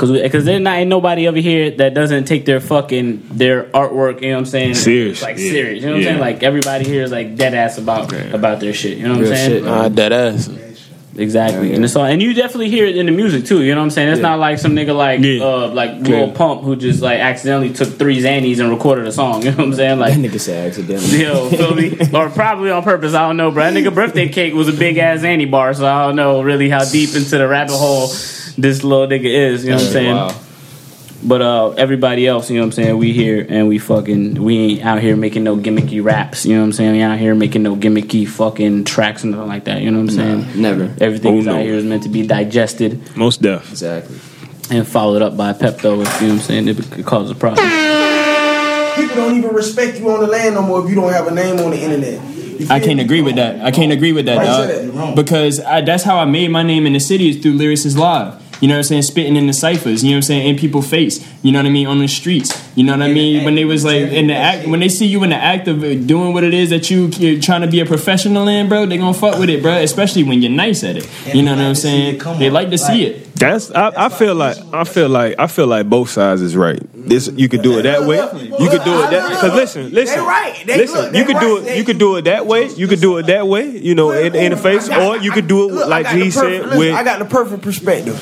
Cause, 0.00 0.10
we, 0.10 0.26
cause 0.30 0.46
there's 0.46 0.62
not 0.62 0.78
ain't 0.78 0.88
nobody 0.88 1.28
over 1.28 1.36
here 1.36 1.72
that 1.72 1.92
doesn't 1.92 2.24
take 2.24 2.46
their 2.46 2.58
fucking 2.58 3.22
their 3.32 3.64
artwork. 3.64 4.22
You 4.22 4.28
know 4.30 4.36
what 4.36 4.38
I'm 4.38 4.46
saying? 4.46 4.74
Serious, 4.76 5.20
like 5.20 5.36
yeah. 5.36 5.50
serious. 5.50 5.82
You 5.82 5.88
know 5.90 5.92
what 5.92 5.98
I'm 5.98 6.04
saying? 6.04 6.20
Like 6.20 6.42
everybody 6.42 6.86
here 6.86 7.02
is 7.02 7.12
like 7.12 7.36
dead 7.36 7.52
ass 7.52 7.76
about 7.76 8.10
about 8.32 8.60
their 8.60 8.72
shit. 8.72 8.96
You 8.96 9.04
know 9.04 9.10
what 9.10 9.20
Real 9.20 9.30
I'm 9.32 9.36
saying? 9.36 9.50
shit, 9.50 9.64
Nah, 9.64 9.88
dead 9.90 10.12
ass. 10.14 10.48
Exactly, 11.16 11.74
and 11.74 11.84
it's 11.84 11.96
all, 11.96 12.06
and 12.06 12.22
you 12.22 12.32
definitely 12.32 12.70
hear 12.70 12.86
it 12.86 12.96
in 12.96 13.04
the 13.04 13.12
music 13.12 13.44
too. 13.44 13.62
You 13.62 13.74
know 13.74 13.80
what 13.82 13.84
I'm 13.86 13.90
saying? 13.90 14.08
It's 14.08 14.22
not 14.22 14.38
like 14.38 14.58
some 14.58 14.72
nigga 14.74 14.96
like 14.96 15.20
Yeah. 15.20 15.44
uh 15.44 15.68
like 15.68 16.00
Lil 16.00 16.32
Pump 16.32 16.62
who 16.62 16.76
just 16.76 17.02
like 17.02 17.18
accidentally 17.20 17.70
took 17.74 17.98
three 17.98 18.22
Xannies 18.22 18.58
and 18.58 18.70
recorded 18.70 19.06
a 19.06 19.12
song. 19.12 19.42
You 19.44 19.50
know 19.50 19.56
what 19.58 19.66
I'm 19.66 19.74
saying? 19.74 19.98
That 19.98 20.08
Like. 20.12 20.14
nigga 20.14 20.40
said 20.40 20.68
accidentally. 20.68 21.20
Yo, 21.24 21.50
feel 21.50 21.74
me? 21.74 21.98
or 22.14 22.30
probably 22.30 22.70
on 22.70 22.82
purpose. 22.84 23.12
I 23.12 23.26
don't 23.26 23.36
know, 23.36 23.50
bro. 23.50 23.70
That 23.70 23.74
nigga 23.74 23.94
birthday 23.94 24.28
cake 24.30 24.54
was 24.54 24.68
a 24.68 24.72
big 24.72 24.96
ass 24.96 25.22
Annie 25.22 25.44
bar, 25.44 25.74
so 25.74 25.84
I 25.86 26.06
don't 26.06 26.16
know 26.16 26.40
really 26.40 26.70
how 26.70 26.84
deep 26.88 27.14
into 27.14 27.36
the 27.36 27.46
rabbit 27.46 27.74
hole 27.76 28.08
this 28.56 28.82
little 28.84 29.06
nigga 29.06 29.24
is. 29.24 29.64
You 29.64 29.70
know 29.70 29.76
what 29.76 29.84
I'm 29.86 29.92
saying? 29.92 30.14
Wow. 30.14 30.40
But 31.22 31.42
uh, 31.42 31.70
everybody 31.72 32.26
else, 32.26 32.48
you 32.48 32.56
know 32.56 32.62
what 32.62 32.66
I'm 32.68 32.72
saying? 32.84 32.96
We 32.96 33.12
here 33.12 33.44
and 33.46 33.68
we 33.68 33.78
fucking, 33.78 34.42
we 34.42 34.56
ain't 34.58 34.84
out 34.86 35.00
here 35.02 35.16
making 35.16 35.44
no 35.44 35.54
gimmicky 35.54 36.02
raps. 36.02 36.46
You 36.46 36.54
know 36.54 36.60
what 36.62 36.66
I'm 36.68 36.72
saying? 36.72 36.92
We 36.92 37.02
out 37.02 37.18
here 37.18 37.34
making 37.34 37.62
no 37.62 37.76
gimmicky 37.76 38.26
fucking 38.26 38.84
tracks 38.84 39.22
and 39.22 39.32
nothing 39.32 39.48
like 39.48 39.64
that. 39.64 39.82
You 39.82 39.90
know 39.90 39.98
what 40.00 40.10
I'm 40.12 40.16
saying? 40.46 40.62
Never. 40.62 40.84
Everything 40.98 41.34
Oh, 41.34 41.38
is 41.40 41.44
no. 41.46 41.56
out 41.56 41.62
here 41.62 41.74
is 41.74 41.84
meant 41.84 42.04
to 42.04 42.08
be 42.08 42.26
digested. 42.26 43.14
Most 43.18 43.42
deaf. 43.42 43.68
Exactly. 43.70 44.16
and 44.70 44.88
followed 44.88 45.20
up 45.20 45.36
by 45.36 45.52
Pepto. 45.52 46.00
If, 46.00 46.22
You 46.22 46.28
know 46.28 46.34
what 46.34 46.40
I'm 46.40 46.40
saying? 46.40 46.68
It 46.68 46.90
could 46.90 47.04
cause 47.04 47.30
a 47.30 47.34
problem. 47.34 47.68
People 48.96 49.16
don't 49.16 49.36
even 49.36 49.54
respect 49.54 49.98
you 49.98 50.10
on 50.10 50.20
the 50.20 50.26
land 50.26 50.54
no 50.54 50.62
more 50.62 50.82
if 50.82 50.88
you 50.88 50.94
don't 50.94 51.12
have 51.12 51.26
a 51.26 51.30
name 51.34 51.58
on 51.60 51.70
the 51.72 51.78
internet. 51.82 52.18
You 52.60 52.66
I 52.70 52.80
can't 52.80 53.00
agree 53.00 53.22
with 53.22 53.36
that. 53.36 53.60
I 53.64 53.70
can't 53.70 53.92
agree 53.92 54.12
with 54.12 54.26
that, 54.26 54.36
Why 54.36 54.44
you 54.44 54.68
say 54.68 54.86
that? 54.86 54.94
dog. 54.94 55.16
Because 55.16 55.60
I, 55.60 55.80
that's 55.80 56.02
how 56.04 56.18
I 56.18 56.24
made 56.24 56.50
my 56.50 56.62
name 56.62 56.86
in 56.86 56.92
the 56.92 57.00
city 57.00 57.28
is 57.30 57.36
through 57.42 57.54
Lyricist 57.54 57.96
Live. 57.96 58.40
You 58.60 58.68
know 58.68 58.74
what 58.74 58.78
I'm 58.80 58.84
saying? 58.84 59.02
Spitting 59.02 59.36
in 59.36 59.46
the 59.46 59.54
ciphers. 59.54 60.04
You 60.04 60.10
know 60.10 60.16
what 60.16 60.18
I'm 60.18 60.22
saying? 60.22 60.48
In 60.48 60.56
people's 60.58 60.88
face. 60.88 61.26
You 61.42 61.50
know 61.50 61.60
what 61.60 61.66
I 61.66 61.70
mean? 61.70 61.86
On 61.86 61.98
the 61.98 62.06
streets. 62.08 62.52
You 62.76 62.84
know 62.84 62.92
what 62.92 63.00
I 63.02 63.08
mean? 63.10 63.42
When 63.42 63.54
they 63.54 63.64
was 63.64 63.86
like 63.86 64.02
in 64.02 64.26
the 64.26 64.34
act, 64.34 64.68
when 64.68 64.80
they 64.80 64.90
see 64.90 65.06
you 65.06 65.24
in 65.24 65.30
the 65.30 65.36
act 65.36 65.66
of 65.66 65.82
uh, 65.82 65.94
doing 65.94 66.34
what 66.34 66.44
it 66.44 66.52
is 66.52 66.68
that 66.68 66.90
you 66.90 67.06
you're 67.18 67.40
trying 67.40 67.62
to 67.62 67.68
be 67.68 67.80
a 67.80 67.86
professional 67.86 68.46
in, 68.48 68.68
bro, 68.68 68.84
they 68.84 68.98
gonna 68.98 69.14
fuck 69.14 69.38
with 69.38 69.48
it, 69.48 69.62
bro. 69.62 69.76
Especially 69.78 70.24
when 70.24 70.42
you're 70.42 70.52
nice 70.52 70.84
at 70.84 70.98
it. 70.98 71.08
You 71.34 71.42
know 71.42 71.52
what 71.52 71.60
I'm 71.64 71.74
saying? 71.74 72.18
They 72.38 72.50
like 72.50 72.68
to 72.70 72.76
see 72.76 73.06
it. 73.06 73.34
That's 73.34 73.70
I, 73.70 73.92
I 73.96 74.08
feel 74.10 74.34
like 74.34 74.58
I 74.74 74.84
feel 74.84 75.08
like 75.08 75.38
I 75.38 75.46
feel 75.46 75.66
like 75.66 75.88
both 75.88 76.10
sides 76.10 76.42
is 76.42 76.54
right. 76.54 76.82
This 77.02 77.28
you 77.34 77.48
could 77.48 77.62
do 77.62 77.78
it 77.78 77.82
that 77.82 78.04
way. 78.04 78.16
You 78.16 78.68
could 78.68 78.84
do 78.84 79.02
it 79.02 79.10
that 79.10 79.28
because 79.30 79.54
listen, 79.54 79.90
listen, 79.92 80.18
They 80.18 80.24
right. 80.24 80.62
They- 80.66 80.76
listen. 80.78 81.00
look, 81.00 81.14
you 81.14 81.24
could 81.24 81.40
do 81.40 81.56
it. 81.58 81.76
You 81.78 81.84
could 81.84 81.98
do 81.98 82.16
it 82.16 82.22
that 82.22 82.46
way. 82.46 82.68
You 82.68 82.86
could 82.88 83.00
do 83.00 83.16
it 83.18 83.26
that 83.26 83.46
way. 83.48 83.68
You 83.70 83.94
know, 83.94 84.10
in, 84.10 84.34
in 84.34 84.50
the 84.52 84.56
face, 84.56 84.88
or 84.88 85.16
you 85.18 85.30
could 85.32 85.46
do 85.48 85.68
it 85.68 85.72
Look, 85.74 85.88
like 85.88 86.04
got 86.04 86.14
G 86.14 86.30
said 86.30 86.62
listen, 86.66 86.78
with 86.78 86.94
I 86.94 87.02
got 87.04 87.18
the 87.18 87.24
perfect 87.24 87.62
perspective. 87.62 88.16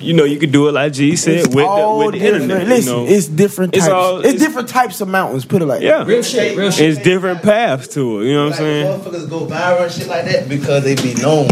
you 0.00 0.12
know 0.14 0.24
you 0.24 0.38
could 0.38 0.52
do 0.52 0.68
it 0.68 0.72
like 0.72 0.92
G 0.92 1.16
said 1.16 1.34
It's 1.38 1.46
with 1.48 1.56
the, 1.66 1.94
with 1.98 2.12
the 2.12 2.26
internet. 2.26 2.66
Listen, 2.68 2.92
you 2.92 3.06
know, 3.06 3.06
it's 3.12 3.26
different 3.26 3.74
It's 3.76 3.88
all- 3.88 4.18
it's, 4.18 4.28
it's- 4.28 4.42
different 4.42 4.68
types 4.68 5.00
of 5.00 5.08
mountains. 5.08 5.44
Put 5.44 5.62
it 5.62 5.66
like 5.66 5.82
yeah, 5.82 6.04
Real 6.04 6.22
shit, 6.22 6.56
real 6.56 6.70
shit. 6.70 6.90
it's 6.90 7.02
different 7.02 7.42
paths 7.42 7.88
to 7.88 8.20
it. 8.20 8.26
You 8.26 8.34
know 8.34 8.44
what 8.44 8.52
I'm 8.54 8.58
saying? 8.58 9.00
Motherfuckers 9.00 9.28
go 9.30 9.46
viral 9.46 9.82
and 9.84 9.92
shit 9.92 10.06
like 10.08 10.24
that 10.26 10.48
because 10.48 10.84
they 10.84 10.94
be 10.94 11.14
known. 11.14 11.48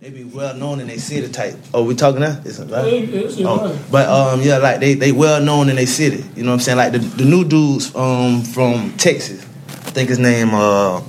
They 0.00 0.10
be 0.10 0.22
well 0.22 0.54
known 0.54 0.78
and 0.78 0.88
they 0.88 0.98
city 0.98 1.28
type. 1.28 1.56
Oh, 1.74 1.82
we 1.82 1.96
talking 1.96 2.20
now? 2.20 2.40
It's 2.44 2.60
right. 2.60 3.10
Oh, 3.44 3.86
but 3.90 4.08
um, 4.08 4.40
yeah, 4.42 4.58
like 4.58 4.78
they 4.78 4.94
they 4.94 5.10
well 5.10 5.42
known 5.42 5.68
in 5.68 5.74
they 5.74 5.86
city. 5.86 6.24
You 6.36 6.44
know 6.44 6.50
what 6.50 6.54
I'm 6.54 6.60
saying? 6.60 6.78
Like 6.78 6.92
the, 6.92 6.98
the 7.00 7.24
new 7.24 7.44
dudes 7.44 7.92
um 7.96 8.42
from 8.42 8.92
Texas. 8.92 9.42
I 9.42 9.90
think 9.90 10.08
his 10.10 10.20
name 10.20 10.50
uh 10.54 11.02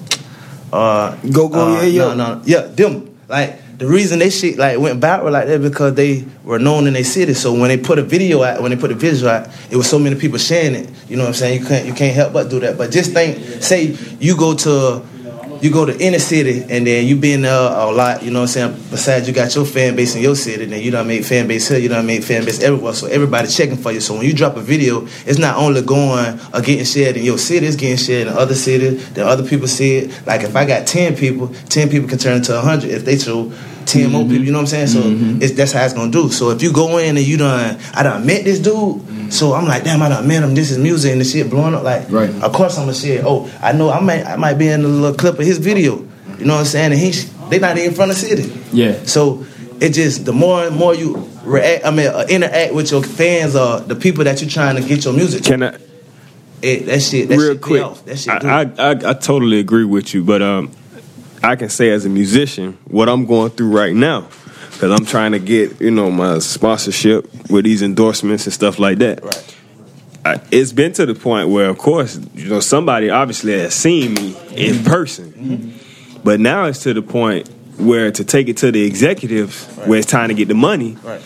uh 0.74 1.16
Go 1.32 1.50
Go 1.50 1.78
uh, 1.78 1.82
Yeah 1.84 2.08
Yeah. 2.08 2.14
No, 2.16 2.34
no, 2.34 2.42
yeah, 2.46 2.62
them. 2.62 3.16
Like 3.28 3.78
the 3.78 3.86
reason 3.86 4.18
they 4.18 4.32
shit 4.32 4.58
like 4.58 4.80
went 4.80 5.00
viral 5.00 5.32
like 5.32 5.46
that 5.46 5.62
because 5.62 5.94
they 5.94 6.26
were 6.44 6.58
known 6.58 6.88
in 6.88 6.94
their 6.94 7.04
city. 7.04 7.36
So 7.36 7.54
when 7.54 7.68
they 7.68 7.78
put 7.78 8.00
a 8.00 8.04
video 8.04 8.42
out, 8.42 8.60
when 8.60 8.72
they 8.72 8.78
put 8.78 8.92
a 8.92 8.96
visual 8.96 9.32
out, 9.32 9.50
it 9.70 9.76
was 9.78 9.88
so 9.88 10.00
many 10.00 10.16
people 10.16 10.40
sharing 10.40 10.74
it. 10.74 10.90
You 11.08 11.16
know 11.16 11.26
what 11.26 11.30
I'm 11.30 11.34
saying? 11.36 11.62
You 11.62 11.68
can't 11.68 11.86
you 11.86 11.94
can't 11.94 12.16
help 12.16 12.34
but 12.34 12.50
do 12.50 12.60
that. 12.62 12.76
But 12.76 12.90
just 12.90 13.14
think, 13.14 13.62
say 13.62 13.96
you 14.20 14.36
go 14.36 14.56
to 14.56 15.06
you 15.62 15.72
go 15.72 15.86
to 15.86 15.98
inner 16.00 16.20
city 16.20 16.62
and 16.70 16.86
then 16.88 17.06
you 17.06 17.16
been 17.16 17.42
there 17.42 17.54
a 17.54 17.92
lot, 17.92 18.24
you 18.24 18.32
know 18.32 18.42
what 18.42 18.56
I'm 18.56 18.72
saying? 18.72 18.84
Besides 18.92 19.28
you 19.28 19.34
got 19.34 19.54
your 19.56 19.66
fan 19.66 19.96
base 19.96 20.16
in 20.16 20.22
your 20.22 20.36
city, 20.36 20.66
then 20.66 20.82
you 20.82 20.92
done 20.92 21.08
made 21.08 21.26
fan 21.26 21.48
base 21.48 21.68
here, 21.68 21.80
you 21.80 21.90
done 21.90 22.06
made 22.06 22.24
fan 22.24 22.46
base 22.46 22.62
everywhere. 22.62 22.94
So 22.94 23.08
everybody 23.08 23.48
checking 23.48 23.78
for 23.78 23.92
you. 23.92 24.00
So 24.00 24.16
when 24.16 24.26
you 24.26 24.34
drop 24.34 24.56
a 24.56 24.62
video, 24.62 25.06
it's 25.26 25.38
not 25.40 25.58
only 25.58 25.82
going 25.82 26.40
or 26.54 26.62
getting 26.62 26.86
shared 26.86 27.18
in 27.18 27.24
your 27.24 27.38
city, 27.38 27.66
it's 27.66 27.76
getting 27.76 27.98
shared 27.98 28.28
in 28.28 28.34
other 28.34 28.56
cities, 28.56 29.12
then 29.14 29.28
other 29.28 29.48
people 29.48 29.68
see 29.68 29.98
it. 29.98 30.26
Like 30.26 30.42
if 30.42 30.56
I 30.56 30.66
got 30.66 30.88
ten 30.88 31.16
people, 31.16 31.50
ten 31.70 31.90
people 31.90 32.08
can 32.08 32.18
turn 32.18 32.38
into 32.38 32.60
hundred 32.60 32.92
if 32.92 33.06
they 33.06 33.18
show 33.18 33.52
10 33.86 34.12
more 34.12 34.22
mm-hmm. 34.22 34.32
people, 34.32 34.46
you 34.46 34.52
know 34.52 34.60
what 34.60 34.74
I'm 34.74 34.88
saying? 34.88 34.88
So 34.88 35.02
mm-hmm. 35.02 35.42
it's, 35.42 35.54
that's 35.54 35.72
how 35.72 35.84
it's 35.84 35.94
gonna 35.94 36.12
do. 36.12 36.30
So 36.30 36.52
if 36.52 36.62
you 36.62 36.72
go 36.72 36.98
in 37.00 37.18
and 37.18 37.26
you 37.26 37.38
done, 37.38 37.80
I 37.94 38.04
done 38.04 38.26
met 38.26 38.44
this 38.44 38.60
dude, 38.60 39.02
so 39.30 39.54
I'm 39.54 39.66
like, 39.66 39.84
damn, 39.84 40.02
I 40.02 40.10
done 40.10 40.28
met 40.28 40.44
him. 40.44 40.56
This 40.56 40.72
is 40.72 40.78
music 40.78 41.12
and 41.12 41.22
the 41.22 41.26
shit 41.26 41.50
blowing 41.50 41.74
up. 41.76 41.84
Like, 41.84 42.10
Right. 42.12 42.30
of 42.42 42.52
course 42.54 42.78
I'm 42.78 42.84
gonna 42.86 42.96
share. 42.96 43.24
Oh, 43.26 43.50
I 43.62 43.72
know 43.74 43.90
I 43.90 44.00
might, 44.00 44.26
I 44.26 44.36
might 44.36 44.56
be 44.56 44.68
in 44.68 44.84
a 44.84 44.88
little 44.88 45.16
clip 45.16 45.40
of 45.40 45.46
his 45.46 45.58
video. 45.58 46.06
You 46.38 46.46
know 46.46 46.54
what 46.54 46.60
I'm 46.62 46.66
saying? 46.66 46.92
And 46.94 47.00
he, 47.02 47.12
they 47.50 47.60
not 47.60 47.78
even 47.78 47.94
from 47.94 48.10
the 48.10 48.16
city. 48.16 48.52
Yeah. 48.72 49.04
So 49.04 49.46
it 49.80 49.90
just 49.94 50.26
the 50.26 50.34
more 50.34 50.64
and 50.66 50.76
more 50.76 50.94
you 50.96 51.30
react, 51.44 51.86
I 51.86 51.92
mean, 51.92 52.08
uh, 52.08 52.26
interact 52.30 52.74
with 52.74 52.92
your 52.92 53.04
fans 53.04 53.56
or 53.56 53.80
the 53.82 53.96
people 53.96 54.24
that 54.26 54.42
you're 54.42 54.50
trying 54.50 54.76
to 54.82 54.82
get 54.88 55.04
your 55.06 55.14
music 55.14 55.44
to. 55.44 55.50
Can 55.50 55.64
I? 55.64 55.78
It, 56.62 56.88
that 56.88 57.02
shit, 57.02 57.30
that 57.30 57.38
real 57.38 57.54
shit 57.54 57.62
quick. 57.62 57.84
off. 57.84 58.04
That 58.06 58.18
shit. 58.18 58.44
I, 58.44 58.62
I, 58.62 58.64
I 58.78 58.92
I 58.92 59.14
totally 59.14 59.60
agree 59.60 59.86
with 59.86 60.14
you, 60.14 60.24
but 60.26 60.42
um, 60.42 60.72
I 61.42 61.56
can 61.56 61.70
say 61.70 61.90
as 61.92 62.06
a 62.06 62.10
musician 62.10 62.78
what 62.86 63.08
I'm 63.08 63.26
going 63.26 63.52
through 63.52 63.70
right 63.72 63.96
now 63.96 64.28
because 64.80 64.98
I'm 64.98 65.06
trying 65.06 65.34
to 65.34 65.40
get 65.40 65.82
you 65.82 65.92
know 65.92 66.10
my 66.10 66.40
sponsorship 66.40 67.50
with 67.50 67.66
these 67.66 67.82
endorsements 67.82 68.46
and 68.46 68.54
stuff 68.54 68.80
like 68.80 69.00
that. 69.00 69.22
Right. 69.22 69.58
I, 70.24 70.42
it's 70.52 70.72
been 70.72 70.94
to 70.94 71.06
the 71.06 71.16
point 71.16 71.50
where, 71.50 71.70
of 71.70 71.78
course, 71.78 72.18
you 72.34 72.48
know 72.48 72.62
somebody 72.62 73.10
obviously 73.10 73.60
has 73.60 73.76
seen 73.76 74.14
me 74.14 74.28
in 74.56 74.76
mm-hmm. 74.76 74.84
person, 74.86 75.34
mm-hmm. 75.34 76.20
but 76.24 76.40
now 76.40 76.64
it's 76.64 76.84
to 76.84 76.94
the 76.94 77.02
point 77.02 77.50
where 77.78 78.10
to 78.10 78.24
take 78.24 78.48
it 78.48 78.56
to 78.58 78.72
the 78.72 78.86
executives 78.86 79.66
where 79.86 80.00
it's 80.00 80.10
time 80.10 80.30
to 80.30 80.34
get 80.34 80.48
the 80.48 80.54
money. 80.54 80.96
Right. 81.04 81.22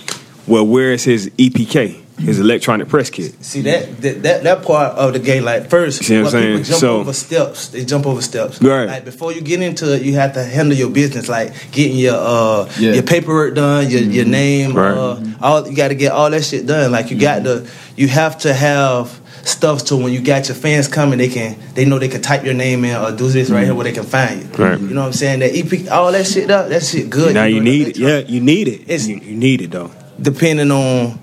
Well, 0.48 0.66
where 0.66 0.92
is 0.92 1.04
his 1.04 1.30
EPK, 1.38 2.03
his 2.20 2.40
electronic 2.40 2.88
press 2.90 3.10
kit? 3.10 3.44
See 3.44 3.62
that, 3.62 4.02
that 4.02 4.24
that 4.24 4.44
that 4.44 4.64
part 4.64 4.94
of 4.98 5.14
the 5.14 5.20
game, 5.20 5.44
like 5.44 5.70
first, 5.70 6.02
You 6.02 6.06
see 6.08 6.22
what 6.22 6.34
I'm 6.34 6.42
what 6.42 6.42
people 6.42 6.56
saying? 6.56 6.64
jump 6.66 6.80
So- 6.80 6.98
over 7.00 7.14
steps. 7.14 7.68
They 7.70 7.86
jump 7.86 8.06
over 8.06 8.22
steps. 8.22 8.62
Right. 8.62 8.86
Like 8.86 9.06
before 9.06 9.32
you 9.34 9.42
get 9.42 9.62
into 9.62 9.94
it, 9.96 10.02
you 10.04 10.14
have 10.16 10.34
to 10.34 10.44
handle 10.44 10.78
your 10.78 10.90
business, 10.90 11.28
like 11.30 11.54
getting 11.72 11.98
your 11.98 12.16
uh 12.16 12.70
Yeah. 12.80 12.94
your 12.94 13.04
paperwork 13.04 13.56
done, 13.56 13.90
your 13.90 14.02
your 14.02 14.26
name, 14.26 14.74
Right. 14.74 14.92
uh, 14.98 15.20
all 15.42 15.68
you 15.68 15.76
got 15.76 15.90
to 15.90 15.96
get 15.96 16.12
all 16.12 16.30
that 16.30 16.44
shit 16.44 16.66
done. 16.66 16.92
Like 16.92 17.12
you 17.12 17.18
got 17.20 17.44
to, 17.44 17.66
you 17.96 18.08
have 18.08 18.38
to 18.40 18.54
have 18.54 19.20
stuff 19.46 19.86
so 19.86 19.98
when 19.98 20.14
you 20.14 20.22
got 20.22 20.48
your 20.48 20.56
fans 20.56 20.88
coming, 20.88 21.18
they 21.18 21.28
can 21.28 21.58
they 21.76 21.84
know 21.84 22.00
they 22.00 22.08
can 22.08 22.22
type 22.22 22.46
your 22.46 22.54
name 22.54 22.86
in 22.86 22.96
or 22.96 23.12
do 23.12 23.28
this 23.28 23.50
right 23.50 23.66
here 23.66 23.76
where 23.76 23.84
they 23.84 23.92
can 23.92 24.04
find 24.06 24.42
you. 24.42 24.48
Right. 24.64 24.80
You 24.80 24.88
know 24.94 25.02
what 25.02 25.08
I'm 25.08 25.14
saying? 25.14 25.40
That 25.40 25.52
EP, 25.54 25.92
all 25.92 26.12
that 26.14 26.26
shit 26.26 26.50
up, 26.50 26.70
that 26.70 26.82
shit 26.84 27.10
good. 27.10 27.34
now 27.34 27.44
you 27.44 27.58
know, 27.58 27.64
need 27.64 27.88
it. 27.90 27.98
Yeah, 27.98 28.20
you 28.20 28.40
need 28.40 28.70
it. 28.70 28.82
It's- 28.84 29.06
you, 29.08 29.18
you 29.18 29.36
need 29.36 29.62
it 29.62 29.72
though. 29.72 29.92
depending 30.22 30.72
on 30.72 31.20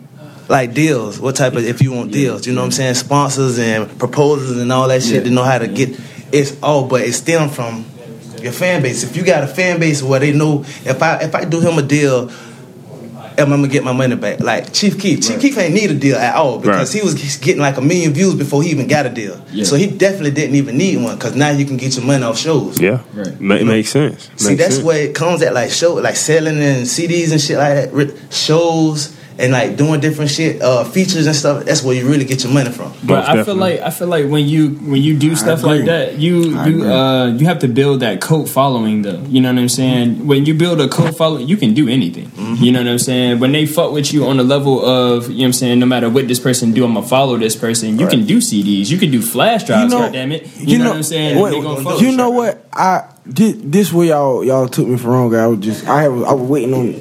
like 0.50 0.74
deals, 0.74 1.18
what 1.20 1.36
type 1.36 1.54
of 1.54 1.64
if 1.64 1.80
you 1.80 1.92
want 1.92 2.12
deals, 2.12 2.46
you 2.46 2.52
know 2.52 2.60
what 2.60 2.66
I'm 2.66 2.72
saying, 2.72 2.94
sponsors 2.94 3.58
and 3.58 3.98
proposals 3.98 4.56
and 4.58 4.70
all 4.72 4.88
that 4.88 5.02
shit 5.02 5.24
to 5.24 5.30
know 5.30 5.44
how 5.44 5.58
to 5.58 5.68
get 5.68 5.98
it's 6.32 6.60
all 6.62 6.86
but 6.86 7.02
it 7.02 7.12
stem 7.12 7.48
from 7.48 7.84
your 8.42 8.52
fan 8.52 8.82
base. 8.82 9.02
If 9.04 9.16
you 9.16 9.24
got 9.24 9.44
a 9.44 9.46
fan 9.46 9.80
base 9.80 10.02
where 10.02 10.20
they 10.20 10.32
know 10.32 10.60
if 10.84 11.02
I 11.02 11.18
if 11.18 11.34
I 11.34 11.44
do 11.44 11.60
him 11.60 11.78
a 11.78 11.82
deal 11.82 12.30
I'm 13.38 13.52
I 13.52 13.56
gonna 13.56 13.68
get 13.68 13.84
my 13.84 13.92
money 13.92 14.16
back? 14.16 14.40
Like 14.40 14.72
Chief 14.72 14.98
Keef. 15.00 15.22
Chief 15.26 15.40
Keef 15.40 15.56
ain't 15.56 15.72
need 15.72 15.90
a 15.90 15.94
deal 15.94 16.16
at 16.16 16.34
all 16.34 16.58
because 16.58 16.94
Right. 16.94 17.00
he 17.02 17.06
was 17.06 17.36
getting 17.38 17.62
like 17.62 17.76
a 17.78 17.80
million 17.80 18.12
views 18.12 18.34
before 18.34 18.62
he 18.62 18.70
even 18.70 18.86
got 18.86 19.06
a 19.06 19.08
deal. 19.08 19.40
Yeah. 19.50 19.64
So 19.64 19.76
he 19.76 19.86
definitely 19.86 20.32
didn't 20.32 20.56
even 20.56 20.76
need 20.76 21.02
one 21.02 21.16
because 21.16 21.34
now 21.36 21.50
you 21.50 21.64
can 21.64 21.76
get 21.78 21.96
your 21.96 22.04
money 22.04 22.22
off 22.22 22.36
shows. 22.38 22.78
Yeah, 22.78 23.00
Right. 23.14 23.40
Ma- 23.40 23.62
makes 23.62 23.90
sense. 23.90 24.28
See, 24.36 24.48
Makes 24.50 24.62
that's 24.62 24.74
sense. 24.74 24.84
where 24.86 24.98
it 25.04 25.14
comes 25.14 25.40
at, 25.42 25.54
like 25.54 25.70
show, 25.70 25.94
like 25.94 26.16
selling 26.16 26.58
and 26.60 26.86
CDs 26.86 27.30
and 27.32 27.40
shit 27.40 27.56
like 27.56 27.90
that, 27.92 28.14
shows 28.30 29.16
and 29.40 29.52
like 29.52 29.76
doing 29.76 30.00
different 30.00 30.30
shit, 30.30 30.60
uh, 30.60 30.84
features 30.84 31.26
and 31.26 31.34
stuff. 31.34 31.64
That's 31.64 31.82
where 31.82 31.96
you 31.96 32.08
really 32.08 32.24
get 32.24 32.44
your 32.44 32.52
money 32.52 32.70
from. 32.70 32.92
But 33.04 33.26
Most 33.26 33.28
I 33.28 33.44
feel 33.44 33.54
like 33.54 33.80
I 33.80 33.90
feel 33.90 34.08
like 34.08 34.28
when 34.28 34.46
you 34.46 34.70
when 34.70 35.02
you 35.02 35.18
do 35.18 35.34
stuff 35.34 35.62
like 35.62 35.86
that, 35.86 36.18
you 36.18 36.56
I 36.56 36.66
you 36.66 36.76
agree. 36.76 36.90
uh 36.90 37.26
you 37.26 37.46
have 37.46 37.60
to 37.60 37.68
build 37.68 38.00
that 38.00 38.20
cult 38.20 38.48
following 38.48 39.02
though. 39.02 39.22
You 39.28 39.40
know 39.40 39.52
what 39.52 39.58
I'm 39.58 39.68
saying? 39.68 40.26
When 40.26 40.44
you 40.46 40.54
build 40.54 40.80
a 40.80 40.88
cult 40.88 41.16
following, 41.16 41.48
you 41.48 41.56
can 41.56 41.74
do 41.74 41.88
anything. 41.88 42.26
Mm-hmm. 42.26 42.62
You 42.62 42.72
know 42.72 42.80
what 42.80 42.88
I'm 42.88 42.98
saying? 42.98 43.40
When 43.40 43.52
they 43.52 43.66
fuck 43.66 43.92
with 43.92 44.12
you 44.12 44.26
on 44.26 44.36
the 44.36 44.44
level 44.44 44.84
of 44.84 45.28
you 45.28 45.30
know 45.30 45.36
what 45.36 45.46
I'm 45.46 45.52
saying, 45.54 45.78
no 45.78 45.86
matter 45.86 46.10
what 46.10 46.28
this 46.28 46.38
person 46.38 46.72
do, 46.72 46.84
I'm 46.84 46.94
gonna 46.94 47.06
follow 47.06 47.36
this 47.38 47.56
person. 47.56 47.98
You 47.98 48.06
can 48.06 48.26
do 48.26 48.38
CDs, 48.38 48.90
you 48.90 48.98
can 48.98 49.10
do 49.10 49.22
flash 49.22 49.64
drives. 49.64 49.92
God 49.92 50.12
damn 50.12 50.32
it! 50.32 50.46
You, 50.58 50.78
know, 50.78 50.90
what 50.90 50.96
I'm 50.96 51.02
saying? 51.02 51.38
Wait, 51.40 51.50
They 51.50 51.60
gonna 51.60 51.82
fuck 51.82 52.00
you 52.00 52.16
know 52.16 52.30
what? 52.30 52.66
I 52.72 53.08
did 53.28 53.72
this 53.72 53.92
way 53.92 54.08
y'all 54.08 54.44
y'all 54.44 54.68
took 54.68 54.86
me 54.86 54.96
for 54.96 55.08
wrong. 55.08 55.30
Guy. 55.30 55.42
I 55.42 55.46
was 55.46 55.60
just 55.60 55.86
I 55.86 56.02
have 56.02 56.12
I 56.12 56.32
was 56.32 56.48
waiting 56.48 56.74
on 56.74 56.92
my, 56.92 56.98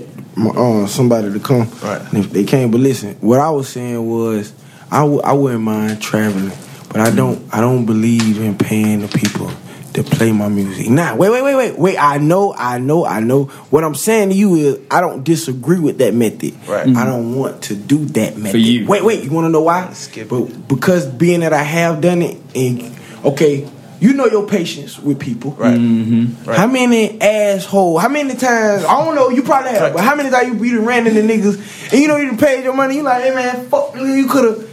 uh, 0.47 0.87
somebody 0.87 1.31
to 1.31 1.39
come. 1.39 1.69
Right. 1.83 2.01
And 2.13 2.25
if 2.25 2.31
they 2.31 2.43
came, 2.43 2.71
but 2.71 2.79
listen, 2.79 3.15
what 3.21 3.39
I 3.39 3.49
was 3.49 3.69
saying 3.69 4.07
was 4.07 4.53
I 4.91 4.99
w- 5.01 5.21
I 5.21 5.33
wouldn't 5.33 5.63
mind 5.63 6.01
traveling, 6.01 6.51
but 6.89 6.97
I 7.01 7.11
don't 7.11 7.41
I 7.53 7.61
don't 7.61 7.85
believe 7.85 8.39
in 8.41 8.57
paying 8.57 9.01
the 9.01 9.07
people 9.07 9.51
to 9.93 10.03
play 10.03 10.31
my 10.31 10.47
music. 10.47 10.87
Nah, 10.89 11.15
wait, 11.15 11.29
wait, 11.31 11.41
wait, 11.41 11.55
wait, 11.55 11.79
wait. 11.79 11.97
I 11.97 12.19
know, 12.19 12.53
I 12.53 12.77
know, 12.77 13.05
I 13.05 13.19
know. 13.21 13.45
What 13.71 13.83
I'm 13.83 13.95
saying 13.95 14.29
to 14.29 14.35
you 14.35 14.55
is 14.55 14.79
I 14.91 15.01
don't 15.01 15.23
disagree 15.23 15.79
with 15.79 15.97
that 15.97 16.13
method. 16.13 16.53
Right. 16.67 16.87
I 16.95 17.05
don't 17.05 17.35
want 17.35 17.63
to 17.63 17.75
do 17.75 18.05
that 18.05 18.37
method. 18.37 18.51
For 18.51 18.57
you. 18.57 18.87
Wait, 18.87 19.03
wait. 19.03 19.23
You 19.23 19.31
want 19.31 19.45
to 19.45 19.49
know 19.49 19.63
why? 19.63 19.91
Skip. 19.93 20.29
But 20.29 20.67
because 20.67 21.07
being 21.07 21.39
that 21.39 21.53
I 21.53 21.63
have 21.63 22.01
done 22.01 22.21
it, 22.21 22.37
and 22.55 22.95
okay, 23.25 23.67
you 24.00 24.14
know 24.14 24.26
your 24.26 24.47
patience 24.47 24.97
with 25.00 25.20
people. 25.20 25.52
Right. 25.52 25.78
Mm-hmm. 25.78 26.50
Right. 26.50 26.58
How 26.58 26.68
many 26.68 27.20
asshole? 27.22 27.97
How 27.97 28.10
many 28.10 28.36
times? 28.36 28.86
I 28.86 29.04
don't 29.04 29.16
know. 29.16 29.30
You 29.30 29.43
probably 29.43 29.72
have, 29.72 29.93
but 29.93 30.04
how 30.04 30.16
many 30.16 30.30
times 30.30 30.47
you, 30.47 30.64
you 30.64 30.78
done 30.78 30.86
ran 30.86 31.08
into 31.08 31.22
niggas 31.22 31.91
and 31.91 32.02
you 32.02 32.08
know 32.08 32.18
you 32.18 32.28
done 32.28 32.38
paid 32.38 32.64
your 32.64 32.74
money? 32.74 32.95
You 32.95 33.04
like, 33.04 33.24
hey 33.24 33.36
man, 33.36 33.68
fuck, 33.70 33.95
you 33.95 34.28
could 34.28 34.45
have. 34.45 34.70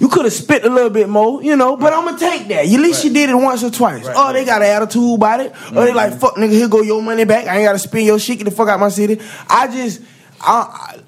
You 0.00 0.08
could 0.08 0.24
have 0.24 0.34
spit 0.34 0.64
a 0.64 0.68
little 0.68 0.90
bit 0.90 1.08
more, 1.08 1.40
you 1.42 1.54
know, 1.54 1.76
but 1.76 1.92
I'm 1.92 2.04
gonna 2.04 2.18
take 2.18 2.48
that. 2.48 2.66
At 2.66 2.80
least 2.80 3.04
you 3.04 3.12
did 3.12 3.30
it 3.30 3.34
once 3.34 3.62
or 3.62 3.70
twice. 3.70 4.04
Right, 4.04 4.14
oh, 4.18 4.32
they 4.32 4.44
got 4.44 4.60
an 4.60 4.68
attitude 4.68 5.14
about 5.14 5.38
it. 5.38 5.52
Or 5.70 5.84
they 5.84 5.94
like, 5.94 6.18
fuck, 6.18 6.34
nigga, 6.34 6.50
here 6.50 6.68
go 6.68 6.82
your 6.82 7.00
money 7.00 7.24
back. 7.24 7.46
I 7.46 7.58
ain't 7.58 7.64
gotta 7.64 7.78
spend 7.78 8.04
your 8.04 8.18
shit. 8.18 8.38
Get 8.38 8.44
the 8.44 8.50
fuck 8.50 8.68
out 8.68 8.80
my 8.80 8.88
city. 8.88 9.22
I 9.48 9.68
just, 9.68 10.02
I, 10.40 10.98
I 10.98 11.00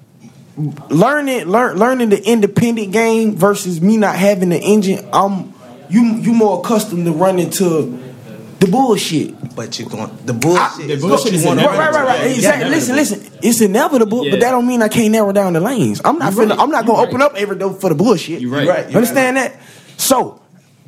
learning, 0.89 1.47
learn, 1.47 1.77
learning 1.77 2.09
the 2.09 2.23
independent 2.23 2.93
game 2.93 3.35
versus 3.35 3.81
me 3.81 3.97
not 3.97 4.15
having 4.15 4.49
the 4.49 4.57
engine. 4.57 5.07
I'm, 5.11 5.53
you, 5.89 6.03
you 6.17 6.33
more 6.33 6.59
accustomed 6.59 7.05
to 7.05 7.11
running 7.11 7.49
to 7.51 8.03
the 8.59 8.67
bullshit. 8.67 9.55
But 9.55 9.79
you're 9.79 9.89
going 9.89 10.15
the 10.25 10.33
bullshit. 10.33 10.87
The 10.87 10.93
is 10.93 11.01
bullshit 11.01 11.25
what 11.25 11.33
is 11.33 11.45
inevitable. 11.45 11.67
Right, 11.77 11.77
right, 11.79 11.93
right, 11.93 12.05
right. 12.21 12.31
Exactly. 12.31 12.65
yeah. 12.65 12.69
Listen, 12.69 12.95
listen. 12.95 13.31
It's 13.41 13.61
inevitable, 13.61 14.25
Yeah. 14.25 14.31
but 14.31 14.39
that 14.41 14.51
don't 14.51 14.67
mean 14.67 14.81
I 14.81 14.87
can't 14.87 15.11
narrow 15.11 15.31
down 15.31 15.53
the 15.53 15.59
lanes. 15.59 16.01
I'm 16.05 16.19
not 16.19 16.33
finna, 16.33 16.49
right. 16.51 16.59
I'm 16.59 16.69
not 16.69 16.85
gonna 16.85 16.99
You 17.01 17.07
open 17.07 17.19
right. 17.21 17.31
up 17.31 17.35
every 17.37 17.57
door 17.57 17.73
for 17.73 17.89
the 17.89 17.95
bullshit. 17.95 18.41
You 18.41 18.53
right. 18.53 18.67
right. 18.67 18.89
You 18.89 18.95
Understand 18.95 19.37
that? 19.37 19.55
So, 19.97 20.41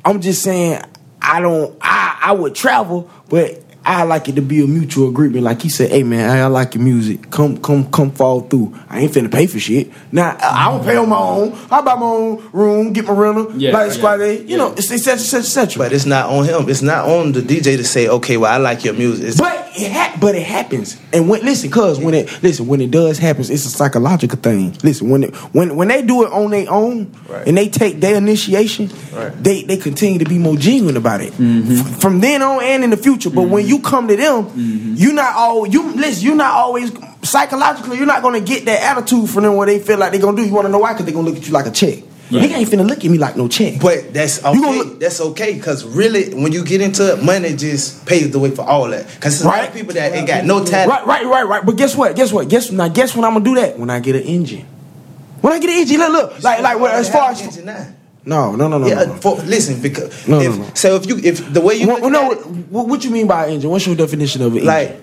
I'm 0.04 0.20
just 0.20 0.42
saying, 0.42 0.82
I 1.20 1.40
don't. 1.40 1.76
I 1.80 2.18
I 2.22 2.32
would 2.32 2.54
travel, 2.54 3.10
but 3.28 3.62
I 3.84 4.02
like 4.04 4.28
it 4.28 4.36
to 4.36 4.42
be 4.42 4.62
a 4.62 4.66
mutual 4.66 5.08
agreement. 5.08 5.42
Like 5.42 5.62
he 5.62 5.68
said, 5.70 5.90
"Hey 5.90 6.02
man, 6.02 6.28
I, 6.28 6.40
I 6.42 6.46
like 6.46 6.74
your 6.74 6.84
music. 6.84 7.30
Come 7.30 7.56
come 7.58 7.90
come 7.90 8.10
fall 8.12 8.42
through. 8.42 8.74
I 8.88 9.00
ain't 9.00 9.12
finna 9.12 9.30
pay 9.32 9.46
for 9.46 9.58
shit. 9.58 9.90
Now 10.12 10.36
I 10.40 10.66
I 10.66 10.70
don't 10.70 10.84
pay 10.84 10.96
on 10.96 11.08
my 11.08 11.18
own. 11.18 11.52
I 11.70 11.80
buy 11.80 11.94
my 11.94 12.02
own 12.06 12.50
room, 12.52 12.92
get 12.92 13.06
my 13.06 13.12
rental, 13.14 13.52
Yeah, 13.56 13.72
like 13.72 13.88
yeah, 13.88 13.92
squad 13.96 14.20
A. 14.20 14.34
You 14.38 14.44
yeah. 14.46 14.56
know, 14.58 14.72
it's 14.72 14.90
et 14.92 14.98
cetera, 14.98 15.40
et 15.40 15.44
cetera. 15.44 15.78
But 15.84 15.92
it's 15.92 16.04
not 16.06 16.28
on 16.30 16.44
him. 16.44 16.68
It's 16.68 16.82
not 16.82 17.08
on 17.08 17.32
the 17.32 17.40
DJ 17.40 17.76
to 17.78 17.84
say, 17.84 18.06
okay, 18.08 18.36
well, 18.36 18.52
I 18.52 18.58
like 18.58 18.84
your 18.84 18.94
music. 18.94 19.28
It's, 19.28 19.38
But 19.40 19.56
it 19.76 19.90
ha- 19.92 20.16
but 20.20 20.34
it 20.34 20.42
happens. 20.46 20.98
And 21.12 21.28
when 21.28 21.42
listen, 21.42 21.70
cause 21.70 21.98
when 21.98 22.12
it 22.12 22.42
listen, 22.42 22.66
when 22.66 22.80
it 22.82 22.90
does 22.90 23.18
happen, 23.18 23.40
it's 23.42 23.50
a 23.64 23.70
psychological 23.70 24.38
thing. 24.38 24.76
Listen, 24.82 25.08
when 25.08 25.22
it 25.24 25.34
when 25.54 25.74
when 25.76 25.88
they 25.88 26.02
do 26.02 26.24
it 26.26 26.32
on 26.32 26.50
their 26.50 26.70
own 26.70 27.10
Right. 27.28 27.46
and 27.46 27.56
they 27.56 27.68
take 27.68 28.00
their 28.00 28.16
initiation, 28.16 28.90
Right. 29.14 29.32
they 29.42 29.62
they 29.62 29.76
continue 29.78 30.18
to 30.18 30.24
be 30.26 30.38
more 30.38 30.56
genuine 30.56 30.96
about 30.98 31.22
it. 31.22 31.32
Mm-hmm. 31.34 31.72
F- 31.94 32.00
from 32.00 32.20
then 32.20 32.42
on 32.42 32.62
and 32.62 32.84
in 32.84 32.90
the 32.90 32.96
future. 32.96 33.30
But 33.30 33.42
when 33.48 33.66
you 33.70 33.78
come 33.80 34.08
to 34.08 34.16
them, 34.16 34.44
mm-hmm. 34.46 34.94
you 34.96 35.12
not 35.12 35.34
all 35.36 35.66
you 35.66 35.92
listen, 35.92 36.24
you're 36.26 36.36
not 36.36 36.52
always 36.52 36.92
psychologically, 37.22 37.96
you're 37.96 38.06
not 38.06 38.22
gonna 38.22 38.40
get 38.40 38.64
that 38.66 38.82
attitude 38.82 39.30
from 39.30 39.44
them 39.44 39.56
where 39.56 39.66
they 39.66 39.78
feel 39.78 39.98
like 39.98 40.12
they're 40.12 40.20
gonna 40.20 40.36
do. 40.36 40.44
You 40.44 40.52
wanna 40.52 40.68
know 40.68 40.80
why? 40.80 40.92
Cause 40.94 41.04
they're 41.04 41.14
gonna 41.14 41.28
look 41.28 41.36
at 41.36 41.46
you 41.46 41.52
like 41.52 41.66
a 41.66 41.70
check. 41.70 42.04
Nigga 42.30 42.54
ain't 42.58 42.68
finna 42.70 42.86
look 42.86 43.04
at 43.04 43.10
me 43.10 43.18
like 43.18 43.36
no 43.36 43.48
check. 43.48 43.80
But 43.80 44.14
that's 44.14 44.44
okay. 44.44 44.56
You 44.56 44.70
look- 44.70 45.00
that's 45.00 45.20
okay 45.20 45.54
because 45.54 45.84
really, 45.84 46.32
when 46.32 46.52
you 46.52 46.64
get 46.64 46.80
into 46.80 47.12
it, 47.12 47.22
money 47.24 47.54
just 47.56 48.06
paves 48.06 48.30
the 48.30 48.38
way 48.38 48.50
for 48.50 48.62
all 48.62 48.88
that. 48.90 49.06
Because 49.06 49.40
there's 49.40 49.42
a 49.42 49.48
lot 49.48 49.58
Right. 49.58 49.68
of 49.68 49.74
people 49.74 49.94
that 49.94 50.12
ain't 50.12 50.28
got 50.28 50.44
no 50.44 50.64
talent. 50.64 50.90
Right, 50.90 51.06
right, 51.06 51.26
right, 51.26 51.48
right. 51.48 51.66
But 51.66 51.76
guess 51.76 51.96
what? 51.96 52.14
Guess 52.14 52.32
what? 52.32 52.48
Guess 52.48 52.70
now. 52.70 52.86
Guess 52.88 53.16
when 53.16 53.24
I'm 53.24 53.32
gonna 53.32 53.44
do 53.44 53.56
that? 53.56 53.78
When 53.78 53.90
I 53.90 53.98
get 53.98 54.14
an 54.14 54.22
engine. 54.22 54.64
When 55.40 55.52
I 55.52 55.58
get 55.58 55.70
an 55.70 55.76
engine, 55.76 55.98
look, 55.98 56.12
look, 56.12 56.42
like, 56.44 56.60
like, 56.62 56.78
well, 56.78 56.92
as 56.92 57.08
far 57.10 57.30
as 57.30 57.40
no, 58.24 58.54
no, 58.54 58.68
no, 58.68 58.78
no, 58.78 58.86
yeah, 58.86 58.94
no. 58.94 59.04
no. 59.06 59.14
For, 59.16 59.36
listen, 59.36 59.80
because 59.80 60.28
No, 60.28 60.38
no, 60.38 60.44
if, 60.44 60.58
no. 60.58 60.70
so 60.74 60.96
if 60.96 61.06
you 61.06 61.18
if 61.18 61.52
the 61.52 61.60
way 61.60 61.74
you 61.76 61.86
What, 61.86 62.02
look 62.02 62.12
no, 62.12 62.32
it, 62.32 62.38
what, 62.68 62.86
what 62.88 63.04
you 63.04 63.10
mean 63.10 63.26
by 63.26 63.48
engine? 63.48 63.70
What's 63.70 63.86
your 63.86 63.96
definition 63.96 64.42
of 64.42 64.52
an 64.52 64.58
engine? 64.58 64.66
like 64.66 65.00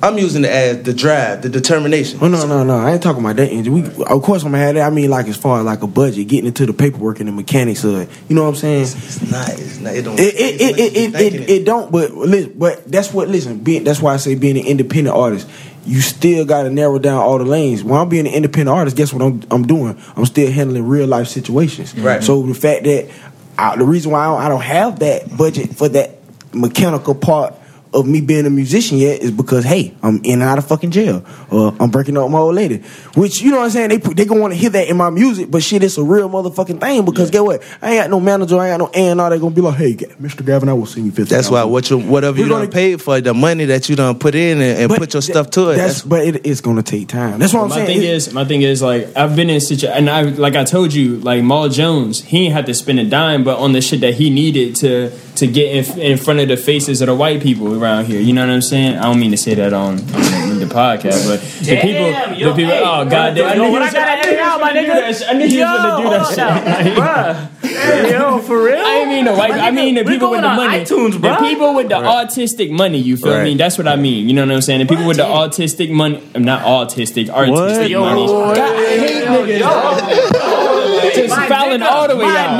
I'm 0.00 0.16
using 0.16 0.44
it 0.44 0.50
as 0.50 0.82
the 0.84 0.94
drive, 0.94 1.42
the 1.42 1.48
determination. 1.48 2.20
Oh 2.22 2.28
no, 2.28 2.46
no, 2.46 2.62
no! 2.62 2.76
I 2.76 2.92
ain't 2.92 3.02
talking 3.02 3.20
about 3.24 3.34
that 3.36 3.50
engine. 3.50 3.72
We, 3.72 4.04
of 4.04 4.22
course, 4.22 4.44
I'm 4.44 4.52
gonna 4.52 4.62
have 4.62 4.74
that. 4.76 4.86
I 4.86 4.90
mean, 4.90 5.10
like 5.10 5.26
as 5.26 5.36
far 5.36 5.58
as 5.58 5.64
like 5.64 5.82
a 5.82 5.88
budget, 5.88 6.28
getting 6.28 6.46
into 6.46 6.66
the 6.66 6.72
paperwork 6.72 7.18
and 7.18 7.28
the 7.28 7.32
mechanics 7.32 7.82
of 7.82 7.96
it. 7.96 8.08
You 8.28 8.36
know 8.36 8.44
what 8.44 8.50
I'm 8.50 8.54
saying? 8.54 8.82
It's 8.82 9.28
not. 9.30 9.48
It's 9.48 9.78
not. 9.80 9.96
It 9.96 10.02
don't. 10.02 10.20
It 10.20 10.34
it 10.34 10.60
it 10.60 10.78
it, 10.78 10.96
it, 10.96 11.34
it, 11.34 11.50
it 11.50 11.64
don't. 11.64 11.90
But 11.90 12.12
listen, 12.12 12.52
but 12.56 12.88
that's 12.88 13.12
what. 13.12 13.28
Listen, 13.28 13.58
being, 13.58 13.82
that's 13.82 14.00
why 14.00 14.14
I 14.14 14.18
say 14.18 14.36
being 14.36 14.56
an 14.56 14.66
independent 14.66 15.16
artist, 15.16 15.48
you 15.88 16.02
still 16.02 16.44
got 16.44 16.64
to 16.64 16.70
narrow 16.70 16.98
down 16.98 17.18
all 17.18 17.38
the 17.38 17.44
lanes. 17.44 17.82
When 17.82 17.98
I'm 17.98 18.08
being 18.08 18.26
an 18.26 18.34
independent 18.34 18.76
artist, 18.76 18.96
guess 18.96 19.12
what 19.12 19.22
I'm 19.22 19.42
I'm 19.50 19.66
doing? 19.66 20.00
I'm 20.16 20.26
still 20.26 20.50
handling 20.50 20.86
real 20.86 21.06
life 21.06 21.28
situations. 21.28 21.96
Right. 21.96 22.22
So 22.22 22.42
the 22.42 22.54
fact 22.54 22.84
that 22.84 23.10
I, 23.56 23.76
the 23.76 23.84
reason 23.84 24.12
why 24.12 24.20
I 24.20 24.26
don't, 24.26 24.42
I 24.42 24.48
don't 24.48 24.62
have 24.62 24.98
that 25.00 25.36
budget 25.36 25.74
for 25.74 25.88
that 25.88 26.18
mechanical 26.52 27.14
part 27.14 27.54
of 27.94 28.06
me 28.06 28.20
being 28.20 28.46
a 28.46 28.50
musician 28.50 28.98
yet 28.98 29.20
is 29.22 29.30
because 29.30 29.64
hey, 29.64 29.94
I'm 30.02 30.16
in 30.24 30.34
and 30.34 30.42
out 30.42 30.58
of 30.58 30.66
fucking 30.66 30.90
jail, 30.90 31.24
or 31.50 31.74
I'm 31.80 31.90
breaking 31.90 32.16
up 32.16 32.24
with 32.24 32.32
my 32.32 32.38
old 32.38 32.54
lady. 32.54 32.78
Which 33.14 33.40
you 33.40 33.50
know 33.50 33.58
what 33.58 33.64
I'm 33.64 33.70
saying? 33.70 33.88
They 33.90 33.98
put, 33.98 34.16
they 34.16 34.24
gonna 34.24 34.40
want 34.40 34.52
to 34.52 34.58
hear 34.58 34.70
that 34.70 34.88
in 34.88 34.96
my 34.96 35.10
music, 35.10 35.50
but 35.50 35.62
shit, 35.62 35.82
it's 35.82 35.98
a 35.98 36.02
real 36.02 36.28
motherfucking 36.28 36.80
thing. 36.80 37.04
Because 37.04 37.30
get 37.30 37.42
what? 37.44 37.62
I 37.80 37.92
ain't 37.94 38.02
got 38.04 38.10
no 38.10 38.20
manager, 38.20 38.58
I 38.58 38.68
ain't 38.70 38.78
got 38.80 38.92
no 38.92 39.00
A 39.00 39.08
and 39.10 39.20
R. 39.20 39.30
They 39.30 39.38
gonna 39.38 39.54
be 39.54 39.60
like, 39.60 39.76
hey, 39.76 39.94
Mr. 39.94 40.44
Gavin, 40.44 40.68
I 40.68 40.72
will 40.74 40.86
send 40.86 41.06
you 41.06 41.12
fifty. 41.12 41.34
That's 41.34 41.50
why 41.50 41.64
what 41.64 41.88
you 41.90 41.98
whatever 41.98 42.36
you 42.38 42.44
We're 42.44 42.48
done 42.50 42.58
gonna- 42.62 42.72
paid 42.72 43.00
for, 43.02 43.20
the 43.20 43.34
money 43.34 43.64
that 43.66 43.88
you 43.88 43.96
done 43.96 44.18
put 44.18 44.34
in 44.34 44.60
and, 44.60 44.78
and 44.78 44.90
put 44.90 45.12
your 45.14 45.22
th- 45.22 45.32
stuff 45.32 45.50
to 45.50 45.70
it. 45.70 45.76
That's, 45.76 45.94
That's, 45.94 46.04
but 46.06 46.20
it, 46.26 46.46
it's 46.46 46.60
gonna 46.60 46.82
take 46.82 47.08
time. 47.08 47.38
That's 47.38 47.52
what 47.54 47.62
I'm 47.62 47.68
my 47.70 47.74
saying. 47.76 47.86
thing 47.86 47.98
It- 47.98 48.04
is, 48.04 48.32
my 48.32 48.44
thing 48.44 48.62
is 48.62 48.82
like 48.82 49.16
I've 49.16 49.34
been 49.34 49.50
in 49.50 49.60
situ 49.60 49.86
and 49.88 50.08
I 50.10 50.22
like 50.22 50.54
I 50.56 50.64
told 50.64 50.92
you, 50.92 51.16
like 51.16 51.42
Maul 51.42 51.68
Jones, 51.68 52.22
he 52.22 52.44
ain't 52.46 52.54
had 52.54 52.66
to 52.66 52.74
spend 52.74 53.00
a 53.00 53.04
dime, 53.04 53.44
but 53.44 53.58
on 53.58 53.72
the 53.72 53.80
shit 53.80 54.00
that 54.00 54.14
he 54.14 54.30
needed 54.30 54.76
to 54.76 55.10
to 55.38 55.46
get 55.46 55.74
in, 55.74 55.98
in 56.00 56.18
front 56.18 56.40
of 56.40 56.48
the 56.48 56.56
faces 56.56 57.00
of 57.00 57.06
the 57.06 57.14
white 57.14 57.42
people 57.42 57.80
around 57.82 58.06
here. 58.06 58.20
You 58.20 58.32
know 58.32 58.46
what 58.46 58.52
I'm 58.52 58.62
saying? 58.62 58.96
I 58.98 59.02
don't 59.04 59.18
mean 59.20 59.30
to 59.32 59.36
say 59.36 59.54
that 59.54 59.72
on, 59.72 59.98
on 59.98 60.58
the 60.58 60.66
podcast, 60.70 61.26
but 61.26 61.40
the 61.64 61.64
Damn, 61.76 61.82
people, 61.86 62.38
yo, 62.38 62.48
the 62.50 62.56
people. 62.56 62.70
hey, 62.72 62.82
oh 62.84 63.04
god 63.08 63.34
damn! 63.34 63.36
yo, 63.36 63.44
I 63.46 63.54
knew 63.54 63.72
when 63.72 63.82
I 63.82 63.84
was 63.86 63.94
gotta 63.94 64.10
I 64.10 64.14
knew 64.16 64.22
he 64.22 64.28
edit 64.28 64.40
out, 64.40 64.60
my 64.60 64.68
gonna 64.68 64.80
do 64.82 64.88
nigga. 64.88 65.18
that. 65.18 65.28
I 65.28 65.32
knew 65.34 65.46
he 65.48 65.58
was 65.58 65.64
gonna 65.82 66.02
do 66.02 66.10
that 66.10 66.26
shit. 66.82 66.94
Bruh. 66.98 68.10
Yo, 68.10 68.38
for 68.40 68.62
real? 68.64 68.78
I 68.78 68.90
ain't 69.00 69.08
mean 69.10 69.24
the 69.26 69.34
white. 69.34 69.52
I 69.52 69.70
mean 69.70 69.94
the 69.94 70.04
people 70.04 70.30
with 70.30 70.40
going 70.40 70.42
the 70.42 70.48
on 70.48 70.56
money. 70.56 70.84
iTunes, 70.84 71.20
the 71.20 71.36
people 71.48 71.74
with 71.74 71.88
the 71.88 71.94
autistic 71.96 72.70
money. 72.70 72.98
You 72.98 73.16
feel 73.16 73.32
Right. 73.34 73.44
me? 73.44 73.54
That's 73.56 73.78
what 73.78 73.86
I 73.86 73.96
mean. 73.96 74.26
You 74.28 74.34
know 74.34 74.44
what 74.46 74.54
I'm 74.54 74.60
saying? 74.62 74.80
The 74.80 74.86
people 74.86 75.06
with 75.06 75.16
the 75.18 75.24
autistic 75.24 75.90
money. 75.90 76.22
I'm 76.34 76.42
not 76.44 76.62
autistic. 76.64 77.28
Artistic 77.30 77.90
Yo, 77.90 78.00
money. 78.04 78.24
yo, 78.26 78.54
God, 78.54 78.58
I 78.58 78.98
hate 78.98 79.24
niggas. 79.28 81.14
Just 81.14 81.36
My 81.36 81.48
fouling 81.48 81.80
nigga, 81.80 81.90
all 81.90 82.08
the 82.08 82.16
way 82.16 82.24
my 82.26 82.46
out. 82.46 82.56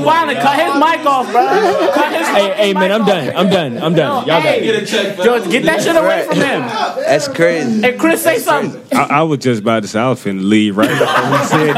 Nigga, 0.00 0.06
yo, 0.06 0.12
Flash 0.12 0.24
just 0.24 0.28
wanted 0.28 0.34
to 0.34 0.40
cut 0.40 0.58
his 0.58 0.74
mic 0.74 1.06
off, 1.06 1.30
bro. 1.30 1.92
Cut 1.94 2.18
his 2.18 2.28
Hey, 2.28 2.54
hey, 2.54 2.74
man, 2.74 2.92
I'm 2.92 3.04
done. 3.04 3.36
I'm 3.36 3.50
done. 3.50 3.78
I'm 3.82 3.94
done. 3.94 4.26
Y'all 4.26 4.42
got 4.42 4.42
hey, 4.42 4.68
it. 4.68 4.92
Yo, 4.92 5.50
get 5.50 5.64
that 5.64 5.82
shit 5.82 5.96
away 5.96 6.24
from 6.26 6.36
him. 6.36 6.60
that's 6.60 7.28
crazy. 7.28 7.82
Hey, 7.82 7.96
Chris, 7.96 8.22
say 8.22 8.38
something. 8.38 8.80
I, 8.96 9.02
I 9.02 9.22
was 9.22 9.38
just 9.40 9.62
about 9.62 9.82
to 9.82 9.88
say 9.88 10.00
I 10.00 10.08
was 10.08 10.22
finna 10.22 10.42
leave 10.42 10.76
right 10.76 10.88
before 10.88 11.30
we 11.30 11.44
said 11.46 11.76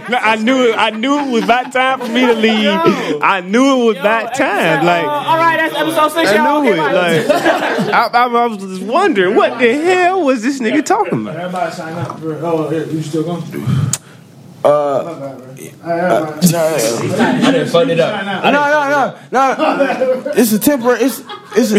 that. 0.00 0.20
I 0.22 0.36
knew 0.36 0.70
it. 0.70 0.74
I 0.76 0.90
knew 0.90 1.18
it 1.18 1.30
was 1.30 1.44
about 1.44 1.72
time 1.72 2.00
for 2.00 2.08
me 2.08 2.26
to 2.26 2.34
leave. 2.34 3.20
I 3.22 3.40
knew 3.40 3.82
it 3.82 3.86
was 3.86 3.96
about 3.98 4.34
time. 4.34 4.84
Like 4.84 5.04
all 5.04 5.36
right, 5.36 5.56
that's 5.56 5.74
episode 5.74 6.08
six. 6.12 6.32
y'all. 6.32 6.40
I 6.40 6.62
knew 6.62 6.70
Okay, 6.70 7.24
it. 7.24 7.28
Like 7.28 7.94
I, 7.94 8.08
I, 8.12 8.26
I 8.26 8.46
was 8.46 8.58
just 8.58 8.82
wondering 8.82 9.34
what 9.36 9.58
the 9.58 9.72
hell 9.74 10.24
was 10.24 10.42
this 10.42 10.60
nigga 10.60 10.84
talking 10.84 11.22
about? 11.22 11.36
Everybody 11.36 11.72
sign 11.72 11.94
up. 11.94 12.18
For, 12.18 12.34
oh, 12.44 12.70
you 12.70 13.02
still 13.02 13.24
going? 13.24 13.42
Uh, 14.62 15.49
Bro. 15.68 16.38
no, 16.50 16.76
I 17.44 17.50
done 17.52 17.66
fucked 17.66 17.90
it 17.90 18.00
up. 18.00 18.24
no, 18.44 18.50
no, 18.50 19.14
no, 19.30 19.30
no. 19.30 20.32
It's 20.34 20.52
a 20.52 20.58
temporary. 20.58 21.00
It's 21.02 21.22
it's 21.54 21.72
a, 21.72 21.76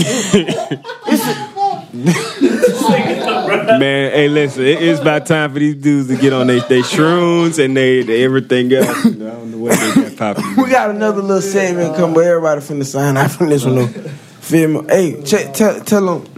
it's 1.07 1.27
a, 1.27 1.51
Man, 1.93 4.11
hey, 4.11 4.29
listen, 4.29 4.63
it 4.63 4.81
is 4.81 4.99
about 4.99 5.25
time 5.25 5.51
for 5.51 5.59
these 5.59 5.75
dudes 5.75 6.07
to 6.07 6.15
get 6.15 6.31
on 6.31 6.47
their 6.47 6.61
they 6.61 6.81
shrooms 6.81 7.63
and 7.63 7.75
they, 7.75 8.01
they 8.03 8.23
everything 8.23 8.71
else. 8.71 9.05
You 9.05 9.15
know, 9.15 9.27
I 9.27 9.31
don't 9.31 9.51
know 9.51 9.57
what 9.57 9.77
they 9.77 10.09
got 10.09 10.35
popping. 10.35 10.63
we 10.63 10.69
got 10.69 10.89
another 10.89 11.21
little 11.21 11.41
segment 11.41 11.95
come, 11.95 12.13
but 12.13 12.23
everybody 12.23 12.61
finna 12.61 12.85
sign 12.85 13.17
out 13.17 13.31
from 13.31 13.49
this 13.49 13.65
one. 13.65 13.75
though. 13.75 13.87
Feel 13.87 14.67
me? 14.69 14.87
Hey, 14.87 15.21
check, 15.23 15.53
tell 15.53 15.81
tell 15.81 16.19
them, 16.19 16.30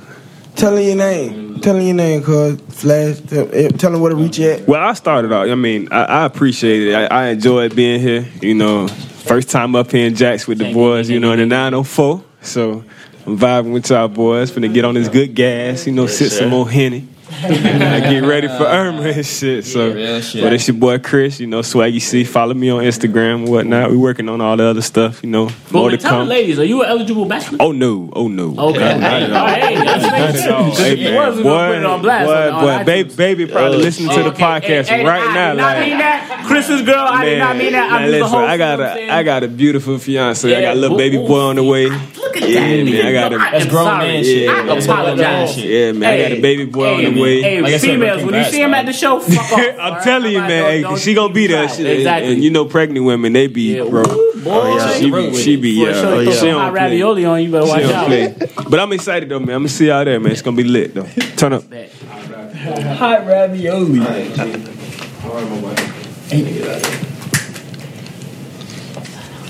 tell 0.55 0.75
them 0.75 0.83
your 0.83 0.95
name, 0.95 1.59
tell 1.59 1.73
them 1.75 1.83
your 1.83 1.95
name, 1.95 2.21
cuz 2.23 2.59
Flash. 2.69 3.19
Tell, 3.21 3.49
eh, 3.53 3.69
tell 3.69 3.91
them 3.91 4.01
where 4.01 4.11
to 4.11 4.15
reach 4.15 4.37
you 4.39 4.49
at. 4.49 4.67
Well, 4.67 4.81
I 4.81 4.93
started 4.93 5.31
out. 5.31 5.49
I 5.49 5.55
mean, 5.55 5.87
I, 5.91 6.03
I 6.03 6.25
appreciate 6.25 6.89
it. 6.89 6.95
I, 6.95 7.05
I 7.05 7.27
enjoyed 7.29 7.75
being 7.75 8.01
here. 8.01 8.27
You 8.41 8.55
know, 8.55 8.87
first 8.87 9.49
time 9.49 9.75
up 9.75 9.91
here 9.91 10.05
in 10.05 10.15
Jacks 10.15 10.47
with 10.47 10.57
the 10.57 10.73
boys. 10.73 11.09
You 11.09 11.19
know, 11.19 11.31
in 11.31 11.39
the 11.39 11.45
904. 11.45 12.23
So 12.41 12.83
I'm 13.25 13.37
vibing 13.37 13.71
with 13.71 13.89
y'all 13.89 14.07
boys. 14.09 14.51
Finna 14.51 14.73
get 14.73 14.83
on 14.83 14.95
this 14.95 15.07
good 15.07 15.33
gas. 15.33 15.87
You 15.87 15.93
know, 15.93 16.07
sip 16.07 16.29
some 16.29 16.49
more 16.49 16.69
henny. 16.69 17.07
I 17.43 17.99
get 17.99 18.23
ready 18.23 18.47
for 18.47 18.65
Irma 18.65 19.01
and 19.01 19.25
shit. 19.25 19.65
So, 19.65 19.91
real 19.93 20.21
shit. 20.21 20.43
but 20.43 20.53
it's 20.53 20.67
your 20.67 20.77
boy 20.77 20.99
Chris. 20.99 21.39
You 21.39 21.47
know, 21.47 21.59
Swaggy 21.61 22.01
C. 22.01 22.23
Follow 22.23 22.53
me 22.53 22.69
on 22.69 22.83
Instagram 22.83 23.35
and 23.35 23.49
whatnot. 23.49 23.89
We 23.91 23.97
working 23.97 24.29
on 24.29 24.41
all 24.41 24.55
the 24.57 24.63
other 24.63 24.81
stuff. 24.81 25.23
You 25.23 25.29
know, 25.29 25.49
more 25.71 25.89
to 25.89 25.97
tell 25.97 26.11
the 26.11 26.17
come. 26.19 26.27
ladies, 26.29 26.59
are 26.59 26.63
you 26.63 26.83
an 26.83 26.89
eligible 26.89 27.25
bachelor? 27.25 27.57
Oh 27.59 27.71
no! 27.71 28.09
Oh 28.13 28.27
no! 28.27 28.55
Okay. 28.57 28.79
Hey, 28.79 29.25
all 29.25 29.45
right, 29.45 29.61
hey, 29.61 29.75
that's 29.75 30.77
Hey, 30.77 31.15
was, 31.15 31.37
we 31.37 31.43
gonna 31.43 31.67
put 31.73 31.77
it 31.77 31.85
on 31.85 32.01
blast. 32.01 32.29
Oh, 32.29 32.31
boy, 32.33 32.37
on- 32.37 32.53
on 32.53 32.79
boy, 32.79 32.85
baby, 32.85 33.15
baby, 33.15 33.45
probably 33.47 33.77
oh, 33.77 33.81
listening 33.81 34.09
to 34.09 34.23
the 34.23 34.29
Okay, 34.29 34.43
podcast 34.43 34.87
hey, 34.87 34.97
hey, 34.99 35.05
right 35.05 35.21
I 35.21 35.33
now. 35.33 35.49
did 35.51 35.57
not 35.57 35.77
like, 35.77 35.87
mean 35.87 35.97
that. 35.97 36.43
Chris's 36.45 36.81
girl, 36.81 37.05
I 37.07 37.25
did 37.25 37.39
not 37.39 37.55
mean 37.57 37.71
that. 37.73 37.91
I'm 37.91 38.01
man, 38.01 38.11
just 38.11 38.11
the 38.11 38.19
listen, 38.23 38.39
host. 38.39 38.49
I 38.49 38.57
got 38.57 38.71
you 38.71 38.77
know 38.77 38.83
what 38.83 38.89
I'm 38.89 38.91
a, 38.91 38.95
saying? 38.95 39.09
I 39.09 39.23
got 39.23 39.43
a 39.43 39.47
beautiful 39.47 39.97
fiance. 39.99 40.55
I 40.55 40.61
got 40.61 40.75
a 40.75 40.79
little 40.79 40.97
baby 40.97 41.17
boy 41.17 41.39
on 41.39 41.55
the 41.55 41.63
way. 41.63 41.85
Look 41.89 42.37
at 42.37 42.49
Yeah, 42.49 42.83
man, 42.83 43.05
I 43.05 43.13
got 43.13 43.33
a- 43.33 43.37
That's 43.37 43.65
grown 43.67 43.97
man 43.99 44.23
shit. 44.23 44.49
I 44.49 44.63
That's 44.65 44.85
grown 44.85 44.97
man 44.97 45.19
apologize. 45.19 45.57
Yeah, 45.63 45.91
man, 45.93 46.13
I 46.13 46.21
got 46.21 46.31
a 46.37 46.41
baby 46.41 46.65
boy 46.65 46.93
on 46.95 47.13
the 47.13 47.21
way. 47.21 47.22
Hey, 47.23 47.61
Like 47.61 47.73
I 47.73 47.77
said, 47.77 47.87
females, 47.89 48.23
when 48.23 48.33
you 48.35 48.43
see 48.51 48.61
him 48.61 48.73
at 48.73 48.85
the 48.85 48.93
show, 48.93 49.19
fuck 49.19 49.37
off. 49.53 49.59
I'm 49.59 49.79
alright? 49.79 50.03
telling 50.03 50.31
you, 50.31 50.39
Don't- 50.39 50.47
man, 50.47 50.63
hey, 50.65 50.81
don't- 50.81 50.99
she 50.99 51.13
gonna 51.13 51.33
be 51.33 51.47
there. 51.47 51.67
She, 51.69 51.85
Exactly. 51.85 52.33
And 52.33 52.43
you 52.43 52.49
know, 52.51 52.65
pregnant 52.65 53.05
women, 53.05 53.33
they 53.33 53.47
be, 53.47 53.75
Yeah, 53.77 53.83
bro. 53.85 54.01
ooh, 54.03 54.41
boy. 54.43 54.79
She 54.99 55.09
be, 55.11 55.35
she 55.35 55.55
be, 55.55 55.83
For 55.83 55.91
yeah. 55.91 56.01
sure, 56.01 56.19
She 56.19 56.23
throw 56.25 56.33
some 56.33 56.47
don't 56.49 56.59
hot 56.61 56.71
play. 56.73 56.81
ravioli 56.83 57.25
on 57.25 57.43
you, 57.43 57.51
better 57.51 57.65
watch 57.67 57.83
out. 57.83 58.07
play. 58.07 58.35
But 58.69 58.79
I'm 58.79 58.91
excited 58.93 59.29
though, 59.29 59.39
man. 59.39 59.49
I'm 59.55 59.61
gonna 59.61 59.69
see 59.69 59.87
y'all 59.87 60.03
there, 60.05 60.19
man. 60.19 60.31
It's 60.31 60.41
gonna 60.41 60.57
be 60.57 60.63
lit 60.63 60.93
though. 60.93 61.07
Turn 61.37 61.53
up. 61.53 61.63
Hot 61.73 63.25
ravioli. 63.25 63.99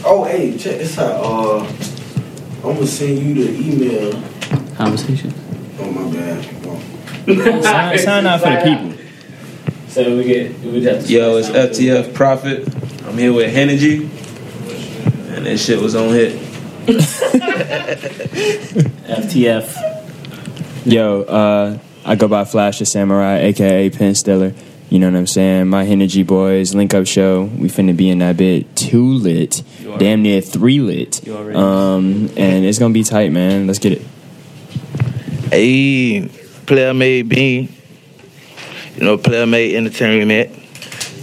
Oh, 0.06 0.26
hey, 0.26 0.58
check 0.58 0.78
this 0.80 0.98
out. 0.98 1.24
Uh, 1.24 1.60
I'm 2.64 2.74
gonna 2.76 2.86
send 2.88 3.20
you 3.20 3.34
the 3.46 3.52
email. 3.60 4.12
Conversation. 4.76 5.34
Oh 5.80 5.90
my 5.92 6.12
bad. 6.14 6.44
Sign, 7.26 7.98
sign 8.00 8.26
out 8.28 8.42
for 8.42 8.50
the 8.50 8.62
people. 8.64 8.94
So 9.88 10.18
we 10.18 10.24
get, 10.26 10.60
we 10.60 10.84
have 10.84 11.06
to 11.06 11.14
Yo, 11.14 11.38
it's 11.38 11.50
FTF 11.50 12.14
Prophet. 12.14 12.68
I'm 13.06 13.18
here 13.18 13.32
with 13.32 13.56
Energy, 13.56 14.04
and 15.36 15.46
this 15.46 15.64
shit 15.66 15.80
was 15.80 15.96
on 15.96 16.10
hit. 16.10 16.34
FTF. 19.08 20.86
Yo, 20.86 21.22
uh, 21.22 21.78
I 22.04 22.16
go 22.16 22.28
by 22.28 22.44
Flash 22.44 22.80
the 22.80 22.86
Samurai, 22.86 23.38
aka 23.38 23.90
Pen 23.90 24.16
Stiller. 24.16 24.54
You 24.90 25.00
know 25.00 25.10
what 25.10 25.18
I'm 25.18 25.28
saying? 25.28 25.70
My 25.70 25.86
Energy 25.86 26.24
Boys 26.24 26.76
link 26.76 26.94
up 26.94 27.08
show. 27.08 27.44
We 27.44 27.70
finna 27.70 27.96
be 27.96 28.10
in 28.10 28.20
that 28.20 28.36
bit 28.36 28.76
two 28.76 29.14
lit, 29.14 29.64
damn 29.98 30.24
near 30.24 30.42
three 30.42 30.80
lit. 30.80 31.26
Um, 31.28 32.30
and 32.36 32.66
it's 32.66 32.80
gonna 32.80 32.94
be 32.94 33.04
tight, 33.04 33.32
man. 33.32 33.66
Let's 33.66 33.80
get 33.80 33.94
it. 33.94 34.02
Hey, 35.52 36.30
Playamade 36.74 37.30
Bean. 37.30 37.70
You 38.96 39.04
know, 39.04 39.16
player 39.20 39.46
made 39.46 39.76
entertainment. 39.76 40.50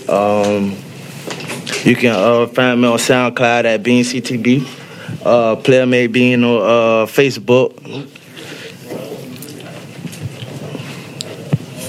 Um, 0.08 0.76
you 1.82 1.96
can 1.96 2.14
uh, 2.14 2.46
find 2.46 2.80
me 2.80 2.86
on 2.86 2.98
SoundCloud 2.98 3.64
at 3.64 3.82
Bean 3.82 4.04
CTB. 4.04 4.62
Uh, 5.26 5.56
Playamade 5.56 6.12
Bean 6.12 6.44
on 6.44 6.62
uh, 6.62 7.06
Facebook. 7.06 7.74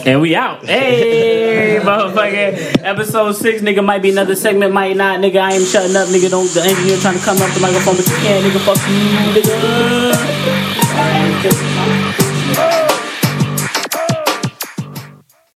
And 0.07 0.21
we 0.21 0.35
out. 0.35 0.65
Hey, 0.65 1.79
motherfucker. 1.83 2.81
Episode 2.83 3.33
six, 3.33 3.61
nigga, 3.61 3.85
might 3.85 4.01
be 4.01 4.09
another 4.09 4.35
segment, 4.35 4.73
might 4.73 4.97
not. 4.97 5.19
Nigga, 5.19 5.39
I 5.39 5.53
ain't 5.53 5.67
shutting 5.67 5.95
up, 5.95 6.07
nigga. 6.07 6.31
Don't 6.31 6.51
the 6.51 6.63
engineer 6.63 6.97
trying 6.97 7.19
to 7.19 7.23
come 7.23 7.37
up 7.37 7.53
the 7.53 7.59
microphone, 7.59 7.95
but 7.95 8.07
you 8.07 8.15
can't, 8.15 8.43
nigga. 8.43 8.59
Fuck 8.65 8.79
you, 8.89 8.95
nigga. 12.63 12.87